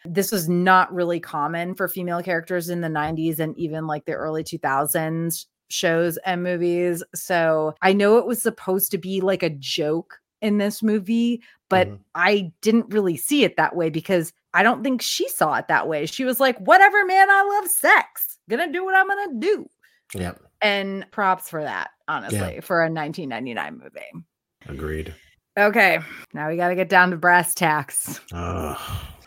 This 0.05 0.33
was 0.33 0.49
not 0.49 0.93
really 0.93 1.20
common 1.20 1.74
for 1.74 1.87
female 1.87 2.22
characters 2.22 2.68
in 2.68 2.81
the 2.81 2.89
90s 2.89 3.39
and 3.39 3.57
even 3.57 3.87
like 3.87 4.05
the 4.05 4.14
early 4.14 4.43
2000s 4.43 5.47
shows 5.68 6.16
and 6.18 6.43
movies. 6.43 7.03
So 7.14 7.74
I 7.83 7.93
know 7.93 8.18
it 8.18 8.27
was 8.27 8.43
supposed 8.43 8.91
to 8.93 8.99
be 8.99 9.20
like 9.20 9.43
a 9.43 9.51
joke 9.51 10.20
in 10.43 10.59
this 10.59 10.82
movie, 10.82 11.43
but 11.68 11.89
Mhm. 11.89 11.99
I 12.14 12.53
didn't 12.61 12.93
really 12.93 13.16
see 13.16 13.45
it 13.45 13.57
that 13.57 13.74
way 13.74 13.91
because 13.91 14.32
I 14.55 14.62
don't 14.62 14.82
think 14.82 15.03
she 15.03 15.28
saw 15.28 15.55
it 15.57 15.68
that 15.68 15.89
way. 15.89 16.07
She 16.07 16.24
was 16.24 16.41
like, 16.41 16.59
whatever, 16.59 17.05
man, 17.05 17.28
I 17.30 17.43
love 17.43 17.70
sex. 17.70 18.39
Gonna 18.49 18.72
do 18.72 18.84
what 18.84 18.95
I'm 18.95 19.09
gonna 19.09 19.39
do. 19.39 19.68
Yep. 20.14 20.41
And 20.62 21.05
props 21.11 21.51
for 21.51 21.62
that, 21.62 21.91
honestly, 22.09 22.61
for 22.61 22.82
a 22.84 22.91
1999 22.91 23.78
movie. 23.78 24.24
Agreed. 24.66 25.14
Okay, 25.59 26.01
now 26.34 26.49
we 26.49 26.57
got 26.57 26.68
to 26.68 26.74
get 26.74 26.91
down 26.91 27.11
to 27.11 27.16
brass 27.16 27.55
tacks. 27.55 28.20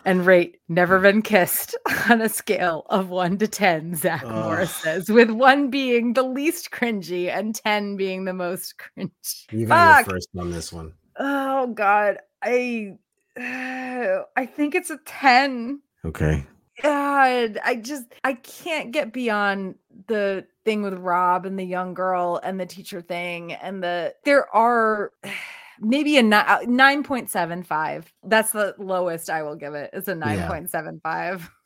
And 0.04 0.24
rate 0.24 0.58
Never 0.68 0.98
Been 0.98 1.22
Kissed 1.22 1.76
on 2.08 2.22
a 2.22 2.28
scale 2.28 2.86
of 2.90 3.10
one 3.10 3.38
to 3.38 3.46
10, 3.46 3.96
Zach 3.96 4.22
Morrises, 4.22 5.10
with 5.10 5.30
one 5.30 5.70
being 5.70 6.14
the 6.14 6.22
least 6.22 6.70
cringy 6.70 7.28
and 7.28 7.54
10 7.54 7.96
being 7.96 8.24
the 8.24 8.32
most 8.32 8.78
cringe. 8.78 9.46
You 9.50 9.66
got 9.66 10.04
Fuck. 10.04 10.12
first 10.12 10.28
on 10.38 10.50
this 10.50 10.72
one. 10.72 10.92
Oh, 11.16 11.68
God. 11.68 12.18
I. 12.42 12.94
I 13.36 14.46
think 14.46 14.74
it's 14.74 14.90
a 14.90 14.98
10. 15.04 15.80
Okay. 16.04 16.46
God, 16.82 17.58
I 17.64 17.76
just 17.76 18.06
I 18.24 18.34
can't 18.34 18.92
get 18.92 19.12
beyond 19.12 19.74
the 20.06 20.46
thing 20.64 20.82
with 20.82 20.94
Rob 20.94 21.46
and 21.46 21.58
the 21.58 21.64
young 21.64 21.94
girl 21.94 22.40
and 22.42 22.58
the 22.58 22.66
teacher 22.66 23.00
thing 23.00 23.52
and 23.52 23.82
the 23.82 24.14
there 24.24 24.48
are 24.54 25.12
maybe 25.80 26.18
a 26.18 26.24
uh, 26.24 26.60
nine 26.66 27.02
point 27.02 27.30
seven 27.30 27.62
five. 27.62 28.12
That's 28.24 28.52
the 28.52 28.74
lowest 28.78 29.30
I 29.30 29.42
will 29.42 29.56
give 29.56 29.74
it. 29.74 29.90
It's 29.92 30.08
a 30.08 30.14
nine 30.14 30.46
point 30.46 30.70
seven 30.70 31.00
five. 31.02 31.48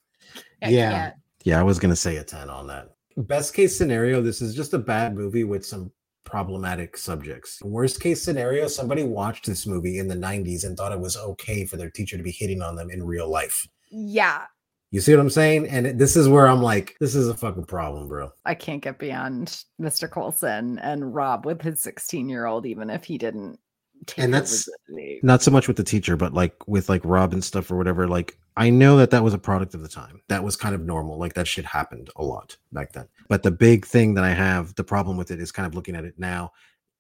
Yeah. 0.67 1.13
Yeah, 1.45 1.61
I 1.61 1.63
was 1.63 1.79
gonna 1.79 1.95
say 1.95 2.17
a 2.17 2.25
10 2.25 2.49
on 2.49 2.67
that. 2.69 2.95
Best 3.19 3.53
case 3.53 3.77
scenario, 3.77 4.23
this 4.23 4.41
is 4.41 4.55
just 4.55 4.73
a 4.73 4.79
bad 4.79 5.15
movie 5.15 5.45
with 5.45 5.67
some 5.67 5.93
problematic 6.25 6.97
subjects. 6.97 7.61
Worst 7.63 8.01
case 8.01 8.23
scenario, 8.23 8.67
somebody 8.67 9.03
watched 9.05 9.45
this 9.45 9.67
movie 9.67 9.99
in 9.99 10.09
the 10.09 10.15
90s 10.15 10.65
and 10.65 10.75
thought 10.77 10.93
it 10.93 10.99
was 10.99 11.19
okay 11.19 11.67
for 11.67 11.77
their 11.77 11.91
teacher 11.91 12.17
to 12.17 12.23
be 12.23 12.31
hitting 12.31 12.63
on 12.63 12.75
them 12.77 12.89
in 12.91 13.03
real 13.05 13.29
life. 13.29 13.69
Yeah, 13.91 14.47
You 14.91 15.01
see 15.03 15.13
what 15.13 15.21
I'm 15.21 15.29
saying? 15.31 15.69
And 15.69 15.99
this 16.01 16.17
is 16.17 16.29
where 16.29 16.49
I'm 16.49 16.63
like, 16.63 16.97
this 17.01 17.15
is 17.15 17.29
a 17.29 17.35
fucking 17.35 17.67
problem, 17.67 18.09
bro. 18.09 18.33
I 18.47 18.55
can't 18.55 18.83
get 18.83 18.99
beyond 18.99 19.63
Mr. 19.81 20.11
Coulson 20.11 20.79
and 20.79 21.15
Rob 21.15 21.45
with 21.45 21.61
his 21.61 21.83
sixteen 21.83 22.29
year 22.29 22.47
old, 22.47 22.65
even 22.65 22.89
if 22.89 23.05
he 23.05 23.19
didn't. 23.19 23.59
And 24.25 24.35
that's- 24.35 24.69
Not 25.23 25.43
so 25.43 25.51
much 25.51 25.69
with 25.69 25.77
the 25.77 25.85
teacher, 25.85 26.17
but 26.17 26.33
like 26.35 26.55
with 26.69 26.89
like 26.89 27.03
Rob 27.05 27.33
and 27.33 27.43
stuff 27.45 27.71
or 27.71 27.77
whatever. 27.77 28.07
Like, 28.09 28.39
I 28.57 28.71
know 28.71 28.97
that 28.99 29.11
that 29.11 29.25
was 29.25 29.35
a 29.35 29.39
product 29.39 29.75
of 29.75 29.83
the 29.83 29.89
time. 29.89 30.21
That 30.29 30.45
was 30.45 30.57
kind 30.57 30.75
of 30.75 30.83
normal. 30.83 31.19
Like, 31.19 31.35
that 31.35 31.49
shit 31.49 31.65
happened 31.65 32.11
a 32.17 32.23
lot 32.25 32.57
back 32.73 32.93
then. 32.93 33.09
But 33.29 33.43
the 33.43 33.51
big 33.51 33.85
thing 33.85 34.15
that 34.15 34.25
I 34.25 34.31
have, 34.33 34.75
the 34.77 34.85
problem 34.85 35.17
with 35.17 35.31
it 35.31 35.41
is 35.41 35.51
kind 35.51 35.67
of 35.67 35.75
looking 35.75 35.97
at 35.97 36.05
it 36.05 36.15
now 36.19 36.53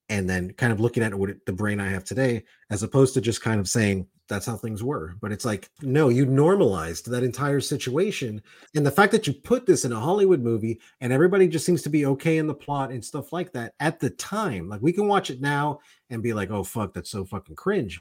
and 0.08 0.28
then 0.28 0.52
kind 0.54 0.72
of 0.72 0.80
looking 0.80 1.02
at 1.02 1.12
it 1.12 1.18
with 1.18 1.30
it- 1.30 1.46
the 1.46 1.52
brain 1.52 1.80
I 1.80 1.88
have 1.90 2.04
today, 2.04 2.44
as 2.70 2.82
opposed 2.82 3.14
to 3.14 3.20
just 3.20 3.40
kind 3.40 3.60
of 3.60 3.68
saying 3.68 4.06
that's 4.26 4.46
how 4.46 4.56
things 4.56 4.82
were. 4.82 5.14
But 5.20 5.32
it's 5.32 5.44
like, 5.44 5.70
no, 5.82 6.08
you 6.08 6.24
normalized 6.26 7.10
that 7.10 7.22
entire 7.22 7.60
situation. 7.60 8.40
And 8.74 8.84
the 8.84 8.90
fact 8.90 9.12
that 9.12 9.26
you 9.26 9.34
put 9.34 9.66
this 9.66 9.84
in 9.84 9.92
a 9.92 10.00
Hollywood 10.00 10.40
movie 10.40 10.80
and 11.02 11.12
everybody 11.12 11.46
just 11.46 11.66
seems 11.66 11.82
to 11.82 11.90
be 11.90 12.06
okay 12.06 12.38
in 12.38 12.46
the 12.46 12.54
plot 12.54 12.90
and 12.90 13.04
stuff 13.04 13.32
like 13.34 13.52
that 13.52 13.74
at 13.80 14.00
the 14.00 14.10
time, 14.10 14.68
like 14.68 14.80
we 14.80 14.92
can 14.92 15.08
watch 15.08 15.28
it 15.30 15.42
now 15.42 15.78
and 16.10 16.22
be 16.22 16.32
like, 16.32 16.50
oh, 16.50 16.64
fuck, 16.64 16.92
that's 16.94 17.10
so 17.10 17.24
fucking 17.24 17.56
cringe. 17.56 18.00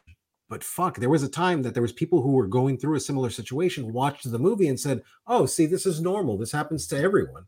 But 0.49 0.63
fuck, 0.63 0.97
there 0.97 1.09
was 1.09 1.23
a 1.23 1.29
time 1.29 1.63
that 1.63 1.73
there 1.73 1.81
was 1.81 1.93
people 1.93 2.21
who 2.21 2.31
were 2.31 2.47
going 2.47 2.77
through 2.77 2.95
a 2.95 2.99
similar 2.99 3.29
situation, 3.29 3.91
watched 3.93 4.29
the 4.29 4.37
movie 4.37 4.67
and 4.67 4.79
said, 4.79 5.01
oh, 5.25 5.45
see, 5.45 5.65
this 5.65 5.85
is 5.85 6.01
normal. 6.01 6.37
This 6.37 6.51
happens 6.51 6.85
to 6.87 6.97
everyone. 6.97 7.45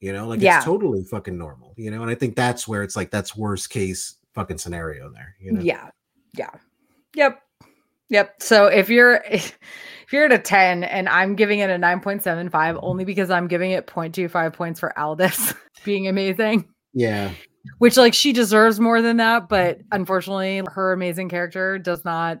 You 0.00 0.12
know, 0.12 0.28
like 0.28 0.40
Yeah. 0.40 0.56
it's 0.58 0.64
totally 0.64 1.02
fucking 1.04 1.36
normal. 1.36 1.74
You 1.76 1.90
know, 1.90 2.02
and 2.02 2.10
I 2.10 2.14
think 2.14 2.36
that's 2.36 2.68
where 2.68 2.82
it's 2.82 2.94
like 2.96 3.10
that's 3.10 3.36
worst 3.36 3.70
case 3.70 4.16
fucking 4.34 4.58
scenario 4.58 5.10
there. 5.10 5.34
You 5.40 5.52
know, 5.52 5.60
Yeah. 5.62 5.90
Yeah. 6.34 6.50
Yep. 7.14 7.42
Yep. 8.10 8.42
So 8.42 8.66
if 8.66 8.90
you're 8.90 9.24
if 9.30 10.12
you're 10.12 10.26
at 10.26 10.32
a 10.32 10.38
10 10.38 10.84
and 10.84 11.08
I'm 11.08 11.34
giving 11.34 11.60
it 11.60 11.70
a 11.70 11.74
9.75 11.76 12.78
only 12.82 13.04
because 13.04 13.30
I'm 13.30 13.48
giving 13.48 13.70
it 13.72 13.86
0.25 13.86 14.52
points 14.52 14.78
for 14.78 14.92
Aldys 14.96 15.54
being 15.84 16.06
amazing, 16.06 16.68
yeah, 16.92 17.30
which 17.78 17.96
like 17.96 18.14
she 18.14 18.32
deserves 18.32 18.80
more 18.80 19.02
than 19.02 19.18
that, 19.18 19.48
but 19.48 19.78
unfortunately 19.92 20.62
her 20.72 20.92
amazing 20.92 21.28
character 21.28 21.78
does 21.78 22.04
not 22.04 22.40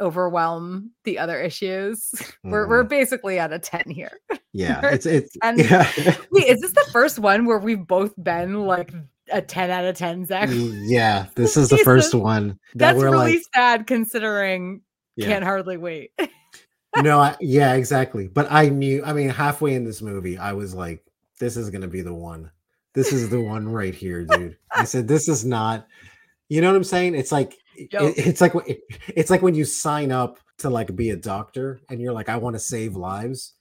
overwhelm 0.00 0.90
the 1.04 1.18
other 1.18 1.40
issues. 1.40 2.10
We're 2.44 2.68
we're 2.68 2.84
mm. 2.84 2.88
basically 2.88 3.38
at 3.38 3.52
a 3.52 3.58
10 3.58 3.84
here. 3.90 4.12
yeah. 4.52 4.80
It's 4.92 5.06
it's 5.06 5.36
And- 5.42 5.58
yeah, 5.58 5.90
Wait, 6.30 6.46
is 6.46 6.60
this 6.60 6.72
the 6.72 6.88
first 6.92 7.18
one 7.18 7.46
where 7.46 7.58
we've 7.58 7.86
both 7.86 8.12
been 8.22 8.66
like 8.66 8.92
a 9.32 9.40
10 9.40 9.70
out 9.70 9.84
of 9.84 9.96
10, 9.96 10.26
Zach? 10.26 10.48
yeah. 10.52 11.26
This 11.34 11.56
is 11.56 11.68
the 11.68 11.78
first 11.78 12.14
one 12.14 12.58
that 12.74 12.94
That's 12.94 12.98
we're 12.98 13.10
really 13.10 13.34
like, 13.36 13.44
sad 13.54 13.86
considering 13.86 14.82
yeah. 15.16 15.26
can't 15.26 15.44
hardly 15.44 15.76
wait. 15.76 16.10
no, 16.96 17.20
I, 17.20 17.36
yeah, 17.40 17.74
exactly. 17.74 18.28
But 18.28 18.48
I 18.50 18.68
knew, 18.68 19.02
I 19.04 19.12
mean, 19.12 19.28
halfway 19.28 19.74
in 19.74 19.84
this 19.84 20.02
movie, 20.02 20.36
I 20.38 20.52
was 20.52 20.74
like, 20.74 21.04
this 21.38 21.56
is 21.56 21.70
to 21.82 21.88
be 21.88 22.02
the 22.02 22.14
one. 22.14 22.50
This 22.94 23.12
is 23.12 23.28
the 23.30 23.40
one 23.40 23.68
right 23.68 23.94
here, 23.94 24.24
dude. 24.24 24.56
I 24.74 24.84
said, 24.84 25.06
this 25.06 25.28
is 25.28 25.44
not, 25.44 25.86
you 26.48 26.60
know 26.60 26.68
what 26.68 26.76
I'm 26.76 26.84
saying? 26.84 27.14
It's 27.14 27.30
like, 27.32 27.56
it- 27.76 28.26
it's 28.26 28.40
like, 28.40 28.52
it's 29.08 29.30
like 29.30 29.42
when 29.42 29.54
you 29.54 29.64
sign 29.64 30.10
up 30.12 30.38
to 30.58 30.70
like 30.70 30.94
be 30.96 31.10
a 31.10 31.16
doctor 31.16 31.80
and 31.88 32.00
you're 32.00 32.12
like, 32.12 32.28
I 32.28 32.36
want 32.36 32.54
to 32.54 32.60
save 32.60 32.96
lives. 32.96 33.54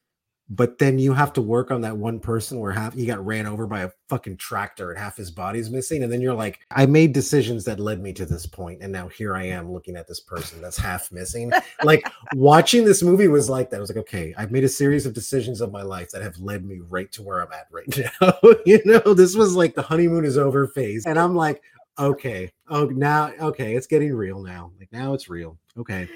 But 0.52 0.80
then 0.80 0.98
you 0.98 1.14
have 1.14 1.32
to 1.34 1.42
work 1.42 1.70
on 1.70 1.82
that 1.82 1.96
one 1.96 2.20
person 2.20 2.60
where 2.60 2.72
half 2.72 2.96
you 2.96 3.06
got 3.06 3.24
ran 3.24 3.46
over 3.46 3.68
by 3.68 3.82
a 3.82 3.92
fucking 4.08 4.38
tractor 4.38 4.90
and 4.90 5.00
half 5.00 5.16
his 5.16 5.30
body's 5.30 5.70
missing. 5.70 6.02
And 6.02 6.12
then 6.12 6.22
you're 6.22 6.34
like, 6.34 6.60
I 6.72 6.88
made 6.88 7.14
decisions 7.14 7.66
that 7.66 7.80
led 7.80 8.02
me 8.02 8.14
to 8.14 8.26
this 8.26 8.48
point, 8.48 8.82
And 8.82 8.92
now 8.92 9.08
here 9.08 9.36
I 9.36 9.44
am 9.44 9.72
looking 9.72 9.96
at 9.96 10.08
this 10.08 10.20
person 10.20 10.60
that's 10.60 10.78
half 10.78 11.12
missing. 11.12 11.52
like 11.84 12.04
watching 12.34 12.84
this 12.84 13.04
movie 13.04 13.28
was 13.28 13.48
like 13.48 13.70
that. 13.70 13.78
I 13.78 13.80
was 13.80 13.92
like, 13.92 13.98
okay, 13.98 14.34
I've 14.38 14.52
made 14.52 14.64
a 14.64 14.70
series 14.70 15.06
of 15.06 15.14
decisions 15.14 15.62
of 15.62 15.72
my 15.72 15.84
life 15.84 16.10
that 16.12 16.24
have 16.24 16.38
led 16.40 16.66
me 16.66 16.80
right 16.90 17.12
to 17.12 17.22
where 17.22 17.42
I'm 17.42 17.52
at 17.54 17.68
right 17.72 18.12
now. 18.22 18.34
you 18.66 18.82
know, 18.86 19.14
this 19.14 19.36
was 19.36 19.56
like 19.56 19.76
the 19.76 19.84
honeymoon 19.84 20.26
is 20.26 20.38
over 20.38 20.68
phase. 20.68 21.06
And 21.06 21.20
I'm 21.20 21.36
like, 21.36 21.62
okay, 22.00 22.52
oh 22.70 22.86
now 22.86 23.32
okay, 23.40 23.76
it's 23.76 23.88
getting 23.88 24.14
real 24.14 24.42
now. 24.42 24.72
Like 24.80 24.92
now 24.92 25.14
it's 25.14 25.30
real. 25.30 25.60
Okay. 25.78 26.10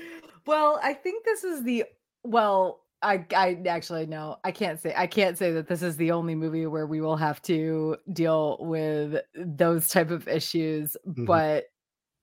Well, 0.46 0.80
I 0.84 0.94
think 0.94 1.24
this 1.24 1.44
is 1.44 1.64
the 1.64 1.86
well, 2.24 2.83
I 3.04 3.26
I 3.36 3.62
actually 3.68 4.06
no, 4.06 4.38
I 4.43 4.51
can't 4.51 4.80
say 4.80 4.93
I 4.97 5.06
can't 5.08 5.38
say 5.38 5.51
that 5.51 5.68
this 5.68 5.82
is 5.84 5.97
the 5.97 6.12
only 6.12 6.36
movie 6.36 6.66
where 6.66 6.88
we 6.88 7.01
will 7.01 7.18
have 7.18 7.41
to 7.43 7.97
deal 8.14 8.58
with 8.62 9.22
those 9.36 9.88
type 9.89 10.10
of 10.10 10.28
issues, 10.28 10.97
Mhm. 11.08 11.26
but 11.26 11.66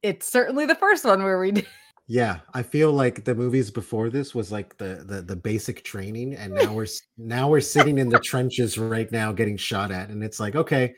it's 0.03 0.27
certainly 0.27 0.67
the 0.67 0.75
first 0.75 1.05
one 1.05 1.23
where 1.23 1.39
we 1.39 1.53
did. 1.53 1.67
Yeah, 2.13 2.41
I 2.55 2.65
feel 2.65 2.93
like 2.93 3.25
the 3.25 3.37
movies 3.37 3.71
before 3.71 4.11
this 4.11 4.35
was 4.35 4.51
like 4.51 4.77
the 4.79 5.05
the, 5.07 5.23
the 5.23 5.37
basic 5.37 5.85
training, 5.85 6.35
and 6.35 6.53
now 6.55 6.73
we're 6.73 6.89
now 7.17 7.49
we're 7.49 7.61
sitting 7.61 7.99
in 7.99 8.09
the 8.09 8.19
trenches 8.19 8.77
right 8.79 9.09
now, 9.13 9.31
getting 9.31 9.57
shot 9.57 9.93
at, 9.93 10.09
and 10.09 10.25
it's 10.25 10.41
like, 10.41 10.57
okay, 10.57 10.93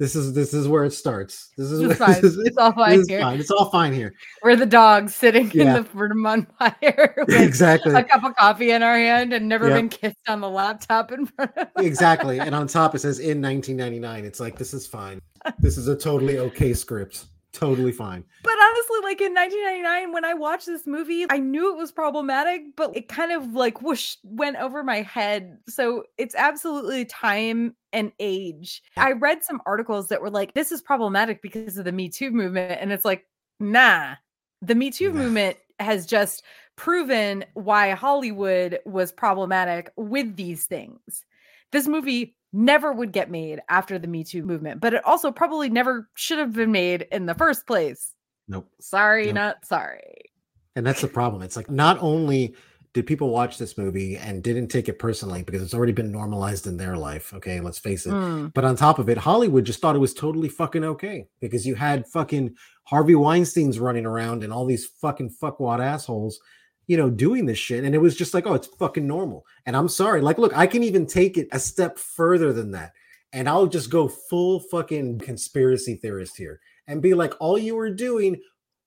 this 0.00 0.16
is 0.16 0.32
this 0.32 0.52
is 0.52 0.66
where 0.66 0.84
it 0.84 0.92
starts. 0.92 1.50
This 1.56 1.70
is, 1.70 1.80
It's 1.82 2.00
where- 2.00 2.08
this 2.20 2.24
is, 2.24 2.38
It's 2.38 2.56
all 2.56 2.72
fine 2.72 3.04
here. 3.06 3.20
fine. 3.20 3.38
It's 3.38 3.50
all 3.52 3.70
fine 3.70 3.92
here. 3.92 4.12
We're 4.42 4.56
the 4.56 4.66
dogs 4.66 5.14
sitting 5.14 5.50
in 5.52 5.66
Yeah. 5.66 5.74
the 5.74 5.82
Vermont 5.82 6.48
fire 6.58 7.14
with 7.28 7.40
exactly, 7.40 7.94
a 7.94 8.02
cup 8.02 8.24
of 8.24 8.34
coffee 8.34 8.72
in 8.72 8.82
our 8.82 8.96
hand 8.96 9.32
and 9.32 9.48
never 9.48 9.68
Yep. 9.68 9.76
been 9.76 9.88
kissed 9.90 10.16
on 10.26 10.40
the 10.40 10.48
laptop 10.48 11.12
in 11.12 11.26
front 11.26 11.52
of 11.56 11.68
exactly. 11.76 12.40
And 12.40 12.54
on 12.54 12.66
top 12.66 12.94
it 12.96 13.00
says 13.00 13.20
in 13.20 13.40
1999. 13.40 14.24
It's 14.24 14.40
like 14.40 14.58
this 14.58 14.74
is 14.74 14.86
fine. 14.86 15.20
This 15.58 15.78
is 15.78 15.86
a 15.86 15.96
totally 15.96 16.38
okay 16.38 16.72
script. 16.74 17.26
Totally 17.52 17.90
fine. 17.90 18.24
But 18.44 18.52
honestly, 18.62 18.98
like 19.02 19.20
in 19.20 19.34
1999, 19.34 20.12
when 20.12 20.24
I 20.24 20.34
watched 20.34 20.66
this 20.66 20.86
movie, 20.86 21.26
I 21.28 21.38
knew 21.38 21.72
it 21.72 21.76
was 21.76 21.90
problematic, 21.90 22.76
but 22.76 22.96
it 22.96 23.08
kind 23.08 23.32
of 23.32 23.54
like 23.54 23.82
whoosh 23.82 24.16
went 24.22 24.56
over 24.56 24.84
my 24.84 25.02
head. 25.02 25.58
So 25.68 26.04
it's 26.16 26.34
absolutely 26.36 27.04
time 27.06 27.74
and 27.92 28.12
age. 28.20 28.82
I 28.96 29.12
read 29.12 29.42
some 29.42 29.60
articles 29.66 30.08
that 30.08 30.22
were 30.22 30.30
like, 30.30 30.54
this 30.54 30.70
is 30.70 30.80
problematic 30.80 31.42
because 31.42 31.76
of 31.76 31.84
the 31.84 31.92
Me 31.92 32.08
Too 32.08 32.30
movement. 32.30 32.80
And 32.80 32.92
it's 32.92 33.04
like, 33.04 33.26
nah, 33.58 34.14
the 34.62 34.76
Me 34.76 34.90
Too 34.90 35.12
movement 35.12 35.56
has 35.80 36.06
just 36.06 36.44
proven 36.76 37.44
why 37.54 37.90
Hollywood 37.90 38.78
was 38.86 39.10
problematic 39.10 39.90
with 39.96 40.36
these 40.36 40.66
things. 40.66 41.24
This 41.72 41.88
movie 41.88 42.36
never 42.52 42.92
would 42.92 43.12
get 43.12 43.30
made 43.30 43.60
after 43.68 43.98
the 43.98 44.08
Me 44.08 44.24
Too 44.24 44.42
movement, 44.44 44.80
but 44.80 44.94
it 44.94 45.04
also 45.04 45.30
probably 45.30 45.68
never 45.68 46.08
should 46.14 46.38
have 46.38 46.52
been 46.54 46.72
made 46.72 47.06
in 47.12 47.26
the 47.26 47.34
first 47.34 47.66
place. 47.66 48.14
Nope. 48.48 48.68
Sorry, 48.80 49.26
Nope. 49.26 49.34
not 49.34 49.64
sorry. 49.64 50.14
And 50.76 50.86
that's 50.86 51.00
the 51.00 51.08
problem. 51.08 51.42
It's 51.42 51.56
like 51.56 51.70
not 51.70 51.98
only 52.00 52.54
did 52.92 53.06
people 53.06 53.30
watch 53.30 53.56
this 53.58 53.78
movie 53.78 54.16
and 54.16 54.42
didn't 54.42 54.66
take 54.66 54.88
it 54.88 54.98
personally 54.98 55.44
because 55.44 55.62
it's 55.62 55.74
already 55.74 55.92
been 55.92 56.10
normalized 56.10 56.66
in 56.66 56.76
their 56.76 56.96
life. 56.96 57.32
Okay, 57.34 57.60
let's 57.60 57.78
face 57.78 58.04
it. 58.06 58.10
Mm, 58.10 58.52
But 58.52 58.64
on 58.64 58.74
top 58.74 58.98
of 58.98 59.08
it, 59.08 59.16
Hollywood 59.18 59.64
just 59.64 59.80
thought 59.80 59.94
it 59.94 60.00
was 60.00 60.12
totally 60.14 60.48
fucking 60.48 60.82
okay 60.82 61.26
because 61.40 61.64
you 61.64 61.76
had 61.76 62.08
fucking 62.08 62.56
Harvey 62.84 63.14
Weinstein's 63.14 63.78
running 63.78 64.06
around 64.06 64.42
and 64.42 64.52
all 64.52 64.64
these 64.66 64.86
fucking 65.00 65.30
fuckwad 65.40 65.78
assholes, 65.78 66.40
you 66.90 66.96
know, 66.96 67.08
doing 67.08 67.46
this 67.46 67.56
shit. 67.56 67.84
And 67.84 67.94
it 67.94 68.00
was 68.00 68.16
just 68.16 68.34
like, 68.34 68.48
oh, 68.48 68.54
it's 68.54 68.66
fucking 68.66 69.06
normal. 69.06 69.46
And 69.64 69.76
I'm 69.76 69.86
sorry. 69.86 70.20
Like, 70.20 70.38
look, 70.38 70.58
I 70.58 70.66
can 70.66 70.82
even 70.82 71.06
take 71.06 71.38
it 71.38 71.46
a 71.52 71.60
step 71.60 72.00
further 72.00 72.52
than 72.52 72.72
that. 72.72 72.94
And 73.32 73.48
I'll 73.48 73.68
just 73.68 73.90
go 73.90 74.08
full 74.08 74.58
fucking 74.58 75.20
conspiracy 75.20 75.94
theorist 75.94 76.36
here 76.36 76.58
and 76.88 77.00
be 77.00 77.14
like, 77.14 77.32
all 77.38 77.56
you 77.56 77.76
were 77.76 77.90
doing 77.90 78.40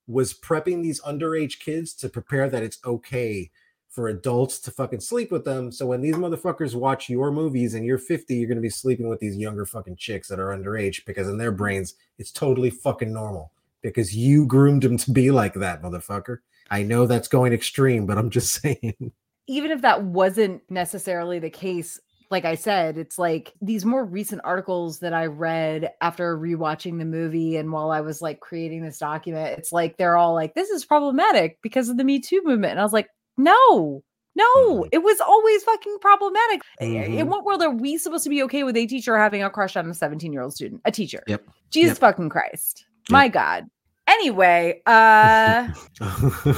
was 0.06 0.34
prepping 0.34 0.82
these 0.82 1.00
underage 1.00 1.60
kids 1.60 1.94
to 1.94 2.10
prepare 2.10 2.46
that 2.50 2.62
it's 2.62 2.76
okay 2.84 3.50
for 3.88 4.08
adults 4.08 4.58
to 4.58 4.70
fucking 4.70 5.00
sleep 5.00 5.32
with 5.32 5.46
them. 5.46 5.72
So 5.72 5.86
when 5.86 6.02
these 6.02 6.16
motherfuckers 6.16 6.74
watch 6.74 7.08
your 7.08 7.32
movies 7.32 7.72
and 7.72 7.86
you're 7.86 7.96
50, 7.96 8.34
you're 8.34 8.50
gonna 8.50 8.60
be 8.60 8.68
sleeping 8.68 9.08
with 9.08 9.20
these 9.20 9.38
younger 9.38 9.64
fucking 9.64 9.96
chicks 9.96 10.28
that 10.28 10.38
are 10.38 10.54
underage 10.54 11.06
because 11.06 11.26
in 11.26 11.38
their 11.38 11.52
brains 11.52 11.94
it's 12.18 12.30
totally 12.30 12.68
fucking 12.68 13.14
normal 13.14 13.52
because 13.80 14.14
you 14.14 14.44
groomed 14.44 14.82
them 14.82 14.98
to 14.98 15.10
be 15.10 15.30
like 15.30 15.54
that, 15.54 15.80
motherfucker. 15.80 16.40
I 16.70 16.82
know 16.82 17.06
that's 17.06 17.28
going 17.28 17.52
extreme, 17.52 18.06
but 18.06 18.18
I'm 18.18 18.30
just 18.30 18.54
saying. 18.62 19.12
Even 19.46 19.70
if 19.70 19.82
that 19.82 20.02
wasn't 20.02 20.62
necessarily 20.70 21.38
the 21.38 21.50
case, 21.50 22.00
like 22.30 22.44
I 22.46 22.54
said, 22.54 22.96
it's 22.96 23.18
like 23.18 23.52
these 23.60 23.84
more 23.84 24.04
recent 24.04 24.40
articles 24.44 25.00
that 25.00 25.12
I 25.12 25.26
read 25.26 25.92
after 26.00 26.36
rewatching 26.38 26.98
the 26.98 27.04
movie 27.04 27.56
and 27.56 27.70
while 27.70 27.90
I 27.90 28.00
was 28.00 28.22
like 28.22 28.40
creating 28.40 28.82
this 28.82 28.98
document, 28.98 29.58
it's 29.58 29.70
like 29.72 29.96
they're 29.98 30.16
all 30.16 30.32
like, 30.34 30.54
this 30.54 30.70
is 30.70 30.84
problematic 30.86 31.58
because 31.62 31.90
of 31.90 31.98
the 31.98 32.04
Me 32.04 32.20
Too 32.20 32.40
movement. 32.44 32.72
And 32.72 32.80
I 32.80 32.82
was 32.82 32.94
like, 32.94 33.08
no, 33.36 34.02
no, 34.34 34.44
Mhm. 34.66 34.88
it 34.90 35.02
was 35.02 35.20
always 35.20 35.62
fucking 35.64 35.98
problematic. 36.00 36.62
In 36.80 36.88
Mhm. 37.26 37.26
what 37.28 37.44
world 37.44 37.62
are 37.62 37.70
we 37.70 37.98
supposed 37.98 38.24
to 38.24 38.30
be 38.30 38.42
okay 38.44 38.64
with 38.64 38.76
a 38.76 38.86
teacher 38.86 39.16
having 39.18 39.42
a 39.42 39.50
crush 39.50 39.76
on 39.76 39.88
a 39.90 39.94
17 39.94 40.32
year 40.32 40.42
old 40.42 40.54
student? 40.54 40.80
A 40.86 40.90
teacher. 40.90 41.22
Yep. 41.26 41.44
Jesus 41.70 41.90
Yep. 41.90 41.98
fucking 42.00 42.30
Christ. 42.30 42.86
My 43.10 43.28
God. 43.28 43.66
Anyway, 44.14 44.80
uh 44.86 45.68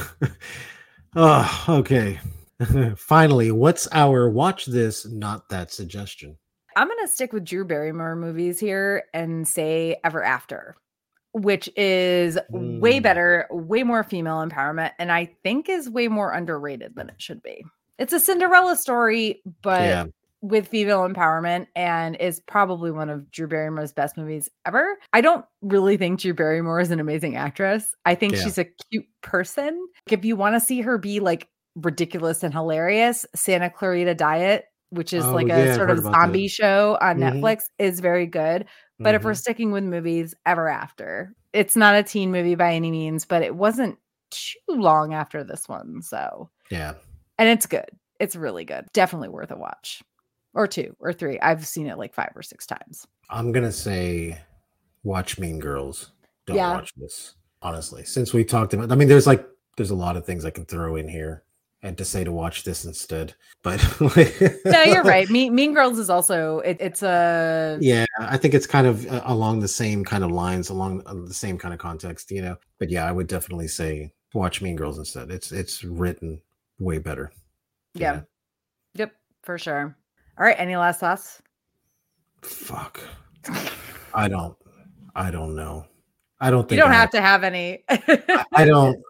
oh, 1.15 1.65
okay. 1.69 2.19
Finally, 2.97 3.51
what's 3.51 3.87
our 3.91 4.29
watch 4.29 4.65
this, 4.65 5.05
not 5.05 5.47
that 5.49 5.71
suggestion? 5.71 6.37
I'm 6.75 6.87
gonna 6.87 7.07
stick 7.07 7.33
with 7.33 7.45
Drew 7.45 7.65
Barrymore 7.65 8.15
movies 8.15 8.59
here 8.59 9.03
and 9.13 9.47
say 9.47 9.97
Ever 10.03 10.23
After, 10.23 10.75
which 11.33 11.69
is 11.75 12.37
way 12.51 12.99
Mm. 12.99 13.03
better, 13.03 13.47
way 13.51 13.83
more 13.83 14.03
female 14.03 14.45
empowerment, 14.47 14.91
and 14.99 15.11
I 15.11 15.25
think 15.43 15.69
is 15.69 15.89
way 15.89 16.07
more 16.07 16.31
underrated 16.33 16.95
than 16.95 17.09
it 17.09 17.21
should 17.21 17.41
be. 17.41 17.63
It's 17.97 18.13
a 18.13 18.19
Cinderella 18.19 18.75
story, 18.75 19.41
but 19.63 19.81
yeah. 19.81 20.05
With 20.47 20.67
female 20.67 21.07
empowerment 21.07 21.67
and 21.75 22.15
is 22.17 22.39
probably 22.39 22.91
one 22.91 23.09
of 23.09 23.29
Drew 23.31 23.47
Barrymore's 23.47 23.91
best 23.93 24.17
movies 24.17 24.49
ever. 24.65 24.97
I 25.13 25.21
don't 25.21 25.45
really 25.61 25.97
think 25.97 26.19
Drew 26.19 26.33
Barrymore 26.33 26.79
is 26.79 26.91
an 26.91 26.99
amazing 26.99 27.35
actress. 27.35 27.93
I 28.05 28.15
think 28.15 28.33
Yeah. 28.33 28.43
she's 28.43 28.57
a 28.57 28.65
cute 28.91 29.05
person. 29.21 29.87
If 30.09 30.23
you 30.23 30.35
want 30.35 30.55
to 30.55 30.59
see 30.59 30.81
her 30.81 30.97
be 30.97 31.19
like 31.19 31.49
ridiculous 31.75 32.43
and 32.43 32.53
hilarious, 32.53 33.25
Santa 33.35 33.69
Clarita 33.69 34.15
Diet, 34.15 34.65
which 34.89 35.11
is 35.13 35.25
Oh, 35.25 35.33
like 35.33 35.47
yeah, 35.47 35.73
sort 35.75 35.89
of 35.89 35.99
about 35.99 36.11
that. 36.13 36.21
zombie 36.21 36.47
show 36.47 36.97
on 37.01 37.17
Mhm. 37.17 37.41
Netflix, 37.41 37.63
is 37.77 37.99
very 37.99 38.25
good. 38.25 38.65
But 38.99 39.13
if 39.15 39.23
we're 39.23 39.31
Mhm. 39.31 39.37
sticking 39.37 39.71
with 39.71 39.83
movies, 39.83 40.33
Ever 40.45 40.69
After. 40.69 41.33
It's 41.53 41.75
not 41.75 41.95
a 41.95 42.03
teen 42.03 42.31
movie 42.31 42.55
by 42.55 42.73
any 42.73 42.89
means, 42.89 43.25
but 43.25 43.43
it 43.43 43.55
wasn't 43.55 43.97
too 44.31 44.57
long 44.69 45.13
after 45.13 45.43
this 45.43 45.67
one. 45.67 46.01
So 46.01 46.49
yeah. 46.71 46.93
and 47.37 47.49
it's 47.49 47.65
good. 47.65 47.89
It's 48.19 48.35
really 48.35 48.65
good. 48.65 48.87
Definitely 48.93 49.29
worth 49.29 49.51
a 49.51 49.55
watch. 49.57 50.01
Or 50.57 50.65
two 50.67 50.95
or 50.99 51.13
three. 51.13 51.39
I've 51.39 51.65
seen 51.67 51.87
it 51.87 51.97
like 51.99 52.13
five 52.15 52.31
or 52.35 52.41
six 52.41 52.65
times. 52.65 53.05
I'm 53.29 53.51
gonna 53.51 53.71
say 53.71 54.39
watch 55.03 55.37
Mean 55.37 55.59
Girls. 55.59 56.11
Don't 56.47 56.57
Yeah. 56.57 56.73
watch 56.73 56.91
this. 56.97 57.35
Honestly. 57.61 58.03
Since 58.03 58.33
we 58.33 58.43
talked 58.43 58.73
about 58.73 58.91
I 58.91 58.95
mean, 58.95 59.07
there's 59.07 59.27
like 59.27 59.47
there's 59.77 59.91
a 59.91 59.95
lot 59.95 60.17
of 60.17 60.25
things 60.25 60.45
I 60.45 60.49
can 60.49 60.65
throw 60.65 60.95
in 60.95 61.07
here 61.07 61.43
and 61.83 61.95
to 61.99 62.03
say 62.03 62.23
to 62.23 62.31
watch 62.31 62.63
this 62.63 62.85
instead. 62.85 63.35
But 63.61 63.77
No, 64.65 64.81
you're 64.83 65.03
right. 65.03 65.29
mean, 65.29 65.53
mean 65.53 65.75
Girls 65.75 65.99
is 65.99 66.09
also 66.09 66.59
it, 66.61 66.77
it's 66.79 67.03
a 67.03 67.77
Yeah, 67.79 68.05
I 68.19 68.37
think 68.37 68.55
it's 68.55 68.65
kind 68.65 68.87
of 68.87 69.05
uh, 69.11 69.21
along 69.25 69.59
the 69.59 69.67
same 69.67 70.03
kind 70.03 70.23
of 70.23 70.31
lines, 70.31 70.69
along 70.71 71.03
uh, 71.05 71.13
the 71.27 71.33
same 71.35 71.59
kind 71.59 71.71
of 71.73 71.79
context, 71.79 72.31
you 72.31 72.41
know. 72.41 72.57
But 72.79 72.89
yeah, 72.89 73.05
I 73.07 73.11
would 73.11 73.27
definitely 73.27 73.67
say 73.67 74.11
watch 74.33 74.59
Mean 74.63 74.75
Girls 74.75 74.97
instead. 74.97 75.29
It's 75.29 75.51
it's 75.51 75.83
written 75.83 76.41
way 76.79 76.97
better. 76.97 77.31
yeah. 77.93 78.21
Yep, 78.95 79.11
for 79.43 79.59
sure. 79.59 79.95
All 80.39 80.45
right. 80.45 80.55
Any 80.57 80.75
last 80.75 80.99
thoughts? 80.99 81.41
Fuck. 82.41 82.99
I 84.13 84.27
don't. 84.27 84.55
I 85.15 85.31
don't 85.31 85.55
know. 85.55 85.85
I 86.39 86.51
don't 86.51 86.69
think 86.69 86.77
You 86.77 86.83
don't 86.83 86.91
I 86.91 86.95
have 86.95 87.09
to 87.11 87.21
have 87.21 87.43
any. 87.43 87.83
I, 87.89 88.45
I 88.53 88.65
don't. 88.65 89.01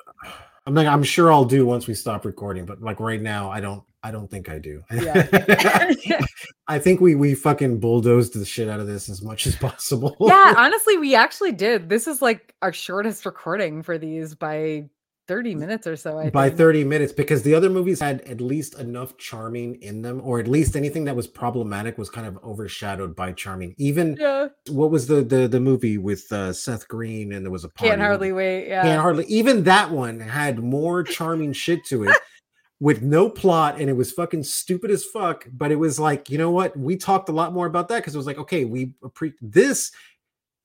I'm 0.66 0.74
like. 0.74 0.88
I'm 0.88 1.04
sure 1.04 1.32
I'll 1.32 1.46
do 1.46 1.66
once 1.66 1.88
we 1.88 1.94
stop 1.94 2.26
recording, 2.26 2.66
but 2.66 2.82
like 2.82 3.00
right 3.00 3.22
now, 3.22 3.50
I 3.50 3.60
don't. 3.60 3.84
I 4.04 4.12
don't 4.12 4.30
think 4.30 4.48
I 4.48 4.60
do. 4.60 4.84
Yeah. 4.90 6.22
I 6.70 6.80
think 6.80 7.02
we 7.02 7.16
we 7.16 7.36
fucking 7.36 7.80
bulldozed 7.80 8.34
the 8.40 8.46
shit 8.46 8.70
out 8.70 8.80
of 8.80 8.88
this 8.88 9.10
as 9.10 9.22
much 9.22 9.48
as 9.48 9.56
possible. 9.56 10.16
yeah, 10.22 10.54
honestly, 10.58 10.98
we 10.98 11.16
actually 11.16 11.52
did. 11.52 11.90
This 11.90 12.08
is 12.08 12.22
like 12.22 12.54
our 12.62 12.72
shortest 12.72 13.26
recording 13.26 13.84
for 13.84 13.98
these 13.98 14.36
by 14.36 14.88
30 15.28 15.56
minutes 15.56 15.86
or 15.88 15.96
so. 15.96 16.18
I 16.18 16.30
by 16.30 16.48
think. 16.48 16.58
30 16.58 16.84
minutes 16.86 17.12
because 17.14 17.44
the 17.44 17.54
other 17.54 17.70
movies 17.70 18.00
had 18.00 18.22
at 18.22 18.40
least 18.42 18.80
enough 18.80 19.18
charming 19.18 19.76
in 19.82 20.02
them 20.02 20.22
or 20.24 20.40
at 20.40 20.48
least 20.48 20.76
anything 20.76 21.04
that 21.06 21.16
was 21.16 21.28
problematic 21.28 21.98
was 21.98 22.10
kind 22.10 22.26
of 22.28 22.38
overshadowed 22.44 23.16
by 23.16 23.32
charming 23.34 23.76
even 23.78 24.18
Yeah. 24.20 24.48
what 24.70 24.90
was 24.92 25.08
the 25.08 25.22
the, 25.22 25.48
the 25.48 25.60
movie 25.60 25.98
with 25.98 26.32
uh, 26.32 26.54
seth 26.54 26.88
green 26.88 27.34
and 27.34 27.46
there 27.46 27.52
was 27.52 27.64
a 27.64 27.70
party 27.70 27.90
Can't 27.90 28.02
hardly 28.02 28.32
wait. 28.32 28.68
Yeah. 28.68 28.84
can't 28.84 29.02
hardly 29.02 29.26
even 29.26 29.64
that 29.66 29.92
one 29.92 30.20
had 30.20 30.60
more 30.60 31.04
charming 31.04 31.54
shit 31.54 31.84
to 31.86 32.06
it 32.06 32.16
with 32.80 33.02
no 33.02 33.30
plot 33.30 33.80
and 33.80 33.90
it 33.90 33.94
was 33.94 34.12
fucking 34.12 34.44
stupid 34.44 34.92
as 34.92 35.04
fuck 35.04 35.46
but 35.52 35.72
it 35.72 35.76
was 35.76 36.00
like 36.00 36.30
you 36.30 36.38
know 36.38 36.52
what 36.52 36.78
we 36.78 36.96
talked 36.96 37.28
a 37.28 37.32
lot 37.32 37.52
more 37.54 37.66
about 37.66 37.88
that 37.90 37.98
because 37.98 38.14
it 38.14 38.18
was 38.18 38.28
like 38.28 38.38
okay 38.38 38.66
we 38.66 38.94
pre- 39.14 39.34
this 39.42 39.92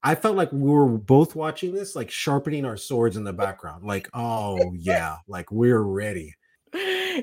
i 0.02 0.14
felt 0.14 0.36
like 0.36 0.52
we 0.52 0.70
were 0.70 0.86
both 0.86 1.34
watching 1.34 1.72
this 1.72 1.96
like 1.96 2.10
sharpening 2.10 2.64
our 2.64 2.76
swords 2.76 3.16
in 3.16 3.24
the 3.24 3.32
background 3.32 3.84
like 3.84 4.08
oh 4.14 4.72
yeah 4.74 5.16
like 5.28 5.50
we're 5.50 5.82
ready 5.82 6.34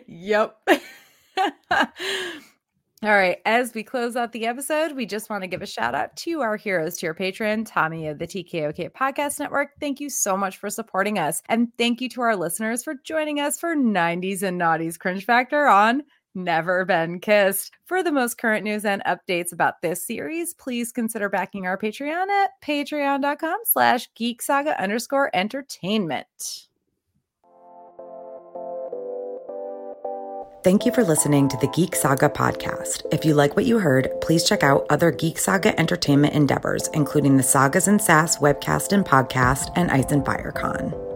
yep. 0.07 0.57
All 3.01 3.11
right. 3.11 3.37
As 3.45 3.73
we 3.73 3.81
close 3.81 4.17
out 4.17 4.33
the 4.33 4.45
episode, 4.45 4.93
we 4.93 5.05
just 5.05 5.29
want 5.29 5.43
to 5.43 5.47
give 5.47 5.61
a 5.61 5.65
shout 5.65 5.95
out 5.95 6.17
to 6.17 6.41
our 6.41 6.57
heroes, 6.57 6.97
to 6.97 7.05
your 7.05 7.13
patron, 7.13 7.63
Tommy 7.63 8.07
of 8.07 8.19
the 8.19 8.27
TKOK 8.27 8.91
Podcast 8.91 9.39
Network. 9.39 9.69
Thank 9.79 10.01
you 10.01 10.09
so 10.09 10.35
much 10.35 10.57
for 10.57 10.69
supporting 10.69 11.17
us. 11.17 11.41
And 11.47 11.69
thank 11.77 12.01
you 12.01 12.09
to 12.09 12.21
our 12.21 12.35
listeners 12.35 12.83
for 12.83 12.95
joining 13.05 13.39
us 13.39 13.57
for 13.57 13.73
90s 13.73 14.43
and 14.43 14.59
Noughties 14.59 14.99
Cringe 14.99 15.23
Factor 15.23 15.65
on 15.65 16.03
Never 16.35 16.85
Been 16.85 17.19
Kissed. 17.19 17.71
For 17.85 18.03
the 18.03 18.11
most 18.11 18.37
current 18.37 18.63
news 18.63 18.85
and 18.85 19.03
updates 19.05 19.51
about 19.51 19.81
this 19.81 20.05
series, 20.05 20.53
please 20.53 20.91
consider 20.91 21.29
backing 21.29 21.65
our 21.65 21.77
Patreon 21.77 22.27
at 22.29 22.51
patreon.com 22.63 23.59
slash 23.65 24.09
geek 24.15 24.41
saga 24.41 24.81
underscore 24.81 25.29
entertainment. 25.33 26.69
Thank 30.61 30.85
you 30.85 30.91
for 30.91 31.05
listening 31.05 31.47
to 31.47 31.57
the 31.57 31.69
Geek 31.69 31.95
Saga 31.95 32.27
podcast. 32.27 33.03
If 33.13 33.23
you 33.23 33.33
like 33.33 33.55
what 33.55 33.65
you 33.65 33.79
heard, 33.79 34.11
please 34.19 34.43
check 34.43 34.61
out 34.61 34.85
other 34.89 35.09
Geek 35.09 35.39
Saga 35.39 35.77
entertainment 35.79 36.33
endeavors, 36.33 36.89
including 36.89 37.37
the 37.37 37.43
Sagas 37.43 37.87
and 37.87 38.01
Sass 38.01 38.39
webcast 38.39 38.91
and 38.91 39.05
podcast 39.05 39.71
and 39.77 39.89
Ice 39.89 40.11
and 40.11 40.25
Fire 40.25 40.51
Con. 40.51 41.08